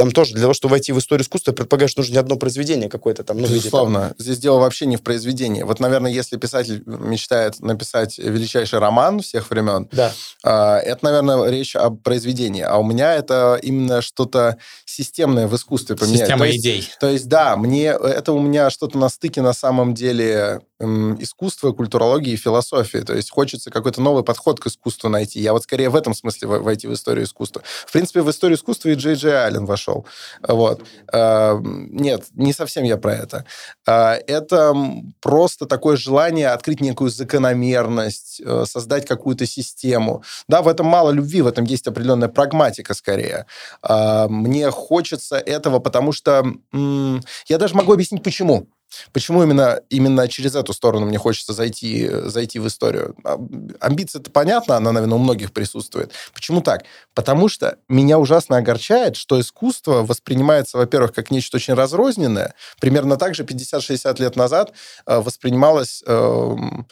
там 0.00 0.12
тоже 0.12 0.32
для 0.32 0.40
того, 0.42 0.54
чтобы 0.54 0.72
войти 0.72 0.92
в 0.92 0.98
историю 0.98 1.24
искусства, 1.24 1.52
предполагаешь, 1.52 1.94
нужно 1.96 2.12
не 2.12 2.18
одно 2.18 2.36
произведение 2.36 2.88
какое-то 2.88 3.22
там. 3.22 3.36
Ну, 3.36 3.42
виде 3.42 3.54
там- 3.54 3.60
Безусловно. 3.60 4.14
Здесь 4.18 4.38
дело 4.38 4.58
вообще 4.58 4.86
не 4.86 4.96
в 4.96 5.02
произведении. 5.02 5.62
Вот, 5.62 5.78
наверное, 5.78 6.10
если 6.10 6.38
писатель 6.38 6.82
мечтает 6.86 7.60
написать 7.60 8.16
величайший 8.18 8.78
роман 8.78 9.20
всех 9.20 9.50
времен, 9.50 9.88
Да. 9.92 10.12
а, 10.42 10.78
это, 10.78 11.04
наверное, 11.04 11.50
речь 11.50 11.76
о 11.76 11.90
произведении. 11.90 12.62
А 12.62 12.78
у 12.78 12.82
меня 12.82 13.14
это 13.14 13.58
именно 13.62 14.00
что-то 14.00 14.56
системное 14.86 15.46
в 15.46 15.54
искусстве 15.54 15.96
поменять. 15.96 16.20
Система 16.20 16.38
То 16.38 16.44
есть- 16.46 16.60
идей. 16.60 16.88
То 16.98 17.08
есть, 17.08 17.28
да, 17.28 17.56
мне 17.56 17.84
это 17.88 18.32
у 18.32 18.40
меня 18.40 18.70
что-то 18.70 18.96
на 18.96 19.10
стыке 19.10 19.42
на 19.42 19.52
самом 19.52 19.92
деле 19.94 20.60
искусства, 20.80 21.72
культурологии 21.72 22.32
и 22.32 22.36
философии. 22.36 22.98
То 22.98 23.14
есть 23.14 23.30
хочется 23.30 23.70
какой-то 23.70 24.00
новый 24.00 24.24
подход 24.24 24.60
к 24.60 24.66
искусству 24.66 25.08
найти. 25.08 25.40
Я 25.40 25.52
вот 25.52 25.62
скорее 25.64 25.90
в 25.90 25.96
этом 25.96 26.14
смысле 26.14 26.48
во- 26.48 26.58
войти 26.60 26.86
в 26.86 26.92
историю 26.94 27.24
искусства. 27.24 27.62
В 27.86 27.92
принципе, 27.92 28.22
в 28.22 28.30
историю 28.30 28.56
искусства 28.56 28.88
и 28.88 28.94
Джей 28.94 29.14
Джей 29.14 29.44
Аллен 29.44 29.66
вошел. 29.66 30.06
Вот. 30.46 30.82
А, 31.12 31.58
Нет, 31.62 32.24
не 32.34 32.52
совсем 32.52 32.84
я 32.84 32.96
про 32.96 33.14
это. 33.14 33.44
А, 33.86 34.14
Это 34.26 34.74
просто 35.20 35.66
такое 35.66 35.96
желание 35.96 36.48
открыть 36.48 36.80
некую 36.80 37.10
закономерность, 37.10 38.40
э, 38.44 38.64
создать 38.66 39.06
какую-то 39.06 39.46
систему. 39.46 40.22
Да, 40.48 40.62
в 40.62 40.68
этом 40.68 40.86
мало 40.86 41.10
любви, 41.10 41.42
в 41.42 41.46
этом 41.46 41.64
есть 41.64 41.86
определенная 41.86 42.28
прагматика 42.28 42.94
скорее. 42.94 43.46
А, 43.82 44.28
Мне 44.28 44.70
хочется 44.70 45.36
этого, 45.36 45.78
потому 45.80 46.12
что 46.12 46.44
я 46.72 47.58
даже 47.58 47.74
могу 47.74 47.92
объяснить, 47.92 48.22
почему. 48.22 48.66
Почему 49.12 49.42
именно, 49.42 49.80
именно 49.90 50.28
через 50.28 50.54
эту 50.54 50.72
сторону 50.72 51.06
мне 51.06 51.18
хочется 51.18 51.52
зайти, 51.52 52.06
э, 52.06 52.28
зайти 52.28 52.58
в 52.58 52.66
историю? 52.66 53.14
А, 53.24 53.38
Амбиция, 53.80 54.20
это 54.20 54.30
понятно, 54.30 54.76
она, 54.76 54.92
наверное, 54.92 55.16
у 55.16 55.20
многих 55.20 55.52
присутствует. 55.52 56.12
Почему 56.34 56.60
так? 56.60 56.84
Потому 57.14 57.48
что 57.48 57.78
меня 57.88 58.18
ужасно 58.18 58.56
огорчает, 58.56 59.16
что 59.16 59.40
искусство 59.40 60.02
воспринимается, 60.02 60.78
во-первых, 60.78 61.12
как 61.12 61.30
нечто 61.30 61.56
очень 61.56 61.74
разрозненное. 61.74 62.54
Примерно 62.80 63.16
так 63.16 63.34
же 63.34 63.44
50-60 63.44 64.20
лет 64.20 64.36
назад 64.36 64.72
э, 65.06 65.20
воспринималось... 65.20 66.02
эм, 66.06 66.86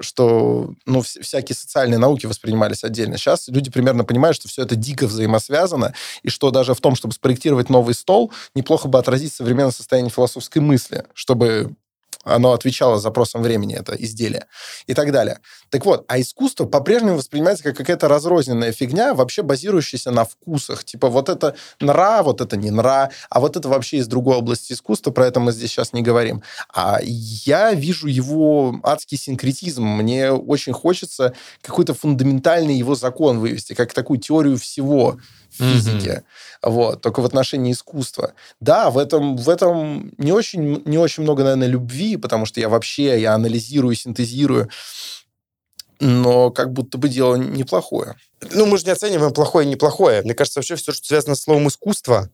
что 0.00 0.74
ну, 0.86 1.00
вс- 1.00 1.22
всякие 1.22 1.56
социальные 1.56 1.98
науки 1.98 2.26
воспринимались 2.26 2.84
отдельно. 2.84 3.16
Сейчас 3.16 3.48
люди 3.48 3.70
примерно 3.70 4.04
понимают, 4.04 4.36
что 4.36 4.48
все 4.48 4.62
это 4.62 4.76
дико 4.76 5.06
взаимосвязано, 5.06 5.94
и 6.22 6.28
что 6.28 6.50
даже 6.50 6.74
в 6.74 6.80
том, 6.80 6.94
чтобы 6.94 7.14
спроектировать 7.14 7.70
новый 7.70 7.94
стол, 7.94 8.32
неплохо 8.54 8.88
бы 8.88 8.98
отразить 8.98 9.32
современное 9.32 9.72
состояние 9.72 10.10
философской 10.10 10.58
мысли, 10.60 11.04
чтобы 11.14 11.74
оно 12.24 12.52
отвечало 12.52 12.98
запросам 12.98 13.42
времени, 13.42 13.74
это 13.74 13.94
изделие, 13.94 14.46
и 14.86 14.94
так 14.94 15.12
далее. 15.12 15.40
Так 15.70 15.84
вот, 15.86 16.04
а 16.08 16.20
искусство 16.20 16.66
по-прежнему 16.66 17.16
воспринимается 17.16 17.64
как 17.64 17.76
какая-то 17.76 18.08
разрозненная 18.08 18.72
фигня, 18.72 19.14
вообще 19.14 19.42
базирующаяся 19.42 20.10
на 20.10 20.24
вкусах. 20.24 20.84
Типа 20.84 21.08
вот 21.08 21.28
это 21.28 21.56
нра, 21.80 22.22
вот 22.22 22.40
это 22.40 22.56
не 22.56 22.70
нра, 22.70 23.10
а 23.30 23.40
вот 23.40 23.56
это 23.56 23.68
вообще 23.68 23.98
из 23.98 24.06
другой 24.06 24.36
области 24.36 24.72
искусства, 24.72 25.10
про 25.10 25.26
это 25.26 25.40
мы 25.40 25.52
здесь 25.52 25.70
сейчас 25.70 25.92
не 25.92 26.02
говорим. 26.02 26.42
А 26.72 26.98
я 27.02 27.72
вижу 27.72 28.06
его 28.06 28.80
адский 28.82 29.18
синкретизм. 29.18 29.84
Мне 29.84 30.30
очень 30.32 30.72
хочется 30.72 31.34
какой-то 31.60 31.94
фундаментальный 31.94 32.74
его 32.74 32.94
закон 32.94 33.38
вывести, 33.38 33.74
как 33.74 33.92
такую 33.92 34.18
теорию 34.20 34.58
всего 34.58 35.18
в 35.58 35.62
физике. 35.62 36.24
Вот, 36.62 37.00
только 37.02 37.20
в 37.20 37.24
отношении 37.24 37.72
искусства. 37.72 38.32
Да, 38.60 38.90
в 38.90 38.98
этом, 38.98 39.36
в 39.36 39.48
этом 39.48 40.12
не, 40.18 40.32
очень, 40.32 40.82
не 40.84 40.98
очень 40.98 41.22
много, 41.22 41.42
наверное, 41.42 41.68
любви, 41.68 42.16
потому 42.16 42.46
что 42.46 42.60
я 42.60 42.68
вообще, 42.68 43.20
я 43.20 43.34
анализирую, 43.34 43.94
синтезирую, 43.94 44.68
но 46.00 46.50
как 46.50 46.72
будто 46.72 46.98
бы 46.98 47.08
дело 47.08 47.36
неплохое. 47.36 48.16
Ну, 48.52 48.66
мы 48.66 48.78
же 48.78 48.84
не 48.84 48.90
оцениваем 48.90 49.32
плохое 49.32 49.66
и 49.66 49.70
неплохое. 49.70 50.22
Мне 50.22 50.34
кажется, 50.34 50.58
вообще 50.58 50.76
все, 50.76 50.92
что 50.92 51.06
связано 51.06 51.34
с 51.34 51.42
словом 51.42 51.68
искусство, 51.68 52.28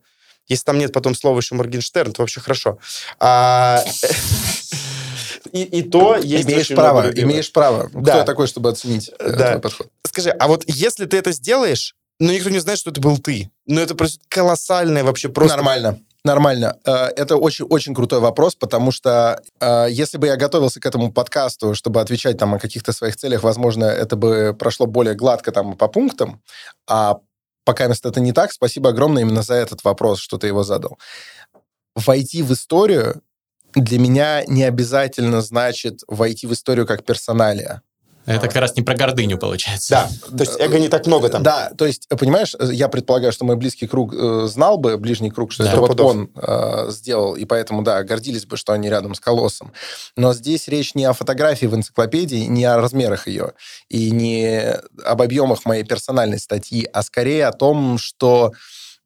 если 0.47 0.63
там 0.65 0.79
нет 0.79 0.91
потом 0.91 1.13
слова 1.13 1.37
еще 1.37 1.55
Моргенштерн, 1.55 2.11
то 2.11 2.21
вообще 2.23 2.39
хорошо. 2.41 2.79
А, 3.19 3.83
И, 5.51 5.63
и 5.63 5.83
то 5.83 6.15
есть 6.17 6.45
имеешь 6.45 6.67
право, 6.69 7.11
имеешь 7.11 7.51
право. 7.51 7.89
Да. 7.93 8.01
Кто 8.01 8.17
я 8.19 8.23
такой, 8.23 8.47
чтобы 8.47 8.69
оценить 8.69 9.09
э, 9.19 9.31
Да. 9.31 9.49
твой 9.49 9.61
подход? 9.61 9.87
Скажи, 10.05 10.29
а 10.31 10.47
вот 10.47 10.63
если 10.67 11.05
ты 11.05 11.17
это 11.17 11.31
сделаешь, 11.31 11.95
но 12.19 12.31
никто 12.31 12.49
не 12.49 12.59
знает, 12.59 12.79
что 12.79 12.91
это 12.91 13.01
был 13.01 13.17
ты, 13.17 13.49
ну 13.65 13.79
это 13.79 13.95
просто 13.95 14.19
колоссальное 14.27 15.03
вообще 15.03 15.29
просто... 15.29 15.57
Нормально. 15.57 15.99
Нормально. 16.25 16.77
Э, 16.85 17.07
Это 17.15 17.37
очень-очень 17.37 17.95
крутой 17.95 18.19
вопрос, 18.19 18.53
потому 18.55 18.91
что 18.91 19.41
э, 19.61 19.87
если 19.89 20.17
бы 20.17 20.27
я 20.27 20.35
готовился 20.35 20.81
к 20.81 20.85
этому 20.85 21.13
подкасту, 21.13 21.75
чтобы 21.75 22.01
отвечать 22.01 22.37
там 22.37 22.53
о 22.53 22.59
каких-то 22.59 22.91
своих 22.91 23.15
целях, 23.15 23.43
возможно, 23.43 23.85
это 23.85 24.17
бы 24.17 24.53
прошло 24.57 24.85
более 24.85 25.15
гладко 25.15 25.51
там 25.51 25.77
по 25.77 25.87
пунктам, 25.87 26.41
а 26.87 27.19
пока 27.63 27.85
это 27.85 28.19
не 28.19 28.33
так, 28.33 28.51
спасибо 28.51 28.89
огромное 28.89 29.23
именно 29.23 29.43
за 29.43 29.53
этот 29.53 29.83
вопрос, 29.83 30.19
что 30.19 30.37
ты 30.37 30.47
его 30.47 30.63
задал. 30.63 30.99
Войти 31.95 32.43
в 32.43 32.51
историю 32.51 33.21
для 33.75 33.99
меня 33.99 34.43
не 34.45 34.63
обязательно 34.63 35.41
значит 35.41 36.01
войти 36.07 36.47
в 36.47 36.53
историю 36.53 36.85
как 36.85 37.05
персоналия. 37.05 37.81
Это 38.25 38.47
как 38.47 38.57
раз 38.57 38.75
не 38.75 38.83
про 38.83 38.93
гордыню 38.95 39.37
получается. 39.37 39.89
Да, 39.89 40.35
то 40.37 40.43
есть 40.43 40.59
эго 40.59 40.77
не 40.79 40.87
так 40.87 41.07
много 41.07 41.29
там. 41.29 41.41
Да, 41.41 41.71
то 41.77 41.85
есть, 41.85 42.07
понимаешь, 42.09 42.55
я 42.59 42.87
предполагаю, 42.87 43.31
что 43.31 43.45
мой 43.45 43.55
близкий 43.55 43.87
круг 43.87 44.13
э, 44.13 44.47
знал 44.47 44.77
бы, 44.77 44.97
ближний 44.97 45.31
круг, 45.31 45.51
что 45.51 45.63
Да. 45.63 45.71
это 45.71 45.81
вот 45.81 45.99
он 45.99 46.29
э, 46.35 46.87
сделал, 46.91 47.35
и 47.35 47.45
поэтому, 47.45 47.81
да, 47.81 48.03
гордились 48.03 48.45
бы, 48.45 48.55
что 48.57 48.73
они 48.73 48.89
рядом 48.89 49.15
с 49.15 49.19
колоссом. 49.19 49.71
Но 50.15 50.33
здесь 50.33 50.67
речь 50.67 50.93
не 50.95 51.05
о 51.05 51.13
фотографии 51.13 51.65
в 51.65 51.73
энциклопедии, 51.75 52.45
не 52.45 52.65
о 52.65 52.77
размерах 52.77 53.27
ее, 53.27 53.53
и 53.89 54.11
не 54.11 54.75
об 55.03 55.21
объемах 55.21 55.65
моей 55.65 55.83
персональной 55.83 56.39
статьи, 56.39 56.87
а 56.93 57.01
скорее 57.03 57.47
о 57.47 57.51
том, 57.51 57.97
что 57.97 58.47
м, 58.47 58.53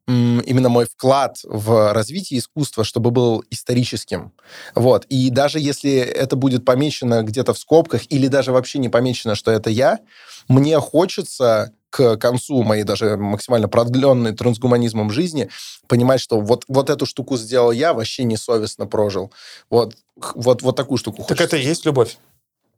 именно 0.07 0.69
мой 0.69 0.85
вклад 0.85 1.37
в 1.43 1.93
развитие 1.93 2.39
искусства, 2.39 2.83
чтобы 2.83 3.11
был 3.11 3.43
историческим. 3.49 4.33
Вот. 4.75 5.05
И 5.05 5.29
даже 5.29 5.59
если 5.59 5.93
это 5.93 6.35
будет 6.35 6.65
помечено 6.65 7.23
где-то 7.23 7.53
в 7.53 7.57
скобках, 7.59 8.01
или 8.09 8.27
даже 8.27 8.51
вообще 8.51 8.79
не 8.79 8.89
помечено, 8.89 9.35
что 9.35 9.51
это 9.51 9.69
я, 9.69 9.99
мне 10.47 10.79
хочется 10.79 11.71
к 11.89 12.17
концу 12.17 12.63
моей 12.63 12.83
даже 12.83 13.17
максимально 13.17 13.67
продленной 13.69 14.33
трансгуманизмом 14.33 15.11
жизни 15.11 15.49
понимать, 15.87 16.19
что 16.21 16.39
вот, 16.41 16.65
вот 16.67 16.89
эту 16.89 17.05
штуку 17.05 17.37
сделал 17.37 17.71
я, 17.71 17.93
вообще 17.93 18.23
несовестно 18.23 18.87
прожил. 18.87 19.31
Вот, 19.69 19.95
вот, 20.33 20.63
вот 20.63 20.75
такую 20.75 20.97
штуку 20.97 21.17
Так 21.17 21.37
хочется. 21.37 21.43
это 21.43 21.57
и 21.57 21.65
есть 21.67 21.85
любовь. 21.85 22.17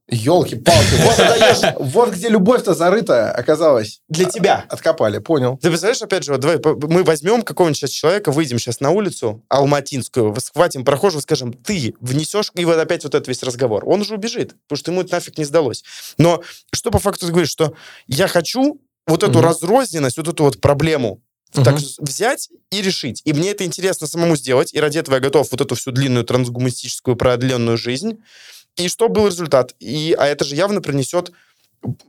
Елки-палки, 0.07 1.01
вот, 1.01 1.17
даешь, 1.17 1.75
вот 1.79 2.11
где 2.13 2.29
любовь-то 2.29 2.75
зарыта 2.75 3.31
оказалась. 3.31 4.01
Для 4.07 4.25
тебя. 4.25 4.63
Откопали, 4.69 5.17
понял. 5.17 5.57
Ты 5.57 5.69
представляешь, 5.69 6.01
опять 6.03 6.23
же, 6.23 6.31
вот 6.33 6.41
давай 6.41 6.59
мы 6.63 7.03
возьмем 7.03 7.41
какого-нибудь 7.41 7.77
сейчас 7.77 7.89
человека, 7.89 8.31
выйдем 8.31 8.59
сейчас 8.59 8.79
на 8.81 8.91
улицу 8.91 9.43
Алматинскую, 9.49 10.35
схватим 10.39 10.85
прохожего, 10.85 11.21
скажем, 11.21 11.53
ты 11.53 11.95
внесешь, 11.99 12.51
и 12.55 12.65
вот 12.65 12.77
опять 12.77 13.03
вот 13.03 13.15
этот 13.15 13.27
весь 13.27 13.41
разговор. 13.41 13.83
Он 13.87 14.01
уже 14.01 14.13
убежит, 14.13 14.55
потому 14.67 14.77
что 14.77 14.91
ему 14.91 15.01
это 15.01 15.13
нафиг 15.13 15.39
не 15.39 15.43
сдалось. 15.45 15.83
Но 16.19 16.43
что 16.71 16.91
по 16.91 16.99
факту 16.99 17.25
ты 17.25 17.31
говоришь, 17.31 17.49
что 17.49 17.73
я 18.05 18.27
хочу 18.27 18.79
вот 19.07 19.23
эту 19.23 19.39
Мгм. 19.39 19.41
разрозненность, 19.47 20.17
вот 20.17 20.27
эту 20.27 20.43
вот 20.43 20.61
проблему 20.61 21.21
так 21.51 21.79
ж- 21.79 21.95
взять 21.99 22.49
и 22.69 22.81
решить. 22.81 23.21
И 23.23 23.31
мне 23.33 23.51
это 23.51 23.63
интересно 23.63 24.07
самому 24.07 24.35
сделать, 24.35 24.73
и 24.73 24.79
ради 24.79 24.97
этого 24.97 25.15
я 25.15 25.21
готов 25.21 25.47
вот 25.51 25.61
эту 25.61 25.73
всю 25.75 25.91
длинную 25.91 26.25
трансгуманистическую 26.25 27.15
продленную 27.15 27.77
жизнь. 27.77 28.19
И 28.77 28.87
что 28.89 29.07
был 29.09 29.27
результат? 29.27 29.73
И, 29.79 30.15
а 30.17 30.25
это 30.27 30.43
же 30.45 30.55
явно 30.55 30.81
принесет 30.81 31.31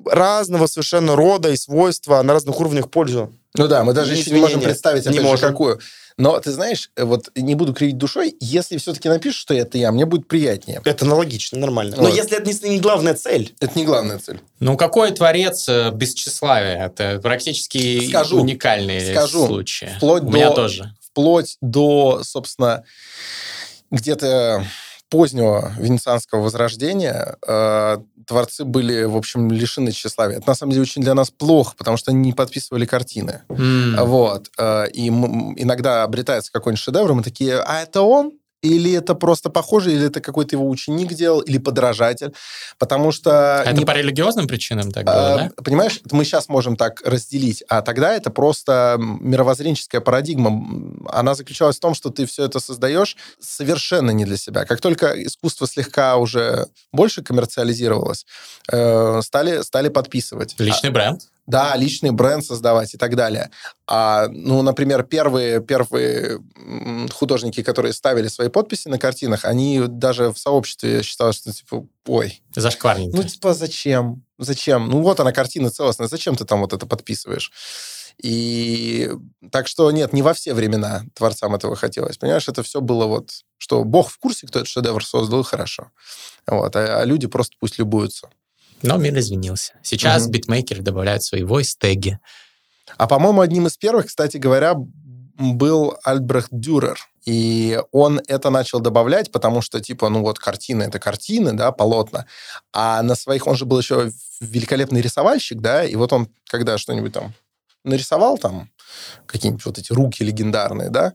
разного 0.07 0.67
совершенно 0.67 1.17
рода 1.17 1.51
и 1.51 1.57
свойства 1.57 2.23
на 2.23 2.33
разных 2.33 2.59
уровнях 2.61 2.91
пользу. 2.91 3.33
Ну 3.55 3.69
да, 3.69 3.85
мы 3.85 3.93
даже 3.93 4.15
И 4.15 4.19
еще 4.19 4.31
не 4.31 4.41
можем 4.41 4.61
представить, 4.61 5.05
Не 5.05 5.11
опять 5.11 5.21
же, 5.23 5.27
можем. 5.27 5.49
какую. 5.51 5.81
Но 6.19 6.39
ты 6.41 6.51
знаешь, 6.51 6.91
вот 6.97 7.29
не 7.35 7.55
буду 7.55 7.75
кривить 7.75 7.99
душой, 7.99 8.35
если 8.41 8.79
все-таки 8.79 9.09
напишешь, 9.11 9.39
что 9.39 9.53
это 9.53 9.77
я, 9.77 9.93
мне 9.93 10.07
будет 10.07 10.27
приятнее. 10.29 10.81
Это 10.83 11.05
аналогично, 11.05 11.59
нормально. 11.59 11.95
Но 11.97 12.05
Вот. 12.05 12.15
если 12.15 12.39
это 12.39 12.51
не, 12.51 12.71
не 12.71 12.81
главная 12.81 13.13
цель, 13.15 13.55
Это 13.61 13.79
не 13.79 13.85
главная 13.85 14.19
цель. 14.19 14.41
Ну, 14.61 14.79
какой 14.79 15.11
творец 15.13 15.69
э, 15.69 15.91
без 15.93 16.15
тщеславия? 16.15 16.87
Это 16.87 17.21
практически 17.23 18.09
Скажу. 18.09 18.41
уникальные 18.41 19.13
Скажу. 19.15 19.47
случаи. 19.47 19.91
Вплоть 19.99 20.23
У 20.23 20.31
меня 20.31 20.49
до- 20.49 20.55
тоже. 20.57 20.95
Вплоть 21.03 21.59
до, 21.61 22.23
собственно, 22.25 22.83
где-то 23.91 24.65
позднего 25.09 25.73
венецианского 25.79 26.41
возрождения 26.43 27.37
э, 27.47 27.99
творцы 28.27 28.65
были, 28.65 29.05
в 29.05 29.17
общем, 29.17 29.51
лишены 29.51 29.93
тщеславия. 29.93 30.39
Это, 30.39 30.49
на 30.49 30.55
самом 30.55 30.73
деле, 30.73 30.83
очень 30.83 31.03
для 31.03 31.15
нас 31.15 31.31
плохо, 31.31 31.75
потому 31.77 31.97
что 31.97 32.11
они 32.11 32.21
не 32.21 32.33
подписывали 32.33 32.87
картины. 32.87 33.43
М. 33.49 33.97
Вот. 34.05 34.51
э, 34.59 34.87
И 34.93 35.09
иногда 35.09 36.03
обретается 36.03 36.51
какой-нибудь 36.53 36.83
шедевр, 36.83 37.15
мы 37.15 37.23
такие, 37.23 37.59
а 37.61 37.83
это 37.83 38.03
он? 38.03 38.33
Или 38.63 38.93
это 38.93 39.15
просто 39.15 39.51
похоже, 39.51 39.93
или 39.93 40.07
это 40.07 40.21
какой-то 40.21 40.57
его 40.57 40.69
ученик 40.69 41.13
делал, 41.13 41.41
или 41.41 41.59
подражатель. 41.59 42.33
Потому 42.79 43.13
что... 43.13 43.63
Это 43.65 43.77
не 43.77 43.85
по 43.85 43.93
религиозным 43.93 44.47
причинам 44.47 44.91
так 44.93 45.05
было, 45.05 45.35
а, 45.35 45.39
да? 45.39 45.63
Понимаешь, 45.63 46.01
мы 46.11 46.25
сейчас 46.25 46.49
можем 46.49 46.77
так 46.77 47.03
разделить, 47.05 47.63
а 47.69 47.83
тогда 47.83 48.15
это 48.15 48.31
просто 48.31 48.97
мировоззренческая 48.99 50.01
парадигма. 50.01 51.07
Она 51.09 51.35
заключалась 51.35 51.77
в 51.77 51.81
том, 51.81 51.95
что 51.95 52.11
ты 52.11 52.27
все 52.27 52.45
это 52.45 52.61
создаешь 52.61 53.17
совершенно 53.39 54.11
не 54.11 54.25
для 54.25 54.37
себя. 54.37 54.65
Как 54.65 54.81
только 54.81 55.13
искусство 55.23 55.67
слегка 55.67 56.17
уже 56.17 56.67
больше 56.93 57.23
коммерциализировалось, 57.23 58.27
э, 58.73 59.21
стали, 59.23 59.63
стали 59.63 59.89
подписывать. 59.89 60.55
Личный 60.59 60.91
бренд. 60.91 61.23
Да, 61.47 61.77
личный 61.77 62.11
бренд 62.11 62.45
создавать 62.45 62.95
и 62.95 62.99
так 62.99 63.15
далее. 63.15 63.51
А, 63.87 64.27
ну, 64.29 64.63
например, 64.63 65.05
первые, 65.05 65.61
первые 65.61 66.41
художники, 67.13 67.63
которые 67.63 67.93
ставили 67.93 68.29
свои 68.29 68.49
подписи 68.49 68.89
на 68.89 68.99
картинах, 68.99 69.45
они 69.45 69.85
даже 69.87 70.33
в 70.33 70.39
сообществе 70.39 71.03
считали, 71.03 71.33
что 71.33 71.53
типа, 71.53 71.87
ой, 72.07 72.43
Зашкварненько. 72.55 73.17
ну, 73.17 73.23
типа, 73.23 73.55
зачем? 73.55 74.25
Зачем? 74.39 74.89
Ну, 74.89 75.03
вот 75.03 75.21
она, 75.21 75.33
картина 75.33 75.71
целостная. 75.71 76.09
Зачем 76.09 76.35
ты 76.37 76.45
там 76.45 76.61
вот 76.61 76.73
это 76.73 76.87
подписываешь? 76.87 77.53
И 78.23 79.11
так 79.53 79.69
что 79.69 79.91
нет, 79.91 80.13
не 80.13 80.23
во 80.23 80.33
все 80.33 80.55
времена 80.55 81.03
творцам 81.15 81.55
этого 81.55 81.77
хотелось. 81.77 82.17
Понимаешь, 82.17 82.49
это 82.49 82.63
все 82.63 82.81
было 82.81 83.07
вот, 83.07 83.31
что 83.59 83.85
Бог 83.85 84.11
в 84.11 84.19
курсе, 84.19 84.47
кто 84.47 84.61
этот 84.61 84.69
шедевр 84.69 85.05
создал, 85.05 85.41
и 85.41 85.45
хорошо. 85.45 85.91
Вот, 86.47 86.75
а, 86.77 87.01
а 87.01 87.05
люди 87.05 87.27
просто 87.27 87.57
пусть 87.61 87.79
любуются. 87.79 88.31
Но 88.83 88.97
мир 88.97 89.19
извинился. 89.19 89.75
Сейчас 89.83 90.25
Мгм. 90.25 90.33
битмейкеры 90.33 90.83
добавляют 90.83 91.23
свои 91.23 91.43
voice-теги. 91.43 92.19
А, 92.99 93.07
по-моему, 93.07 93.41
одним 93.41 93.67
из 93.67 93.77
первых, 93.77 94.07
кстати 94.07 94.37
говоря, 94.37 94.75
был 95.39 95.97
Альбрехт 96.05 96.49
Дюрер. 96.51 96.99
И 97.25 97.81
он 97.91 98.21
это 98.29 98.51
начал 98.51 98.79
добавлять, 98.79 99.33
потому 99.33 99.61
что, 99.61 99.81
типа, 99.81 100.09
ну 100.09 100.21
вот 100.21 100.39
картины— 100.39 100.83
это 100.85 101.01
картины, 101.01 101.53
да, 101.53 101.73
полотна. 101.73 102.27
А 102.73 103.03
на 103.03 103.17
своих... 103.17 103.47
Он 103.49 103.57
же 103.57 103.65
был 103.65 103.79
еще 103.81 104.13
великолепный 104.41 105.01
рисовальщик, 105.01 105.61
да, 105.61 105.85
и 105.85 105.97
вот 105.97 106.13
он, 106.13 106.29
когда 106.49 106.79
что-нибудь 106.79 107.13
там 107.13 107.35
нарисовал, 107.83 108.39
там, 108.39 108.71
какие-нибудь 109.27 109.65
вот 109.65 109.79
эти 109.79 109.93
руки 109.93 110.23
легендарные, 110.23 110.89
да, 110.91 111.15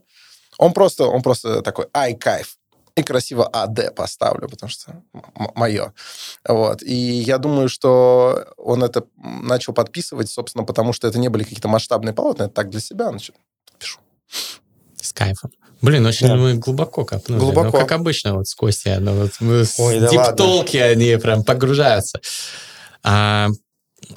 он 0.58 0.74
просто, 0.74 1.06
он 1.06 1.22
просто 1.22 1.62
такой, 1.62 1.86
ай, 1.94 2.14
кайф. 2.14 2.58
И 2.96 3.02
красиво 3.02 3.46
АД 3.46 3.94
поставлю, 3.94 4.48
потому 4.48 4.70
что 4.70 5.02
мое. 5.54 5.92
Вот. 6.46 6.82
И 6.82 6.94
я 6.94 7.38
думаю, 7.38 7.68
что 7.68 8.46
он 8.56 8.82
это 8.82 9.04
начал 9.16 9.72
подписывать, 9.72 10.28
собственно, 10.28 10.64
потому 10.64 10.92
что 10.92 11.08
это 11.08 11.18
не 11.18 11.28
были 11.28 11.44
какие-то 11.44 11.68
масштабные 11.68 12.12
полотна, 12.12 12.44
это 12.44 12.54
так 12.54 12.70
для 12.70 12.80
себя, 12.80 13.08
значит, 13.10 13.34
подпишу. 13.70 14.00
С 15.00 15.12
кайфом. 15.12 15.50
Блин, 15.80 16.06
очень 16.06 16.28
Да. 16.28 16.36
мы 16.36 16.54
глубоко 16.54 17.04
копнули. 17.04 17.40
Глубоко. 17.40 17.66
Ну, 17.66 17.72
как 17.72 17.92
обычно, 17.92 18.34
вот 18.34 18.46
с 18.46 18.54
Костей, 18.54 18.98
ну, 18.98 19.14
вот 19.14 19.32
мы 19.40 19.64
с 19.64 19.80
Ой, 19.80 19.98
да 19.98 20.08
диптолки, 20.08 20.76
они 20.76 21.16
прям 21.16 21.42
погружаются. 21.42 22.20
А, 23.02 23.48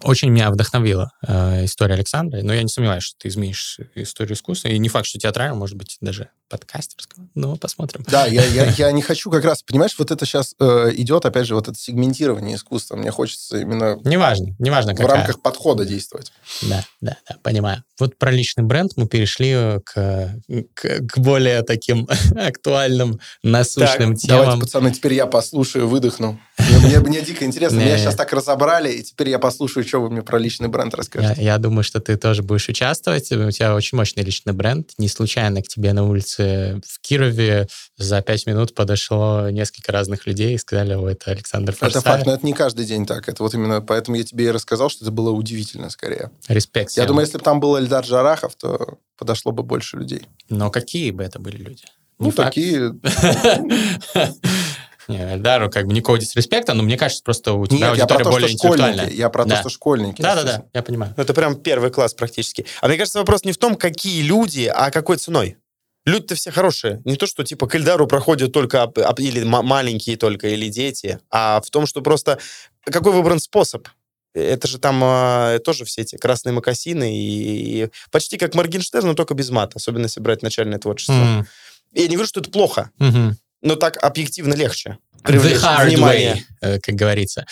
очень 0.03 0.29
меня 0.29 0.49
вдохновила 0.51 1.11
э, 1.27 1.65
история 1.65 1.95
Александра, 1.95 2.41
но 2.41 2.53
я 2.53 2.61
не 2.63 2.69
сомневаюсь, 2.69 3.03
что 3.03 3.17
ты 3.19 3.27
изменишь 3.27 3.79
историю 3.95 4.35
искусства. 4.35 4.67
И 4.69 4.77
не 4.77 4.89
факт, 4.89 5.05
что 5.07 5.19
театрального, 5.19 5.57
может 5.59 5.75
быть, 5.77 5.97
даже 6.01 6.29
подкастерского. 6.49 7.27
Но 7.33 7.55
посмотрим. 7.55 8.03
Да, 8.07 8.25
я, 8.27 8.45
я, 8.45 8.65
я 8.77 8.91
не 8.91 9.01
хочу 9.01 9.31
как 9.31 9.43
раз, 9.45 9.63
понимаешь, 9.63 9.95
вот 9.97 10.11
это 10.11 10.25
сейчас 10.25 10.53
э, 10.59 10.91
идет, 10.95 11.25
опять 11.25 11.47
же, 11.47 11.55
вот 11.55 11.67
это 11.67 11.77
сегментирование 11.77 12.55
искусства. 12.55 12.95
Мне 12.95 13.11
хочется 13.11 13.57
именно 13.57 13.97
Неважно, 14.03 14.55
неважно, 14.59 14.93
в 14.93 14.97
какая. 14.97 15.17
рамках 15.17 15.41
подхода 15.41 15.85
действовать. 15.85 16.31
Да, 16.61 16.83
да, 17.01 17.17
да, 17.27 17.37
понимаю. 17.41 17.83
Вот 17.99 18.17
про 18.17 18.31
личный 18.31 18.63
бренд 18.63 18.91
мы 18.95 19.07
перешли 19.07 19.79
к, 19.85 20.35
к, 20.73 21.07
к 21.07 21.17
более 21.17 21.63
таким 21.63 22.07
актуальным, 22.35 23.19
насущным 23.41 24.15
Давайте, 24.15 24.27
темам. 24.27 24.59
пацаны, 24.59 24.91
теперь 24.91 25.13
я 25.13 25.25
послушаю, 25.25 25.87
выдохну. 25.87 26.39
Мне, 26.59 26.77
мне- 26.79 26.99
мне 26.99 27.21
дико 27.21 27.45
интересно. 27.45 27.77
Меня 27.77 27.97
сейчас 27.97 28.15
так 28.15 28.31
разобрали, 28.33 28.91
и 28.91 29.03
теперь 29.03 29.29
я 29.29 29.39
послушаю, 29.39 29.83
что 29.85 30.01
вы 30.01 30.09
мне 30.09 30.21
про 30.21 30.37
личный 30.39 30.67
бренд 30.67 30.93
Я, 30.93 30.97
расскажете. 30.97 31.43
я 31.43 31.57
думаю, 31.57 31.83
что 31.83 31.99
ты 31.99 32.17
тоже 32.17 32.43
будешь 32.43 32.67
участвовать. 32.69 33.31
У 33.31 33.51
тебя 33.51 33.75
очень 33.75 33.97
мощный 33.97 34.23
личный 34.23 34.53
бренд. 34.53 34.91
Не 34.97 35.07
случайно 35.07 35.61
к 35.61 35.67
тебе 35.67 35.93
на 35.93 36.03
улице 36.07 36.81
в 36.87 36.99
Кирове 37.01 37.67
за 37.97 38.21
пять 38.21 38.45
минут 38.45 38.73
подошло 38.75 39.49
несколько 39.49 39.91
разных 39.91 40.25
людей 40.27 40.55
и 40.55 40.57
сказали, 40.57 40.93
о, 40.93 41.07
это 41.07 41.31
Александр 41.31 41.71
Это 41.71 41.79
Форсайт. 41.79 42.03
факт, 42.05 42.25
но 42.25 42.33
это 42.33 42.45
не 42.45 42.53
каждый 42.53 42.85
день 42.85 43.05
так. 43.05 43.27
Это 43.29 43.41
вот 43.43 43.53
именно 43.53 43.81
поэтому 43.81 44.17
я 44.17 44.23
тебе 44.23 44.45
и 44.45 44.51
рассказал, 44.51 44.89
что 44.89 45.05
это 45.05 45.11
было 45.11 45.31
удивительно 45.31 45.89
скорее. 45.89 46.31
Респект. 46.47 46.89
Я 46.91 47.03
всем. 47.03 47.07
думаю, 47.07 47.25
если 47.25 47.37
бы 47.37 47.43
там 47.43 47.59
был 47.59 47.77
Эльдар 47.79 48.03
Жарахов, 48.05 48.55
то 48.55 48.97
подошло 49.17 49.51
бы 49.51 49.63
больше 49.63 49.97
людей. 49.97 50.23
Но 50.49 50.69
какие 50.71 51.11
бы 51.11 51.23
это 51.23 51.39
были 51.39 51.57
люди? 51.57 51.83
Ну, 52.17 52.25
Не 52.27 52.31
факт. 52.31 52.49
такие... 52.55 52.93
Не, 55.07 55.33
Эльдару 55.33 55.69
как 55.69 55.85
бы 55.87 55.93
никакого 55.93 56.17
дисреспекта, 56.17 56.73
но 56.73 56.83
мне 56.83 56.97
кажется, 56.97 57.23
просто 57.23 57.53
у 57.53 57.65
тебя 57.67 57.89
Нет, 57.89 57.97
я 57.97 58.05
про 58.07 58.15
аудитория 58.17 58.23
то, 58.23 58.29
более 58.31 58.47
что 58.49 58.55
интеллектуальная. 58.57 59.09
Я 59.09 59.29
про 59.29 59.43
то, 59.43 59.49
Да. 59.49 59.59
что 59.59 59.69
школьники. 59.69 60.21
Да-да-да, 60.21 60.65
я 60.73 60.81
понимаю. 60.83 61.13
Ну, 61.15 61.23
это 61.23 61.33
прям 61.33 61.55
первый 61.55 61.91
класс 61.91 62.13
практически. 62.13 62.65
А 62.81 62.87
мне 62.87 62.97
кажется, 62.97 63.19
вопрос 63.19 63.43
не 63.43 63.51
в 63.51 63.57
том, 63.57 63.75
какие 63.75 64.21
люди, 64.23 64.71
а 64.73 64.89
какой 64.91 65.17
ценой. 65.17 65.57
Люди-то 66.05 66.35
все 66.35 66.51
хорошие. 66.51 67.01
Не 67.05 67.15
то, 67.15 67.25
что 67.27 67.43
типа 67.43 67.67
к 67.67 67.75
Эльдару 67.75 68.05
проходят 68.07 68.51
только 68.51 68.91
или 69.17 69.43
ма- 69.43 69.63
маленькие 69.63 70.17
только, 70.17 70.47
или 70.49 70.69
дети, 70.69 71.19
а 71.31 71.61
в 71.61 71.69
том, 71.71 71.87
что 71.87 72.01
просто 72.01 72.37
какой 72.83 73.11
выбран 73.11 73.39
способ. 73.39 73.87
Это 74.35 74.67
же 74.67 74.79
там 74.79 74.99
а, 75.01 75.59
тоже 75.59 75.85
все 75.85 76.01
эти 76.01 76.17
красные 76.17 76.51
макасины 76.53 77.15
и, 77.17 77.83
и 77.85 77.89
почти 78.11 78.37
как 78.37 78.53
Моргенштерн, 78.53 79.07
но 79.07 79.13
только 79.13 79.33
без 79.33 79.49
мата, 79.49 79.73
особенно 79.77 80.03
если 80.03 80.19
брать 80.19 80.41
начальное 80.43 80.77
творчество. 80.77 81.13
М, 81.13 81.47
Я 81.93 82.07
не 82.07 82.15
говорю, 82.15 82.27
что 82.27 82.41
это 82.41 82.51
плохо, 82.51 82.91
мгм. 82.99 83.37
Но 83.65 83.75
так 83.75 83.97
объективно 84.01 84.53
легче. 84.53 84.97
The 85.23 85.27
привлечь 85.27 85.57
hard 85.57 85.87
внимание. 85.87 86.35
way, 86.35 86.75
э, 86.75 86.79
как 86.79 86.95
говорится. 86.95 87.45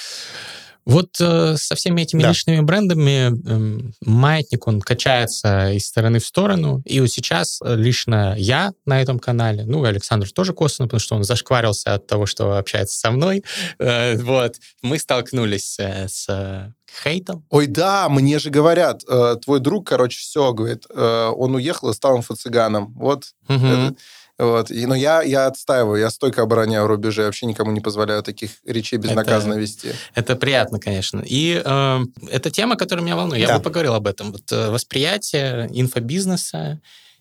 Вот 0.86 1.16
э, 1.22 1.56
со 1.58 1.76
всеми 1.76 2.02
этими 2.02 2.22
Да. 2.22 2.30
личными 2.30 2.60
брендами 2.60 3.28
эм, 3.28 3.94
маятник, 4.06 4.68
он 4.68 4.82
качается 4.82 5.72
из 5.72 5.86
стороны 5.88 6.20
в 6.20 6.26
сторону. 6.26 6.82
И 6.86 7.00
вот 7.00 7.10
сейчас 7.10 7.60
э, 7.64 7.76
лично 7.78 8.36
я 8.38 8.74
на 8.86 9.02
этом 9.02 9.18
канале, 9.18 9.64
ну, 9.66 9.86
и 9.86 9.88
Александр 9.88 10.30
тоже 10.30 10.52
косвенно, 10.54 10.88
потому 10.90 11.00
что 11.00 11.16
он 11.16 11.24
зашкварился 11.24 11.94
от 11.94 12.06
того, 12.06 12.26
что 12.26 12.58
общается 12.58 13.00
со 13.00 13.12
мной. 13.12 13.44
Э, 13.80 14.18
вот. 14.18 14.58
Мы 14.82 15.00
столкнулись 15.00 15.78
э, 15.80 16.10
с 16.10 16.26
э, 16.28 16.74
хейтом. 17.02 17.46
Ой, 17.50 17.68
да, 17.68 18.10
мне 18.10 18.38
же 18.40 18.50
говорят, 18.50 19.04
э, 19.10 19.38
твой 19.42 19.62
друг, 19.62 19.88
короче, 19.88 20.20
все, 20.20 20.52
говорит, 20.52 20.84
э, 20.94 21.32
он 21.34 21.56
уехал 21.56 21.92
и 21.92 21.94
стал 21.94 22.18
инфо-цыганом. 22.18 22.92
Вот. 22.98 23.28
Мгм. 23.48 23.66
это- 23.66 23.96
вот. 24.44 24.72
И, 24.72 24.86
но 24.86 24.96
я, 24.96 25.22
я 25.22 25.48
отстаиваю, 25.48 26.00
я 26.00 26.10
стойко 26.10 26.42
обороняю 26.44 26.88
рубежи, 26.88 27.22
я 27.22 27.28
вообще 27.28 27.46
никому 27.46 27.72
не 27.72 27.80
позволяю 27.82 28.24
таких 28.24 28.52
речей 28.66 28.98
безнаказанно 28.98 29.56
вести. 29.56 29.90
Это 30.16 30.36
приятно, 30.36 30.80
конечно. 30.80 31.22
И 31.26 31.62
э, 31.64 32.00
это 32.30 32.50
тема, 32.52 32.76
которая 32.76 33.06
меня 33.06 33.16
волнует. 33.16 33.42
Я 33.42 33.48
Да. 33.48 33.58
бы 33.58 33.64
поговорил 33.64 33.94
об 33.94 34.08
этом. 34.08 34.32
Вот 34.32 34.52
э, 34.52 34.70
восприятие 34.70 35.70
инфобизнеса 35.74 36.80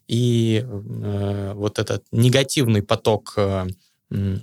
и 0.08 0.64
э, 0.64 1.52
вот 1.54 1.78
этот 1.78 2.04
негативный 2.12 2.82
поток 2.82 3.34
э, 3.36 3.66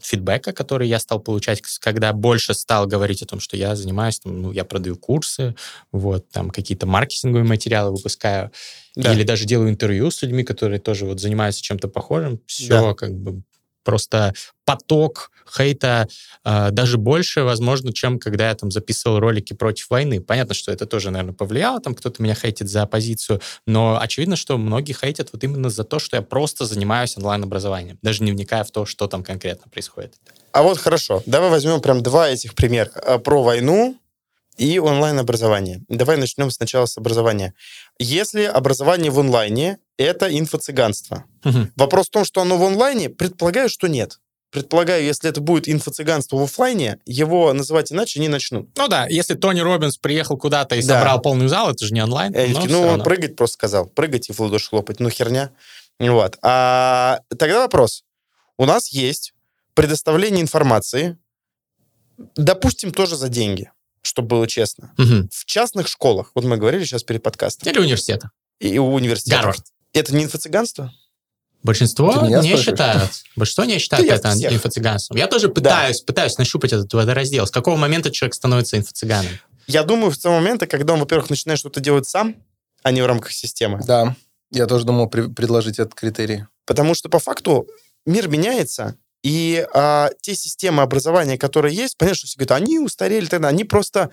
фидбэка, 0.02 0.52
который 0.54 0.88
я 0.88 1.00
стал 1.00 1.20
получать, 1.20 1.62
когда 1.80 2.14
больше 2.14 2.54
стал 2.54 2.88
говорить 2.88 3.22
о 3.22 3.26
том, 3.26 3.40
что 3.40 3.58
я 3.58 3.76
занимаюсь, 3.76 4.20
ну, 4.24 4.52
я 4.52 4.64
продаю 4.66 4.96
курсы, 4.98 5.56
вот, 5.92 6.30
там, 6.32 6.50
какие-то 6.50 6.86
маркетинговые 6.88 7.46
материалы 7.48 7.92
выпускаю, 7.92 8.52
Да. 8.96 9.14
или 9.14 9.24
даже 9.24 9.46
делаю 9.46 9.70
интервью 9.70 10.12
с 10.12 10.22
людьми, 10.24 10.44
которые 10.44 10.80
тоже 10.80 11.06
вот 11.06 11.20
занимаются 11.20 11.62
чем-то 11.62 11.88
похожим. 11.88 12.42
Все 12.48 12.70
Да. 12.70 12.94
как 12.94 13.14
бы 13.14 13.42
просто 13.90 14.36
поток 14.66 15.32
хейта 15.58 16.08
э, 16.46 16.70
даже 16.70 17.00
больше, 17.00 17.42
возможно, 17.42 17.92
чем 17.92 18.20
когда 18.20 18.50
я 18.50 18.56
там 18.56 18.70
записывал 18.70 19.20
ролики 19.20 19.54
против 19.54 19.90
войны. 19.90 20.22
Понятно, 20.22 20.54
что 20.54 20.72
это 20.72 20.86
тоже, 20.86 21.10
наверное, 21.10 21.34
повлияло, 21.34 21.80
там 21.80 21.96
кто-то 21.96 22.22
меня 22.22 22.36
хейтит 22.36 22.70
за 22.70 22.84
оппозицию, 22.84 23.42
но 23.66 23.98
очевидно, 24.00 24.36
что 24.36 24.60
многие 24.60 24.94
хейтят 24.94 25.30
вот 25.34 25.44
именно 25.44 25.72
за 25.72 25.84
то, 25.84 25.98
что 25.98 26.18
я 26.18 26.22
просто 26.22 26.66
занимаюсь 26.66 27.18
онлайн-образованием, 27.18 27.98
даже 28.04 28.24
не 28.24 28.32
вникая 28.32 28.64
в 28.64 28.70
то, 28.70 28.86
что 28.86 29.08
там 29.08 29.24
конкретно 29.24 29.72
происходит. 29.72 30.14
А 30.52 30.62
вот 30.62 30.78
хорошо, 30.78 31.24
давай 31.26 31.50
возьмем 31.50 31.82
прям 31.82 32.04
два 32.04 32.30
этих 32.30 32.54
примера. 32.54 32.92
А, 32.96 33.18
Про 33.18 33.42
войну 33.42 33.98
и 34.60 34.78
онлайн-образование. 34.78 35.82
Давай 35.88 36.18
начнем 36.18 36.52
сначала 36.52 36.86
с 36.86 36.98
образования. 36.98 37.54
Если 37.98 38.44
образование 38.44 39.10
в 39.10 39.20
онлайне, 39.20 39.80
это 39.98 40.28
инфо-цыганство. 40.28 41.24
Мгм. 41.44 41.72
Вопрос 41.78 42.08
в 42.08 42.12
том, 42.12 42.26
что 42.26 42.42
оно 42.42 42.58
в 42.58 42.64
онлайне, 42.64 43.10
предполагаю, 43.10 43.70
что 43.70 43.88
нет. 43.88 44.20
Предполагаю, 44.52 45.04
если 45.04 45.30
это 45.30 45.42
будет 45.42 45.68
инфо-цыганство 45.70 46.38
в 46.38 46.44
офлайне, 46.44 47.00
его 47.06 47.54
называть 47.54 47.92
иначе 47.92 48.20
не 48.20 48.28
начнут. 48.28 48.70
Ну 48.78 48.88
да, 48.88 49.08
если 49.08 49.36
Тони 49.36 49.62
Робинс 49.62 49.98
приехал 49.98 50.38
куда-то 50.38 50.76
и 50.76 50.82
Да. 50.82 50.98
собрал 50.98 51.22
полный 51.22 51.48
зал, 51.48 51.72
это 51.72 51.86
же 51.86 51.94
не 51.94 52.02
онлайн. 52.04 52.34
Всё 52.34 52.66
ну, 52.68 52.82
он 52.82 53.04
прыгать 53.04 53.36
просто 53.36 53.54
сказал. 53.54 53.86
Прыгать 53.86 54.30
и 54.30 54.34
в 54.34 54.40
ладоши 54.40 54.70
хлопать. 54.70 55.00
Ну, 55.00 55.10
херня. 55.10 55.52
Вот. 56.00 56.38
А 56.42 57.20
тогда 57.38 57.60
вопрос. 57.60 58.04
У 58.58 58.66
нас 58.66 58.90
есть 58.90 59.34
предоставление 59.74 60.42
информации, 60.42 61.18
допустим, 62.36 62.92
тоже 62.92 63.16
за 63.16 63.30
деньги, 63.30 63.72
чтобы 64.02 64.28
было 64.30 64.48
честно. 64.48 64.94
Мгм. 64.98 65.30
В 65.32 65.46
частных 65.46 65.88
школах, 65.88 66.32
вот 66.36 66.44
мы 66.46 66.58
говорили 66.58 66.84
сейчас 66.84 67.04
перед 67.04 67.22
подкастом, 67.24 67.70
Или 67.72 67.80
университета. 67.80 68.32
и 68.60 68.78
у 68.78 68.94
университетов. 68.94 69.42
Гарвард. 69.46 69.64
Это 69.94 70.16
не 70.16 70.24
инфо-цыганство? 70.26 70.92
Большинство 71.62 72.14
Ты 72.14 72.20
не 72.28 72.28
спрашиваешь? 72.32 72.60
считают. 72.66 73.12
Большинство 73.36 73.66
не 73.66 73.80
считают 73.80 74.08
я 74.08 74.16
это 74.16 74.30
инфо-цыганством. 74.30 75.18
Я 75.18 75.28
тоже 75.28 75.50
пытаюсь, 75.50 76.00
пытаюсь 76.02 76.38
нащупать 76.38 76.72
этот 76.72 76.94
водораздел. 76.94 77.46
С 77.46 77.52
какого 77.52 77.76
момента 77.76 78.12
человек 78.12 78.34
становится 78.34 78.78
инфо-цыганом? 78.78 79.32
Я 79.68 79.84
думаю, 79.84 80.12
в 80.12 80.18
того 80.18 80.36
момента, 80.36 80.68
когда 80.68 80.94
он, 80.94 81.00
во-первых, 81.02 81.30
начинает 81.30 81.60
что-то 81.60 81.80
делать 81.82 82.08
сам, 82.08 82.36
а 82.82 82.92
не 82.92 83.02
в 83.02 83.06
рамках 83.06 83.34
системы. 83.34 83.82
Да, 83.86 84.16
я 84.52 84.66
тоже 84.68 84.86
думал 84.86 85.10
при- 85.10 85.28
предложить 85.32 85.80
этот 85.80 85.96
критерий. 85.96 86.46
Потому 86.66 86.94
что 86.94 87.10
по 87.10 87.20
факту 87.20 87.68
мир 88.06 88.30
меняется, 88.30 88.96
и 89.24 89.66
а, 89.74 90.10
те 90.22 90.36
системы 90.36 90.82
образования, 90.82 91.38
которые 91.38 91.76
есть, 91.76 91.98
понятно, 91.98 92.18
что 92.18 92.28
все 92.28 92.38
говорят, 92.38 92.62
они 92.62 92.80
устарели 92.80 93.26
тогда, 93.26 93.50
они 93.50 93.64
просто 93.64 94.12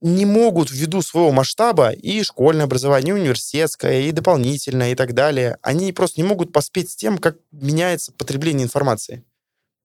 не 0.00 0.24
могут 0.24 0.70
ввиду 0.70 1.02
своего 1.02 1.30
масштаба 1.30 1.90
и 1.90 2.22
школьное 2.22 2.64
образование, 2.64 3.14
и 3.14 3.20
университетское, 3.20 4.02
и 4.02 4.12
дополнительное, 4.12 4.92
и 4.92 4.94
так 4.94 5.12
далее, 5.12 5.58
они 5.62 5.92
просто 5.92 6.20
не 6.20 6.26
могут 6.26 6.52
поспеть 6.52 6.90
с 6.90 6.96
тем, 6.96 7.18
как 7.18 7.36
меняется 7.52 8.12
потребление 8.12 8.64
информации. 8.64 9.24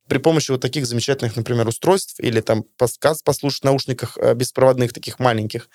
При 0.07 0.17
помощи 0.17 0.51
вот 0.51 0.61
таких 0.61 0.87
замечательных, 0.87 1.35
например, 1.35 1.67
устройств 1.67 2.19
или 2.19 2.41
там 2.41 2.63
подкаст 2.77 3.23
послушать 3.23 3.61
в 3.61 3.65
наушниках 3.65 4.17
э, 4.17 4.33
беспроводных, 4.33 4.93
таких 4.93 5.19
маленьких, 5.19 5.69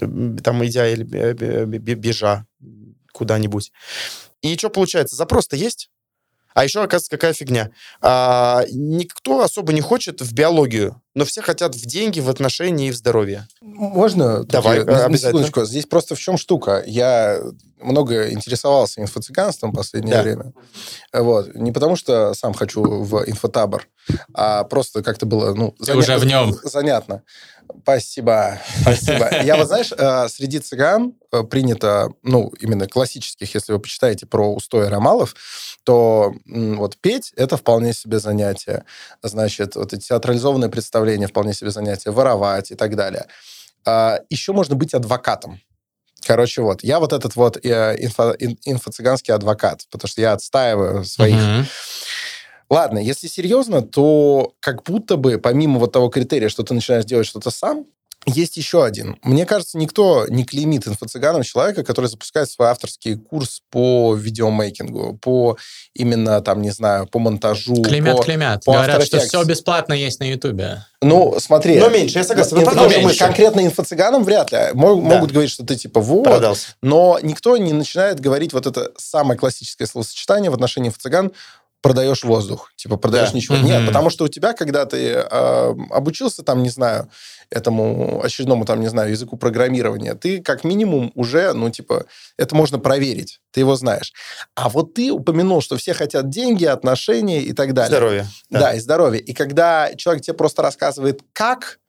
э, 0.00 0.06
там 0.42 0.64
идя 0.64 0.88
или 0.88 1.02
бе- 1.02 1.94
бежа 1.94 2.46
куда-нибудь. 3.12 3.72
И 4.40 4.56
что 4.56 4.70
получается? 4.70 5.16
Запрос-то 5.16 5.56
есть, 5.56 5.90
а 6.54 6.64
еще, 6.64 6.80
оказывается, 6.82 7.10
какая 7.10 7.34
фигня. 7.34 7.70
А, 8.00 8.64
никто 8.72 9.42
особо 9.42 9.72
не 9.72 9.80
хочет 9.80 10.20
в 10.20 10.32
биологию, 10.32 11.02
но 11.14 11.24
все 11.24 11.42
хотят 11.42 11.74
в 11.74 11.86
деньги, 11.86 12.20
в 12.20 12.28
отношения 12.28 12.88
и 12.88 12.90
в 12.90 12.96
здоровье. 12.96 13.46
Можно? 13.60 14.44
Давай, 14.44 14.78
я- 14.78 14.84
на- 14.84 15.04
обязательно. 15.04 15.18
секундочку. 15.18 15.64
Здесь 15.64 15.86
просто 15.86 16.14
в 16.14 16.18
чем 16.18 16.36
штука? 16.36 16.82
Я 16.86 17.40
много 17.80 18.30
интересовался 18.30 19.00
инфо-цыганством 19.02 19.70
в 19.72 19.76
последнее 19.76 20.14
Да. 20.16 20.22
время. 20.22 20.52
Вот. 21.12 21.54
Не 21.54 21.70
потому, 21.72 21.96
что 21.96 22.32
сам 22.34 22.54
хочу 22.54 22.82
в 22.82 23.24
инфотабор, 23.28 23.86
а 24.32 24.64
просто 24.64 25.02
как-то 25.02 25.26
было, 25.26 25.54
ну... 25.54 25.72
Ты 25.84 25.94
уже 25.96 26.16
в 26.16 26.24
нем. 26.24 26.54
Занятно. 26.62 27.22
Спасибо. 27.82 28.58
Спасибо. 28.82 29.30
Я 29.42 29.56
вот, 29.56 29.68
знаешь, 29.68 29.90
э, 29.96 30.28
среди 30.28 30.58
цыган 30.60 31.14
э, 31.32 31.42
принято, 31.44 32.08
ну, 32.22 32.52
именно 32.60 32.86
классических, 32.86 33.54
если 33.54 33.72
вы 33.72 33.78
почитаете 33.78 34.26
про 34.26 34.52
устои 34.54 34.86
ромалов, 34.86 35.34
то 35.82 36.34
вот 36.46 36.96
петь— 36.98 37.32
это 37.36 37.56
вполне 37.56 37.92
себе 37.92 38.18
занятие. 38.18 38.84
Значит, 39.22 39.76
вот 39.76 39.92
эти 39.92 40.08
театрализованные 40.08 40.70
представления— 40.70 41.03
вполне 41.26 41.54
себе 41.54 41.70
занятие. 41.70 42.10
Воровать 42.10 42.70
и 42.70 42.74
так 42.74 42.96
далее. 42.96 43.26
А, 43.86 44.20
Еще 44.30 44.52
можно 44.52 44.74
быть 44.76 44.94
адвокатом. 44.94 45.60
Короче, 46.26 46.62
вот, 46.62 46.82
я 46.82 47.00
вот 47.00 47.12
этот 47.12 47.36
вот 47.36 47.58
э, 47.62 47.96
инфо- 48.02 48.34
ин- 48.38 48.58
инфо-цыганский 48.66 49.34
адвокат, 49.34 49.86
потому 49.90 50.08
что 50.08 50.20
я 50.22 50.32
отстаиваю 50.32 51.04
своих 51.04 51.36
Мгм. 51.36 51.66
Ладно, 52.70 52.98
если 52.98 53.26
серьезно, 53.28 53.82
то 53.82 54.54
как 54.60 54.84
будто 54.84 55.16
бы, 55.16 55.38
помимо 55.38 55.78
вот 55.78 55.92
того 55.92 56.08
критерия, 56.08 56.48
что 56.48 56.62
ты 56.62 56.72
начинаешь 56.72 57.04
делать 57.04 57.26
что-то 57.26 57.50
сам, 57.50 57.84
есть 58.26 58.56
еще 58.56 58.84
один. 58.84 59.18
Мне 59.22 59.46
кажется, 59.46 59.78
никто 59.78 60.26
не 60.28 60.44
клеймит 60.44 60.86
инфо-цыганом 60.86 61.42
человека, 61.42 61.84
который 61.84 62.06
запускает 62.06 62.50
свой 62.50 62.68
авторский 62.68 63.16
курс 63.16 63.62
по 63.70 64.14
видеомейкингу, 64.14 65.18
по 65.20 65.56
именно, 65.94 66.40
там, 66.40 66.62
не 66.62 66.70
знаю, 66.70 67.06
по 67.06 67.18
монтажу. 67.18 67.82
Клеймят, 67.82 68.16
по- 68.16 68.22
клеймят. 68.22 68.64
по 68.64 68.72
Говорят, 68.72 69.04
что 69.04 69.20
все 69.20 69.44
бесплатно 69.44 69.92
есть 69.92 70.20
на 70.20 70.24
Ютубе. 70.24 70.84
Ну, 71.02 71.36
смотри. 71.38 71.78
Но 71.78 71.90
меньше, 71.90 72.18
я 72.18 72.24
согласен. 72.24 72.64
Продолжим 72.64 73.02
ну, 73.02 73.10
еще. 73.10 73.18
конкретно 73.24 73.60
инфо-цыганам 73.60 74.24
вряд 74.24 74.52
ли. 74.52 74.58
Мо- 74.72 74.96
Могут 74.96 75.32
говорить, 75.32 75.50
что 75.50 75.64
ты 75.64 75.76
типа 75.76 76.00
вот, 76.00 76.24
Продался. 76.24 76.68
но 76.82 77.18
никто 77.22 77.56
не 77.56 77.72
начинает 77.72 78.20
говорить 78.20 78.52
вот 78.52 78.66
это 78.66 78.90
самое 78.96 79.38
классическое 79.38 79.86
словосочетание 79.86 80.50
в 80.50 80.54
отношении 80.54 80.90
цыган 80.90 81.32
продаешь 81.84 82.24
воздух, 82.24 82.72
типа 82.76 82.96
продаешь 82.96 83.30
Да. 83.30 83.36
ничего. 83.36 83.56
Мгм. 83.56 83.66
Нет, 83.66 83.86
потому 83.86 84.08
что 84.08 84.24
у 84.24 84.28
тебя, 84.28 84.54
когда 84.54 84.86
ты 84.86 84.96
э, 85.10 85.74
обучился 85.90 86.42
там, 86.42 86.62
не 86.62 86.70
знаю, 86.70 87.10
этому 87.50 88.22
очередному 88.24 88.64
там, 88.64 88.80
не 88.80 88.88
знаю, 88.88 89.10
языку 89.10 89.36
программирования, 89.36 90.14
ты 90.14 90.40
как 90.40 90.64
минимум 90.64 91.12
уже, 91.14 91.52
ну, 91.52 91.68
типа, 91.68 92.06
это 92.38 92.56
можно 92.56 92.78
проверить, 92.78 93.40
ты 93.50 93.60
его 93.60 93.76
знаешь. 93.76 94.14
А 94.54 94.70
вот 94.70 94.94
ты 94.94 95.12
упомянул, 95.12 95.60
что 95.60 95.76
все 95.76 95.92
хотят 95.92 96.30
деньги, 96.30 96.64
отношения 96.64 97.42
и 97.42 97.52
так 97.52 97.74
далее. 97.74 97.90
Здоровье. 97.90 98.26
Да. 98.48 98.72
и 98.72 98.80
здоровье. 98.80 99.20
И 99.20 99.34
когда 99.34 99.90
человек 99.94 100.22
тебе 100.24 100.34
просто 100.34 100.62
рассказывает, 100.62 101.20
как 101.34 101.80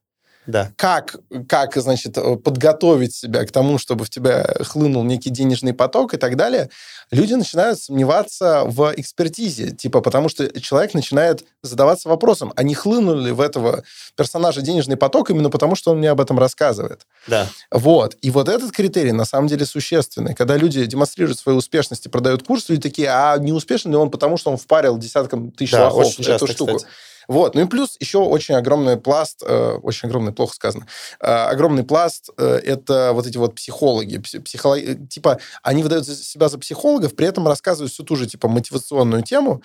Да. 0.47 0.71
как, 0.75 1.17
как, 1.47 1.75
значит, 1.75 2.17
э, 2.17 2.35
подготовить 2.37 3.15
себя 3.15 3.45
к 3.45 3.51
тому, 3.51 3.77
чтобы 3.77 4.05
в 4.05 4.09
тебя 4.09 4.43
хлынул 4.61 5.03
некий 5.03 5.29
денежный 5.29 5.73
поток 5.73 6.13
и 6.13 6.17
так 6.17 6.35
далее, 6.35 6.69
люди 7.11 7.33
начинают 7.33 7.79
сомневаться 7.79 8.63
в 8.65 8.93
экспертизе, 8.95 9.71
типа, 9.71 10.01
потому 10.01 10.29
что 10.29 10.59
человек 10.61 10.93
начинает 10.93 11.43
задаваться 11.61 12.09
вопросом, 12.09 12.53
а 12.55 12.63
не 12.63 12.75
хлынул 12.75 13.15
ли 13.15 13.31
в 13.31 13.41
этого 13.41 13.83
персонажа 14.15 14.61
денежный 14.61 14.97
поток 14.97 15.29
именно 15.29 15.49
потому, 15.49 15.75
что 15.75 15.91
он 15.91 15.97
мне 15.99 16.09
об 16.09 16.21
этом 16.21 16.39
рассказывает. 16.39 17.05
Да. 17.27 17.47
Вот. 17.71 18.15
И 18.21 18.31
вот 18.31 18.49
этот 18.49 18.71
критерий 18.71 19.11
на 19.11 19.25
самом 19.25 19.47
деле 19.47 19.65
существенный. 19.65 20.35
Когда 20.35 20.57
люди 20.57 20.85
демонстрируют 20.85 21.39
свою 21.39 21.57
успешность 21.57 22.05
и 22.05 22.09
продают 22.09 22.43
курс, 22.43 22.69
люди 22.69 22.81
такие, 22.81 23.09
а 23.09 23.37
не 23.37 23.51
успешен 23.51 23.91
ли 23.91 23.97
он 23.97 24.11
потому, 24.11 24.37
что 24.37 24.51
он 24.51 24.57
впарил 24.57 24.97
десяткам 24.97 25.51
тысяч 25.51 25.71
Да, 25.71 25.85
лохов 25.89 26.07
очень 26.07 26.23
часто, 26.23 26.45
эту 26.45 26.53
штуку? 26.53 26.75
кстати. 26.77 26.93
Вот. 27.27 27.55
Ну 27.55 27.61
и 27.61 27.65
плюс 27.65 27.97
еще 27.99 28.19
очень 28.19 28.55
огромный 28.55 28.97
пласт, 28.97 29.43
э, 29.45 29.77
очень 29.83 30.07
огромный, 30.09 30.33
плохо 30.33 30.55
сказано, 30.55 30.87
э, 31.19 31.25
огромный 31.25 31.83
пласт 31.83 32.29
э, 32.37 32.59
это 32.63 33.11
вот 33.13 33.27
эти 33.27 33.37
вот 33.37 33.55
психологи, 33.55 34.17
пси- 34.17 34.41
психоло- 34.41 34.79
э, 34.79 34.95
типа 35.07 35.39
они 35.63 35.83
выдают 35.83 36.05
себя 36.07 36.49
за 36.49 36.57
психологов, 36.57 37.15
при 37.15 37.27
этом 37.27 37.47
рассказывают 37.47 37.91
всю 37.91 38.03
ту 38.03 38.15
же 38.15 38.25
типа 38.27 38.47
мотивационную 38.47 39.23
тему, 39.23 39.61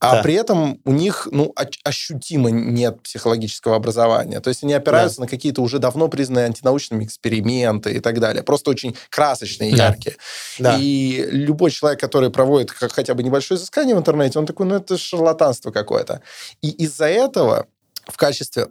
а 0.00 0.16
Да. 0.16 0.22
при 0.22 0.34
этом 0.34 0.80
у 0.84 0.92
них, 0.92 1.28
ну, 1.30 1.54
ощутимо 1.84 2.50
нет 2.50 3.02
психологического 3.02 3.76
образования. 3.76 4.40
То 4.40 4.48
есть 4.48 4.64
они 4.64 4.72
опираются 4.72 5.20
на 5.20 5.26
какие-то 5.26 5.60
уже 5.60 5.78
давно 5.78 6.08
признанные 6.08 6.46
антинаучными 6.46 7.04
эксперименты 7.04 7.92
и 7.92 8.00
так 8.00 8.18
далее. 8.18 8.42
Просто 8.42 8.70
очень 8.70 8.96
красочные, 9.10 9.76
Да. 9.76 9.88
яркие. 9.88 10.16
Да. 10.58 10.76
И 10.80 11.26
любой 11.30 11.70
человек, 11.70 12.00
который 12.00 12.30
проводит 12.30 12.70
хотя 12.70 13.14
бы 13.14 13.22
небольшое 13.22 13.58
изыскание 13.58 13.94
в 13.94 13.98
интернете, 13.98 14.38
он 14.38 14.46
такой, 14.46 14.64
ну, 14.66 14.76
это 14.76 14.96
шарлатанство 14.96 15.70
какое-то. 15.70 16.22
И 16.62 16.70
из-за 16.70 17.06
этого 17.06 17.66
в 18.06 18.16
качестве 18.16 18.68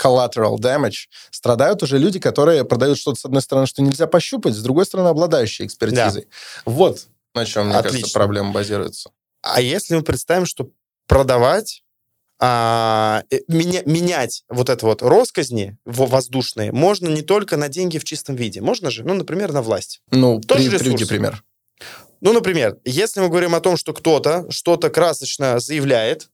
collateral 0.00 0.56
damage 0.58 1.08
страдают 1.30 1.82
уже 1.82 1.98
люди, 1.98 2.20
которые 2.20 2.64
продают 2.64 2.98
что-то, 2.98 3.18
с 3.18 3.24
одной 3.24 3.42
стороны, 3.42 3.66
что 3.66 3.82
нельзя 3.82 4.06
пощупать, 4.06 4.54
с 4.54 4.62
другой 4.62 4.86
стороны, 4.86 5.08
обладающие 5.08 5.66
экспертизой. 5.66 6.28
Вот 6.64 7.06
на 7.34 7.44
чем, 7.44 7.66
мне 7.66 7.76
Отлично. 7.76 7.98
кажется, 8.00 8.14
проблема 8.18 8.52
базируется. 8.52 9.10
А 9.54 9.60
если 9.60 9.94
мы 9.94 10.02
представим, 10.02 10.46
что 10.46 10.70
продавать, 11.06 11.82
а, 12.38 13.22
э, 13.30 13.38
меня- 13.48 13.82
менять 13.86 14.44
вот 14.48 14.68
это 14.68 14.84
вот 14.84 15.02
росказни 15.02 15.78
во- 15.84 16.06
воздушные 16.06 16.72
можно 16.72 17.08
не 17.08 17.22
только 17.22 17.56
на 17.56 17.68
деньги 17.68 17.98
в 17.98 18.04
чистом 18.04 18.34
виде. 18.36 18.60
Можно 18.60 18.90
же? 18.90 19.04
Ну, 19.04 19.14
например, 19.14 19.52
на 19.52 19.62
власть. 19.62 20.02
Ну, 20.10 20.40
Тоже 20.40 20.68
при- 20.70 20.78
приведи 20.78 21.04
пример. 21.06 21.42
Ну, 22.20 22.32
например, 22.32 22.78
если 22.84 23.20
мы 23.20 23.28
говорим 23.28 23.54
о 23.54 23.60
том, 23.60 23.76
что 23.76 23.92
кто-то 23.94 24.46
что-то 24.50 24.90
красочно 24.90 25.60
заявляет, 25.60 26.28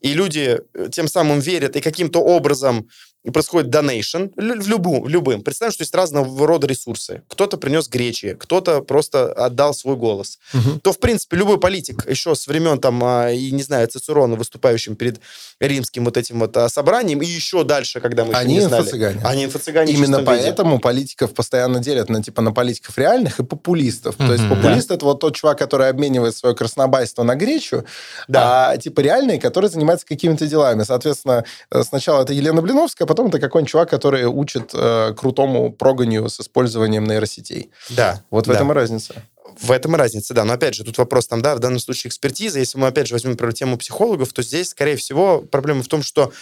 и 0.00 0.12
люди 0.14 0.60
э, 0.74 0.88
тем 0.92 1.08
самым 1.08 1.40
верят, 1.40 1.74
и 1.74 1.80
каким-то 1.80 2.20
образом 2.20 2.88
происходит 3.32 3.70
донейшн 3.70 4.26
в, 4.36 4.68
любу, 4.68 5.02
в 5.02 5.08
любым. 5.08 5.42
Представим, 5.42 5.72
что 5.72 5.82
есть 5.82 5.94
разного 5.94 6.46
рода 6.46 6.66
ресурсы. 6.66 7.22
Кто-то 7.28 7.56
принес 7.56 7.88
гречи, 7.88 8.36
кто-то 8.38 8.80
просто 8.82 9.32
отдал 9.32 9.74
свой 9.74 9.96
голос. 9.96 10.38
Мгм. 10.52 10.80
То, 10.80 10.92
в 10.92 10.98
принципе, 10.98 11.36
любой 11.36 11.58
политик 11.58 12.08
еще 12.08 12.34
с 12.34 12.46
времен, 12.46 12.78
там, 12.78 13.02
а, 13.04 13.30
и, 13.30 13.50
не 13.50 13.62
знаю, 13.62 13.88
Цицерона, 13.88 14.36
выступающим 14.36 14.96
перед 14.96 15.20
римским 15.60 16.04
вот 16.04 16.16
этим 16.16 16.40
вот 16.40 16.56
а, 16.56 16.68
собранием, 16.68 17.20
и 17.22 17.26
еще 17.26 17.64
дальше, 17.64 18.00
когда 18.00 18.24
мы 18.24 18.34
Они 18.34 18.54
не 18.54 18.60
знали. 18.60 18.82
инфо-цыгане. 18.84 19.20
Они 19.24 19.44
инфо-цыгане 19.46 19.92
Именно 19.92 20.18
чистом 20.18 20.34
виде. 20.34 20.42
поэтому 20.44 20.78
политиков 20.78 21.34
постоянно 21.34 21.80
делят 21.80 22.08
на 22.08 22.22
типа 22.22 22.42
на 22.42 22.52
политиков 22.52 22.96
реальных 22.98 23.40
и 23.40 23.44
популистов. 23.44 24.16
То 24.16 24.32
есть 24.32 24.48
популист 24.48 24.90
это 24.90 25.04
вот 25.04 25.20
тот 25.20 25.34
чувак, 25.36 25.58
который 25.58 25.88
обменивает 25.88 26.36
свое 26.36 26.54
краснобайство 26.54 27.22
на 27.24 27.34
гречу, 27.34 27.84
Да. 28.28 28.70
а 28.70 28.76
типа 28.76 29.00
реальные, 29.00 29.40
которые 29.40 29.70
занимаются 29.70 30.06
какими-то 30.06 30.46
делами. 30.46 30.82
Соответственно, 30.84 31.44
э, 31.70 31.82
сначала 31.82 32.22
это 32.22 32.32
Елена 32.32 32.62
Блиновская, 32.62 33.06
потом 33.06 33.17
потом 33.18 33.30
это 33.30 33.40
какой-нибудь 33.40 33.70
чувак, 33.70 33.90
который 33.90 34.26
учит 34.26 34.70
э, 34.72 35.12
крутому 35.16 35.72
проганию 35.72 36.28
с 36.28 36.38
использованием 36.38 37.04
нейросетей. 37.04 37.70
Да. 37.90 38.22
Вот 38.30 38.46
в 38.46 38.48
да. 38.48 38.54
этом 38.54 38.70
и 38.70 38.74
разница. 38.74 39.14
В 39.60 39.72
этом 39.72 39.96
и 39.96 39.98
разница, 39.98 40.34
да. 40.34 40.44
Но 40.44 40.52
опять 40.52 40.74
же, 40.74 40.84
тут 40.84 40.98
вопрос 40.98 41.26
там, 41.26 41.42
да, 41.42 41.56
в 41.56 41.58
данном 41.58 41.80
случае 41.80 42.10
экспертиза. 42.10 42.60
Если 42.60 42.78
мы 42.78 42.86
опять 42.86 43.08
же 43.08 43.14
возьмем, 43.14 43.32
например, 43.32 43.52
тему 43.54 43.76
психологов, 43.76 44.32
то 44.32 44.40
здесь, 44.42 44.68
скорее 44.68 44.94
всего, 44.94 45.40
проблема 45.40 45.82
в 45.82 45.88
том, 45.88 46.04
что 46.04 46.32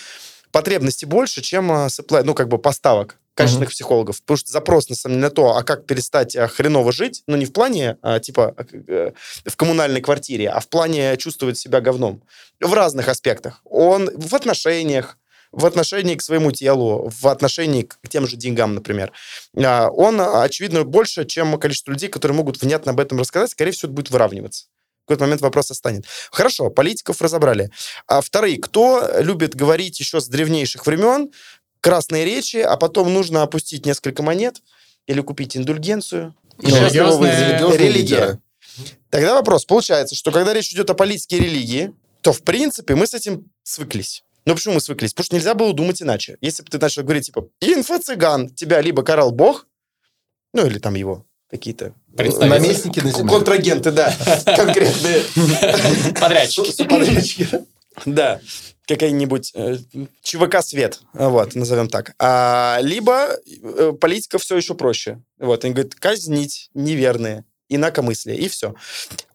потребности 0.52 1.06
больше, 1.06 1.40
чем 1.40 1.72
supply, 1.72 2.24
ну, 2.24 2.34
как 2.34 2.48
бы 2.48 2.58
поставок 2.58 3.16
качественных 3.32 3.70
психологов. 3.70 4.20
Потому 4.20 4.36
что 4.36 4.52
запрос, 4.52 4.90
на 4.90 4.96
самом 4.96 5.16
деле, 5.16 5.28
на 5.28 5.30
то, 5.30 5.56
а 5.56 5.62
как 5.62 5.86
перестать 5.86 6.36
а, 6.36 6.46
хреново 6.46 6.92
жить, 6.92 7.22
ну, 7.26 7.36
не 7.36 7.46
в 7.46 7.54
плане, 7.54 7.96
а, 8.02 8.20
типа, 8.20 8.54
э, 8.88 9.12
в 9.46 9.56
коммунальной 9.56 10.02
квартире, 10.02 10.50
а 10.50 10.60
в 10.60 10.68
плане 10.68 11.16
чувствовать 11.16 11.56
себя 11.56 11.80
говном. 11.80 12.22
В 12.60 12.72
разных 12.74 13.08
аспектах. 13.08 13.62
Он 13.64 14.10
в 14.14 14.34
отношениях, 14.34 15.16
в 15.52 15.64
отношении 15.66 16.14
к 16.14 16.22
своему 16.22 16.52
телу, 16.52 17.10
в 17.20 17.26
отношении 17.28 17.82
к 17.82 17.98
тем 18.08 18.26
же 18.26 18.36
деньгам, 18.36 18.74
например. 18.74 19.12
А, 19.56 19.88
Он, 19.90 20.20
очевидно, 20.20 20.84
больше, 20.84 21.24
чем 21.24 21.58
количество 21.58 21.92
людей, 21.92 22.08
которые 22.08 22.36
могут 22.36 22.60
внятно 22.60 22.92
об 22.92 23.00
этом 23.00 23.18
рассказать. 23.18 23.50
Скорее 23.50 23.72
всего, 23.72 23.88
это 23.88 23.94
будет 23.96 24.10
выравниваться. 24.10 24.66
В 25.04 25.08
какой-то 25.08 25.24
момент 25.24 25.40
вопрос 25.40 25.68
станет. 25.68 26.04
Хорошо, 26.32 26.68
политиков 26.68 27.22
разобрали. 27.22 27.70
А 28.08 28.20
вторые, 28.20 28.58
кто 28.58 29.08
любит 29.20 29.54
говорить 29.54 30.00
еще 30.00 30.20
с 30.20 30.26
древнейших 30.26 30.84
времен, 30.84 31.30
красные 31.80 32.24
речи, 32.24 32.56
а 32.56 32.76
потом 32.76 33.14
нужно 33.14 33.42
опустить 33.42 33.86
несколько 33.86 34.24
монет 34.24 34.62
или 35.06 35.20
купить 35.20 35.56
индульгенцию. 35.56 36.34
Ну, 36.58 36.68
Религиозные- 36.68 37.50
религиозные 37.50 37.78
Религия. 37.78 38.40
Тогда 39.10 39.34
вопрос. 39.34 39.64
Получается, 39.64 40.16
что 40.16 40.32
когда 40.32 40.52
речь 40.52 40.72
идет 40.72 40.90
о 40.90 40.94
политике 40.94 41.36
и 41.36 41.40
религии, 41.40 41.94
то, 42.22 42.32
в 42.32 42.42
принципе, 42.42 42.96
мы 42.96 43.06
с 43.06 43.14
этим 43.14 43.48
свыклись. 43.62 44.24
Ну, 44.46 44.54
почему 44.54 44.74
мы 44.74 44.80
свыклись? 44.80 45.12
Потому 45.12 45.24
что 45.24 45.34
нельзя 45.34 45.54
было 45.54 45.74
думать 45.74 46.00
иначе. 46.00 46.38
Если 46.40 46.62
бы 46.62 46.70
ты 46.70 46.78
начал 46.78 47.02
говорить, 47.02 47.26
типа, 47.26 47.48
инфо-цыган, 47.60 48.50
тебя 48.50 48.80
либо 48.80 49.02
карал 49.02 49.32
бог, 49.32 49.66
ну, 50.54 50.64
или 50.64 50.78
там 50.78 50.94
его 50.94 51.26
какие-то... 51.50 51.92
Представители. 52.16 52.48
Наместники 52.48 53.00
на 53.00 53.10
земле. 53.10 53.28
Контрагенты, 53.28 53.90
да. 53.90 54.16
Конкретные. 54.46 55.22
Подрядчики. 56.88 57.48
Да. 58.06 58.40
Какая-нибудь 58.86 59.50
э, 59.54 59.78
ЧВК 60.22 60.62
«Свет», 60.62 61.00
вот, 61.12 61.56
назовем 61.56 61.88
так. 61.88 62.14
А, 62.20 62.78
либо 62.80 63.30
э, 63.44 63.92
политика 64.00 64.38
все 64.38 64.56
еще 64.56 64.74
проще. 64.74 65.20
Вот, 65.38 65.64
они 65.64 65.74
говорят, 65.74 65.96
казнить 65.96 66.70
неверные, 66.72 67.44
инакомыслие, 67.68 68.38
и 68.38 68.48
все. 68.48 68.76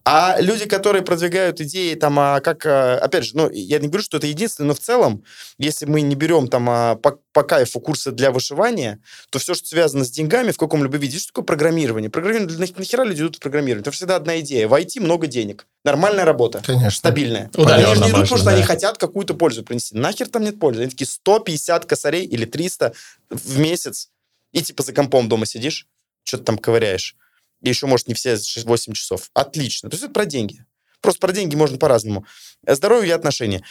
А 0.04 0.38
люди, 0.40 0.66
которые 0.66 1.04
продвигают 1.04 1.62
идеи, 1.62 1.94
там, 1.94 2.18
а 2.20 2.40
как, 2.40 2.66
а, 2.66 2.98
опять 2.98 3.26
же, 3.26 3.38
ну, 3.38 3.50
я 3.52 3.78
не 3.80 3.88
говорю, 3.88 4.04
что 4.04 4.18
это 4.18 4.28
единственное, 4.28 4.70
но 4.70 4.74
в 4.74 4.80
целом, 4.80 5.24
если 5.60 5.86
мы 5.86 6.02
не 6.02 6.16
берем 6.16 6.48
там 6.48 6.70
а, 6.70 6.96
по, 6.96 7.20
по 7.34 7.44
кайфу 7.44 7.80
курсы 7.80 8.12
для 8.12 8.32
вышивания, 8.32 9.00
то 9.30 9.38
все, 9.38 9.54
что 9.54 9.68
связано 9.68 10.04
с 10.04 10.10
деньгами 10.10 10.52
в 10.52 10.58
каком-либо 10.58 10.98
виде, 10.98 11.20
что 11.20 11.28
такое 11.28 11.46
программирование? 11.46 12.10
Программирование, 12.10 12.58
на- 12.58 12.80
нахера 12.80 13.04
люди 13.04 13.22
идут 13.22 13.36
в 13.36 13.40
программирование? 13.40 13.82
Это 13.82 13.92
всегда 13.92 14.16
одна 14.16 14.40
идея. 14.40 14.68
В 14.68 14.74
IT 14.74 15.00
много 15.00 15.28
денег. 15.28 15.68
Нормальная 15.84 16.26
работа 16.26 16.62
Конечно. 16.66 16.92
стабильная. 16.92 17.52
Удаленно 17.54 17.92
они 17.92 17.96
же 17.96 18.02
не 18.02 18.10
идут, 18.10 18.22
потому 18.22 18.38
что 18.38 18.46
да. 18.46 18.52
они 18.56 18.64
хотят 18.64 18.98
какую-то 18.98 19.36
пользу 19.36 19.64
принести. 19.64 19.96
Нахер 19.96 20.30
там 20.30 20.44
нет 20.44 20.60
пользы? 20.60 20.82
Они 20.82 20.90
такие 20.90 21.08
150 21.08 21.86
косарей 21.86 22.26
или 22.26 22.46
300 22.46 22.94
в 23.30 23.60
месяц. 23.60 24.10
И 24.52 24.62
типа 24.62 24.84
за 24.84 24.94
компом 24.94 25.30
дома 25.30 25.46
сидишь, 25.46 25.88
что-то 26.24 26.44
там 26.44 26.58
ковыряешь. 26.58 27.16
И 27.62 27.70
еще, 27.70 27.88
может, 27.88 28.08
не 28.08 28.14
все 28.14 28.38
8 28.64 28.94
часов. 28.94 29.30
Отлично. 29.34 29.90
То 29.90 29.96
есть 29.96 30.04
это 30.04 30.14
про 30.14 30.26
деньги. 30.26 30.66
Просто 31.02 31.20
про 31.20 31.32
деньги 31.34 31.56
можно 31.56 31.78
по-разному. 31.78 32.26
Э, 32.66 32.76
Здоровье 32.76 33.10
и 33.10 33.14
отношения. 33.14 33.64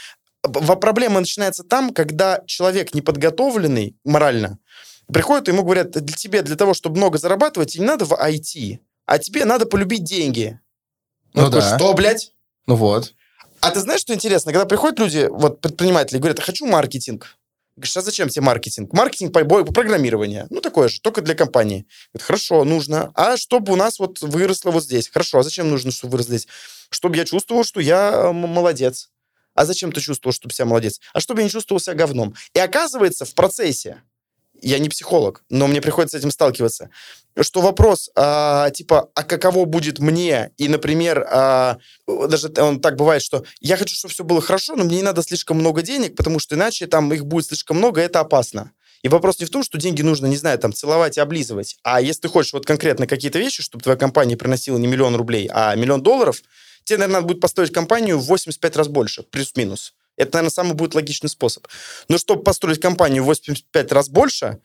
Проблема 0.43 1.20
начинается 1.20 1.64
там, 1.64 1.93
когда 1.93 2.43
человек 2.47 2.95
неподготовленный 2.95 3.97
морально 4.05 4.59
приходит, 5.12 5.49
и 5.49 5.53
ему 5.53 5.64
говорят, 5.64 5.91
для 5.91 6.16
тебе, 6.16 6.43
для 6.43 6.57
того, 6.57 6.72
чтобы 6.72 6.97
много 6.97 7.18
зарабатывать, 7.18 7.76
не 7.76 7.84
надо 7.84 8.05
в 8.07 8.12
IT, 8.12 8.78
а 9.07 9.18
тебе 9.18 9.45
надо 9.45 9.66
полюбить 9.66 10.05
деньги. 10.05 10.59
Ну 11.34 11.47
такой, 11.47 11.61
да. 11.61 11.76
что, 11.76 11.93
блядь? 11.95 12.32
Ну 12.66 12.76
вот. 12.76 13.14
А 13.61 13.70
ты 13.70 13.80
знаешь, 13.80 14.01
что 14.01 14.14
интересно? 14.14 14.53
Когда 14.53 14.66
приходят 14.66 14.99
люди, 14.99 15.28
вот 15.30 15.61
предприниматели, 15.61 16.18
говорят, 16.18 16.38
я 16.38 16.45
хочу 16.45 16.66
маркетинг. 16.66 17.36
Говоришь, 17.81 17.97
а 17.97 18.03
зачем 18.03 18.28
тебе 18.28 18.43
маркетинг? 18.43 18.93
Маркетинг 18.93 19.33
по, 19.33 19.43
программированию. 19.43 20.47
Ну, 20.51 20.61
такое 20.61 20.91
же, 20.91 21.01
только 21.01 21.22
для 21.22 21.35
компании. 21.35 21.87
Говорит, 22.12 22.26
хорошо, 22.26 22.64
нужно. 22.64 23.11
А 23.14 23.39
чтобы 23.39 23.72
у 23.72 23.76
нас 23.76 23.99
вот 23.99 24.20
выросло 24.20 24.70
вот 24.70 24.85
здесь. 24.85 25.09
Хорошо, 25.09 25.39
а 25.39 25.43
зачем 25.43 25.70
нужно, 25.70 25.91
чтобы 25.91 26.12
выросло 26.12 26.37
здесь? 26.37 26.49
Чтобы 26.91 27.16
я 27.16 27.24
чувствовал, 27.24 27.64
что 27.64 27.81
я 27.81 28.12
э, 28.12 28.33
молодец. 28.33 29.09
А 29.55 29.64
зачем 29.64 29.93
ты 29.93 30.03
чувствовал, 30.03 30.35
чтобы 30.35 30.53
себя 30.53 30.66
молодец? 30.66 31.01
А 31.14 31.20
чтобы 31.20 31.41
я 31.41 31.45
не 31.45 31.51
чувствовал 31.51 31.81
себя 31.81 31.95
говном. 31.95 32.35
И 32.53 32.59
оказывается, 32.59 33.24
в 33.24 33.35
процессе, 33.35 34.03
я 34.63 34.79
не 34.79 34.89
психолог, 34.89 35.43
но 35.51 35.67
мне 35.67 35.81
приходится 35.81 36.17
с 36.17 36.21
этим 36.21 36.31
сталкиваться, 36.31 36.91
что 37.41 37.61
вопрос, 37.61 38.11
а, 38.17 38.71
типа, 38.71 39.11
а 39.15 39.23
каково 39.23 39.65
будет 39.65 39.99
мне? 39.99 40.51
И, 40.59 40.69
например, 40.69 41.27
а, 41.31 41.79
даже 42.07 42.53
он 42.59 42.81
так 42.81 42.97
бывает, 42.97 43.23
что 43.23 43.45
я 43.61 43.77
хочу, 43.77 43.95
чтобы 43.95 44.13
все 44.13 44.25
было 44.25 44.41
хорошо, 44.41 44.77
но 44.77 44.85
мне 44.85 44.97
не 44.97 45.03
надо 45.03 45.23
слишком 45.23 45.59
много 45.59 45.83
денег, 45.83 46.17
потому 46.17 46.39
что 46.39 46.55
иначе 46.55 46.87
там 46.87 47.13
их 47.13 47.25
будет 47.25 47.47
слишком 47.47 47.79
много, 47.79 48.01
это 48.01 48.21
опасно. 48.21 48.73
И 49.03 49.09
вопрос 49.09 49.41
не 49.41 49.47
в 49.47 49.51
том, 49.51 49.63
что 49.63 49.79
деньги 49.79 50.03
нужно, 50.03 50.27
не 50.27 50.37
знаю, 50.37 50.59
там, 50.59 50.73
целовать 50.73 51.17
и 51.17 51.21
облизывать. 51.21 51.79
А 51.83 52.01
если 52.01 52.23
ты 52.23 52.29
хочешь 52.29 52.53
вот 52.53 52.67
конкретно 52.67 53.07
какие-то 53.07 53.39
вещи, 53.39 53.63
чтобы 53.63 53.83
твоя 53.83 53.97
компания 53.97 54.37
приносила 54.37 54.77
не 54.77 54.87
миллион 54.87 55.17
рублей, 55.17 55.49
а 55.51 55.75
миллион 55.75 56.03
долларов, 56.03 56.43
тебе, 56.85 56.99
наверное, 56.99 57.21
надо 57.21 57.29
будет 57.29 57.41
построить 57.41 57.73
компанию 57.73 58.19
в 58.19 58.27
85 58.27 58.77
раз 58.77 58.89
больше, 58.89 59.23
плюс-минус. 59.23 59.95
Это, 60.21 60.35
наверное, 60.35 60.51
самый 60.51 60.75
будет 60.75 60.95
логичный 60.95 61.31
способ. 61.31 61.66
Но 62.09 62.18
чтобы 62.18 62.43
построить 62.43 62.81
компанию 62.81 63.23
в 63.23 63.27
85 63.27 63.93
раз 63.93 64.09
больше, 64.09 64.61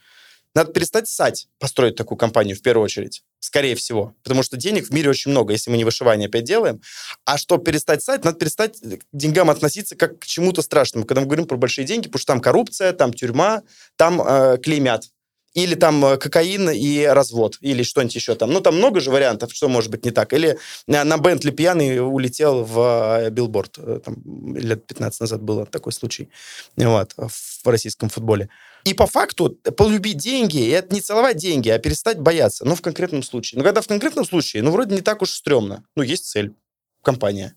надо 0.54 0.72
перестать 0.72 1.08
ссать, 1.08 1.48
построить 1.60 1.96
такую 1.96 2.18
компанию 2.18 2.56
в 2.56 2.62
первую 2.62 2.86
очередь. 2.86 3.24
Скорее 3.40 3.76
всего. 3.76 4.16
Потому 4.24 4.44
что 4.44 4.58
денег 4.58 4.88
в 4.88 4.92
мире 4.92 5.10
очень 5.10 5.32
много, 5.32 5.54
если 5.54 5.70
мы 5.70 5.78
не 5.78 5.84
вышивание 5.84 6.28
опять 6.28 6.44
делаем. 6.44 6.82
А 7.26 7.38
чтобы 7.38 7.64
перестать 7.64 8.02
ссать, 8.02 8.24
надо 8.24 8.38
перестать 8.38 8.80
к 8.80 9.04
деньгам 9.14 9.50
относиться 9.50 9.96
как 9.96 10.20
к 10.20 10.26
чему-то 10.26 10.62
страшному. 10.62 11.06
Когда 11.06 11.22
мы 11.22 11.28
говорим 11.28 11.46
про 11.46 11.58
большие 11.58 11.86
деньги, 11.86 12.08
потому 12.08 12.20
что 12.20 12.34
там 12.34 12.42
коррупция, 12.42 12.94
там 12.94 13.14
тюрьма, 13.14 13.64
там 13.96 14.22
э, 14.22 14.58
клеймят. 14.58 15.10
Или 15.56 15.76
там 15.76 16.04
э, 16.04 16.18
кокаин 16.18 16.70
и 16.70 17.06
развод, 17.06 17.58
или 17.62 17.82
что-нибудь 17.82 18.16
еще 18.16 18.36
там. 18.36 18.52
Ну, 18.52 18.60
там 18.60 18.76
много 18.76 19.00
же 19.00 19.10
вариантов, 19.10 19.54
что 19.54 19.70
может 19.70 19.90
быть 19.90 20.04
не 20.04 20.12
так. 20.12 20.34
Или 20.34 20.60
на, 20.86 21.06
на 21.06 21.18
Бентли 21.18 21.50
пьяный 21.50 22.06
улетел 22.06 22.66
в 22.66 23.22
э, 23.22 23.30
билборд. 23.30 23.78
Э, 23.78 24.02
Там, 24.04 24.18
лет 24.54 24.86
15 24.86 25.22
назад 25.22 25.42
был 25.42 25.66
такой 25.66 25.94
случай 25.94 26.30
вот, 26.76 27.14
в 27.16 27.68
российском 27.68 28.10
футболе. 28.10 28.50
И 28.84 28.94
по 28.94 29.08
факту 29.08 29.50
полюбить 29.78 30.18
деньги, 30.18 30.70
это 30.70 30.94
не 30.94 31.00
целовать 31.00 31.38
деньги, 31.38 31.70
а 31.70 31.80
перестать 31.80 32.20
бояться. 32.20 32.66
Ну, 32.66 32.76
в 32.76 32.82
конкретном 32.82 33.24
случае. 33.24 33.60
Но 33.60 33.64
когда 33.64 33.80
в 33.80 33.88
конкретном 33.88 34.26
случае, 34.26 34.62
ну, 34.62 34.72
вроде 34.72 34.94
не 34.94 35.02
так 35.02 35.22
уж 35.22 35.32
стрёмно. 35.32 35.86
Ну, 35.96 36.04
есть 36.04 36.26
цель, 36.26 36.54
компания. 37.02 37.56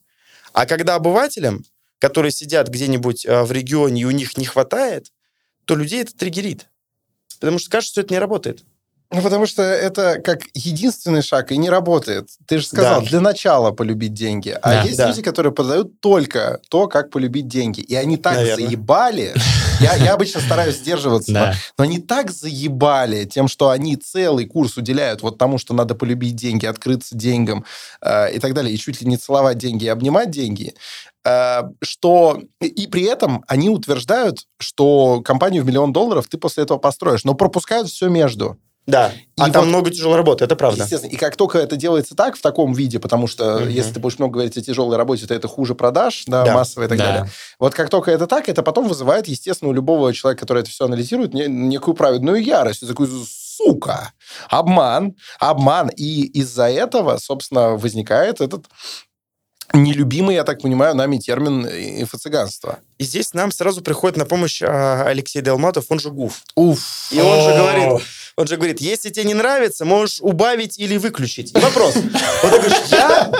А 0.52 0.66
когда 0.66 0.94
обывателям, 0.94 1.64
которые 1.98 2.30
сидят 2.30 2.68
где-нибудь 2.68 3.26
э, 3.26 3.42
в 3.42 3.50
регионе, 3.50 4.02
и 4.02 4.04
у 4.04 4.12
них 4.12 4.36
не 4.36 4.46
хватает, 4.46 5.12
то 5.64 5.74
людей 5.74 6.02
это 6.02 6.16
триггерит. 6.16 6.68
Потому 7.40 7.58
что 7.58 7.70
кажется, 7.70 7.92
что 7.92 8.00
это 8.02 8.14
не 8.14 8.20
работает. 8.20 8.64
Ну, 9.10 9.22
потому 9.22 9.46
что 9.46 9.62
это 9.62 10.20
как 10.22 10.40
единственный 10.52 11.22
шаг 11.22 11.50
и 11.50 11.56
не 11.56 11.70
работает. 11.70 12.28
Ты 12.46 12.58
же 12.58 12.66
сказал, 12.66 13.00
Да. 13.00 13.06
для 13.08 13.20
начала 13.20 13.70
полюбить 13.70 14.12
деньги. 14.12 14.50
А 14.50 14.68
Да. 14.70 14.82
есть 14.82 14.98
Да. 14.98 15.08
люди, 15.08 15.22
которые 15.22 15.50
продают 15.52 15.98
только 16.00 16.60
то, 16.68 16.88
как 16.88 17.10
полюбить 17.10 17.48
деньги. 17.48 17.80
И 17.80 17.94
они 17.94 18.18
так 18.18 18.34
Наверно. 18.36 18.66
заебали. 18.66 19.34
Я, 19.80 19.94
я 19.96 20.14
обычно 20.14 20.40
стараюсь 20.40 20.76
сдерживаться. 20.76 21.32
Да. 21.32 21.54
Но 21.76 21.84
они 21.84 21.98
так 21.98 22.30
заебали 22.30 23.24
тем, 23.24 23.48
что 23.48 23.70
они 23.70 23.96
целый 23.96 24.46
курс 24.46 24.76
уделяют 24.76 25.22
вот 25.22 25.38
тому, 25.38 25.58
что 25.58 25.74
надо 25.74 25.94
полюбить 25.94 26.36
деньги, 26.36 26.66
открыться 26.66 27.16
деньгам 27.16 27.64
э, 28.00 28.34
и 28.34 28.38
так 28.38 28.54
далее, 28.54 28.74
и 28.74 28.78
чуть 28.78 29.00
ли 29.00 29.06
не 29.06 29.16
целовать 29.16 29.58
деньги, 29.58 29.84
и 29.84 29.88
обнимать 29.88 30.30
деньги, 30.30 30.74
э, 31.24 31.62
что... 31.82 32.40
И 32.60 32.86
при 32.86 33.04
этом 33.04 33.44
они 33.46 33.68
утверждают, 33.70 34.46
что 34.58 35.20
компанию 35.22 35.62
в 35.62 35.66
миллион 35.66 35.92
долларов 35.92 36.26
ты 36.28 36.38
после 36.38 36.64
этого 36.64 36.78
построишь, 36.78 37.24
но 37.24 37.34
пропускают 37.34 37.88
все 37.88 38.08
между. 38.08 38.58
Да. 38.88 39.12
И 39.12 39.20
а 39.36 39.50
там 39.50 39.62
вот- 39.64 39.68
много 39.68 39.90
тяжелой 39.90 40.16
работы, 40.16 40.44
это 40.44 40.56
правда. 40.56 40.82
Естественно. 40.84 41.10
И 41.12 41.16
как 41.16 41.36
только 41.36 41.58
это 41.58 41.76
делается 41.76 42.16
так, 42.16 42.36
в 42.36 42.40
таком 42.40 42.72
виде, 42.72 42.98
потому 42.98 43.26
что 43.26 43.58
Мгм. 43.58 43.68
если 43.68 43.92
ты 43.92 44.00
будешь 44.00 44.18
много 44.18 44.32
говорить 44.32 44.56
о 44.56 44.62
тяжелой 44.62 44.96
работе, 44.96 45.26
то 45.26 45.34
это 45.34 45.46
хуже 45.46 45.74
продаж, 45.74 46.24
да, 46.26 46.42
Да. 46.44 46.54
массово 46.54 46.84
и 46.84 46.88
так 46.88 46.96
Да. 46.98 47.04
далее. 47.04 47.30
Вот 47.60 47.74
как 47.74 47.90
только 47.90 48.10
это 48.10 48.26
так, 48.26 48.48
это 48.48 48.62
потом 48.62 48.88
вызывает, 48.88 49.28
естественно, 49.28 49.68
у 49.70 49.74
любого 49.74 50.12
человека, 50.14 50.40
который 50.40 50.62
это 50.62 50.70
все 50.70 50.86
анализирует, 50.86 51.34
не- 51.34 51.46
некую 51.48 51.94
праведную 51.94 52.42
ярость. 52.42 52.82
И 52.82 52.86
такой, 52.86 53.08
сука, 53.28 54.12
обман, 54.48 55.14
обман. 55.38 55.90
И 55.90 56.22
из-за 56.40 56.70
этого, 56.70 57.18
собственно, 57.18 57.76
возникает 57.76 58.40
этот 58.40 58.64
нелюбимый, 59.74 60.34
я 60.34 60.44
так 60.44 60.62
понимаю, 60.62 60.94
нами 60.96 61.18
термин 61.18 61.66
инфо-цыганство. 61.66 62.78
И 62.96 63.04
здесь 63.04 63.34
нам 63.34 63.52
сразу 63.52 63.82
приходит 63.82 64.16
на 64.16 64.24
помощь 64.24 64.62
а, 64.62 65.04
Алексей 65.06 65.42
Долматов, 65.42 65.84
он 65.90 65.98
же 66.00 66.10
ГУФ. 66.10 66.40
Уф. 66.54 67.08
И 67.12 67.20
он 67.20 67.40
же 67.42 67.50
говорит, 67.56 68.02
Он 68.38 68.46
же 68.46 68.56
говорит, 68.56 68.80
если 68.80 69.10
тебе 69.10 69.24
не 69.24 69.34
нравится, 69.34 69.84
можешь 69.84 70.18
убавить 70.20 70.78
или 70.78 70.96
выключить. 70.96 71.50
И 71.56 71.58
вопрос. 71.58 71.96
Вот 71.96 72.52
ты 72.52 72.58
говоришь, 72.60 72.88
я, 72.88 73.32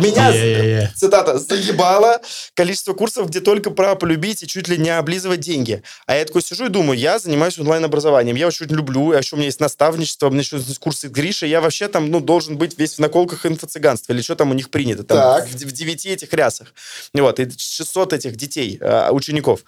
меня, 0.00 0.90
цитата, 0.96 1.38
заебало 1.38 2.20
количество 2.54 2.92
курсов, 2.92 3.28
где 3.28 3.38
только 3.38 3.70
про 3.70 3.94
полюбить 3.94 4.42
и 4.42 4.48
чуть 4.48 4.66
ли 4.66 4.78
не 4.78 4.90
облизывать 4.90 5.38
деньги. 5.38 5.84
А 6.06 6.16
я 6.16 6.24
такой 6.24 6.42
сижу 6.42 6.66
и 6.66 6.70
думаю, 6.70 6.98
я 6.98 7.20
занимаюсь 7.20 7.56
онлайн-образованием, 7.56 8.34
я 8.34 8.48
очень 8.48 8.66
люблю, 8.66 9.12
а 9.12 9.18
еще 9.18 9.36
у 9.36 9.38
меня 9.38 9.46
есть 9.46 9.60
наставничество, 9.60 10.26
у 10.26 10.30
меня 10.30 10.40
еще 10.40 10.56
есть 10.56 10.80
курсы 10.80 11.06
Гриши, 11.06 11.46
я 11.46 11.60
вообще 11.60 11.86
там, 11.86 12.10
ну, 12.10 12.18
должен 12.18 12.58
быть 12.58 12.76
весь 12.76 12.94
в 12.94 12.98
наколках 12.98 13.46
инфо-цыганства, 13.46 14.12
или 14.12 14.22
что 14.22 14.34
там 14.34 14.50
у 14.50 14.54
них 14.54 14.70
принято, 14.70 15.04
там, 15.04 15.18
так. 15.18 15.48
в, 15.48 15.54
в 15.54 15.70
девяти 15.70 16.08
этих 16.08 16.32
рясах. 16.32 16.74
Вот, 17.14 17.38
и 17.38 17.48
600 17.48 18.12
этих 18.12 18.34
детей, 18.34 18.76
э, 18.80 19.10
учеников. 19.12 19.60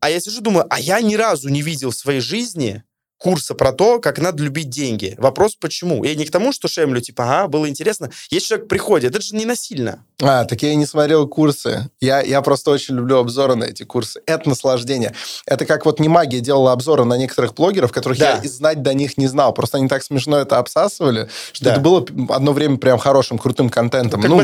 А 0.00 0.10
я 0.10 0.18
сижу, 0.18 0.40
думаю, 0.40 0.66
а 0.70 0.80
я 0.80 1.00
ни 1.00 1.14
разу 1.14 1.50
не 1.50 1.62
видел 1.62 1.92
в 1.92 1.94
своей 1.94 2.20
жизни 2.20 2.82
курса 3.22 3.54
про 3.54 3.72
то, 3.72 4.00
как 4.00 4.18
надо 4.18 4.42
любить 4.42 4.68
деньги. 4.68 5.14
Вопрос, 5.18 5.54
почему? 5.54 6.02
Я 6.02 6.14
не 6.16 6.24
к 6.24 6.30
тому, 6.30 6.52
что 6.52 6.66
шемлю, 6.66 7.00
типа, 7.00 7.24
ага, 7.24 7.48
было 7.48 7.68
интересно. 7.68 8.10
Если 8.30 8.48
человек 8.48 8.68
приходит, 8.68 9.14
это 9.14 9.24
же 9.24 9.36
не 9.36 9.46
насильно. 9.46 10.04
А, 10.20 10.44
так 10.44 10.62
я 10.62 10.72
и 10.72 10.76
не 10.76 10.86
смотрел 10.86 11.26
курсы. 11.26 11.88
Я, 12.00 12.20
я 12.20 12.42
просто 12.42 12.70
очень 12.70 12.94
люблю 12.96 13.18
обзоры 13.18 13.54
на 13.54 13.64
эти 13.64 13.82
курсы. 13.84 14.20
Это 14.26 14.48
наслаждение. 14.48 15.14
Это 15.46 15.66
как 15.66 15.84
вот 15.84 16.00
не 16.00 16.08
магия 16.08 16.40
делала 16.40 16.72
обзоры 16.72 17.04
на 17.04 17.16
некоторых 17.16 17.54
блогеров, 17.54 17.92
которых 17.92 18.18
да. 18.18 18.40
я 18.42 18.48
знать 18.48 18.82
до 18.82 18.94
них 18.94 19.18
не 19.18 19.26
знал. 19.26 19.52
Просто 19.52 19.78
они 19.78 19.88
так 19.88 20.02
смешно 20.02 20.38
это 20.38 20.58
обсасывали, 20.58 21.28
что 21.52 21.64
да. 21.64 21.72
это 21.72 21.80
было 21.80 22.06
одно 22.28 22.52
время 22.52 22.76
прям 22.76 22.98
хорошим, 22.98 23.38
крутым 23.38 23.68
контентом. 23.68 24.20
Как 24.20 24.30
ну. 24.30 24.36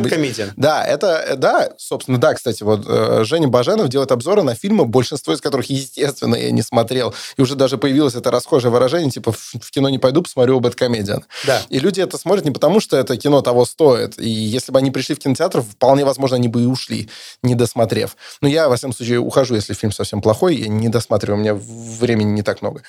Да, 0.56 0.84
это, 0.84 1.34
да, 1.36 1.70
собственно, 1.76 2.18
да, 2.18 2.34
кстати, 2.34 2.62
вот 2.62 2.84
э, 2.86 3.22
Женя 3.24 3.48
Баженов 3.48 3.88
делает 3.88 4.10
обзоры 4.10 4.42
на 4.42 4.54
фильмы, 4.54 4.84
большинство 4.84 5.32
из 5.32 5.40
которых, 5.40 5.70
естественно, 5.70 6.34
я 6.34 6.50
не 6.50 6.62
смотрел. 6.62 7.14
И 7.36 7.42
уже 7.42 7.54
даже 7.54 7.78
появилось 7.78 8.14
это 8.14 8.30
расхожее 8.68 8.70
выражение, 8.70 9.10
типа, 9.10 9.32
в 9.32 9.70
кино 9.70 9.88
не 9.88 9.98
пойду, 9.98 10.22
посмотрю 10.22 10.60
Бэткомедиан. 10.60 11.24
Да. 11.46 11.62
И 11.70 11.78
люди 11.78 12.00
это 12.00 12.18
смотрят 12.18 12.44
не 12.44 12.50
потому, 12.50 12.80
что 12.80 12.96
это 12.96 13.16
кино 13.16 13.42
того 13.42 13.64
стоит. 13.64 14.18
И 14.18 14.28
если 14.28 14.72
бы 14.72 14.78
они 14.78 14.90
пришли 14.90 15.14
в 15.14 15.18
кинотеатр, 15.18 15.62
вполне 15.62 16.04
возможно, 16.04 16.36
они 16.36 16.48
бы 16.48 16.62
и 16.62 16.66
ушли, 16.66 17.08
не 17.42 17.54
досмотрев. 17.54 18.16
Но 18.40 18.48
я, 18.48 18.68
во 18.68 18.76
всяком 18.76 18.94
случае, 18.94 19.18
ухожу, 19.18 19.54
если 19.54 19.74
фильм 19.74 19.92
совсем 19.92 20.20
плохой, 20.20 20.56
я 20.56 20.68
не 20.68 20.88
досматриваю, 20.88 21.38
у 21.38 21.42
меня 21.42 21.54
времени 21.54 22.32
не 22.32 22.42
так 22.42 22.62
много. 22.62 22.82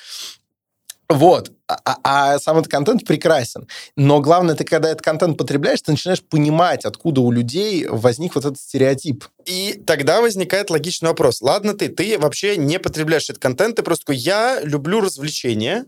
Вот. 1.09 1.51
А, 1.67 1.79
а, 1.83 1.97
а 2.03 2.39
сам 2.39 2.59
этот 2.59 2.71
контент 2.71 3.03
прекрасен. 3.03 3.67
Но 3.95 4.21
главное, 4.21 4.55
ты 4.55 4.63
когда 4.63 4.89
этот 4.89 5.01
контент 5.01 5.37
потребляешь, 5.37 5.81
ты 5.81 5.91
начинаешь 5.91 6.21
понимать, 6.21 6.85
откуда 6.85 7.21
у 7.21 7.31
людей 7.31 7.87
возник 7.87 8.35
вот 8.35 8.45
этот 8.45 8.59
стереотип. 8.59 9.25
И 9.45 9.81
тогда 9.87 10.21
возникает 10.21 10.69
логичный 10.69 11.09
вопрос. 11.09 11.41
Ладно 11.41 11.73
ты, 11.73 11.89
ты 11.89 12.19
вообще 12.19 12.57
не 12.57 12.79
потребляешь 12.79 13.29
этот 13.29 13.41
контент, 13.41 13.77
ты 13.77 13.83
просто 13.83 14.05
такой, 14.05 14.17
я 14.17 14.59
люблю 14.61 15.01
развлечения, 15.01 15.85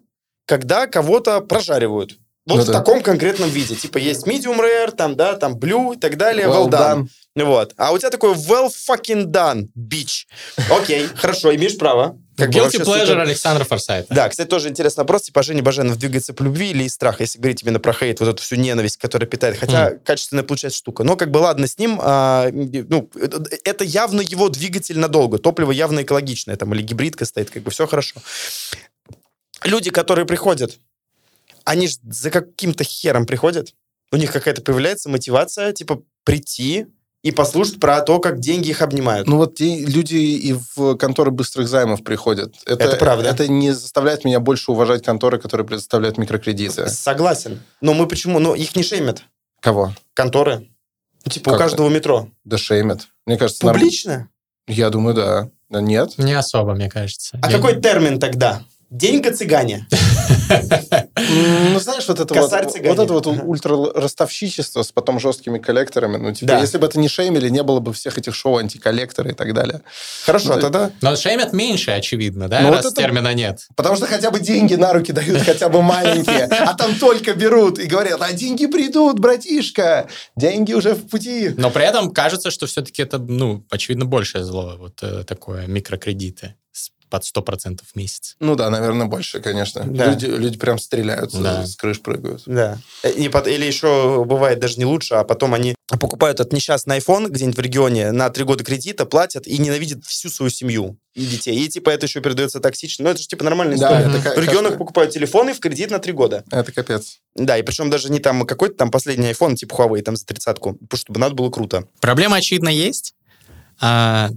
когда 0.48 0.88
кого-то 0.88 1.42
прожаривают. 1.42 2.18
Вот 2.48 2.58
ну, 2.58 2.64
в 2.64 2.66
да. 2.66 2.74
таком 2.74 3.04
конкретном 3.04 3.50
виде. 3.50 3.76
Типа 3.76 4.00
есть 4.00 4.26
medium 4.26 4.60
rare, 4.60 4.92
там, 4.92 5.16
да, 5.16 5.36
там 5.36 5.58
blue 5.58 5.96
и 5.96 6.00
так 6.00 6.18
далее, 6.18 6.48
well, 6.48 6.68
well 6.68 6.70
done. 6.70 7.08
done. 7.38 7.46
Вот. 7.46 7.74
А 7.78 7.92
у 7.92 7.98
тебя 8.00 8.10
такой 8.10 8.34
well 8.34 8.68
fucking 8.70 9.26
done, 9.26 9.68
bitch. 9.78 10.26
Окей, 10.72 11.06
хорошо, 11.16 11.54
имеешь 11.56 11.78
право. 11.78 12.18
Как 12.42 12.50
Guilty 12.50 12.84
pleasure 12.84 13.06
супер... 13.06 13.20
Александра 13.20 13.64
Форсайта. 13.64 14.14
Да, 14.14 14.30
кстати, 14.30 14.48
тоже 14.48 14.70
интересный 14.70 15.02
вопрос. 15.02 15.24
Типа, 15.24 15.44
Женя 15.44 15.62
Баженов 15.62 15.98
двигается 15.98 16.34
по 16.34 16.44
любви 16.44 16.72
или 16.72 16.84
из 16.84 16.94
страха, 16.94 17.24
если 17.24 17.40
говорить 17.40 17.64
именно 17.64 17.80
про 17.80 17.94
хейт, 17.94 18.20
вот 18.20 18.30
эту 18.30 18.42
всю 18.42 18.56
ненависть, 18.56 18.98
которая 18.98 19.28
питает. 19.28 19.58
Хотя 19.58 19.92
mm. 19.92 20.00
качественная 20.04 20.44
получается 20.44 20.80
штука. 20.80 21.04
Но 21.04 21.16
как 21.16 21.30
бы 21.30 21.38
ладно 21.38 21.68
с 21.68 21.78
ним, 21.78 22.00
а, 22.02 22.50
ну, 22.52 23.10
это 23.64 23.84
явно 23.84 24.22
его 24.22 24.50
двигатель 24.50 24.98
надолго. 24.98 25.38
Топливо 25.38 25.72
явно 25.72 26.02
экологичное, 26.02 26.56
там, 26.56 26.74
или 26.74 26.82
гибридка 26.82 27.26
стоит, 27.26 27.50
как 27.50 27.64
бы 27.64 27.72
все 27.72 27.86
хорошо. 27.86 28.16
Люди, 29.64 29.92
которые 29.92 30.26
приходят 30.26 30.80
они 31.64 31.88
же 31.88 31.96
за 32.04 32.32
каким-то 32.32 32.84
хером 32.84 33.26
приходят. 33.26 33.74
У 34.12 34.18
них 34.18 34.32
какая-то 34.32 34.62
появляется 34.62 35.10
мотивация, 35.10 35.72
типа, 35.74 36.02
прийти 36.24 36.88
и 37.24 37.32
послушать 37.32 37.80
про 37.80 38.02
то, 38.02 38.20
как 38.20 38.40
деньги 38.40 38.70
их 38.70 38.82
обнимают. 38.82 39.28
Ну 39.28 39.38
вот 39.38 39.60
люди 39.60 40.16
и 40.16 40.56
в 40.76 40.96
конторы 40.96 41.32
быстрых 41.32 41.68
займов 41.68 42.04
приходят. 42.04 42.56
Это, 42.66 42.84
это 42.84 42.98
правда. 42.98 43.30
Это 43.30 43.48
не 43.48 43.72
заставляет 43.72 44.26
меня 44.26 44.40
больше 44.40 44.72
уважать 44.72 45.04
конторы, 45.04 45.40
которые 45.40 45.68
предоставляют 45.68 46.18
микрокредиты. 46.18 46.88
Согласен. 46.90 47.62
Но 47.80 47.94
мы 47.94 48.08
почему? 48.08 48.40
Ну, 48.40 48.56
их 48.56 48.76
не 48.76 48.84
шеймят. 48.84 49.24
Кого? 49.60 49.94
Конторы. 50.14 50.68
Ну, 51.24 51.32
типа 51.32 51.52
как 51.52 51.60
у 51.60 51.64
каждого 51.64 51.90
метро. 51.90 52.30
Да 52.44 52.58
шеймят. 52.58 53.08
Мне 53.28 53.38
кажется, 53.38 53.68
Публично? 53.68 54.12
Норм... 54.14 54.30
Я 54.68 54.90
думаю, 54.90 55.16
да. 55.16 55.50
Нет? 55.70 56.18
Не 56.18 56.34
особо, 56.34 56.74
мне 56.74 56.90
кажется. 56.90 57.40
А 57.42 57.52
Я 57.52 57.58
какой 57.58 57.76
не... 57.76 57.82
термин 57.82 58.20
тогда? 58.20 58.64
Денька 58.90 59.32
цыгане. 59.32 59.88
Ну, 61.16 61.80
знаешь, 61.80 62.08
вот 62.08 62.20
это 62.20 62.34
вот, 62.34 62.52
вот 62.52 63.00
это 63.00 63.14
вот 63.14 63.28
ультра-ростовщичество 63.28 64.84
с 64.84 64.92
потом 64.94 65.20
жесткими 65.20 65.60
коллекторами. 65.60 66.18
Ну, 66.18 66.34
типа, 66.34 66.60
если 66.60 66.78
бы 66.78 66.88
это 66.88 67.00
не 67.00 67.10
шеймили, 67.10 67.50
не 67.50 67.64
было 67.64 67.80
бы 67.80 67.92
всех 67.92 68.18
этих 68.18 68.34
шоу 68.34 68.58
антиколлекторы 68.58 69.32
и 69.32 69.34
так 69.34 69.54
далее. 69.54 69.82
Хорошо, 70.26 70.56
ну, 70.56 70.62
тогда... 70.62 70.92
Но 71.02 71.16
шеймят 71.18 71.52
меньше, 71.52 71.92
очевидно, 71.92 72.48
да, 72.48 72.62
ну, 72.62 72.72
раз 72.72 72.94
термина 72.94 73.34
нет. 73.34 73.68
Потому 73.76 73.98
что 73.98 74.06
хотя 74.06 74.32
бы 74.32 74.40
деньги 74.40 74.76
на 74.76 74.94
руки 74.94 75.12
дают, 75.12 75.42
хотя 75.42 75.68
бы 75.68 75.82
маленькие, 75.82 76.46
а 76.46 76.74
там 76.76 76.96
только 76.96 77.34
берут 77.34 77.78
и 77.80 77.88
говорят, 77.88 78.22
а 78.22 78.32
деньги 78.32 78.66
придут, 78.68 79.20
братишка, 79.20 80.08
деньги 80.38 80.74
уже 80.74 80.94
в 80.94 81.10
пути. 81.10 81.54
Но 81.58 81.72
при 81.72 81.86
этом 81.86 82.12
кажется, 82.12 82.52
что 82.52 82.68
все-таки 82.68 83.02
это, 83.02 83.18
ну, 83.18 83.66
очевидно, 83.70 84.06
большее 84.06 84.46
зло, 84.46 84.76
вот 84.80 85.04
э, 85.04 85.24
такое, 85.26 85.68
микрокредиты 85.68 86.56
под 87.12 87.24
100% 87.24 87.82
в 87.86 87.96
месяц. 87.96 88.38
Ну 88.40 88.56
да, 88.56 88.70
наверное, 88.70 89.06
больше, 89.06 89.42
конечно. 89.42 89.84
Да. 89.86 90.08
Люди, 90.08 90.26
люди 90.26 90.58
прям 90.58 90.80
стреляют, 90.80 91.32
да. 91.34 91.66
с 91.68 91.76
крыш 91.76 92.02
прыгают. 92.02 92.44
Да. 92.46 92.80
И, 93.04 93.26
или 93.26 93.66
еще 93.66 94.24
бывает 94.26 94.60
даже 94.60 94.78
не 94.78 94.86
лучше, 94.86 95.16
а 95.16 95.26
потом 95.26 95.54
они 95.54 95.76
покупают 96.00 96.40
этот 96.40 96.54
несчастный 96.54 97.00
iPhone 97.00 97.28
где-нибудь 97.28 97.58
в 97.58 97.60
регионе 97.60 98.14
на 98.14 98.30
три 98.30 98.46
года 98.46 98.64
кредита, 98.64 99.06
платят 99.06 99.46
и 99.46 99.58
ненавидят 99.58 100.06
всю 100.06 100.30
свою 100.30 100.50
семью 100.50 100.98
и 101.14 101.26
детей. 101.26 101.56
И 101.58 101.68
типа 101.68 101.90
это 101.90 102.06
еще 102.06 102.22
передается 102.22 102.62
токсично. 102.62 103.04
Ну 103.04 103.10
это 103.12 103.22
же 103.22 103.28
типа 103.28 103.44
нормальная 103.44 103.76
история. 103.76 104.08
Да, 104.08 104.30
это 104.30 104.40
в 104.40 104.44
регионах 104.44 104.78
покупают 104.78 105.12
телефоны 105.12 105.54
в 105.54 105.60
кредит 105.60 105.92
на 105.92 106.00
три 106.00 106.14
года. 106.14 106.46
Это 106.50 106.72
капец. 106.72 107.20
Да, 107.36 107.58
и 107.58 107.62
причем 107.62 107.90
даже 107.90 108.10
не 108.10 108.20
там 108.20 108.46
какой-то 108.46 108.76
там 108.76 108.90
последний 108.90 109.30
iPhone 109.32 109.56
типа 109.56 109.76
Huawei 109.76 110.02
там 110.02 110.16
за 110.16 110.26
тридцатку, 110.26 110.78
чтобы 110.94 111.20
надо 111.20 111.36
было 111.36 111.50
круто. 111.50 111.88
Проблема, 112.00 112.38
очевидно, 112.38 112.70
есть. 112.70 113.16
А, 113.82 114.30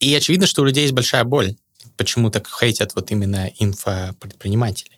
и 0.00 0.14
очевидно, 0.14 0.46
что 0.46 0.62
у 0.62 0.64
людей 0.64 0.82
есть 0.82 0.94
большая 0.94 1.24
боль 1.24 1.56
почему 1.96 2.30
так 2.30 2.48
хейтят 2.48 2.94
вот 2.94 3.10
именно 3.10 3.50
инфопредприниматели? 3.58 4.96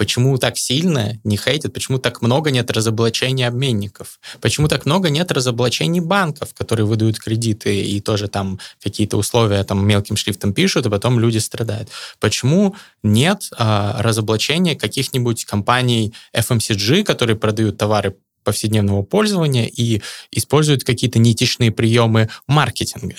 Почему 0.00 0.38
так 0.38 0.56
сильно 0.56 1.20
не 1.24 1.36
хейтят? 1.36 1.74
Почему 1.74 1.98
так 1.98 2.22
много 2.22 2.50
нет 2.50 2.70
разоблачений 2.70 3.46
обменников? 3.46 4.18
Почему 4.40 4.66
так 4.66 4.86
много 4.86 5.10
нет 5.10 5.30
разоблачений 5.30 6.00
банков, 6.00 6.54
которые 6.54 6.86
выдают 6.86 7.18
кредиты 7.18 7.82
и 7.82 8.00
тоже 8.00 8.28
там 8.28 8.58
какие-то 8.82 9.18
условия 9.18 9.62
там 9.62 9.86
мелким 9.86 10.16
шрифтом 10.16 10.54
пишут, 10.54 10.86
а 10.86 10.90
потом 10.90 11.20
люди 11.20 11.36
страдают? 11.36 11.90
Почему 12.18 12.74
нет 13.02 13.50
а, 13.58 14.00
разоблачения 14.00 14.74
каких-нибудь 14.74 15.44
компаний 15.44 16.14
FMCG, 16.34 17.04
которые 17.04 17.36
продают 17.36 17.76
товары 17.76 18.16
повседневного 18.42 19.02
пользования 19.02 19.66
и 19.66 20.00
используют 20.30 20.82
какие-то 20.82 21.18
неэтичные 21.18 21.72
приемы 21.72 22.30
маркетинга? 22.46 23.16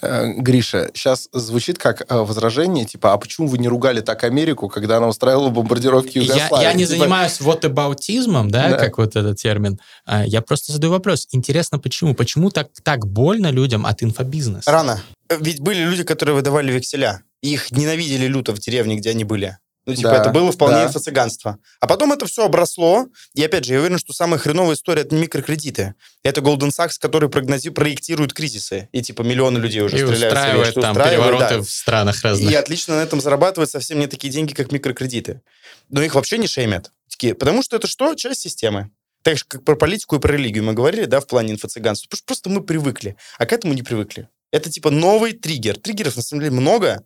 Э, 0.00 0.32
Гриша, 0.32 0.90
сейчас 0.94 1.28
звучит 1.32 1.78
как 1.78 2.02
э, 2.08 2.16
возражение, 2.16 2.84
типа, 2.84 3.12
а 3.12 3.18
почему 3.18 3.48
вы 3.48 3.58
не 3.58 3.68
ругали 3.68 4.00
так 4.00 4.24
Америку, 4.24 4.68
когда 4.68 4.98
она 4.98 5.08
устраивала 5.08 5.50
бомбардировки 5.50 6.18
Югославии? 6.18 6.62
Я, 6.62 6.70
я 6.70 6.72
не 6.74 6.86
типа... 6.86 6.98
занимаюсь 6.98 7.40
вот 7.40 7.64
абаутизмом, 7.64 8.50
да, 8.50 8.70
да, 8.70 8.76
как 8.76 8.98
вот 8.98 9.16
этот 9.16 9.38
термин. 9.38 9.80
А, 10.04 10.24
я 10.24 10.40
просто 10.40 10.72
задаю 10.72 10.92
вопрос. 10.92 11.26
Интересно, 11.32 11.78
почему? 11.78 12.14
Почему 12.14 12.50
так, 12.50 12.68
так 12.82 13.06
больно 13.06 13.50
людям 13.50 13.86
от 13.86 14.02
инфобизнеса? 14.02 14.70
Рано. 14.70 15.02
Ведь 15.40 15.60
были 15.60 15.80
люди, 15.80 16.04
которые 16.04 16.34
выдавали 16.34 16.72
векселя. 16.72 17.22
Их 17.42 17.70
ненавидели 17.70 18.26
люто 18.26 18.54
в 18.54 18.58
деревне, 18.58 18.96
где 18.96 19.10
они 19.10 19.24
были. 19.24 19.58
Ну, 19.88 19.94
типа, 19.94 20.10
да, 20.10 20.20
это 20.20 20.30
было 20.30 20.52
вполне 20.52 20.76
да. 20.76 20.86
инфо-цыганство. 20.86 21.58
А 21.80 21.86
потом 21.86 22.12
это 22.12 22.26
все 22.26 22.44
обросло. 22.44 23.06
И 23.34 23.42
опять 23.42 23.64
же, 23.64 23.72
я 23.72 23.80
уверен, 23.80 23.98
что 23.98 24.12
самая 24.12 24.38
хреновая 24.38 24.74
история 24.74 25.00
это 25.00 25.14
не 25.14 25.22
микрокредиты. 25.22 25.94
Это 26.22 26.42
Goldman 26.42 26.70
Sachs, 26.70 26.96
который 27.00 27.30
прогнози... 27.30 27.70
проектирует 27.70 28.34
кризисы. 28.34 28.90
И 28.92 29.00
типа 29.00 29.22
миллионы 29.22 29.56
людей 29.56 29.80
уже 29.80 29.96
и 29.96 30.00
стреляют. 30.00 30.34
Устраивает 30.34 30.74
там 30.74 30.94
перевороты 30.94 31.54
да. 31.56 31.62
в 31.62 31.70
странах 31.70 32.22
разных. 32.22 32.50
И 32.50 32.54
отлично 32.54 32.96
на 32.96 33.00
этом 33.00 33.22
зарабатывают 33.22 33.70
совсем 33.70 33.98
не 33.98 34.06
такие 34.06 34.30
деньги, 34.30 34.52
как 34.52 34.72
микрокредиты. 34.72 35.40
Но 35.88 36.02
их 36.02 36.14
вообще 36.14 36.36
не 36.36 36.48
шеймят. 36.48 36.92
Такие, 37.10 37.34
потому 37.34 37.62
что 37.62 37.76
это 37.76 37.86
что? 37.86 38.14
Часть 38.14 38.42
системы. 38.42 38.90
Так 39.22 39.38
же, 39.38 39.44
как 39.48 39.64
про 39.64 39.74
политику 39.74 40.16
и 40.16 40.18
про 40.20 40.34
религию 40.34 40.64
мы 40.64 40.74
говорили, 40.74 41.06
да, 41.06 41.20
в 41.20 41.26
плане 41.26 41.54
инфо-цыганства. 41.54 42.08
Просто 42.26 42.50
мы 42.50 42.62
привыкли, 42.62 43.16
а 43.38 43.46
к 43.46 43.52
этому 43.54 43.72
не 43.72 43.82
привыкли. 43.82 44.28
Это 44.52 44.70
типа 44.70 44.90
новый 44.90 45.32
триггер. 45.32 45.78
Триггеров, 45.78 46.16
на 46.16 46.22
самом 46.22 46.42
деле, 46.42 46.52
много, 46.52 47.02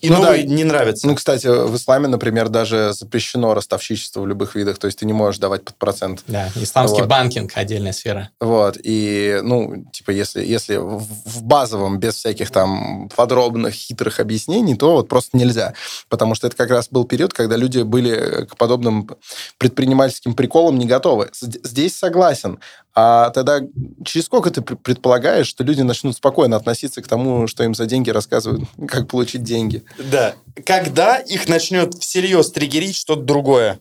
И 0.00 0.08
ну, 0.08 0.16
новые 0.16 0.44
да. 0.44 0.54
не 0.54 0.64
нравятся. 0.64 1.06
Ну, 1.06 1.14
кстати, 1.14 1.46
в 1.46 1.76
исламе, 1.76 2.08
например, 2.08 2.48
даже 2.48 2.92
запрещено 2.92 3.52
ростовщичество 3.54 4.22
в 4.22 4.26
любых 4.26 4.54
видах, 4.54 4.78
то 4.78 4.86
есть 4.86 4.98
ты 4.98 5.06
не 5.06 5.12
можешь 5.12 5.38
давать 5.38 5.64
под 5.64 5.74
процент. 5.76 6.22
Да, 6.26 6.48
исламский 6.56 7.02
вот. 7.02 7.10
банкинг 7.10 7.52
отдельная 7.54 7.92
сфера. 7.92 8.30
Вот, 8.40 8.78
и, 8.82 9.40
ну, 9.42 9.84
типа, 9.92 10.10
если, 10.10 10.44
если 10.44 10.76
в 10.76 11.42
базовом, 11.42 11.98
без 11.98 12.14
всяких 12.14 12.50
там 12.50 13.10
подробных, 13.14 13.74
хитрых 13.74 14.20
объяснений, 14.20 14.74
то 14.74 14.92
вот 14.92 15.08
просто 15.08 15.36
нельзя. 15.36 15.74
Потому 16.08 16.34
что 16.34 16.46
это 16.46 16.56
как 16.56 16.70
раз 16.70 16.88
был 16.90 17.04
период, 17.04 17.34
когда 17.34 17.56
люди 17.56 17.82
были 17.82 18.46
к 18.46 18.56
подобным 18.56 19.10
предпринимательским 19.58 20.34
приколам 20.34 20.78
не 20.78 20.86
готовы. 20.86 21.30
Здесь 21.32 21.96
согласен. 21.96 22.58
А 22.94 23.30
тогда 23.30 23.60
через 24.04 24.26
сколько 24.26 24.50
ты 24.50 24.62
предполагаешь, 24.62 25.46
что 25.46 25.62
люди 25.62 25.82
начнут 25.82 26.16
спокойно 26.16 26.56
относиться 26.56 27.00
к 27.02 27.06
тому, 27.06 27.46
что 27.46 27.62
им 27.62 27.74
за 27.74 27.86
деньги 27.86 28.10
рассказывают, 28.10 28.64
как 28.88 29.06
получить 29.06 29.42
деньги? 29.42 29.84
Да. 29.98 30.34
Когда 30.64 31.18
их 31.18 31.48
начнет 31.48 31.94
всерьез 31.94 32.50
триггерить 32.50 32.96
что-то 32.96 33.22
другое? 33.22 33.80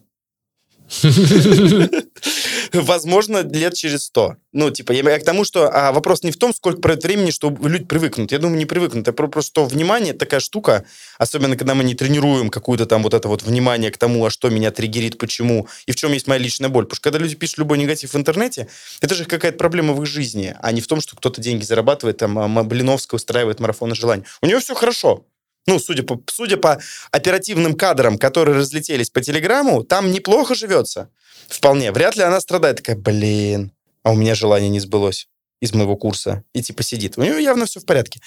Возможно, 2.73 3.43
лет 3.43 3.73
через 3.75 4.05
сто. 4.05 4.35
Ну, 4.51 4.71
типа, 4.71 4.91
я, 4.91 5.19
к 5.19 5.23
тому, 5.23 5.43
что 5.43 5.69
а, 5.71 5.91
вопрос 5.91 6.23
не 6.23 6.31
в 6.31 6.37
том, 6.37 6.53
сколько 6.53 6.81
пройдет 6.81 7.03
времени, 7.03 7.29
что 7.31 7.55
люди 7.61 7.85
привыкнут. 7.85 8.31
Я 8.31 8.39
думаю, 8.39 8.57
не 8.57 8.65
привыкнут. 8.65 9.07
Это 9.07 9.13
просто 9.13 9.49
что 9.49 9.65
внимание 9.65 10.13
такая 10.13 10.39
штука, 10.39 10.85
особенно 11.17 11.55
когда 11.55 11.75
мы 11.75 11.83
не 11.83 11.93
тренируем 11.93 12.49
какую-то 12.49 12.85
там 12.85 13.03
вот 13.03 13.13
это 13.13 13.27
вот 13.27 13.43
внимание 13.43 13.91
к 13.91 13.97
тому, 13.97 14.25
а 14.25 14.29
что 14.29 14.49
меня 14.49 14.71
триггерит, 14.71 15.17
почему, 15.17 15.67
и 15.85 15.91
в 15.91 15.95
чем 15.95 16.13
есть 16.13 16.27
моя 16.27 16.39
личная 16.39 16.69
боль. 16.69 16.85
Потому 16.85 16.95
что 16.95 17.03
когда 17.03 17.19
люди 17.19 17.35
пишут 17.35 17.59
любой 17.59 17.77
негатив 17.77 18.13
в 18.13 18.17
интернете, 18.17 18.67
это 19.01 19.13
же 19.13 19.25
какая-то 19.25 19.57
проблема 19.57 19.93
в 19.93 20.01
их 20.01 20.07
жизни, 20.07 20.55
а 20.59 20.71
не 20.71 20.81
в 20.81 20.87
том, 20.87 21.01
что 21.01 21.15
кто-то 21.15 21.41
деньги 21.41 21.63
зарабатывает, 21.63 22.17
там, 22.17 22.39
а 22.39 22.63
Блиновская 22.63 23.17
устраивает 23.17 23.59
марафоны 23.59 23.95
желаний. 23.95 24.23
У 24.41 24.47
нее 24.47 24.59
все 24.59 24.73
хорошо. 24.73 25.25
Ну, 25.69 25.77
судя 25.77 26.01
по, 26.01 26.19
судя 26.25 26.57
по 26.57 26.81
оперативным 27.11 27.75
кадрам, 27.75 28.17
которые 28.17 28.57
разлетелись 28.57 29.11
по 29.11 29.21
телеграмму, 29.21 29.83
там 29.83 30.09
неплохо 30.09 30.55
живется. 30.55 31.11
Вполне. 31.47 31.91
Вряд 31.91 32.15
ли 32.15 32.23
она 32.23 32.41
страдает. 32.41 32.77
Такая, 32.77 32.95
блин, 32.95 33.71
а 34.01 34.11
у 34.11 34.15
меня 34.15 34.33
желание 34.33 34.71
не 34.71 34.79
сбылось 34.79 35.27
из 35.61 35.71
моего 35.75 35.95
курса. 35.95 36.43
И 36.53 36.63
типа 36.63 36.81
сидит. 36.81 37.19
У 37.19 37.21
нее 37.21 37.43
явно 37.43 37.67
все 37.67 37.79
в 37.79 37.85
порядке. 37.85 38.19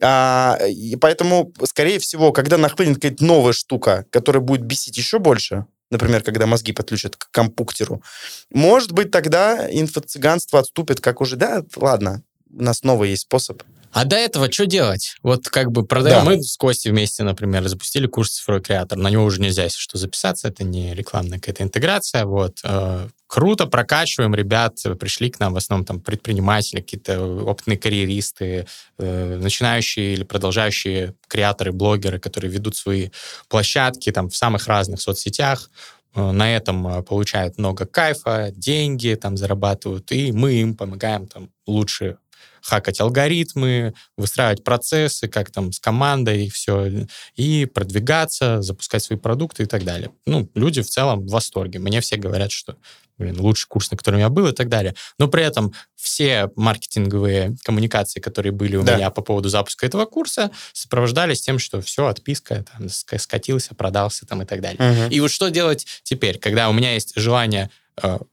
А, 0.00 0.58
и 0.66 0.96
поэтому, 0.96 1.52
скорее 1.64 1.98
всего, 1.98 2.32
когда 2.32 2.56
нахлынет 2.56 2.94
какая-то 2.94 3.22
новая 3.22 3.52
штука, 3.52 4.06
которая 4.08 4.40
будет 4.40 4.62
бесить 4.62 4.96
еще 4.96 5.18
больше, 5.18 5.66
например, 5.90 6.22
когда 6.22 6.46
мозги 6.46 6.72
подключат 6.72 7.16
к 7.16 7.30
компуктеру, 7.30 8.02
может 8.50 8.92
быть, 8.92 9.10
тогда 9.10 9.68
инфо-цыганство 9.70 10.60
отступит, 10.60 11.02
как 11.02 11.20
уже, 11.20 11.36
да, 11.36 11.62
ладно, 11.76 12.22
у 12.50 12.62
нас 12.62 12.84
новый 12.84 13.10
есть 13.10 13.24
способ. 13.24 13.62
А 13.92 14.04
до 14.04 14.16
этого 14.16 14.50
что 14.52 14.66
делать? 14.66 15.16
Вот 15.22 15.48
как 15.48 15.72
бы 15.72 15.84
продаем. 15.84 16.24
Да. 16.24 16.24
Мы 16.24 16.42
с 16.42 16.56
Костей 16.56 16.90
вместе, 16.90 17.22
например, 17.22 17.66
запустили 17.66 18.06
курс 18.06 18.32
«Цифровой 18.32 18.62
креатор». 18.62 18.98
На 18.98 19.08
него 19.08 19.24
уже 19.24 19.40
нельзя, 19.40 19.64
если 19.64 19.78
что, 19.78 19.98
записаться. 19.98 20.48
Это 20.48 20.64
не 20.64 20.94
рекламная 20.94 21.38
какая-то 21.38 21.62
интеграция. 21.62 22.24
Вот. 22.24 22.58
Э, 22.62 23.08
круто, 23.26 23.66
прокачиваем 23.66 24.34
ребят. 24.34 24.76
Пришли 25.00 25.30
к 25.30 25.40
нам 25.40 25.54
в 25.54 25.56
основном 25.56 25.86
там 25.86 26.00
предприниматели, 26.00 26.80
какие-то 26.80 27.20
опытные 27.20 27.78
карьеристы, 27.78 28.66
э, 28.98 29.38
начинающие 29.40 30.12
или 30.12 30.24
продолжающие 30.24 31.14
креаторы, 31.28 31.72
блогеры, 31.72 32.18
которые 32.18 32.50
ведут 32.50 32.76
свои 32.76 33.10
площадки 33.48 34.12
там 34.12 34.28
в 34.28 34.36
самых 34.36 34.66
разных 34.66 35.00
соцсетях 35.00 35.70
э, 36.14 36.32
на 36.32 36.54
этом 36.54 37.02
получают 37.04 37.58
много 37.58 37.86
кайфа, 37.86 38.50
деньги 38.54 39.18
там 39.20 39.36
зарабатывают, 39.36 40.12
и 40.12 40.32
мы 40.32 40.54
им 40.54 40.76
помогаем 40.76 41.26
там 41.26 41.50
лучше 41.66 42.18
хакать 42.62 43.00
алгоритмы, 43.00 43.94
выстраивать 44.16 44.64
процессы, 44.64 45.28
как 45.28 45.50
там 45.50 45.72
с 45.72 45.80
командой 45.80 46.46
и 46.46 46.50
все, 46.50 47.06
и 47.36 47.66
продвигаться, 47.66 48.62
запускать 48.62 49.02
свои 49.02 49.18
продукты 49.18 49.64
и 49.64 49.66
так 49.66 49.84
далее. 49.84 50.10
Ну, 50.26 50.50
люди 50.54 50.82
в 50.82 50.88
целом 50.88 51.26
в 51.26 51.30
восторге. 51.30 51.78
Мне 51.78 52.00
все 52.00 52.16
говорят, 52.16 52.50
что 52.50 52.76
блин, 53.18 53.40
лучший 53.40 53.66
курс, 53.68 53.90
на 53.90 53.96
котором 53.96 54.18
я 54.18 54.28
был 54.28 54.46
и 54.48 54.52
так 54.52 54.68
далее. 54.68 54.94
Но 55.18 55.28
при 55.28 55.42
этом 55.42 55.72
все 55.94 56.50
маркетинговые 56.56 57.56
коммуникации, 57.64 58.20
которые 58.20 58.52
были 58.52 58.76
у 58.76 58.82
да. 58.82 58.96
меня 58.96 59.10
по 59.10 59.22
поводу 59.22 59.48
запуска 59.48 59.86
этого 59.86 60.04
курса, 60.04 60.50
сопровождались 60.72 61.40
тем, 61.40 61.58
что 61.58 61.80
все, 61.80 62.06
отписка, 62.06 62.64
там, 62.64 62.88
скатился, 62.88 63.74
продался 63.74 64.26
там 64.26 64.42
и 64.42 64.44
так 64.44 64.60
далее. 64.60 65.06
Угу. 65.06 65.10
И 65.10 65.20
вот 65.20 65.30
что 65.30 65.48
делать 65.48 65.86
теперь, 66.02 66.38
когда 66.38 66.68
у 66.68 66.72
меня 66.72 66.94
есть 66.94 67.12
желание 67.16 67.70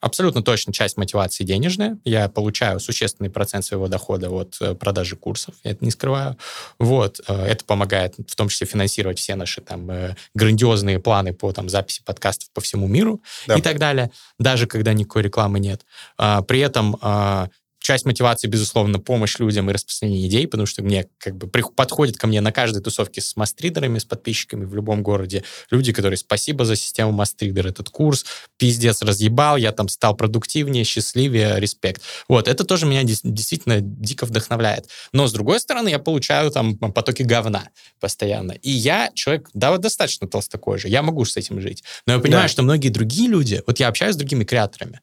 абсолютно 0.02 0.44
точно 0.44 0.74
часть 0.74 0.98
мотивации 0.98 1.44
денежная. 1.44 1.98
Я 2.04 2.28
получаю 2.28 2.80
существенный 2.80 3.30
процент 3.30 3.66
своего 3.66 3.88
дохода 3.88 4.30
от 4.30 4.58
э, 4.60 4.76
продажи 4.76 5.16
курсов, 5.16 5.56
я 5.64 5.72
это 5.72 5.86
не 5.86 5.92
скрываю. 5.92 6.38
Вот. 6.80 7.22
Э, 7.28 7.46
это 7.46 7.64
помогает 7.66 8.16
в 8.28 8.36
том 8.36 8.50
числе 8.50 8.68
финансировать 8.68 9.20
все 9.20 9.36
наши 9.36 9.62
там 9.62 9.90
грандиозные 10.34 11.00
планы 11.00 11.34
по 11.34 11.52
там, 11.52 11.70
записи 11.70 12.02
подкастов 12.04 12.50
по 12.52 12.62
всему 12.62 12.88
миру 12.88 13.22
да. 13.48 13.56
и 13.56 13.62
так 13.62 13.80
далее, 13.80 14.12
даже 14.40 14.68
когда 14.68 14.94
никакой 14.94 15.24
рекламы 15.24 15.60
нет. 15.60 15.86
А, 16.18 16.42
при 16.42 16.60
этом 16.60 16.98
а, 17.02 17.50
часть 17.84 18.06
мотивации, 18.06 18.48
безусловно, 18.48 19.00
помощь 19.00 19.38
людям 19.40 19.70
и 19.70 19.74
распространение 19.74 20.28
идей, 20.28 20.48
потому 20.48 20.66
что 20.66 20.82
мне 20.82 21.06
как 21.18 21.36
бы 21.36 21.48
подходят 21.48 22.18
ко 22.18 22.28
мне 22.28 22.42
на 22.42 22.52
каждой 22.52 22.82
тусовке 22.82 23.22
с 23.22 23.36
мастридерами, 23.36 24.00
с 24.00 24.06
подписчиками 24.06 24.66
в 24.66 24.74
любом 24.74 25.04
городе 25.04 25.44
люди, 25.70 25.92
которые 25.92 26.18
спасибо 26.18 26.66
за 26.66 26.76
систему 26.76 27.12
мастридер, 27.12 27.68
этот 27.68 27.90
курс, 27.90 28.26
пиздец, 28.58 29.02
разъебал, 29.02 29.58
я 29.58 29.74
там 29.74 29.90
стал 29.90 30.16
продуктивнее, 30.16 30.86
счастливее, 30.86 31.60
респект. 31.60 32.02
Вот, 32.30 32.48
это 32.48 32.64
тоже 32.64 32.86
меня 32.86 33.04
действительно 33.04 33.82
дико 33.82 34.26
вдохновляет. 34.26 34.88
Но, 35.12 35.28
с 35.28 35.34
другой 35.34 35.60
стороны, 35.60 35.90
я 35.90 36.00
получаю 36.00 36.52
там 36.52 36.78
потоки 36.78 37.24
говна 37.24 37.70
постоянно. 38.00 38.54
И 38.54 38.72
я 38.72 39.12
человек, 39.14 39.50
да, 39.54 39.72
вот 39.72 39.82
достаточно 39.82 40.28
толстокожий, 40.28 40.74
же, 40.84 40.88
я 40.88 41.02
могу 41.02 41.26
с 41.26 41.36
этим 41.36 41.60
жить. 41.62 41.84
Но 42.08 42.14
я 42.14 42.20
понимаю, 42.20 42.46
да. 42.46 42.50
что 42.50 42.64
многие 42.64 42.90
другие 42.90 43.30
люди, 43.30 43.62
вот 43.68 43.80
я 43.80 43.88
общаюсь 43.90 44.16
с 44.16 44.18
другими 44.18 44.44
креаторами, 44.44 45.02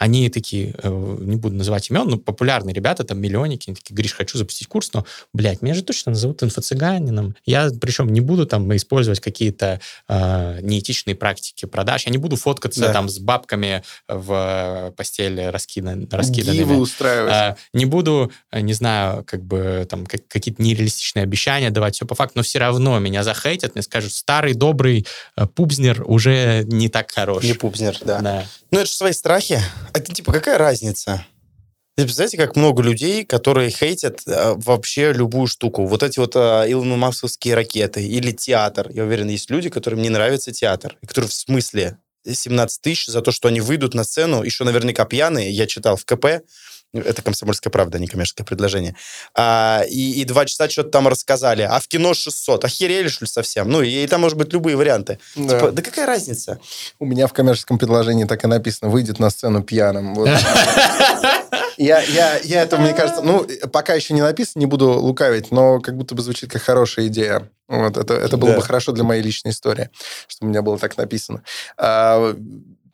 они 0.00 0.30
такие, 0.30 0.74
э, 0.82 1.16
не 1.20 1.36
буду 1.36 1.56
называть 1.56 1.90
имен, 1.90 2.08
но 2.08 2.16
популярные 2.16 2.72
ребята, 2.72 3.04
там, 3.04 3.20
миллионники, 3.20 3.68
они 3.68 3.76
такие, 3.76 3.94
Гриш, 3.94 4.14
хочу 4.14 4.38
запустить 4.38 4.66
курс, 4.66 4.90
но, 4.94 5.04
блядь, 5.34 5.60
меня 5.60 5.74
же 5.74 5.82
точно 5.82 6.12
назовут 6.12 6.42
инфо-цыганином. 6.42 7.36
Я, 7.44 7.68
причем, 7.78 8.10
не 8.10 8.22
буду 8.22 8.46
там 8.46 8.74
использовать 8.74 9.20
какие-то 9.20 9.78
э, 10.08 10.60
неэтичные 10.62 11.16
практики 11.16 11.66
продаж, 11.66 12.06
я 12.06 12.12
не 12.12 12.16
буду 12.16 12.36
фоткаться 12.36 12.80
да. 12.80 12.92
там 12.94 13.10
с 13.10 13.18
бабками 13.18 13.82
в 14.08 14.94
постели 14.96 15.42
раскидан, 15.42 16.08
раскиданными. 16.10 16.56
Гивы 16.56 16.78
устраивать. 16.78 17.32
Э, 17.32 17.56
не 17.74 17.84
буду, 17.84 18.32
не 18.52 18.72
знаю, 18.72 19.22
как 19.24 19.44
бы 19.44 19.86
там 19.86 20.06
как, 20.06 20.26
какие-то 20.28 20.62
нереалистичные 20.62 21.24
обещания 21.24 21.68
давать, 21.68 21.96
все 21.96 22.06
по 22.06 22.14
факту, 22.14 22.38
но 22.38 22.42
все 22.42 22.58
равно 22.58 22.98
меня 23.00 23.22
захейтят, 23.22 23.74
мне 23.74 23.82
скажут, 23.82 24.14
старый 24.14 24.54
добрый 24.54 25.06
э, 25.36 25.46
пубзнер 25.46 26.04
уже 26.06 26.64
не 26.64 26.88
так 26.88 27.10
хорош. 27.10 27.44
Не 27.44 27.52
пубзнер, 27.52 27.98
да. 28.02 28.20
да. 28.20 28.44
Ну, 28.70 28.78
это 28.78 28.86
же 28.86 28.94
свои 28.94 29.12
страхи. 29.12 29.60
Это 29.92 30.12
типа 30.12 30.32
какая 30.32 30.58
разница? 30.58 31.26
Представляете, 31.96 32.38
как 32.38 32.56
много 32.56 32.82
людей, 32.82 33.24
которые 33.24 33.70
хейтят 33.70 34.22
э, 34.26 34.54
вообще 34.56 35.12
любую 35.12 35.46
штуку. 35.46 35.84
Вот 35.86 36.02
эти 36.02 36.18
вот 36.18 36.34
э, 36.34 36.70
Илон 36.70 36.98
Масковские 36.98 37.54
ракеты 37.54 38.02
или 38.02 38.32
театр. 38.32 38.88
Я 38.90 39.04
уверен, 39.04 39.28
есть 39.28 39.50
люди, 39.50 39.68
которым 39.68 40.00
не 40.00 40.08
нравится 40.08 40.52
театр. 40.52 40.96
И 41.02 41.06
которые 41.06 41.28
в 41.28 41.34
смысле 41.34 41.98
17 42.26 42.80
тысяч 42.80 43.06
за 43.06 43.20
то, 43.20 43.32
что 43.32 43.48
они 43.48 43.60
выйдут 43.60 43.94
на 43.94 44.04
сцену, 44.04 44.42
еще 44.42 44.64
наверняка 44.64 45.04
пьяные. 45.04 45.50
Я 45.50 45.66
читал 45.66 45.96
в 45.96 46.04
КП, 46.06 46.42
это 46.92 47.22
комсомольская 47.22 47.70
правда, 47.70 47.98
а 47.98 48.00
не 48.00 48.06
коммерческое 48.06 48.44
предложение. 48.44 48.96
А, 49.34 49.82
и, 49.88 50.20
и 50.20 50.24
два 50.24 50.44
часа 50.46 50.68
что-то 50.68 50.90
там 50.90 51.08
рассказали. 51.08 51.62
А 51.62 51.78
в 51.78 51.88
кино 51.88 52.14
600. 52.14 52.64
Охерели, 52.64 53.08
что 53.08 53.24
ли, 53.24 53.28
совсем? 53.28 53.68
Ну, 53.68 53.82
и, 53.82 53.88
и 53.88 54.06
там, 54.06 54.20
может 54.20 54.36
быть, 54.36 54.52
любые 54.52 54.76
варианты. 54.76 55.18
Да. 55.36 55.58
Типа, 55.58 55.72
да 55.72 55.82
какая 55.82 56.06
разница? 56.06 56.60
У 56.98 57.06
меня 57.06 57.26
в 57.26 57.32
коммерческом 57.32 57.78
предложении 57.78 58.24
так 58.24 58.44
и 58.44 58.46
написано. 58.46 58.90
Выйдет 58.90 59.18
на 59.18 59.30
сцену 59.30 59.62
пьяным. 59.62 60.16
Я, 61.76 62.02
я, 62.02 62.36
я 62.44 62.62
это, 62.62 62.76
мне 62.76 62.92
кажется, 62.92 63.22
ну, 63.22 63.46
пока 63.72 63.94
еще 63.94 64.12
не 64.12 64.20
написано, 64.20 64.60
не 64.60 64.66
буду 64.66 64.90
лукавить, 64.90 65.50
но 65.50 65.80
как 65.80 65.96
будто 65.96 66.14
бы 66.14 66.20
звучит 66.20 66.50
как 66.50 66.60
хорошая 66.60 67.06
идея. 67.06 67.48
Вот, 67.68 67.96
это, 67.96 68.12
это 68.12 68.36
было 68.36 68.50
да. 68.50 68.56
бы 68.58 68.62
хорошо 68.62 68.92
для 68.92 69.02
моей 69.02 69.22
личной 69.22 69.52
истории, 69.52 69.88
что 70.28 70.44
у 70.44 70.48
меня 70.48 70.60
было 70.60 70.78
так 70.78 70.98
написано. 70.98 71.42
А, 71.78 72.36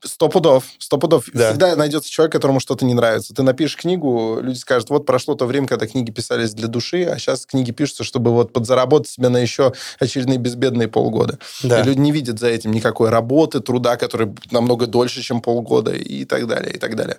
Сто 0.03 0.29
пудов, 0.29 0.65
сто 0.79 0.99
пудов. 0.99 1.25
Да. 1.33 1.51
Всегда 1.51 1.75
найдется 1.75 2.11
человек, 2.11 2.33
которому 2.33 2.61
что-то 2.61 2.85
не 2.85 2.95
нравится. 2.95 3.35
Ты 3.35 3.43
напишешь 3.43 3.77
книгу, 3.77 4.39
люди 4.41 4.59
скажут, 4.59 4.91
вот 4.91 5.07
прошло 5.07 5.35
то 5.35 5.47
время, 5.47 5.67
когда 5.67 5.87
книги 5.87 6.11
писались 6.11 6.53
для 6.55 6.69
души, 6.69 7.05
а 7.05 7.19
сейчас 7.19 7.47
книги 7.47 7.71
пишутся, 7.71 8.05
чтобы 8.05 8.31
вот 8.33 8.53
подзаработать 8.53 9.09
себе 9.09 9.29
на 9.29 9.39
еще 9.39 9.73
очередные 9.99 10.39
безбедные 10.39 10.89
полгода. 10.89 11.39
Да. 11.63 11.81
И 11.81 11.85
люди 11.85 11.99
не 11.99 12.13
видят 12.13 12.39
за 12.39 12.49
этим 12.49 12.73
никакой 12.73 13.11
работы, 13.11 13.61
труда, 13.61 13.97
который 13.97 14.35
намного 14.51 14.87
дольше, 14.87 15.23
чем 15.23 15.41
полгода 15.41 15.93
и 15.93 16.25
так 16.25 16.47
далее, 16.47 16.75
и 16.75 16.79
так 16.79 16.95
далее. 16.97 17.19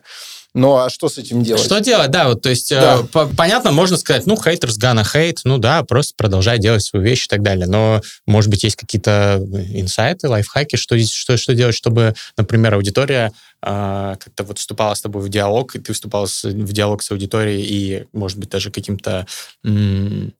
Ну, 0.53 0.75
а 0.75 0.89
что 0.89 1.09
с 1.09 1.17
этим 1.17 1.43
делать? 1.43 1.63
Что 1.63 1.79
делать, 1.79 2.09
да, 2.09 2.29
вот, 2.29 2.41
то 2.41 2.49
есть, 2.49 2.71
да. 2.71 3.03
Э, 3.13 3.27
понятно, 3.35 3.71
можно 3.71 3.97
сказать, 3.97 4.25
ну, 4.25 4.35
haters 4.35 4.79
gonna 4.81 5.05
hate, 5.05 5.37
ну, 5.43 5.57
да, 5.57 5.83
просто 5.83 6.13
продолжай 6.17 6.57
делать 6.57 6.83
свою 6.83 7.05
вещь 7.05 7.25
и 7.25 7.27
так 7.27 7.43
далее, 7.43 7.67
но, 7.67 8.01
может 8.25 8.49
быть, 8.49 8.63
есть 8.63 8.75
какие-то 8.75 9.39
инсайты, 9.73 10.27
лайфхаки, 10.27 10.75
что, 10.75 10.97
что, 10.99 11.37
что 11.37 11.53
делать, 11.53 11.75
чтобы, 11.75 12.15
например, 12.37 12.73
аудитория 12.75 13.31
э, 13.56 13.56
как-то 13.61 14.43
вот 14.43 14.59
вступала 14.59 14.93
с 14.93 15.01
тобой 15.01 15.23
в 15.23 15.29
диалог, 15.29 15.75
и 15.75 15.79
ты 15.79 15.93
вступал 15.93 16.25
в 16.25 16.73
диалог 16.73 17.01
с 17.01 17.11
аудиторией 17.11 17.63
и, 17.63 18.05
может 18.13 18.37
быть, 18.37 18.49
даже 18.49 18.71
каким-то 18.71 19.25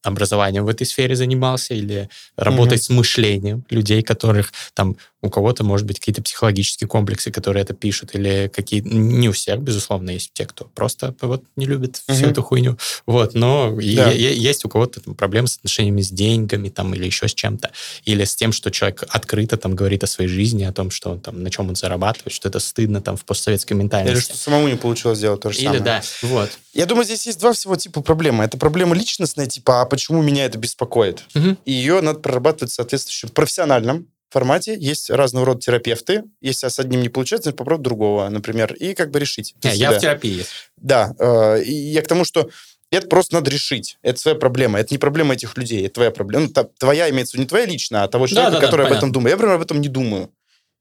образованием 0.04 0.66
в 0.66 0.70
этой 0.70 0.86
сфере 0.86 1.16
занимался, 1.16 1.74
или 1.74 2.10
работать 2.36 2.82
mm-hmm. 2.82 2.84
с 2.84 2.90
мышлением 2.90 3.66
людей, 3.70 4.04
которых 4.04 4.54
там 4.74 4.98
у 5.24 5.30
кого-то, 5.30 5.64
может 5.64 5.88
быть, 5.88 6.00
какие-то 6.00 6.22
психологические 6.22 6.88
комплексы, 6.88 7.32
которые 7.32 7.64
это 7.64 7.74
пишут, 7.74 8.14
или 8.14 8.52
какие 8.54 8.82
не 8.82 9.30
у 9.30 9.32
всех, 9.32 9.60
безусловно, 9.60 10.12
есть 10.12 10.32
те, 10.34 10.46
кто 10.46 10.66
просто 10.66 11.16
вот 11.22 11.44
не 11.56 11.66
любит 11.66 11.96
mm-hmm. 11.96 12.14
всю 12.14 12.26
эту 12.28 12.44
хуйню. 12.44 12.78
Вот, 13.08 13.34
но 13.34 13.76
да. 13.76 14.12
есть 14.12 14.64
у 14.64 14.70
кого-то 14.70 15.02
там, 15.02 15.16
проблемы 15.16 15.48
с 15.48 15.58
отношениями 15.58 16.02
с 16.02 16.12
деньгами 16.12 16.70
там, 16.70 16.94
или 16.94 17.06
еще 17.06 17.28
с 17.28 17.34
чем-то, 17.34 17.72
или 18.06 18.24
с 18.24 18.36
тем, 18.36 18.52
что 18.52 18.70
человек 18.70 19.04
открыто 19.10 19.58
там 19.58 19.76
говорит 19.76 20.04
о 20.04 20.08
своей 20.08 20.30
жизни, 20.30 20.64
о 20.64 20.72
том, 20.72 20.92
что 20.92 21.10
он 21.10 21.20
там, 21.20 21.42
на 21.42 21.50
чем 21.50 21.70
он 21.70 21.76
зарабатывает, 21.76 22.32
что 22.32 22.48
это 22.48 22.60
стыдно 22.60 23.02
там 23.08 23.16
в 23.16 23.24
постсоветской 23.24 23.78
ментальности. 23.78 24.18
Или 24.18 24.20
что 24.22 24.36
самому 24.36 24.68
не 24.68 24.76
получилось 24.76 25.20
сделать 25.20 25.40
то 25.40 25.50
же 25.50 25.60
или, 25.60 25.66
самое. 25.66 25.82
да, 25.82 26.02
вот. 26.24 26.50
Я 26.74 26.86
думаю, 26.86 27.06
здесь 27.06 27.26
есть 27.26 27.40
два 27.40 27.54
всего 27.54 27.78
типа 27.78 28.02
проблемы. 28.02 28.44
Это 28.44 28.58
проблема 28.58 28.96
личностная, 28.98 29.46
типа, 29.46 29.82
а 29.82 29.86
почему 29.86 30.22
меня 30.22 30.44
это 30.44 30.58
беспокоит? 30.58 31.24
Угу. 31.34 31.56
И 31.64 31.72
ее 31.72 32.02
надо 32.02 32.20
прорабатывать 32.20 32.74
соответствующим 32.74 33.30
профессиональном 33.30 34.08
формате. 34.30 34.76
Есть 34.78 35.10
разного 35.10 35.46
рода 35.46 35.62
терапевты. 35.62 36.24
Если 36.42 36.68
с 36.68 36.80
одним 36.80 37.00
не 37.00 37.08
получается, 37.08 37.54
попробуй 37.54 37.86
другого, 37.86 38.28
например, 38.28 38.74
и 38.74 38.94
как 38.94 39.10
бы 39.12 39.20
решить. 39.20 39.56
Не, 39.64 39.74
я 39.74 39.94
в 39.94 40.00
терапии. 40.00 40.46
Да. 40.76 41.16
Э, 41.18 41.64
я 41.64 42.02
к 42.02 42.08
тому, 42.10 42.26
что 42.26 42.50
это 42.92 43.08
просто 43.08 43.36
надо 43.36 43.50
решить. 43.50 43.98
Это 44.02 44.20
своя 44.20 44.38
проблема. 44.38 44.80
Это 44.80 44.94
не 44.94 44.98
проблема 44.98 45.34
этих 45.34 45.58
людей, 45.58 45.86
это 45.86 45.96
твоя 45.96 46.12
проблема. 46.12 46.48
Ну, 46.54 46.66
твоя 46.78 47.10
имеется 47.10 47.32
в 47.32 47.34
виду 47.36 47.44
не 47.44 47.48
твоя 47.48 47.66
личная, 47.66 48.04
а 48.04 48.08
того 48.10 48.28
человека, 48.28 48.52
да, 48.52 48.60
да, 48.60 48.66
который 48.66 48.84
да, 48.84 48.92
об 48.92 48.98
этом 48.98 49.12
думает. 49.14 49.32
Я, 49.32 49.36
например, 49.38 49.56
об 49.56 49.62
этом 49.62 49.80
не 49.82 49.90
думаю. 49.90 50.30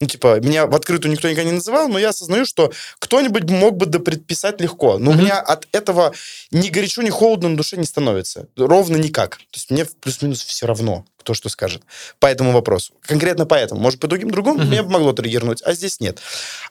Ну, 0.00 0.06
типа, 0.06 0.40
меня 0.40 0.66
в 0.66 0.74
открытую 0.74 1.12
никто 1.12 1.28
никогда 1.28 1.48
не 1.48 1.56
называл, 1.56 1.88
но 1.88 1.98
я 1.98 2.10
осознаю, 2.10 2.44
что 2.44 2.70
кто-нибудь 2.98 3.48
мог 3.48 3.76
бы 3.76 3.86
допредписать 3.86 4.60
легко. 4.60 4.98
Но 4.98 5.10
mm-hmm. 5.10 5.14
у 5.14 5.18
меня 5.18 5.40
от 5.40 5.66
этого 5.72 6.12
ни 6.50 6.68
горячо, 6.68 7.02
ни 7.02 7.08
холодно 7.10 7.48
на 7.48 7.56
душе 7.56 7.76
не 7.78 7.86
становится. 7.86 8.48
Ровно 8.56 8.96
никак. 8.96 9.38
То 9.38 9.44
есть 9.54 9.70
мне 9.70 9.86
плюс-минус 9.86 10.42
все 10.42 10.66
равно 10.66 11.06
кто 11.26 11.34
что 11.34 11.48
скажет 11.48 11.82
по 12.20 12.26
этому 12.26 12.52
вопросу. 12.52 12.92
Конкретно 13.00 13.46
поэтому. 13.46 13.80
Может, 13.80 13.98
по 13.98 14.06
другим 14.06 14.30
другому 14.30 14.60
mm-hmm. 14.60 14.70
меня 14.70 14.82
могло 14.84 15.12
триггернуть, 15.12 15.60
а 15.64 15.72
здесь 15.72 15.98
нет. 15.98 16.20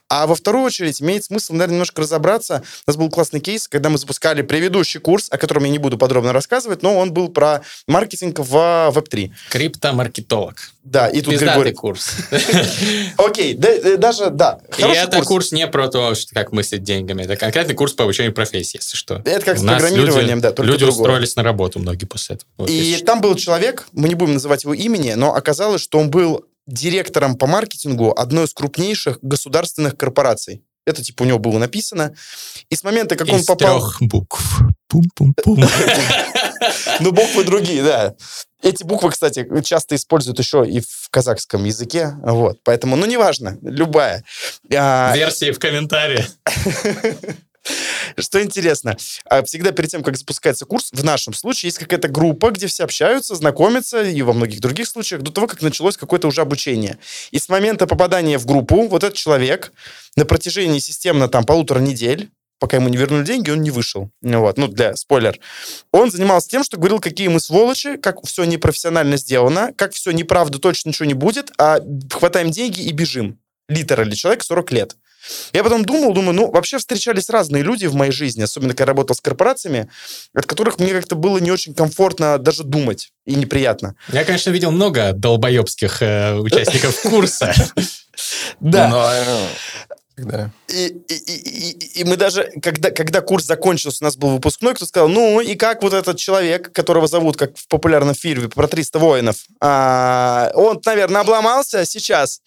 А 0.08 0.28
во 0.28 0.36
вторую 0.36 0.64
очередь 0.64 1.01
имеет 1.01 1.26
смысл, 1.26 1.53
наверное, 1.53 1.74
немножко 1.74 2.01
разобраться. 2.01 2.64
У 2.88 2.89
нас 2.89 2.95
был 2.95 3.10
классный 3.10 3.41
кейс, 3.41 3.68
когда 3.68 3.89
мы 3.89 3.97
запускали 3.97 4.43
предыдущий 4.43 5.01
курс, 5.01 5.28
о 5.30 5.38
котором 5.38 5.66
я 5.66 5.72
не 5.72 5.78
буду 5.78 5.97
подробно 5.97 6.32
рассказывать, 6.32 6.84
но 6.84 6.97
он 6.97 7.12
был 7.12 7.28
про 7.28 7.64
маркетинг 7.86 8.39
в 8.39 8.56
Web3. 8.56 9.32
Криптомаркетолог. 9.49 10.56
Да, 10.86 11.08
и 11.08 11.22
тут 11.22 11.34
Пиздатый 11.34 11.56
Григорий... 11.56 11.74
курс. 11.74 12.12
Окей, 13.18 13.56
даже, 13.56 14.30
да. 14.30 14.60
И 14.78 14.84
это 14.84 15.24
курс 15.24 15.51
не 15.51 15.66
про 15.68 15.88
то, 15.88 16.14
как 16.32 16.51
мыслить 16.51 16.84
деньгами. 16.84 17.24
Это 17.24 17.36
конкретный 17.36 17.74
курс 17.74 17.93
по 17.93 18.03
обучению 18.03 18.34
профессии, 18.34 18.78
если 18.78 18.95
что. 18.95 19.16
Это 19.26 19.43
как 19.43 19.58
с 19.58 19.64
программированием, 19.64 20.41
да, 20.41 20.53
Люди 20.60 20.84
устроились 20.84 21.36
на 21.36 21.43
работу 21.43 21.80
многие 21.80 22.06
после 22.06 22.36
этого. 22.36 22.68
И 22.68 23.01
там 23.03 23.20
был 23.20 23.34
человек, 23.34 23.88
мы 23.93 24.08
не 24.08 24.16
будем 24.16 24.34
называть 24.34 24.45
его 24.64 24.74
имени, 24.74 25.14
но 25.14 25.34
оказалось, 25.34 25.82
что 25.82 26.00
он 26.00 26.10
был 26.10 26.46
директором 26.68 27.36
по 27.36 27.48
маркетингу 27.48 28.12
одной 28.12 28.46
из 28.46 28.54
крупнейших 28.54 29.20
государственных 29.22 29.98
корпораций. 29.98 30.64
Это, 30.86 31.04
типа, 31.04 31.24
у 31.24 31.26
него 31.26 31.39
было 31.39 31.58
написано. 31.58 32.14
И 32.70 32.76
с 32.76 32.84
момента, 32.84 33.16
как 33.16 33.28
из 33.28 33.34
он 33.34 33.46
попал... 33.46 33.80
трех 33.80 33.98
букв. 34.02 34.62
Пум-пум-пум. 34.88 35.66
Ну, 37.00 37.12
буквы 37.12 37.43
другие, 37.43 37.84
да. 37.84 38.16
Эти 38.64 38.84
буквы, 38.84 39.12
кстати, 39.12 39.48
часто 39.62 39.96
используют 39.96 40.39
еще 40.39 40.66
и 40.68 40.80
в 40.80 41.10
казахском 41.12 41.64
языке. 41.66 42.16
Вот. 42.24 42.60
Поэтому, 42.64 42.96
ну, 42.96 43.06
неважно, 43.06 43.58
любая. 43.62 44.24
А, 44.74 45.14
Версии 45.16 45.52
в 45.52 45.60
комментариях. 45.60 46.26
Что 48.18 48.41
интересно, 48.41 48.97
а 49.26 49.43
всегда 49.43 49.72
перед 49.72 49.89
тем, 49.89 50.03
как 50.03 50.18
запускается 50.18 50.66
курс, 50.66 50.89
в 50.91 51.03
нашем 51.03 51.34
случае 51.34 51.68
есть 51.68 51.78
какая-то 51.78 52.07
группа, 52.07 52.51
где 52.51 52.68
все 52.68 52.84
общаются, 52.84 53.36
знакомятся, 53.36 54.03
и 54.03 54.22
во 54.22 54.34
многих 54.34 54.61
других 54.61 54.88
случаях, 54.88 55.22
до 55.22 55.32
того, 55.32 55.47
как 55.47 55.61
началось 55.61 55.97
какое-то 55.97 56.28
уже 56.28 56.41
обучение. 56.41 56.97
И 57.32 57.39
с 57.39 57.49
момента 57.49 57.88
попадания 57.88 58.38
в 58.38 58.45
группу 58.45 58.88
вот 58.88 59.03
этот 59.03 59.18
человек 59.18 59.74
на 60.16 60.26
протяжении 60.26 60.80
системно 60.80 61.28
там 61.28 61.43
полутора 61.43 61.80
недель 61.80 62.30
пока 62.59 62.78
ему 62.78 62.89
не 62.89 62.97
вернули 62.97 63.24
деньги, 63.24 63.51
он 63.51 63.61
не 63.61 63.70
вышел. 63.70 64.09
Вот, 64.22 64.57
ну, 64.57 64.68
для 64.68 64.95
спойлер. 64.95 65.39
Он 65.91 66.09
занимался 66.09 66.49
тем, 66.49 66.63
что 66.63 66.78
говорил, 66.78 66.99
какие 66.99 67.28
мы 67.28 67.39
сволочи, 67.39 67.97
как 67.97 68.26
все 68.26 68.43
непрофессионально 68.45 69.18
сделано, 69.18 69.74
как 69.76 69.93
все 69.93 70.11
неправда, 70.11 70.57
точно 70.57 70.89
ничего 70.89 71.05
не 71.05 71.13
будет, 71.13 71.51
а 71.57 71.80
хватаем 72.09 72.51
деньги 72.51 72.82
и 72.82 72.91
бежим. 72.91 73.39
Литерали 73.68 74.16
человек 74.16 74.43
40 74.43 74.72
лет. 74.72 74.95
Я 75.53 75.63
потом 75.63 75.86
думал, 75.86 76.13
думаю, 76.13 76.34
ну, 76.34 76.51
вообще 76.51 76.78
встречались 76.78 77.30
разные 77.30 77.63
люди 77.63 77.86
в 77.86 77.95
моей 77.95 78.11
жизни, 78.11 78.43
особенно 78.43 78.73
когда 78.73 78.84
я 78.84 78.88
работал 78.88 79.15
с 79.15 79.21
корпорациями, 79.21 79.89
от 80.34 80.45
которых 80.45 80.80
мне 80.80 80.93
как-то 80.93 81.15
было 81.15 81.38
не 81.38 81.51
очень 81.51 81.73
комфортно 81.73 82.38
даже 82.38 82.63
думать 82.63 83.11
и 83.26 83.36
неприятно. 83.36 83.95
Я, 84.11 84.23
конечно, 84.23 84.49
видел 84.51 84.71
много 84.71 85.13
долбоебских 85.13 86.01
э, 86.01 86.36
участников 86.36 87.01
курса. 87.03 87.53
Да. 88.59 89.09
Да. 90.17 90.49
И, 90.69 90.88
и, 90.88 91.13
и, 91.13 91.99
и 91.99 92.03
мы 92.05 92.15
даже, 92.15 92.49
когда, 92.61 92.89
когда 92.89 93.19
курс 93.19 93.45
закончился, 93.45 93.97
у 94.01 94.05
нас 94.05 94.15
был 94.15 94.30
выпускной, 94.30 94.73
кто 94.73 94.86
сказал, 94.86 95.09
ну, 95.09 95.41
и 95.41 95.55
как 95.55 95.84
вот 95.84 95.93
этот 95.93 96.17
человек, 96.17 96.71
которого 96.71 97.07
зовут, 97.07 97.36
как 97.36 97.57
в 97.57 97.67
популярном 97.67 98.15
фильме, 98.15 98.47
про 98.47 98.67
300 98.67 98.97
воинов, 98.97 99.36
а, 99.59 100.51
он, 100.53 100.82
наверное, 100.86 101.21
обломался 101.21 101.86
сейчас. 101.86 102.41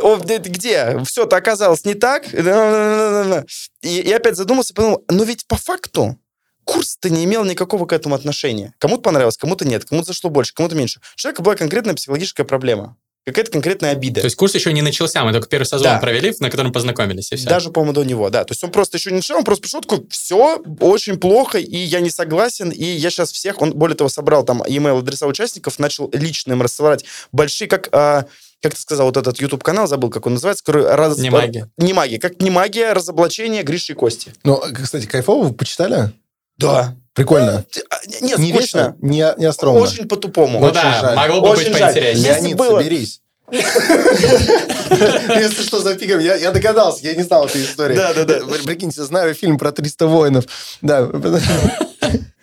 О, 0.00 0.16
где? 0.16 0.98
Все-то 1.04 1.36
оказалось 1.36 1.84
не 1.84 1.94
так. 1.94 2.32
И, 2.32 4.00
и 4.00 4.12
опять 4.12 4.36
задумался, 4.36 4.74
подумал, 4.74 5.04
но 5.08 5.24
ведь 5.24 5.46
по 5.46 5.56
факту 5.56 6.18
курс-то 6.64 7.10
не 7.10 7.24
имел 7.24 7.44
никакого 7.44 7.86
к 7.86 7.92
этому 7.92 8.14
отношения. 8.14 8.74
Кому-то 8.78 9.02
понравилось, 9.02 9.36
кому-то 9.36 9.66
нет, 9.66 9.84
кому-то 9.84 10.08
зашло 10.08 10.30
больше, 10.30 10.54
кому-то 10.54 10.76
меньше. 10.76 11.00
У 11.14 11.18
человека 11.18 11.42
была 11.42 11.56
конкретная 11.56 11.94
психологическая 11.94 12.46
проблема. 12.46 12.96
Какая-то 13.24 13.52
конкретная 13.52 13.92
обида. 13.92 14.20
То 14.20 14.26
есть 14.26 14.36
курс 14.36 14.52
еще 14.54 14.72
не 14.72 14.82
начался, 14.82 15.22
мы 15.24 15.32
только 15.32 15.46
первый 15.46 15.64
сезон 15.64 15.82
да. 15.82 15.98
провели, 15.98 16.34
на 16.40 16.50
котором 16.50 16.72
познакомились, 16.72 17.30
и 17.30 17.36
все. 17.36 17.48
Даже, 17.48 17.70
по-моему, 17.70 17.92
до 17.92 18.02
него, 18.02 18.30
да. 18.30 18.42
То 18.42 18.50
есть 18.50 18.64
он 18.64 18.72
просто 18.72 18.96
еще 18.96 19.10
не 19.10 19.16
начал, 19.16 19.36
он 19.36 19.44
просто 19.44 19.62
пришел 19.62 19.80
такой, 19.80 20.08
все, 20.10 20.60
очень 20.80 21.18
плохо, 21.18 21.58
и 21.58 21.76
я 21.76 22.00
не 22.00 22.10
согласен, 22.10 22.70
и 22.70 22.84
я 22.84 23.10
сейчас 23.10 23.30
всех, 23.30 23.62
он, 23.62 23.74
более 23.74 23.96
того, 23.96 24.08
собрал 24.08 24.44
там 24.44 24.62
email 24.62 24.98
адреса 24.98 25.28
участников, 25.28 25.78
начал 25.78 26.10
лично 26.12 26.52
им 26.52 26.62
рассылать 26.62 27.04
большие, 27.30 27.68
как... 27.68 27.88
А, 27.92 28.26
как 28.62 28.74
ты 28.74 28.80
сказал, 28.80 29.06
вот 29.06 29.16
этот 29.16 29.40
YouTube-канал, 29.40 29.88
забыл, 29.88 30.08
как 30.08 30.26
он 30.26 30.34
называется, 30.34 30.64
который... 30.64 30.86
Раз... 30.86 31.18
Не 31.18 31.30
магия. 31.30 31.68
Не 31.76 31.92
магия. 31.92 32.18
Как 32.18 32.40
не 32.40 32.50
магия, 32.50 32.92
разоблачение 32.92 33.64
Гриши 33.64 33.92
и 33.92 33.96
Кости. 33.96 34.32
Ну, 34.44 34.62
кстати, 34.72 35.06
кайфово, 35.06 35.48
вы 35.48 35.52
почитали? 35.52 36.12
Да. 36.58 36.94
Прикольно. 37.12 37.64
А, 37.90 37.96
нет, 38.22 38.38
не 38.38 38.54
скучно. 38.54 38.96
Не, 39.02 39.34
не 39.36 39.44
остромно. 39.44 39.80
Очень 39.80 40.08
по-тупому. 40.08 40.60
Ну 40.60 40.66
Очень 40.66 40.76
да, 40.76 41.00
жаль. 41.00 41.16
могло 41.16 41.40
бы 41.40 41.48
Очень 41.48 41.72
быть 41.72 41.80
поинтереснее. 41.80 42.34
Леонид, 42.34 42.56
было... 42.56 42.78
соберись. 42.78 43.20
Если 43.52 45.62
что, 45.62 45.80
за 45.80 45.98
фигом, 45.98 46.20
я, 46.20 46.36
я 46.36 46.52
догадался, 46.52 47.04
я 47.04 47.14
не 47.14 47.22
знал 47.22 47.46
этой 47.46 47.64
истории. 47.64 47.96
Да, 47.96 48.14
да, 48.14 48.24
да. 48.24 48.40
Прикиньте, 48.64 49.02
знаю 49.02 49.34
фильм 49.34 49.58
про 49.58 49.72
300 49.72 50.06
воинов. 50.06 50.44
Да. 50.80 51.10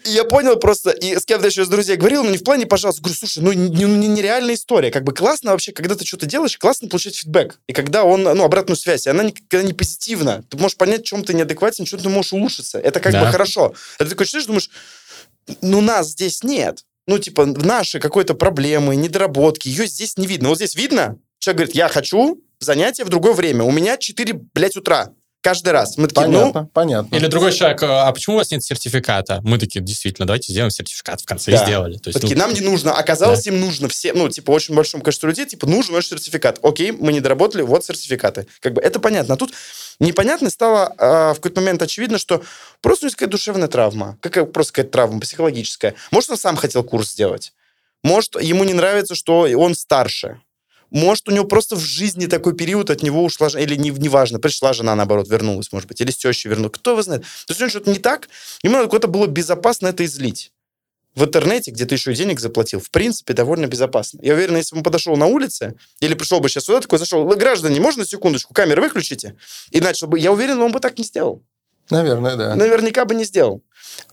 И 0.06 0.12
я 0.12 0.24
понял 0.24 0.56
просто, 0.56 0.92
и 0.92 1.18
с 1.18 1.26
кем-то 1.26 1.48
еще 1.48 1.64
из 1.64 1.68
друзей 1.68 1.98
говорил, 1.98 2.24
ну 2.24 2.30
не 2.30 2.38
в 2.38 2.44
плане, 2.44 2.66
пожалуйста, 2.66 3.02
говорю, 3.02 3.18
слушай, 3.18 3.44
ну 3.44 3.52
нереальная 3.52 4.56
история. 4.56 4.92
Как 4.92 5.04
бы 5.04 5.14
классно 5.14 5.52
вообще, 5.52 5.72
когда 5.72 5.96
ты 5.96 6.06
что-то 6.06 6.26
делаешь, 6.26 6.58
классно 6.58 6.88
получать 6.88 7.16
фидбэк. 7.18 7.60
И 7.68 7.74
когда 7.74 8.06
он, 8.06 8.24
ну, 8.24 8.44
обратную 8.44 8.78
связь, 8.78 9.08
и 9.08 9.10
она 9.10 9.24
никогда 9.24 9.66
не 9.66 9.74
позитивна. 9.74 10.44
Ты 10.50 10.58
можешь 10.58 10.78
понять, 10.78 11.02
в 11.02 11.06
чем 11.06 11.24
ты 11.24 11.34
неадекватен, 11.34 11.86
чем 11.86 12.00
ты 12.00 12.08
можешь 12.10 12.34
улучшиться. 12.34 12.80
Это 12.80 13.00
как 13.00 13.12
да. 13.12 13.26
бы 13.26 13.32
хорошо. 13.32 13.74
А 13.98 14.04
ты 14.04 14.10
такой 14.10 14.26
думаешь, 14.46 14.70
ну 15.62 15.82
нас 15.82 16.10
здесь 16.10 16.44
нет. 16.44 16.86
Ну, 17.08 17.18
типа, 17.18 17.46
наши 17.46 18.00
какой-то 18.00 18.36
проблемы, 18.36 18.96
недоработки, 18.96 19.68
ее 19.68 19.88
здесь 19.88 20.16
не 20.18 20.28
видно. 20.28 20.50
Вот 20.50 20.58
здесь 20.58 20.76
видно, 20.76 21.18
человек 21.40 21.58
говорит, 21.58 21.76
я 21.76 21.90
хочу 21.90 22.42
занятие 22.60 23.04
в 23.04 23.10
другое 23.10 23.34
время. 23.34 23.64
У 23.64 23.72
меня 23.72 23.98
4, 23.98 24.34
блядь, 24.54 24.78
утра. 24.78 25.12
Каждый 25.42 25.70
раз. 25.70 25.98
Мы 25.98 26.08
такие, 26.08 26.26
понятно, 26.26 26.62
ну... 26.62 26.68
понятно. 26.68 27.16
Или 27.16 27.28
другой 27.28 27.54
человек, 27.54 27.82
а 27.84 28.12
почему 28.12 28.36
у 28.36 28.40
вас 28.40 28.52
нет 28.52 28.62
сертификата? 28.62 29.40
Мы 29.44 29.58
такие, 29.58 29.82
действительно, 29.82 30.28
давайте 30.28 30.52
сделаем 30.52 30.70
сертификат 30.70 31.22
в 31.22 31.26
конце. 31.26 31.52
Да. 31.52 31.58
И 31.58 31.66
сделали. 31.66 31.98
То 31.98 32.10
есть, 32.10 32.20
такие, 32.20 32.36
ну... 32.36 32.44
нам 32.44 32.54
не 32.54 32.60
нужно. 32.60 32.94
Оказалось, 32.94 33.46
да. 33.46 33.52
им 33.52 33.62
нужно 33.62 33.88
все, 33.88 34.12
ну, 34.12 34.28
типа, 34.28 34.52
очень 34.52 34.76
большому 34.76 35.02
количеству 35.02 35.28
людей, 35.28 35.46
типа, 35.46 35.66
нужен 35.66 35.94
ваш 35.94 36.08
сертификат. 36.08 36.60
Окей, 36.62 36.92
мы 36.92 37.14
не 37.14 37.22
доработали, 37.22 37.62
вот 37.62 37.86
сертификаты. 37.86 38.48
Как 38.60 38.74
бы 38.74 38.82
это 38.82 39.00
понятно. 39.00 39.36
А 39.36 39.38
тут 39.38 39.54
непонятно 40.02 40.50
стало 40.50 40.94
э, 40.98 41.32
в 41.32 41.36
какой-то 41.36 41.62
момент 41.62 41.82
очевидно, 41.82 42.18
что 42.18 42.44
просто 42.82 43.06
у 43.06 43.08
него 43.08 43.16
какая-то 43.16 43.32
душевная 43.32 43.70
травма. 43.70 44.18
Какая, 44.22 44.44
просто 44.44 44.74
какая-то 44.74 44.92
травма 44.92 45.22
психологическая. 45.22 45.96
Может, 46.12 46.32
он 46.32 46.38
сам 46.38 46.58
хотел 46.58 46.84
курс 46.84 47.12
сделать. 47.12 47.54
Может, 48.04 48.42
ему 48.42 48.66
не 48.66 48.74
нравится, 48.74 49.16
что 49.16 49.48
он 49.56 49.74
старше. 49.76 50.42
Может, 50.92 51.30
у 51.30 51.32
него 51.32 51.46
просто 51.46 51.76
в 51.76 51.80
жизни 51.80 52.26
такой 52.26 52.56
период, 52.56 52.90
от 52.90 53.04
него 53.04 53.24
ушла, 53.24 53.48
или 53.50 53.76
не, 53.76 53.92
неважно, 53.92 54.40
пришла 54.40 54.74
жена, 54.74 54.96
наоборот, 54.96 55.28
вернулась, 55.30 55.72
может 55.72 55.88
быть, 55.88 56.02
или 56.02 56.12
с 56.12 56.18
тещей 56.18 56.50
вернулась. 56.50 56.74
Кто 56.74 56.92
его 56.92 57.02
знает? 57.02 57.24
То 57.24 57.52
есть 57.52 57.62
у 57.62 57.64
него 57.64 57.70
что-то 57.70 57.92
не 57.92 58.00
так, 58.00 58.30
ему 58.64 58.76
надо 58.76 58.88
куда-то 58.88 59.08
было 59.08 59.28
безопасно 59.28 59.88
это 59.88 60.04
излить. 60.06 60.52
в 61.16 61.24
интернете, 61.24 61.72
где 61.72 61.86
ты 61.86 61.96
еще 61.96 62.12
и 62.12 62.16
денег 62.16 62.40
заплатил, 62.40 62.80
в 62.80 62.90
принципе, 62.92 63.34
довольно 63.34 63.68
безопасно. 63.68 64.20
Я 64.22 64.34
уверен, 64.36 64.58
если 64.58 64.76
бы 64.76 64.80
он 64.80 64.84
подошел 64.84 65.18
на 65.18 65.26
улице, 65.26 65.76
или 66.00 66.14
пришел 66.14 66.40
бы 66.40 66.50
сейчас 66.50 66.66
сюда, 66.66 66.82
такой 66.82 67.00
зашел, 67.00 67.26
граждане, 67.26 67.80
можно 67.80 68.06
секундочку, 68.06 68.54
камеры 68.54 68.82
выключите? 68.82 69.36
И 69.72 69.82
начал 69.82 70.08
бы, 70.08 70.20
я 70.20 70.32
уверен, 70.32 70.62
он 70.62 70.72
бы 70.72 70.80
так 70.80 70.98
не 70.98 71.04
сделал. 71.04 71.44
Наверное, 71.90 72.36
да. 72.36 72.56
Наверняка 72.56 73.06
бы 73.06 73.16
не 73.16 73.24
сделал. 73.24 73.62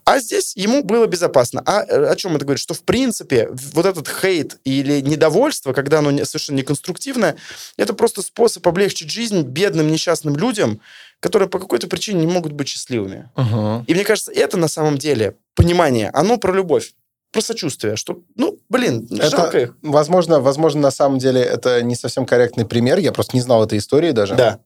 А 0.04 0.18
здесь 0.18 0.56
ему 0.56 0.82
было 0.82 1.06
безопасно. 1.06 1.62
А 1.66 1.84
э, 1.84 2.06
о 2.06 2.16
чем 2.16 2.36
это 2.36 2.44
говорит? 2.44 2.60
Что, 2.60 2.74
в 2.74 2.82
принципе, 2.82 3.48
вот 3.50 3.86
этот 3.86 4.08
хейт 4.08 4.58
или 4.64 5.00
недовольство, 5.00 5.72
когда 5.72 5.98
оно 5.98 6.24
совершенно 6.24 6.56
неконструктивное, 6.56 7.36
это 7.76 7.92
просто 7.92 8.22
способ 8.22 8.66
облегчить 8.66 9.10
жизнь 9.10 9.42
бедным 9.42 9.90
несчастным 9.90 10.36
людям, 10.36 10.80
которые 11.20 11.48
по 11.48 11.58
какой-то 11.58 11.88
причине 11.88 12.20
не 12.20 12.32
могут 12.32 12.52
быть 12.52 12.68
счастливыми. 12.68 13.30
Угу. 13.36 13.84
И 13.86 13.94
мне 13.94 14.04
кажется, 14.04 14.32
это 14.32 14.56
на 14.56 14.68
самом 14.68 14.98
деле 14.98 15.36
понимание, 15.54 16.10
оно 16.12 16.36
про 16.38 16.52
любовь 16.52 16.92
про 17.32 17.42
сочувствие, 17.42 17.96
что, 17.96 18.20
ну, 18.34 18.58
блин, 18.70 19.06
Это, 19.10 19.28
жалко 19.28 19.58
их. 19.58 19.76
возможно, 19.82 20.40
возможно, 20.40 20.80
на 20.80 20.90
самом 20.90 21.18
деле 21.18 21.42
это 21.42 21.82
не 21.82 21.94
совсем 21.94 22.24
корректный 22.24 22.64
пример. 22.64 22.98
Я 22.98 23.12
просто 23.12 23.36
не 23.36 23.42
знал 23.42 23.62
этой 23.62 23.76
истории 23.76 24.12
даже. 24.12 24.36
Да. 24.36 24.60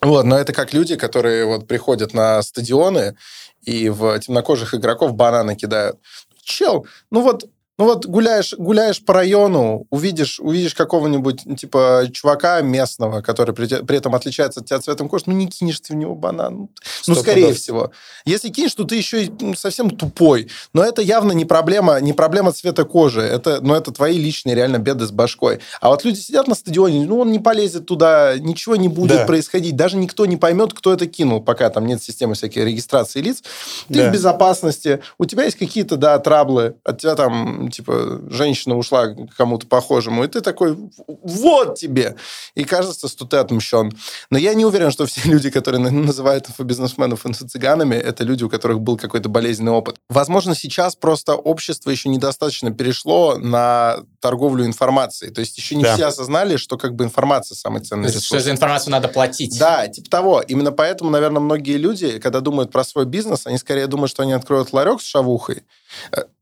Вот, 0.00 0.24
но 0.24 0.38
это 0.38 0.52
как 0.52 0.72
люди, 0.72 0.96
которые 0.96 1.44
вот 1.44 1.66
приходят 1.66 2.14
на 2.14 2.40
стадионы 2.42 3.16
и 3.62 3.88
в 3.88 4.18
темнокожих 4.20 4.74
игроков 4.74 5.14
бананы 5.14 5.56
кидают. 5.56 5.98
Чел, 6.42 6.86
ну 7.10 7.22
вот 7.22 7.44
ну 7.78 7.84
вот 7.84 8.06
гуляешь, 8.06 8.54
гуляешь 8.58 9.02
по 9.04 9.14
району, 9.14 9.86
увидишь, 9.90 10.40
увидишь 10.40 10.74
какого-нибудь, 10.74 11.42
ну, 11.44 11.54
типа, 11.56 12.04
чувака 12.12 12.60
местного, 12.60 13.20
который 13.20 13.54
при, 13.54 13.66
при 13.66 13.96
этом 13.98 14.14
отличается 14.14 14.60
от 14.60 14.66
тебя 14.66 14.80
цветом 14.80 15.08
кожи, 15.08 15.24
ну 15.26 15.34
не 15.34 15.46
кинешь 15.46 15.78
ты 15.80 15.92
в 15.92 15.96
него 15.96 16.14
банан. 16.14 16.56
Ну, 16.58 16.68
Сто 17.02 17.14
скорее 17.14 17.46
пудов. 17.46 17.58
всего. 17.58 17.90
Если 18.24 18.48
кинешь, 18.48 18.74
то 18.74 18.84
ты 18.84 18.96
еще 18.96 19.24
и 19.24 19.32
ну, 19.40 19.54
совсем 19.54 19.90
тупой. 19.90 20.48
Но 20.72 20.82
это 20.82 21.02
явно 21.02 21.32
не 21.32 21.44
проблема, 21.44 22.00
не 22.00 22.12
проблема 22.12 22.52
цвета 22.52 22.84
кожи. 22.84 23.20
Это, 23.22 23.60
но 23.60 23.76
это 23.76 23.92
твои 23.92 24.18
личные 24.18 24.56
реально 24.56 24.78
беды 24.78 25.06
с 25.06 25.10
башкой. 25.12 25.60
А 25.80 25.90
вот 25.90 26.04
люди 26.04 26.18
сидят 26.18 26.48
на 26.48 26.54
стадионе, 26.56 27.06
ну 27.06 27.20
он 27.20 27.30
не 27.30 27.38
полезет 27.38 27.86
туда, 27.86 28.36
ничего 28.38 28.74
не 28.76 28.88
будет 28.88 29.18
Да. 29.18 29.24
происходить. 29.24 29.76
Даже 29.76 29.96
никто 29.96 30.26
не 30.26 30.36
поймет, 30.36 30.74
кто 30.74 30.92
это 30.92 31.06
кинул, 31.06 31.40
пока 31.40 31.70
там 31.70 31.86
нет 31.86 32.02
системы 32.02 32.34
всякой 32.34 32.64
регистрации 32.64 33.20
лиц. 33.20 33.42
Ты 33.88 33.94
Да. 33.94 34.10
в 34.10 34.12
безопасности. 34.12 35.00
У 35.18 35.24
тебя 35.26 35.44
есть 35.44 35.56
какие-то, 35.58 35.96
да, 35.96 36.18
траблы. 36.18 36.74
От 36.84 37.00
тебя 37.00 37.14
там, 37.14 37.67
типа, 37.70 38.20
женщина 38.30 38.76
ушла 38.76 39.08
к 39.08 39.34
кому-то 39.36 39.66
похожему, 39.66 40.24
и 40.24 40.28
ты 40.28 40.40
такой, 40.40 40.76
вот 41.06 41.76
тебе. 41.76 42.16
И 42.54 42.64
кажется, 42.64 43.08
что 43.08 43.24
ты 43.24 43.36
отмщен. 43.38 43.92
Но 44.30 44.38
я 44.38 44.54
не 44.54 44.64
уверен, 44.64 44.90
что 44.90 45.06
все 45.06 45.20
люди, 45.28 45.50
которые 45.50 45.80
на- 45.80 45.90
называют 45.90 46.48
инфобизнесменов 46.48 47.26
инфо-цыганами, 47.26 47.94
это 47.94 48.24
люди, 48.24 48.44
у 48.44 48.48
которых 48.48 48.80
был 48.80 48.96
какой-то 48.96 49.28
болезненный 49.28 49.72
опыт. 49.72 49.96
Возможно, 50.08 50.54
сейчас 50.54 50.96
просто 50.96 51.34
общество 51.34 51.90
еще 51.90 52.08
недостаточно 52.08 52.70
перешло 52.72 53.36
на 53.38 53.98
торговлю 54.20 54.64
информацией. 54.66 55.30
То 55.32 55.40
есть 55.40 55.56
еще 55.58 55.76
не 55.76 55.84
Да. 55.84 55.94
все 55.94 56.06
осознали, 56.06 56.56
что 56.56 56.76
как 56.76 56.94
бы 56.94 57.04
информация 57.04 57.54
самый 57.56 57.82
ценный 57.82 58.08
Что 58.08 58.18
ресурс. 58.18 58.44
за 58.44 58.50
информацию 58.50 58.92
надо 58.92 59.08
платить. 59.08 59.58
Да, 59.58 59.86
типа 59.88 60.10
того. 60.10 60.40
Именно 60.46 60.72
поэтому, 60.72 61.10
наверное, 61.10 61.40
многие 61.40 61.76
люди, 61.76 62.18
когда 62.18 62.40
думают 62.40 62.70
про 62.72 62.84
свой 62.84 63.04
бизнес, 63.06 63.46
они 63.46 63.58
скорее 63.58 63.86
думают, 63.86 64.10
что 64.10 64.22
они 64.22 64.32
откроют 64.32 64.72
ларек 64.72 65.00
с 65.00 65.04
шавухой, 65.04 65.62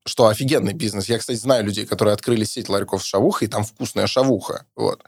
что 0.04 0.28
офигенный 0.28 0.72
бизнес. 0.72 1.08
Я, 1.08 1.18
кстати, 1.18 1.36
знаю 1.36 1.64
людей, 1.64 1.84
которые 1.84 2.14
открыли 2.14 2.44
сеть 2.44 2.68
ларьков 2.68 3.02
с 3.02 3.06
шавухой, 3.06 3.48
и 3.48 3.50
там 3.50 3.64
вкусная 3.64 4.06
шавуха. 4.06 4.64
Вот. 4.76 5.02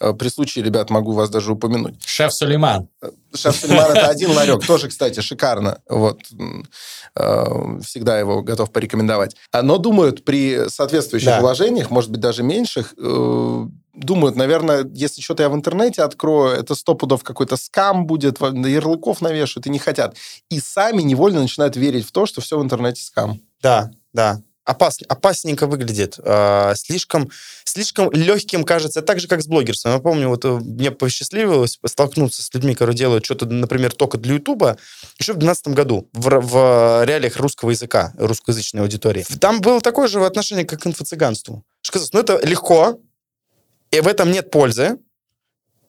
Э, 0.00 0.12
При 0.12 0.28
случае, 0.28 0.64
ребят, 0.64 0.90
могу 0.90 1.12
вас 1.12 1.28
даже 1.28 1.52
упомянуть. 1.52 1.96
Шеф 2.06 2.32
Сулейман. 2.32 2.88
Шеф 3.34 3.56
Сулейман 3.56 3.90
это 3.90 4.06
один 4.08 4.30
ларек, 4.30 4.64
тоже, 4.64 4.88
кстати, 4.88 5.18
шикарно. 5.20 5.80
Вот. 5.88 6.20
Э, 7.16 7.80
Всегда 7.82 8.18
его 8.18 8.42
готов 8.42 8.70
порекомендовать. 8.72 9.36
Но 9.52 9.78
думают 9.78 10.24
при 10.24 10.68
соответствующих 10.68 11.28
Да. 11.28 11.40
вложениях, 11.40 11.90
может 11.90 12.10
быть, 12.10 12.20
даже 12.20 12.42
меньших, 12.44 12.94
э, 12.96 13.66
думают, 13.94 14.36
наверное, 14.36 14.84
если 14.94 15.20
что-то 15.20 15.42
я 15.42 15.48
в 15.48 15.54
интернете 15.54 16.02
открою, 16.02 16.56
это 16.56 16.74
сто 16.74 16.94
пудов 16.94 17.22
какой-то 17.22 17.56
скам 17.56 18.06
будет, 18.06 18.40
ярлыков 18.40 19.20
навешают, 19.20 19.66
и 19.66 19.70
не 19.70 19.78
хотят. 19.78 20.16
И 20.48 20.60
сами 20.60 21.02
невольно 21.02 21.40
начинают 21.40 21.76
верить 21.76 22.06
в 22.06 22.12
то, 22.12 22.26
что 22.26 22.40
все 22.40 22.58
в 22.58 22.62
интернете 22.62 23.02
скам. 23.02 23.40
Да, 23.64 23.90
да. 24.12 24.42
Опас, 24.64 24.98
опасненько 25.08 25.66
выглядит. 25.66 26.18
А, 26.18 26.74
слишком, 26.74 27.30
слишком 27.64 28.10
легким 28.12 28.64
кажется. 28.64 29.00
Так 29.00 29.18
же, 29.18 29.26
как 29.26 29.42
с 29.42 29.46
блогерством. 29.46 29.92
Я 29.92 29.98
помню, 30.00 30.28
вот 30.28 30.44
э, 30.44 30.48
мне 30.48 30.90
посчастливилось 30.90 31.78
столкнуться 31.86 32.42
с 32.42 32.52
людьми, 32.52 32.74
которые 32.74 32.94
делают 32.94 33.24
что-то, 33.24 33.46
например, 33.46 33.92
только 33.92 34.18
для 34.18 34.34
Ютуба, 34.34 34.76
еще 35.18 35.32
в 35.32 35.38
2012 35.38 35.68
году, 35.68 36.10
в, 36.12 36.28
в 36.40 37.04
реалиях 37.06 37.38
русского 37.38 37.70
языка, 37.70 38.12
русскоязычной 38.18 38.82
аудитории. 38.82 39.24
Там 39.40 39.62
было 39.62 39.80
такое 39.80 40.08
же 40.08 40.24
отношение, 40.24 40.66
как 40.66 40.82
к 40.82 40.86
инфо-цыганству. 40.86 41.62
Казалось, 41.90 42.12
ну 42.12 42.20
это 42.20 42.38
легко, 42.46 43.00
и 43.90 44.00
в 44.00 44.06
этом 44.06 44.30
нет 44.30 44.50
пользы, 44.50 44.98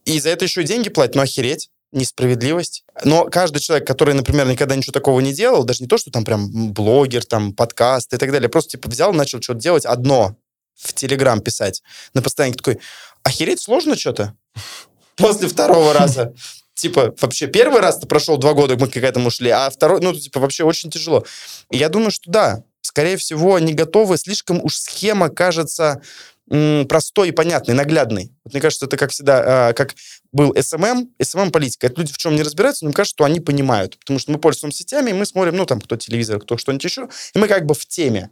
и 0.05 0.17
за 0.19 0.29
это 0.29 0.45
еще 0.45 0.63
деньги 0.63 0.87
платят, 0.87 1.15
ну 1.15 1.23
охереть 1.23 1.69
несправедливость. 1.95 2.83
Но 3.03 3.25
каждый 3.25 3.59
человек, 3.59 3.87
который, 3.87 4.13
например, 4.13 4.47
никогда 4.47 4.75
ничего 4.75 4.93
такого 4.93 5.19
не 5.19 5.33
делал, 5.33 5.63
даже 5.63 5.81
не 5.81 5.87
то, 5.87 5.97
что 5.97 6.11
там 6.11 6.23
прям 6.23 6.73
блогер, 6.73 7.25
там 7.25 7.53
подкаст 7.53 8.13
и 8.13 8.17
так 8.17 8.31
далее, 8.31 8.49
просто 8.49 8.71
типа 8.71 8.89
взял, 8.89 9.13
начал 9.13 9.41
что-то 9.41 9.59
делать 9.59 9.85
одно, 9.85 10.35
в 10.75 10.93
Телеграм 10.93 11.41
писать, 11.41 11.81
на 12.13 12.21
постоянке 12.21 12.57
такой, 12.57 12.79
охереть 13.23 13.61
сложно 13.61 13.97
что-то? 13.97 14.35
После 15.15 15.47
второго 15.47 15.93
раза. 15.93 16.33
Типа, 16.73 17.15
вообще, 17.21 17.47
первый 17.47 17.79
раз-то 17.79 18.05
прошел 18.05 18.37
два 18.37 18.53
года, 18.53 18.75
мы 18.75 18.87
к 18.89 18.97
этому 18.97 19.31
шли, 19.31 19.49
а 19.49 19.69
второй, 19.69 20.01
ну, 20.01 20.13
типа, 20.13 20.41
вообще 20.41 20.65
очень 20.65 20.91
тяжело. 20.91 21.25
Я 21.71 21.87
думаю, 21.87 22.11
что 22.11 22.29
да, 22.29 22.63
скорее 22.81 23.15
всего, 23.15 23.55
они 23.55 23.73
готовы, 23.73 24.17
слишком 24.17 24.63
уж 24.63 24.77
схема 24.77 25.29
кажется 25.29 26.01
простой 26.47 27.29
и 27.29 27.31
понятной, 27.31 27.73
наглядной. 27.73 28.31
Вот 28.43 28.53
мне 28.53 28.61
кажется, 28.61 28.85
это 28.85 28.97
как 28.97 29.11
всегда, 29.11 29.69
а, 29.69 29.73
как 29.73 29.95
был 30.31 30.53
SMM, 30.59 31.09
SMM-политика. 31.19 31.87
Это 31.87 31.99
люди 31.99 32.13
в 32.13 32.17
чем 32.17 32.35
не 32.35 32.43
разбираются, 32.43 32.85
но 32.85 32.89
мне 32.89 32.95
кажется, 32.95 33.15
что 33.15 33.23
они 33.23 33.39
понимают. 33.39 33.97
Потому 33.97 34.19
что 34.19 34.31
мы 34.31 34.37
пользуемся 34.37 34.79
сетями, 34.79 35.09
и 35.09 35.13
мы 35.13 35.25
смотрим, 35.25 35.55
ну, 35.55 35.65
там, 35.65 35.81
кто 35.81 35.95
телевизор, 35.95 36.39
кто 36.39 36.57
что-нибудь 36.57 36.83
еще, 36.83 37.09
и 37.33 37.39
мы 37.39 37.47
как 37.47 37.65
бы 37.65 37.73
в 37.73 37.85
теме. 37.85 38.29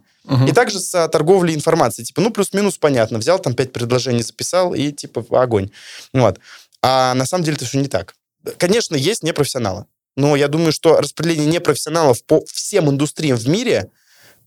И 0.48 0.52
также 0.52 0.80
с 0.80 0.94
а, 0.94 1.08
торговлей 1.08 1.54
информацией. 1.54 2.06
Типа, 2.06 2.22
ну, 2.22 2.30
плюс-минус 2.30 2.78
понятно. 2.78 3.18
Взял 3.18 3.38
там 3.38 3.54
пять 3.54 3.72
предложений, 3.72 4.22
записал, 4.22 4.74
и 4.74 4.90
типа, 4.90 5.24
огонь. 5.30 5.70
Вот. 6.12 6.38
А 6.80 7.14
на 7.14 7.26
самом 7.26 7.44
деле 7.44 7.56
это 7.56 7.66
все 7.66 7.78
не 7.78 7.88
так. 7.88 8.14
Конечно, 8.58 8.96
есть 8.96 9.22
непрофессионалы. 9.22 9.86
Но 10.16 10.36
я 10.36 10.48
думаю, 10.48 10.72
что 10.72 11.00
распределение 11.00 11.46
непрофессионалов 11.46 12.24
по 12.24 12.44
всем 12.46 12.88
индустриям 12.88 13.36
в 13.36 13.48
мире 13.48 13.90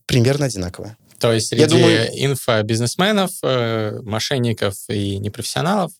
примерно 0.06 0.46
одинаковое. 0.46 0.96
То 1.20 1.32
есть 1.32 1.52
Я 1.52 1.66
среди 1.68 1.80
думаю- 1.82 2.08
инфобизнесменов, 2.24 3.30
э, 3.42 4.00
мошенников 4.02 4.74
и 4.88 5.18
непрофессионалов 5.18 5.92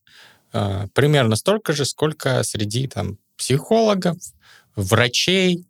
э, 0.53 0.87
примерно 0.95 1.37
столько 1.37 1.73
же, 1.73 1.85
сколько 1.85 2.43
среди 2.43 2.87
там 2.89 3.19
психологов, 3.37 4.17
врачей 4.77 5.67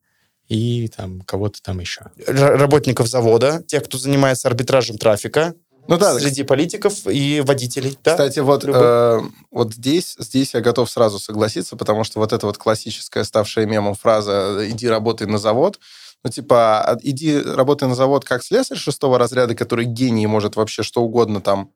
и 0.49 0.89
там 0.89 1.21
кого-то 1.23 1.61
там 1.63 1.81
еще. 1.81 2.03
Р- 2.27 2.57
работников 2.59 3.09
завода, 3.09 3.63
тех, 3.67 3.85
кто 3.85 3.99
занимается 3.99 4.49
арбитражем 4.49 4.97
трафика, 4.99 5.55
Ну 5.89 5.97
да, 5.99 6.19
среди 6.19 6.43
политиков 6.43 7.07
и 7.07 7.41
водителей. 7.41 7.99
Да? 8.05 8.13
Кстати, 8.13 8.39
вот, 8.41 8.65
э, 8.65 9.21
вот 9.51 9.75
здесь, 9.75 10.15
здесь 10.19 10.55
я 10.55 10.61
готов 10.61 10.91
сразу 10.91 11.19
согласиться, 11.19 11.77
потому 11.77 12.05
что 12.05 12.21
вот 12.21 12.33
эта 12.33 12.47
вот 12.47 12.59
классическая, 12.59 13.25
ставшая 13.25 13.67
мемом 13.67 13.95
фраза 13.95 14.59
«иди 14.71 14.87
работай 14.89 15.27
на 15.27 15.39
завод», 15.39 15.79
ну, 16.25 16.31
типа, 16.31 16.81
а, 16.83 16.99
иди 17.03 17.41
работай 17.41 17.89
на 17.89 17.95
завод 17.95 18.25
как 18.25 18.43
слесарь 18.43 18.79
шестого 18.79 19.19
разряда, 19.19 19.55
который 19.55 19.85
гений 19.85 20.27
может 20.27 20.57
вообще 20.57 20.83
что 20.83 21.03
угодно 21.03 21.41
там 21.41 21.71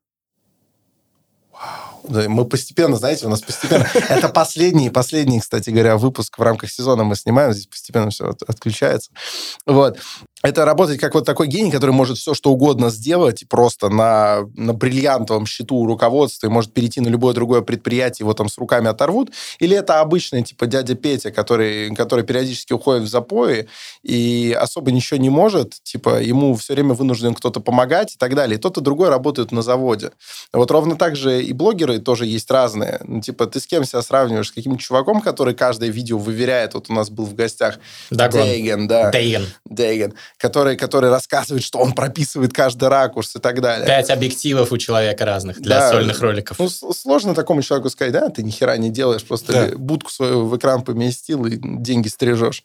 Мы 2.09 2.44
постепенно, 2.44 2.97
знаете, 2.97 3.27
у 3.27 3.28
нас 3.28 3.43
постепенно... 3.43 3.86
Это 4.09 4.28
последний, 4.28 4.90
последний, 4.90 5.40
кстати 5.40 5.70
говоря, 5.70 5.97
выпуск 5.97 6.36
в 6.39 6.43
рамках 6.43 6.70
сезона 6.70 7.05
мы 7.05 7.14
снимаем, 7.14 7.52
здесь 7.52 7.66
постепенно 7.66 8.10
все 8.10 8.31
от- 8.31 8.43
отключается. 8.43 9.12
Вот. 9.66 9.98
Это 10.43 10.64
работать 10.64 10.98
как 10.98 11.14
вот 11.14 11.24
такой 11.24 11.47
гений, 11.47 11.70
который 11.70 11.93
может 11.93 12.19
все, 12.19 12.35
что 12.35 12.51
угодно 12.51 12.90
сделать, 12.90 13.44
просто 13.48 13.89
на, 13.89 14.40
на 14.55 14.73
бриллиантовом 14.73 15.47
счету 15.47 15.77
у 15.77 15.86
руководства, 15.86 16.47
и 16.48 16.51
может 16.51 16.73
перейти 16.73 17.01
на 17.01 17.09
любое 17.09 17.32
другое 17.32 17.60
предприятие, 17.62 18.24
его 18.24 18.35
там 18.35 18.48
с 18.48 18.59
руками 18.59 18.89
оторвут. 18.89 19.31
Или 19.60 19.77
это 19.77 20.01
обычный, 20.01 20.43
типа, 20.43 20.66
дядя 20.66 20.94
Петя, 20.94 21.31
который, 21.31 21.94
который 21.94 22.24
периодически 22.24 22.73
уходит 22.73 23.05
в 23.05 23.09
запои 23.09 23.69
и 24.02 24.56
особо 24.59 24.90
ничего 24.90 25.19
не 25.20 25.31
может, 25.31 25.81
типа, 25.82 26.20
ему 26.20 26.55
все 26.56 26.74
время 26.74 26.94
вынужден 26.94 27.35
кто-то 27.35 27.60
помогать 27.60 28.14
и 28.14 28.19
так 28.19 28.35
далее. 28.35 28.59
И 28.59 28.60
тот 28.60 28.78
и 28.78 28.81
другой 28.81 29.10
работают 29.10 29.52
на 29.52 29.62
заводе. 29.62 30.10
Вот 30.52 30.70
ровно 30.70 30.97
так 30.97 31.14
же 31.14 31.43
и 31.43 31.52
блогеры 31.52 31.98
тоже 31.98 32.27
есть 32.27 32.51
разные. 32.51 33.01
Ну, 33.05 33.20
типа, 33.20 33.47
ты 33.47 33.60
с 33.60 33.66
кем 33.66 33.85
себя 33.85 34.02
сравниваешь? 34.02 34.48
С 34.48 34.52
каким-нибудь 34.52 34.82
чуваком, 34.82 35.20
который 35.20 35.55
каждое 35.55 35.90
видео 35.90 36.19
выверяет? 36.19 36.74
Вот 36.74 36.90
у 36.90 36.93
нас 36.93 37.10
был 37.10 37.27
в 37.27 37.35
гостях 37.35 37.78
Дагон. 38.10 38.43
Дейген, 38.43 38.89
да. 38.89 39.10
Дейген. 39.10 39.47
Дейген, 39.64 40.14
который, 40.43 40.77
который 40.77 41.09
рассказывает, 41.09 41.62
что 41.62 41.78
он 41.78 41.93
прописывает 41.93 42.52
каждый 42.52 42.89
ракурс 42.89 43.36
и 43.36 43.39
так 43.39 43.60
далее. 43.60 43.86
Пять 43.86 44.10
объективов 44.10 44.73
у 44.73 44.77
человека 44.77 45.24
разных 45.24 45.60
для 45.62 45.78
Да. 45.78 45.90
сольных 45.93 46.20
роликов. 46.20 46.59
Ну, 46.59 46.69
сложно 46.69 47.32
такому 47.36 47.62
человеку 47.62 47.90
сказать, 47.90 48.12
да, 48.12 48.28
ты 48.28 48.43
ни 48.43 48.51
хера 48.51 48.77
не 48.77 48.90
делаешь, 48.90 49.23
просто 49.23 49.52
Да. 49.52 49.78
будку 49.78 50.10
свою 50.10 50.47
в 50.47 50.56
экран 50.56 50.82
поместил 50.82 51.47
и 51.47 51.56
деньги 51.62 52.09
стрижешь. 52.09 52.64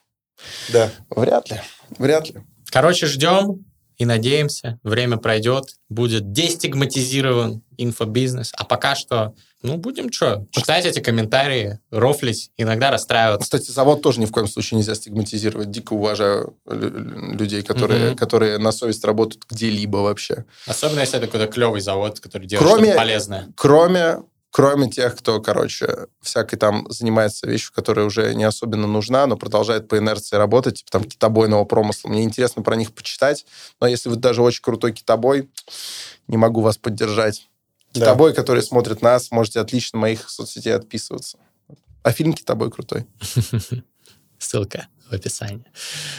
Да. 0.74 0.90
Вряд 1.12 1.52
ли, 1.52 1.62
вряд 2.00 2.28
ли. 2.30 2.42
Короче, 2.72 3.06
ждем 3.06 3.64
и 3.98 4.06
надеемся, 4.06 4.80
время 4.82 5.18
пройдет, 5.18 5.76
будет 5.88 6.32
дестигматизирован 6.32 7.62
инфобизнес. 7.78 8.54
А 8.58 8.64
пока 8.66 8.96
что, 8.96 9.36
ну, 9.64 9.78
будем 9.78 10.12
что, 10.12 10.46
читать 10.52 10.86
эти 10.86 11.00
комментарии, 11.00 11.80
рофлить, 11.90 12.52
иногда 12.58 12.92
расстраиваться. 12.92 13.44
Кстати, 13.44 13.72
завод 13.72 14.02
тоже 14.02 14.20
ни 14.20 14.26
в 14.26 14.32
коем 14.32 14.48
случае 14.48 14.78
нельзя 14.78 14.94
стигматизировать. 14.94 15.72
Дико 15.72 15.94
уважаю 15.94 16.56
людей, 16.66 17.64
которые, 17.64 18.12
mm-hmm. 18.12 18.16
которые 18.16 18.58
на 18.60 18.72
совесть 18.72 19.04
работают 19.04 19.46
где-либо 19.50 19.98
вообще. 19.98 20.46
Особенно, 20.68 21.00
если 21.00 21.18
это 21.18 21.28
какой-то 21.28 21.52
клевый 21.52 21.82
завод, 21.82 22.20
который 22.20 22.48
делает 22.48 22.68
кроме, 22.68 22.86
что-то 22.86 22.98
полезное. 22.98 23.48
Кроме 23.56 24.18
кроме 24.50 24.90
тех, 24.90 25.16
кто, 25.16 25.40
короче, 25.40 26.08
всякой 26.22 26.58
там 26.58 26.88
занимается 26.90 27.46
вещью, 27.46 27.72
которая 27.76 28.06
уже 28.06 28.34
не 28.34 28.44
особенно 28.44 28.88
нужна, 28.88 29.28
но 29.28 29.38
продолжает 29.38 29.88
по 29.88 29.98
инерции 30.00 30.36
работать, 30.36 30.78
типа 30.78 30.92
там 30.92 31.04
китобойного 31.04 31.64
промысла. 31.66 32.10
Мне 32.10 32.24
интересно 32.24 32.64
про 32.64 32.76
них 32.76 32.92
почитать, 32.94 33.46
но 33.80 33.86
если 33.86 34.10
вы 34.10 34.16
даже 34.16 34.42
очень 34.42 34.64
крутой 34.64 34.94
китобой, 34.94 35.50
не 36.28 36.38
могу 36.38 36.62
вас 36.62 36.78
поддержать. 36.78 37.48
Да. 38.00 38.06
Китобой, 38.06 38.34
который 38.34 38.64
смотрит 38.64 39.02
нас, 39.02 39.32
можете 39.32 39.60
отлично 39.60 40.00
моих 40.00 40.30
соцсетей 40.30 40.76
отписываться. 40.76 41.38
А 42.04 42.12
фильм 42.12 42.34
«Китобой» 42.34 42.72
крутой. 42.72 43.06
Ссылка 44.40 44.88
в 45.10 45.14
описании. 45.14 45.66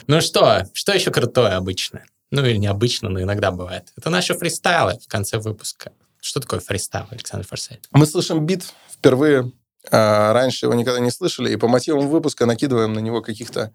Ну 0.06 0.20
что, 0.20 0.64
что 0.74 0.92
еще 0.92 1.10
крутое 1.10 1.52
обычно? 1.52 2.04
Ну 2.30 2.44
или 2.44 2.56
необычно, 2.56 3.08
но 3.08 3.22
иногда 3.22 3.50
бывает. 3.50 3.92
Это 3.96 4.10
наши 4.10 4.34
фристайлы 4.34 4.98
в 4.98 5.08
конце 5.08 5.38
выпуска. 5.38 5.92
Что 6.20 6.40
такое 6.40 6.60
фристайл, 6.60 7.06
Александр 7.10 7.46
Форсайт? 7.46 7.86
Мы 7.92 8.06
слышим 8.06 8.44
бит 8.44 8.64
впервые. 8.90 9.52
А, 9.90 10.32
раньше 10.32 10.66
его 10.66 10.74
никогда 10.74 11.00
не 11.00 11.10
слышали, 11.10 11.52
и 11.52 11.56
по 11.56 11.68
мотивам 11.68 12.08
выпуска 12.08 12.44
накидываем 12.46 12.92
на 12.92 12.98
него 12.98 13.22
каких-то... 13.22 13.72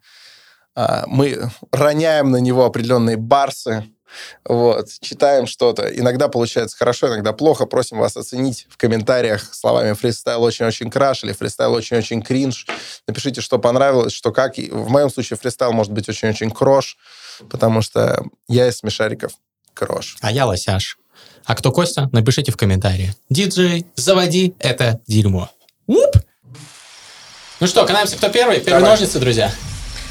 А, 0.75 1.05
мы 1.07 1.49
роняем 1.71 2.31
на 2.31 2.38
него 2.38 2.65
определенные 2.65 3.17
барсы, 3.17 3.85
вот, 4.45 4.90
читаем 4.99 5.48
что-то. 5.48 5.84
Иногда 5.88 6.27
получается 6.27 6.77
хорошо, 6.77 7.07
иногда 7.07 7.34
плохо. 7.34 7.65
Просим 7.65 7.98
вас 7.99 8.18
оценить 8.18 8.68
в 8.69 8.77
комментариях 8.77 9.53
словами 9.53 9.94
фристайл 9.94 10.44
очень-очень 10.44 10.90
краш 10.90 11.23
или 11.23 11.31
фристайл 11.31 11.73
очень-очень 11.73 12.22
кринж. 12.22 12.68
Напишите, 13.07 13.41
что 13.41 13.60
понравилось, 13.60 14.14
что 14.14 14.31
как. 14.31 14.57
В 14.57 14.90
моем 14.90 15.10
случае 15.10 15.38
фристайл 15.38 15.72
может 15.72 15.91
быть 15.91 16.07
очень-очень 16.10 16.52
крош, 16.52 16.98
потому 17.49 17.81
что 17.81 18.23
я 18.48 18.68
из 18.68 18.77
смешариков 18.77 19.34
крош. 19.73 20.18
А 20.22 20.31
я 20.31 20.45
лосяш. 20.45 20.98
А 21.45 21.56
кто 21.56 21.72
Костя? 21.72 22.10
Напишите 22.11 22.52
в 22.52 22.57
комментарии. 22.57 23.14
Диджей, 23.30 23.85
заводи 23.95 24.53
это 24.60 25.02
дерьмо. 25.07 25.49
Уп! 25.88 26.15
Ну 27.60 27.68
что, 27.68 27.85
катаемся 27.85 28.18
кто 28.18 28.30
первый? 28.30 28.60
Первые 28.60 28.81
Давай. 28.81 28.91
ножницы, 28.91 29.19
друзья. 29.19 29.52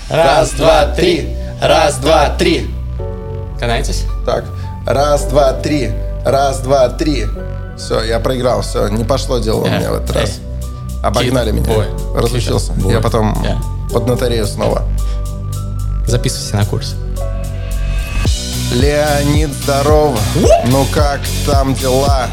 Раз, 0.09 0.53
два, 0.53 0.95
три. 0.95 1.29
Раз, 1.61 1.99
два, 1.99 2.37
три. 2.37 2.66
Катаетесь? 3.62 4.06
Так. 4.26 4.44
Раз, 4.84 5.26
два, 5.26 5.52
три. 5.52 5.93
Раз, 6.24 6.59
два, 6.62 6.89
три. 6.89 7.28
Все, 7.78 8.02
я 8.02 8.18
проиграл. 8.18 8.62
Все, 8.62 8.89
не 8.89 9.05
пошло 9.05 9.39
дело 9.39 9.60
у 9.60 9.66
меня 9.66 9.93
в 9.93 10.02
этот 10.02 10.16
раз. 10.16 10.40
Обогнали 11.01 11.52
меня. 11.52 11.72
Бой. 11.72 11.86
Разучился. 12.12 12.72
Я 12.89 13.01
потом 13.01 13.40
под 13.93 14.09
нотарею 14.09 14.48
снова. 14.48 14.82
Записывайся 16.09 16.56
на 16.56 16.64
курс. 16.66 16.97
Леонид, 18.72 19.51
здорово. 19.62 20.18
Ну 20.66 20.84
как 20.93 21.20
там 21.47 21.74
дела? 21.74 22.26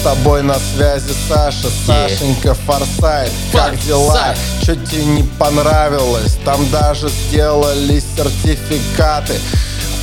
С 0.00 0.02
тобой 0.02 0.42
на 0.42 0.54
связи 0.54 1.12
Саша, 1.28 1.68
Сашенька 1.86 2.54
Форсайт. 2.54 3.30
Как 3.52 3.78
дела? 3.80 4.34
Что 4.62 4.74
тебе 4.76 5.04
не 5.04 5.22
понравилось? 5.38 6.38
Там 6.46 6.66
даже 6.70 7.10
сделали 7.10 8.02
сертификаты 8.16 9.34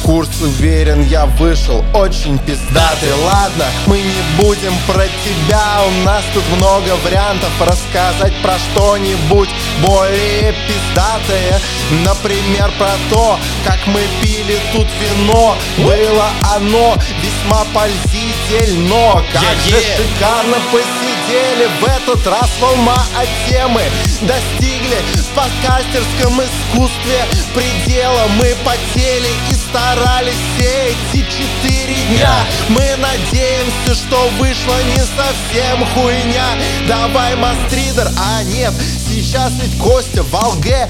курс 0.03 0.29
уверен, 0.41 1.03
я 1.03 1.25
вышел 1.25 1.83
очень 1.93 2.37
пиздатый. 2.39 3.11
Ладно, 3.23 3.65
мы 3.87 3.97
не 4.01 4.21
будем 4.37 4.73
про 4.87 5.05
тебя 5.23 5.81
У 5.87 6.03
нас 6.03 6.23
тут 6.33 6.43
много 6.57 6.95
вариантов. 7.03 7.49
Рассказать 7.59 8.33
про 8.41 8.57
что-нибудь 8.57 9.49
более 9.85 10.53
пиздатое. 10.67 11.59
Например, 12.05 12.71
про 12.77 12.95
то, 13.09 13.39
как 13.65 13.79
мы 13.87 14.01
пили 14.21 14.57
тут 14.73 14.87
вино. 14.99 15.55
Было 15.77 16.29
оно 16.55 16.95
весьма 17.21 17.65
пользительно. 17.73 19.23
Как 19.33 19.43
yeah, 19.43 19.69
же 19.69 19.81
шикарно 19.81 20.57
посидели 20.71 21.69
в 21.81 21.85
этот 21.85 22.25
раз 22.27 22.49
волна 22.59 23.05
от 23.15 23.27
темы 23.49 23.81
Достигли 24.21 24.97
в 25.15 25.27
подкастерском 25.33 26.41
искусстве 26.41 27.23
предела. 27.53 28.27
Мы 28.37 28.55
потели 28.65 29.29
и 29.49 29.53
старались 29.69 30.33
все 30.55 30.89
эти 30.89 31.25
четыре 31.29 31.95
дня 32.09 32.33
Мы 32.69 32.83
надеемся, 32.97 33.95
что 33.95 34.29
вышло 34.39 34.75
не 34.83 34.99
совсем 34.99 35.85
хуйня 35.93 36.47
Давай, 36.87 37.35
мастридер, 37.35 38.07
а 38.17 38.43
нет, 38.43 38.73
сейчас 39.07 39.51
ведь 39.61 39.77
Костя 39.79 40.23
в 40.23 40.35
Алге 40.35 40.87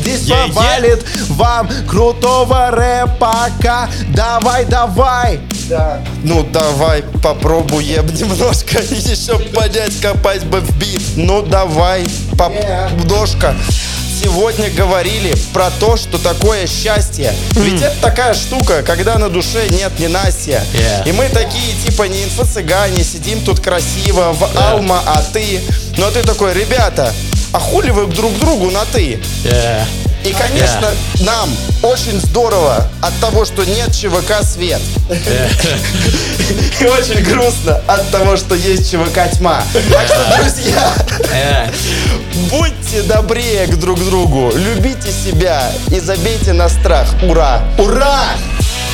здесь 0.00 0.22
yeah, 0.22 0.48
повалит 0.48 1.02
yeah. 1.02 1.32
Вам 1.34 1.68
крутого 1.86 2.70
рэпака 2.70 3.88
Давай, 4.14 4.64
давай 4.64 5.40
да. 5.68 6.02
Ну 6.22 6.42
давай 6.52 7.02
попробуем 7.22 8.06
немножко 8.06 8.78
еще 8.90 9.38
понять, 9.38 9.98
копать 10.00 10.44
бы 10.44 10.60
в 10.60 10.78
бит. 10.78 11.00
Ну 11.16 11.42
давай, 11.42 12.06
поп... 12.36 12.52
yeah. 12.52 13.06
ножка 13.08 13.54
сегодня 14.24 14.70
говорили 14.70 15.34
про 15.52 15.70
то, 15.70 15.96
что 15.96 16.18
такое 16.18 16.66
счастье. 16.66 17.34
Ведь 17.52 17.82
это 17.82 17.94
такая 18.00 18.32
штука, 18.32 18.82
когда 18.82 19.18
на 19.18 19.28
душе 19.28 19.68
нет 19.68 19.98
ненастья. 19.98 20.64
Yeah. 20.72 21.08
И 21.08 21.12
мы 21.12 21.28
такие, 21.28 21.74
типа, 21.84 22.04
не 22.04 22.24
инфо-цыгане, 22.24 23.04
сидим 23.04 23.44
тут 23.44 23.60
красиво 23.60 24.32
в 24.32 24.42
yeah. 24.42 24.70
Алма, 24.70 25.02
а 25.06 25.22
ты... 25.32 25.60
Ты 26.14 26.22
такой, 26.22 26.54
ребята, 26.54 27.12
а 27.52 27.58
хули 27.58 27.90
вы 27.90 28.06
друг 28.06 28.38
другу 28.38 28.70
на 28.70 28.84
ты? 28.86 29.18
Yeah. 29.44 29.84
И, 30.24 30.32
конечно, 30.32 30.86
yeah. 30.86 31.24
нам 31.24 31.50
очень 31.82 32.18
здорово 32.20 32.88
от 33.02 33.12
того, 33.20 33.44
что 33.44 33.64
нет 33.64 33.94
ЧВК 33.94 34.42
свет. 34.42 34.80
И 36.80 36.84
очень 36.84 37.22
грустно 37.22 37.80
от 37.86 38.10
того, 38.10 38.36
что 38.36 38.54
есть 38.54 38.90
ЧВК 38.90 39.30
тьма. 39.36 39.62
Так 39.72 40.06
что, 40.06 40.36
друзья, 40.38 40.92
будьте 42.50 43.02
добрее 43.02 43.66
к 43.66 43.76
друг 43.76 43.98
другу, 44.04 44.52
любите 44.54 45.10
себя 45.10 45.70
и 45.90 46.00
забейте 46.00 46.52
на 46.52 46.68
страх. 46.68 47.08
Ура! 47.22 47.62
Ура! 47.78 48.30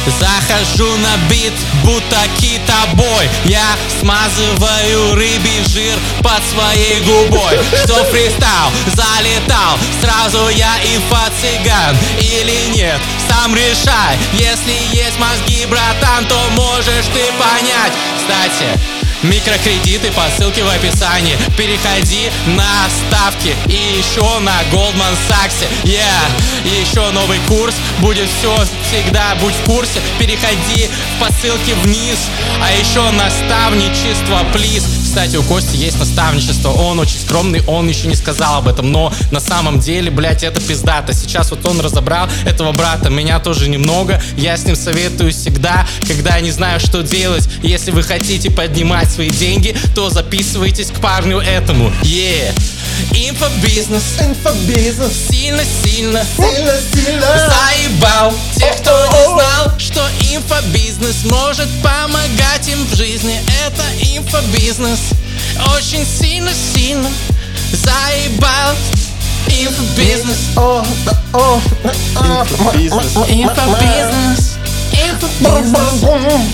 Захожу 0.07 0.97
на 0.99 1.17
бит, 1.29 1.53
будто 1.85 2.17
китобой. 2.39 3.29
Я 3.45 3.77
смазываю 4.01 5.15
рыбий 5.15 5.63
жир 5.69 5.99
под 6.23 6.43
своей 6.53 7.01
губой. 7.01 7.59
Что 7.85 8.05
фристайл 8.05 8.71
залетал, 8.87 9.79
сразу 10.03 10.49
я 10.49 10.77
инфо-цыган 10.85 11.97
Или 12.19 12.77
нет, 12.77 13.01
сам 13.29 13.55
решай. 13.55 14.19
Если 14.33 14.73
есть 14.93 15.19
мозги, 15.19 15.67
братан, 15.67 16.27
то 16.27 16.39
можешь 16.51 17.07
ты 17.13 17.33
понять. 17.39 17.93
Кстати, 18.19 19.00
Микрокредиты 19.23 20.11
по 20.13 20.25
ссылке 20.37 20.65
в 20.65 20.69
описании. 20.69 21.37
Переходи 21.57 22.31
на 22.47 22.89
ставки. 22.89 23.55
И 23.67 23.99
еще 23.99 24.39
на 24.41 24.63
Goldman 24.73 25.17
Sachs. 25.29 25.67
Yeah, 25.85 26.01
еще 26.65 27.11
новый 27.11 27.39
курс. 27.47 27.75
Будет 27.99 28.29
все 28.39 28.57
всегда, 28.89 29.35
будь 29.41 29.55
в 29.55 29.65
курсе. 29.65 30.01
Переходи 30.19 30.89
по 31.21 31.31
ссылке 31.33 31.75
вниз. 31.75 32.19
А 32.63 32.73
еще 32.73 33.11
наставничество, 33.11 34.45
плиз 34.53 35.00
Кстати, 35.11 35.35
у 35.35 35.43
Кости 35.43 35.75
есть 35.75 35.99
наставничество. 35.99 36.69
Он 36.69 37.01
очень 37.01 37.19
скромный, 37.19 37.65
он 37.67 37.89
еще 37.89 38.07
не 38.07 38.15
сказал 38.15 38.59
об 38.59 38.69
этом. 38.69 38.93
Но 38.93 39.13
на 39.33 39.41
самом 39.41 39.81
деле, 39.81 40.09
блядь, 40.09 40.45
это 40.45 40.61
пиздато. 40.61 41.13
Сейчас 41.15 41.51
вот 41.51 41.67
он 41.67 41.81
разобрал 41.81 42.29
этого 42.47 42.71
брата 42.71 43.11
Меня 43.11 43.41
тоже 43.41 43.69
немного. 43.69 44.23
Я 44.37 44.57
с 44.57 44.65
ним 44.65 44.77
советую 44.77 45.33
всегда 45.33 45.85
Когда 46.07 46.39
не 46.39 46.53
знаю, 46.53 46.79
что 46.79 47.03
делать. 47.03 47.49
Если 47.61 47.91
вы 47.91 48.05
хотите 48.05 48.53
поднимать 48.53 49.11
свои 49.11 49.31
деньги, 49.31 49.77
то 49.97 50.11
записывайтесь 50.11 50.93
к 50.93 51.01
парню 51.01 51.39
этому. 51.39 51.91
Yeah. 52.03 52.55
Инфобизнес, 53.13 54.03
инфобизнес. 54.21 55.13
Сильно-сильно, 55.29 56.25
сильно-сильно 56.37 57.51
Заебал. 57.51 58.33
Тех, 58.57 58.77
кто 58.77 59.07
не 59.07 59.25
знал, 59.25 59.79
что 59.79 60.07
инфобизнес 60.33 61.25
может 61.25 61.69
помогать 61.83 62.69
им 62.69 62.87
в 62.87 62.95
жизни 62.95 63.41
Это 63.67 63.85
инфобизнес 64.17 65.00
Очень 65.75 66.07
сильно-сильно 66.07 67.09
Заебал 67.73 68.75
Инфобизнес 69.47 70.57
Инфобизнес 72.47 73.17
Инфобизнес 73.29 74.57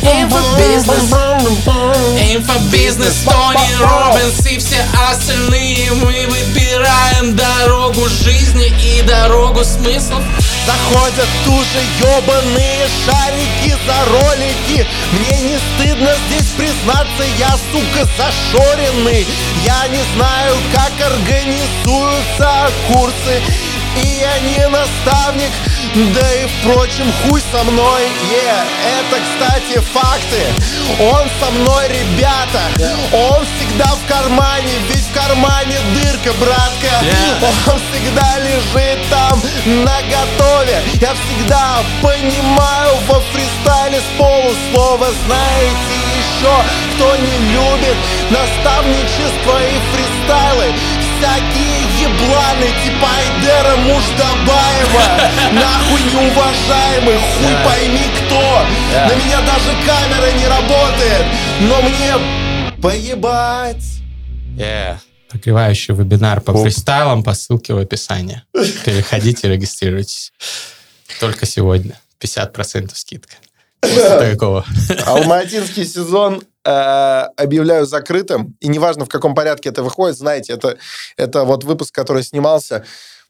Инфобизнес, 0.03 1.12
Тони 3.25 3.75
Робинс 3.81 4.47
и 4.47 4.59
все 4.59 4.85
остальные. 5.11 5.91
Мы 5.93 6.27
выбираем 6.27 7.35
дорогу 7.35 8.07
жизни 8.09 8.73
и 8.83 9.03
дорогу 9.03 9.65
смыслов. 9.65 10.23
Заходят 10.67 11.29
уже 11.47 11.81
ебаные 12.01 12.89
шарики 13.05 13.75
за 13.87 14.11
ролики. 14.11 14.87
Мне 15.13 15.41
не 15.43 15.59
стыдно 15.59 16.11
здесь 16.29 16.51
признаться, 16.57 17.25
я, 17.39 17.57
сука, 17.73 18.07
зашоренный. 18.19 19.27
Я 19.65 19.89
не 19.89 20.03
знаю, 20.15 20.57
как 20.75 20.93
организуются 21.13 22.71
курсы. 22.89 23.43
И 23.97 24.21
я 24.21 24.39
не 24.41 24.69
наставник, 24.69 25.51
да 25.97 26.35
и, 26.35 26.47
впрочем, 26.47 27.10
хуй 27.23 27.40
со 27.52 27.64
мной. 27.64 28.02
Yeah. 28.31 28.64
Это, 28.98 29.16
кстати, 29.24 29.81
факты. 29.81 30.43
Он 31.01 31.27
со 31.40 31.51
мной, 31.52 31.89
ребята. 31.89 32.60
Он 33.14 33.47
всегда 33.47 33.86
в 33.94 34.06
кармане 34.06 34.73
Ведь 34.90 35.05
в 35.05 35.12
кармане 35.14 35.78
дырка, 35.94 36.35
братка. 36.39 36.93
Yeah. 37.02 37.73
Он 37.73 37.81
всегда 37.90 38.39
лежит 38.40 38.98
там 39.09 39.40
на 39.85 40.02
готове. 40.02 40.82
Я 41.01 41.14
всегда 41.14 41.82
понимаю 42.02 42.94
во 43.09 43.20
фристайле 43.32 43.98
с 43.98 44.18
полуслова. 44.18 45.06
Знаете 45.27 45.97
еще, 46.18 46.52
кто 46.94 47.16
не 47.16 47.39
любит 47.55 47.97
наставничество 48.31 49.62
и 49.64 49.78
фристайлы 49.94 50.74
Всякие 51.19 51.77
ебланы 52.03 52.67
типа 52.85 53.09
Айдера 53.17 53.77
Муждабаева 53.77 55.31
Нахуй 55.53 56.03
неуважаемый, 56.13 57.17
хуй 57.17 57.53
Да. 57.53 57.65
пойми 57.65 58.03
кто 58.19 58.67
На 58.93 59.15
меня 59.15 59.41
даже 59.41 59.73
камера 59.87 60.31
не 60.39 60.47
работает 60.47 61.25
Но 61.61 61.83
мне 61.83 62.81
поебать 62.83 63.83
Yeah. 64.57 64.97
Прогревающий 65.29 65.93
вебинар 65.93 66.41
по 66.41 66.57
фристайлам 66.57 67.23
по 67.23 67.35
ссылке 67.35 67.75
в 67.75 67.79
описании. 67.79 68.41
Переходите, 68.87 69.49
регистрируйтесь. 69.51 70.33
Только 71.21 71.45
сегодня. 71.45 72.01
50% 72.21 72.93
скидка. 72.95 73.35
После 73.83 74.19
такого. 74.33 74.65
Алматинский 75.05 75.85
сезон 75.85 76.37
э, 76.41 76.43
объявляю 76.67 77.87
закрытым. 77.87 78.57
И 78.61 78.69
неважно, 78.69 79.05
в 79.05 79.09
каком 79.09 79.35
порядке 79.35 79.69
это 79.69 79.83
выходит, 79.83 80.17
знаете, 80.17 80.53
это, 80.53 80.79
это 81.17 81.45
вот 81.45 81.65
выпуск, 81.65 81.95
который 81.95 82.23
снимался 82.23 82.85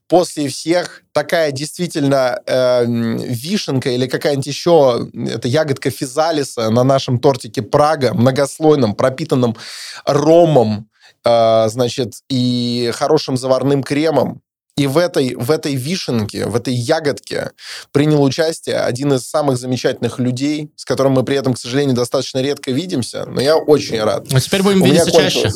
после 0.08 0.48
всех. 0.48 1.02
Такая 1.12 1.52
действительно 1.52 2.40
э, 2.46 2.84
вишенка 2.86 3.90
или 3.90 4.06
какая-нибудь 4.06 4.46
еще, 4.46 5.08
это 5.28 5.48
ягодка 5.48 5.90
физалиса 5.90 6.70
на 6.70 6.84
нашем 6.84 7.18
тортике 7.18 7.62
Прага, 7.62 8.14
многослойном, 8.14 8.94
пропитанном 8.94 9.56
ромом, 10.04 10.88
э, 11.24 11.68
значит, 11.68 12.14
и 12.28 12.90
хорошим 12.94 13.36
заварным 13.36 13.82
кремом. 13.82 14.42
И 14.76 14.86
в 14.86 14.98
этой, 14.98 15.34
в 15.34 15.50
этой 15.50 15.74
вишенке, 15.74 16.44
в 16.44 16.54
этой 16.54 16.74
ягодке 16.74 17.52
принял 17.92 18.22
участие 18.22 18.76
один 18.80 19.14
из 19.14 19.26
самых 19.26 19.56
замечательных 19.56 20.18
людей, 20.18 20.70
с 20.76 20.84
которым 20.84 21.12
мы 21.12 21.24
при 21.24 21.36
этом, 21.36 21.54
к 21.54 21.58
сожалению, 21.58 21.96
достаточно 21.96 22.42
редко 22.42 22.70
видимся, 22.70 23.24
но 23.24 23.40
я 23.40 23.56
очень 23.56 23.98
рад. 24.02 24.26
А 24.30 24.40
теперь 24.40 24.62
будем 24.62 24.82
У 24.82 24.84
меня 24.84 25.04
видеться 25.04 25.12
чаще. 25.12 25.50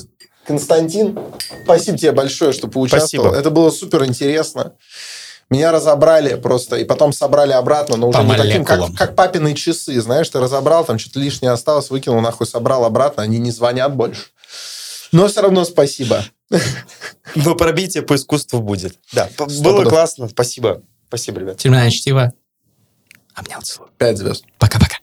Константин, 0.47 1.19
спасибо 1.65 1.99
тебе 1.99 2.13
большое, 2.13 2.53
что 2.53 2.67
поучаствовал. 2.67 3.27
Спасибо. 3.27 3.41
Это 3.41 3.51
было 3.51 3.71
супер 3.71 4.07
интересно. 4.07 4.73
Меня 5.51 5.71
разобрали 5.71 6.37
просто, 6.37 6.77
и 6.77 6.85
потом 6.85 7.13
собрали 7.13 7.53
обратно, 7.53 7.97
но 7.97 8.09
уже 8.09 8.19
По 8.19 8.23
не 8.23 8.37
таким, 8.37 8.65
как, 8.65 8.79
молекулам. 8.79 8.97
как 8.97 9.17
папины 9.17 9.55
часы. 9.55 10.01
Знаешь, 10.01 10.29
ты 10.31 10.41
разобрал, 10.41 10.85
там 10.85 10.99
что-то 10.99 11.21
лишнее 11.21 11.53
осталось, 11.53 11.91
выкинул, 11.91 12.21
нахуй 12.21 12.47
собрал 12.47 12.85
обратно, 12.85 13.23
они 13.23 13.39
не 13.39 13.51
звонят 13.51 13.95
больше. 13.95 14.29
Но 15.13 15.29
все 15.29 15.43
равно 15.43 15.65
спасибо. 15.65 16.25
Но 17.35 17.55
пробитие 17.55 18.03
по 18.03 18.15
искусству 18.15 18.61
будет. 18.61 18.99
Да, 19.13 19.29
было 19.63 19.85
классно. 19.85 20.29
Спасибо. 20.29 20.83
Спасибо, 21.09 21.41
ребят. 21.41 21.59
Терминальное 21.59 21.91
чтиво. 21.91 22.33
Обнял, 23.35 23.63
целую. 23.63 23.91
Пять 23.99 24.19
звезд. 24.19 24.45
Пока-пока. 24.59 24.97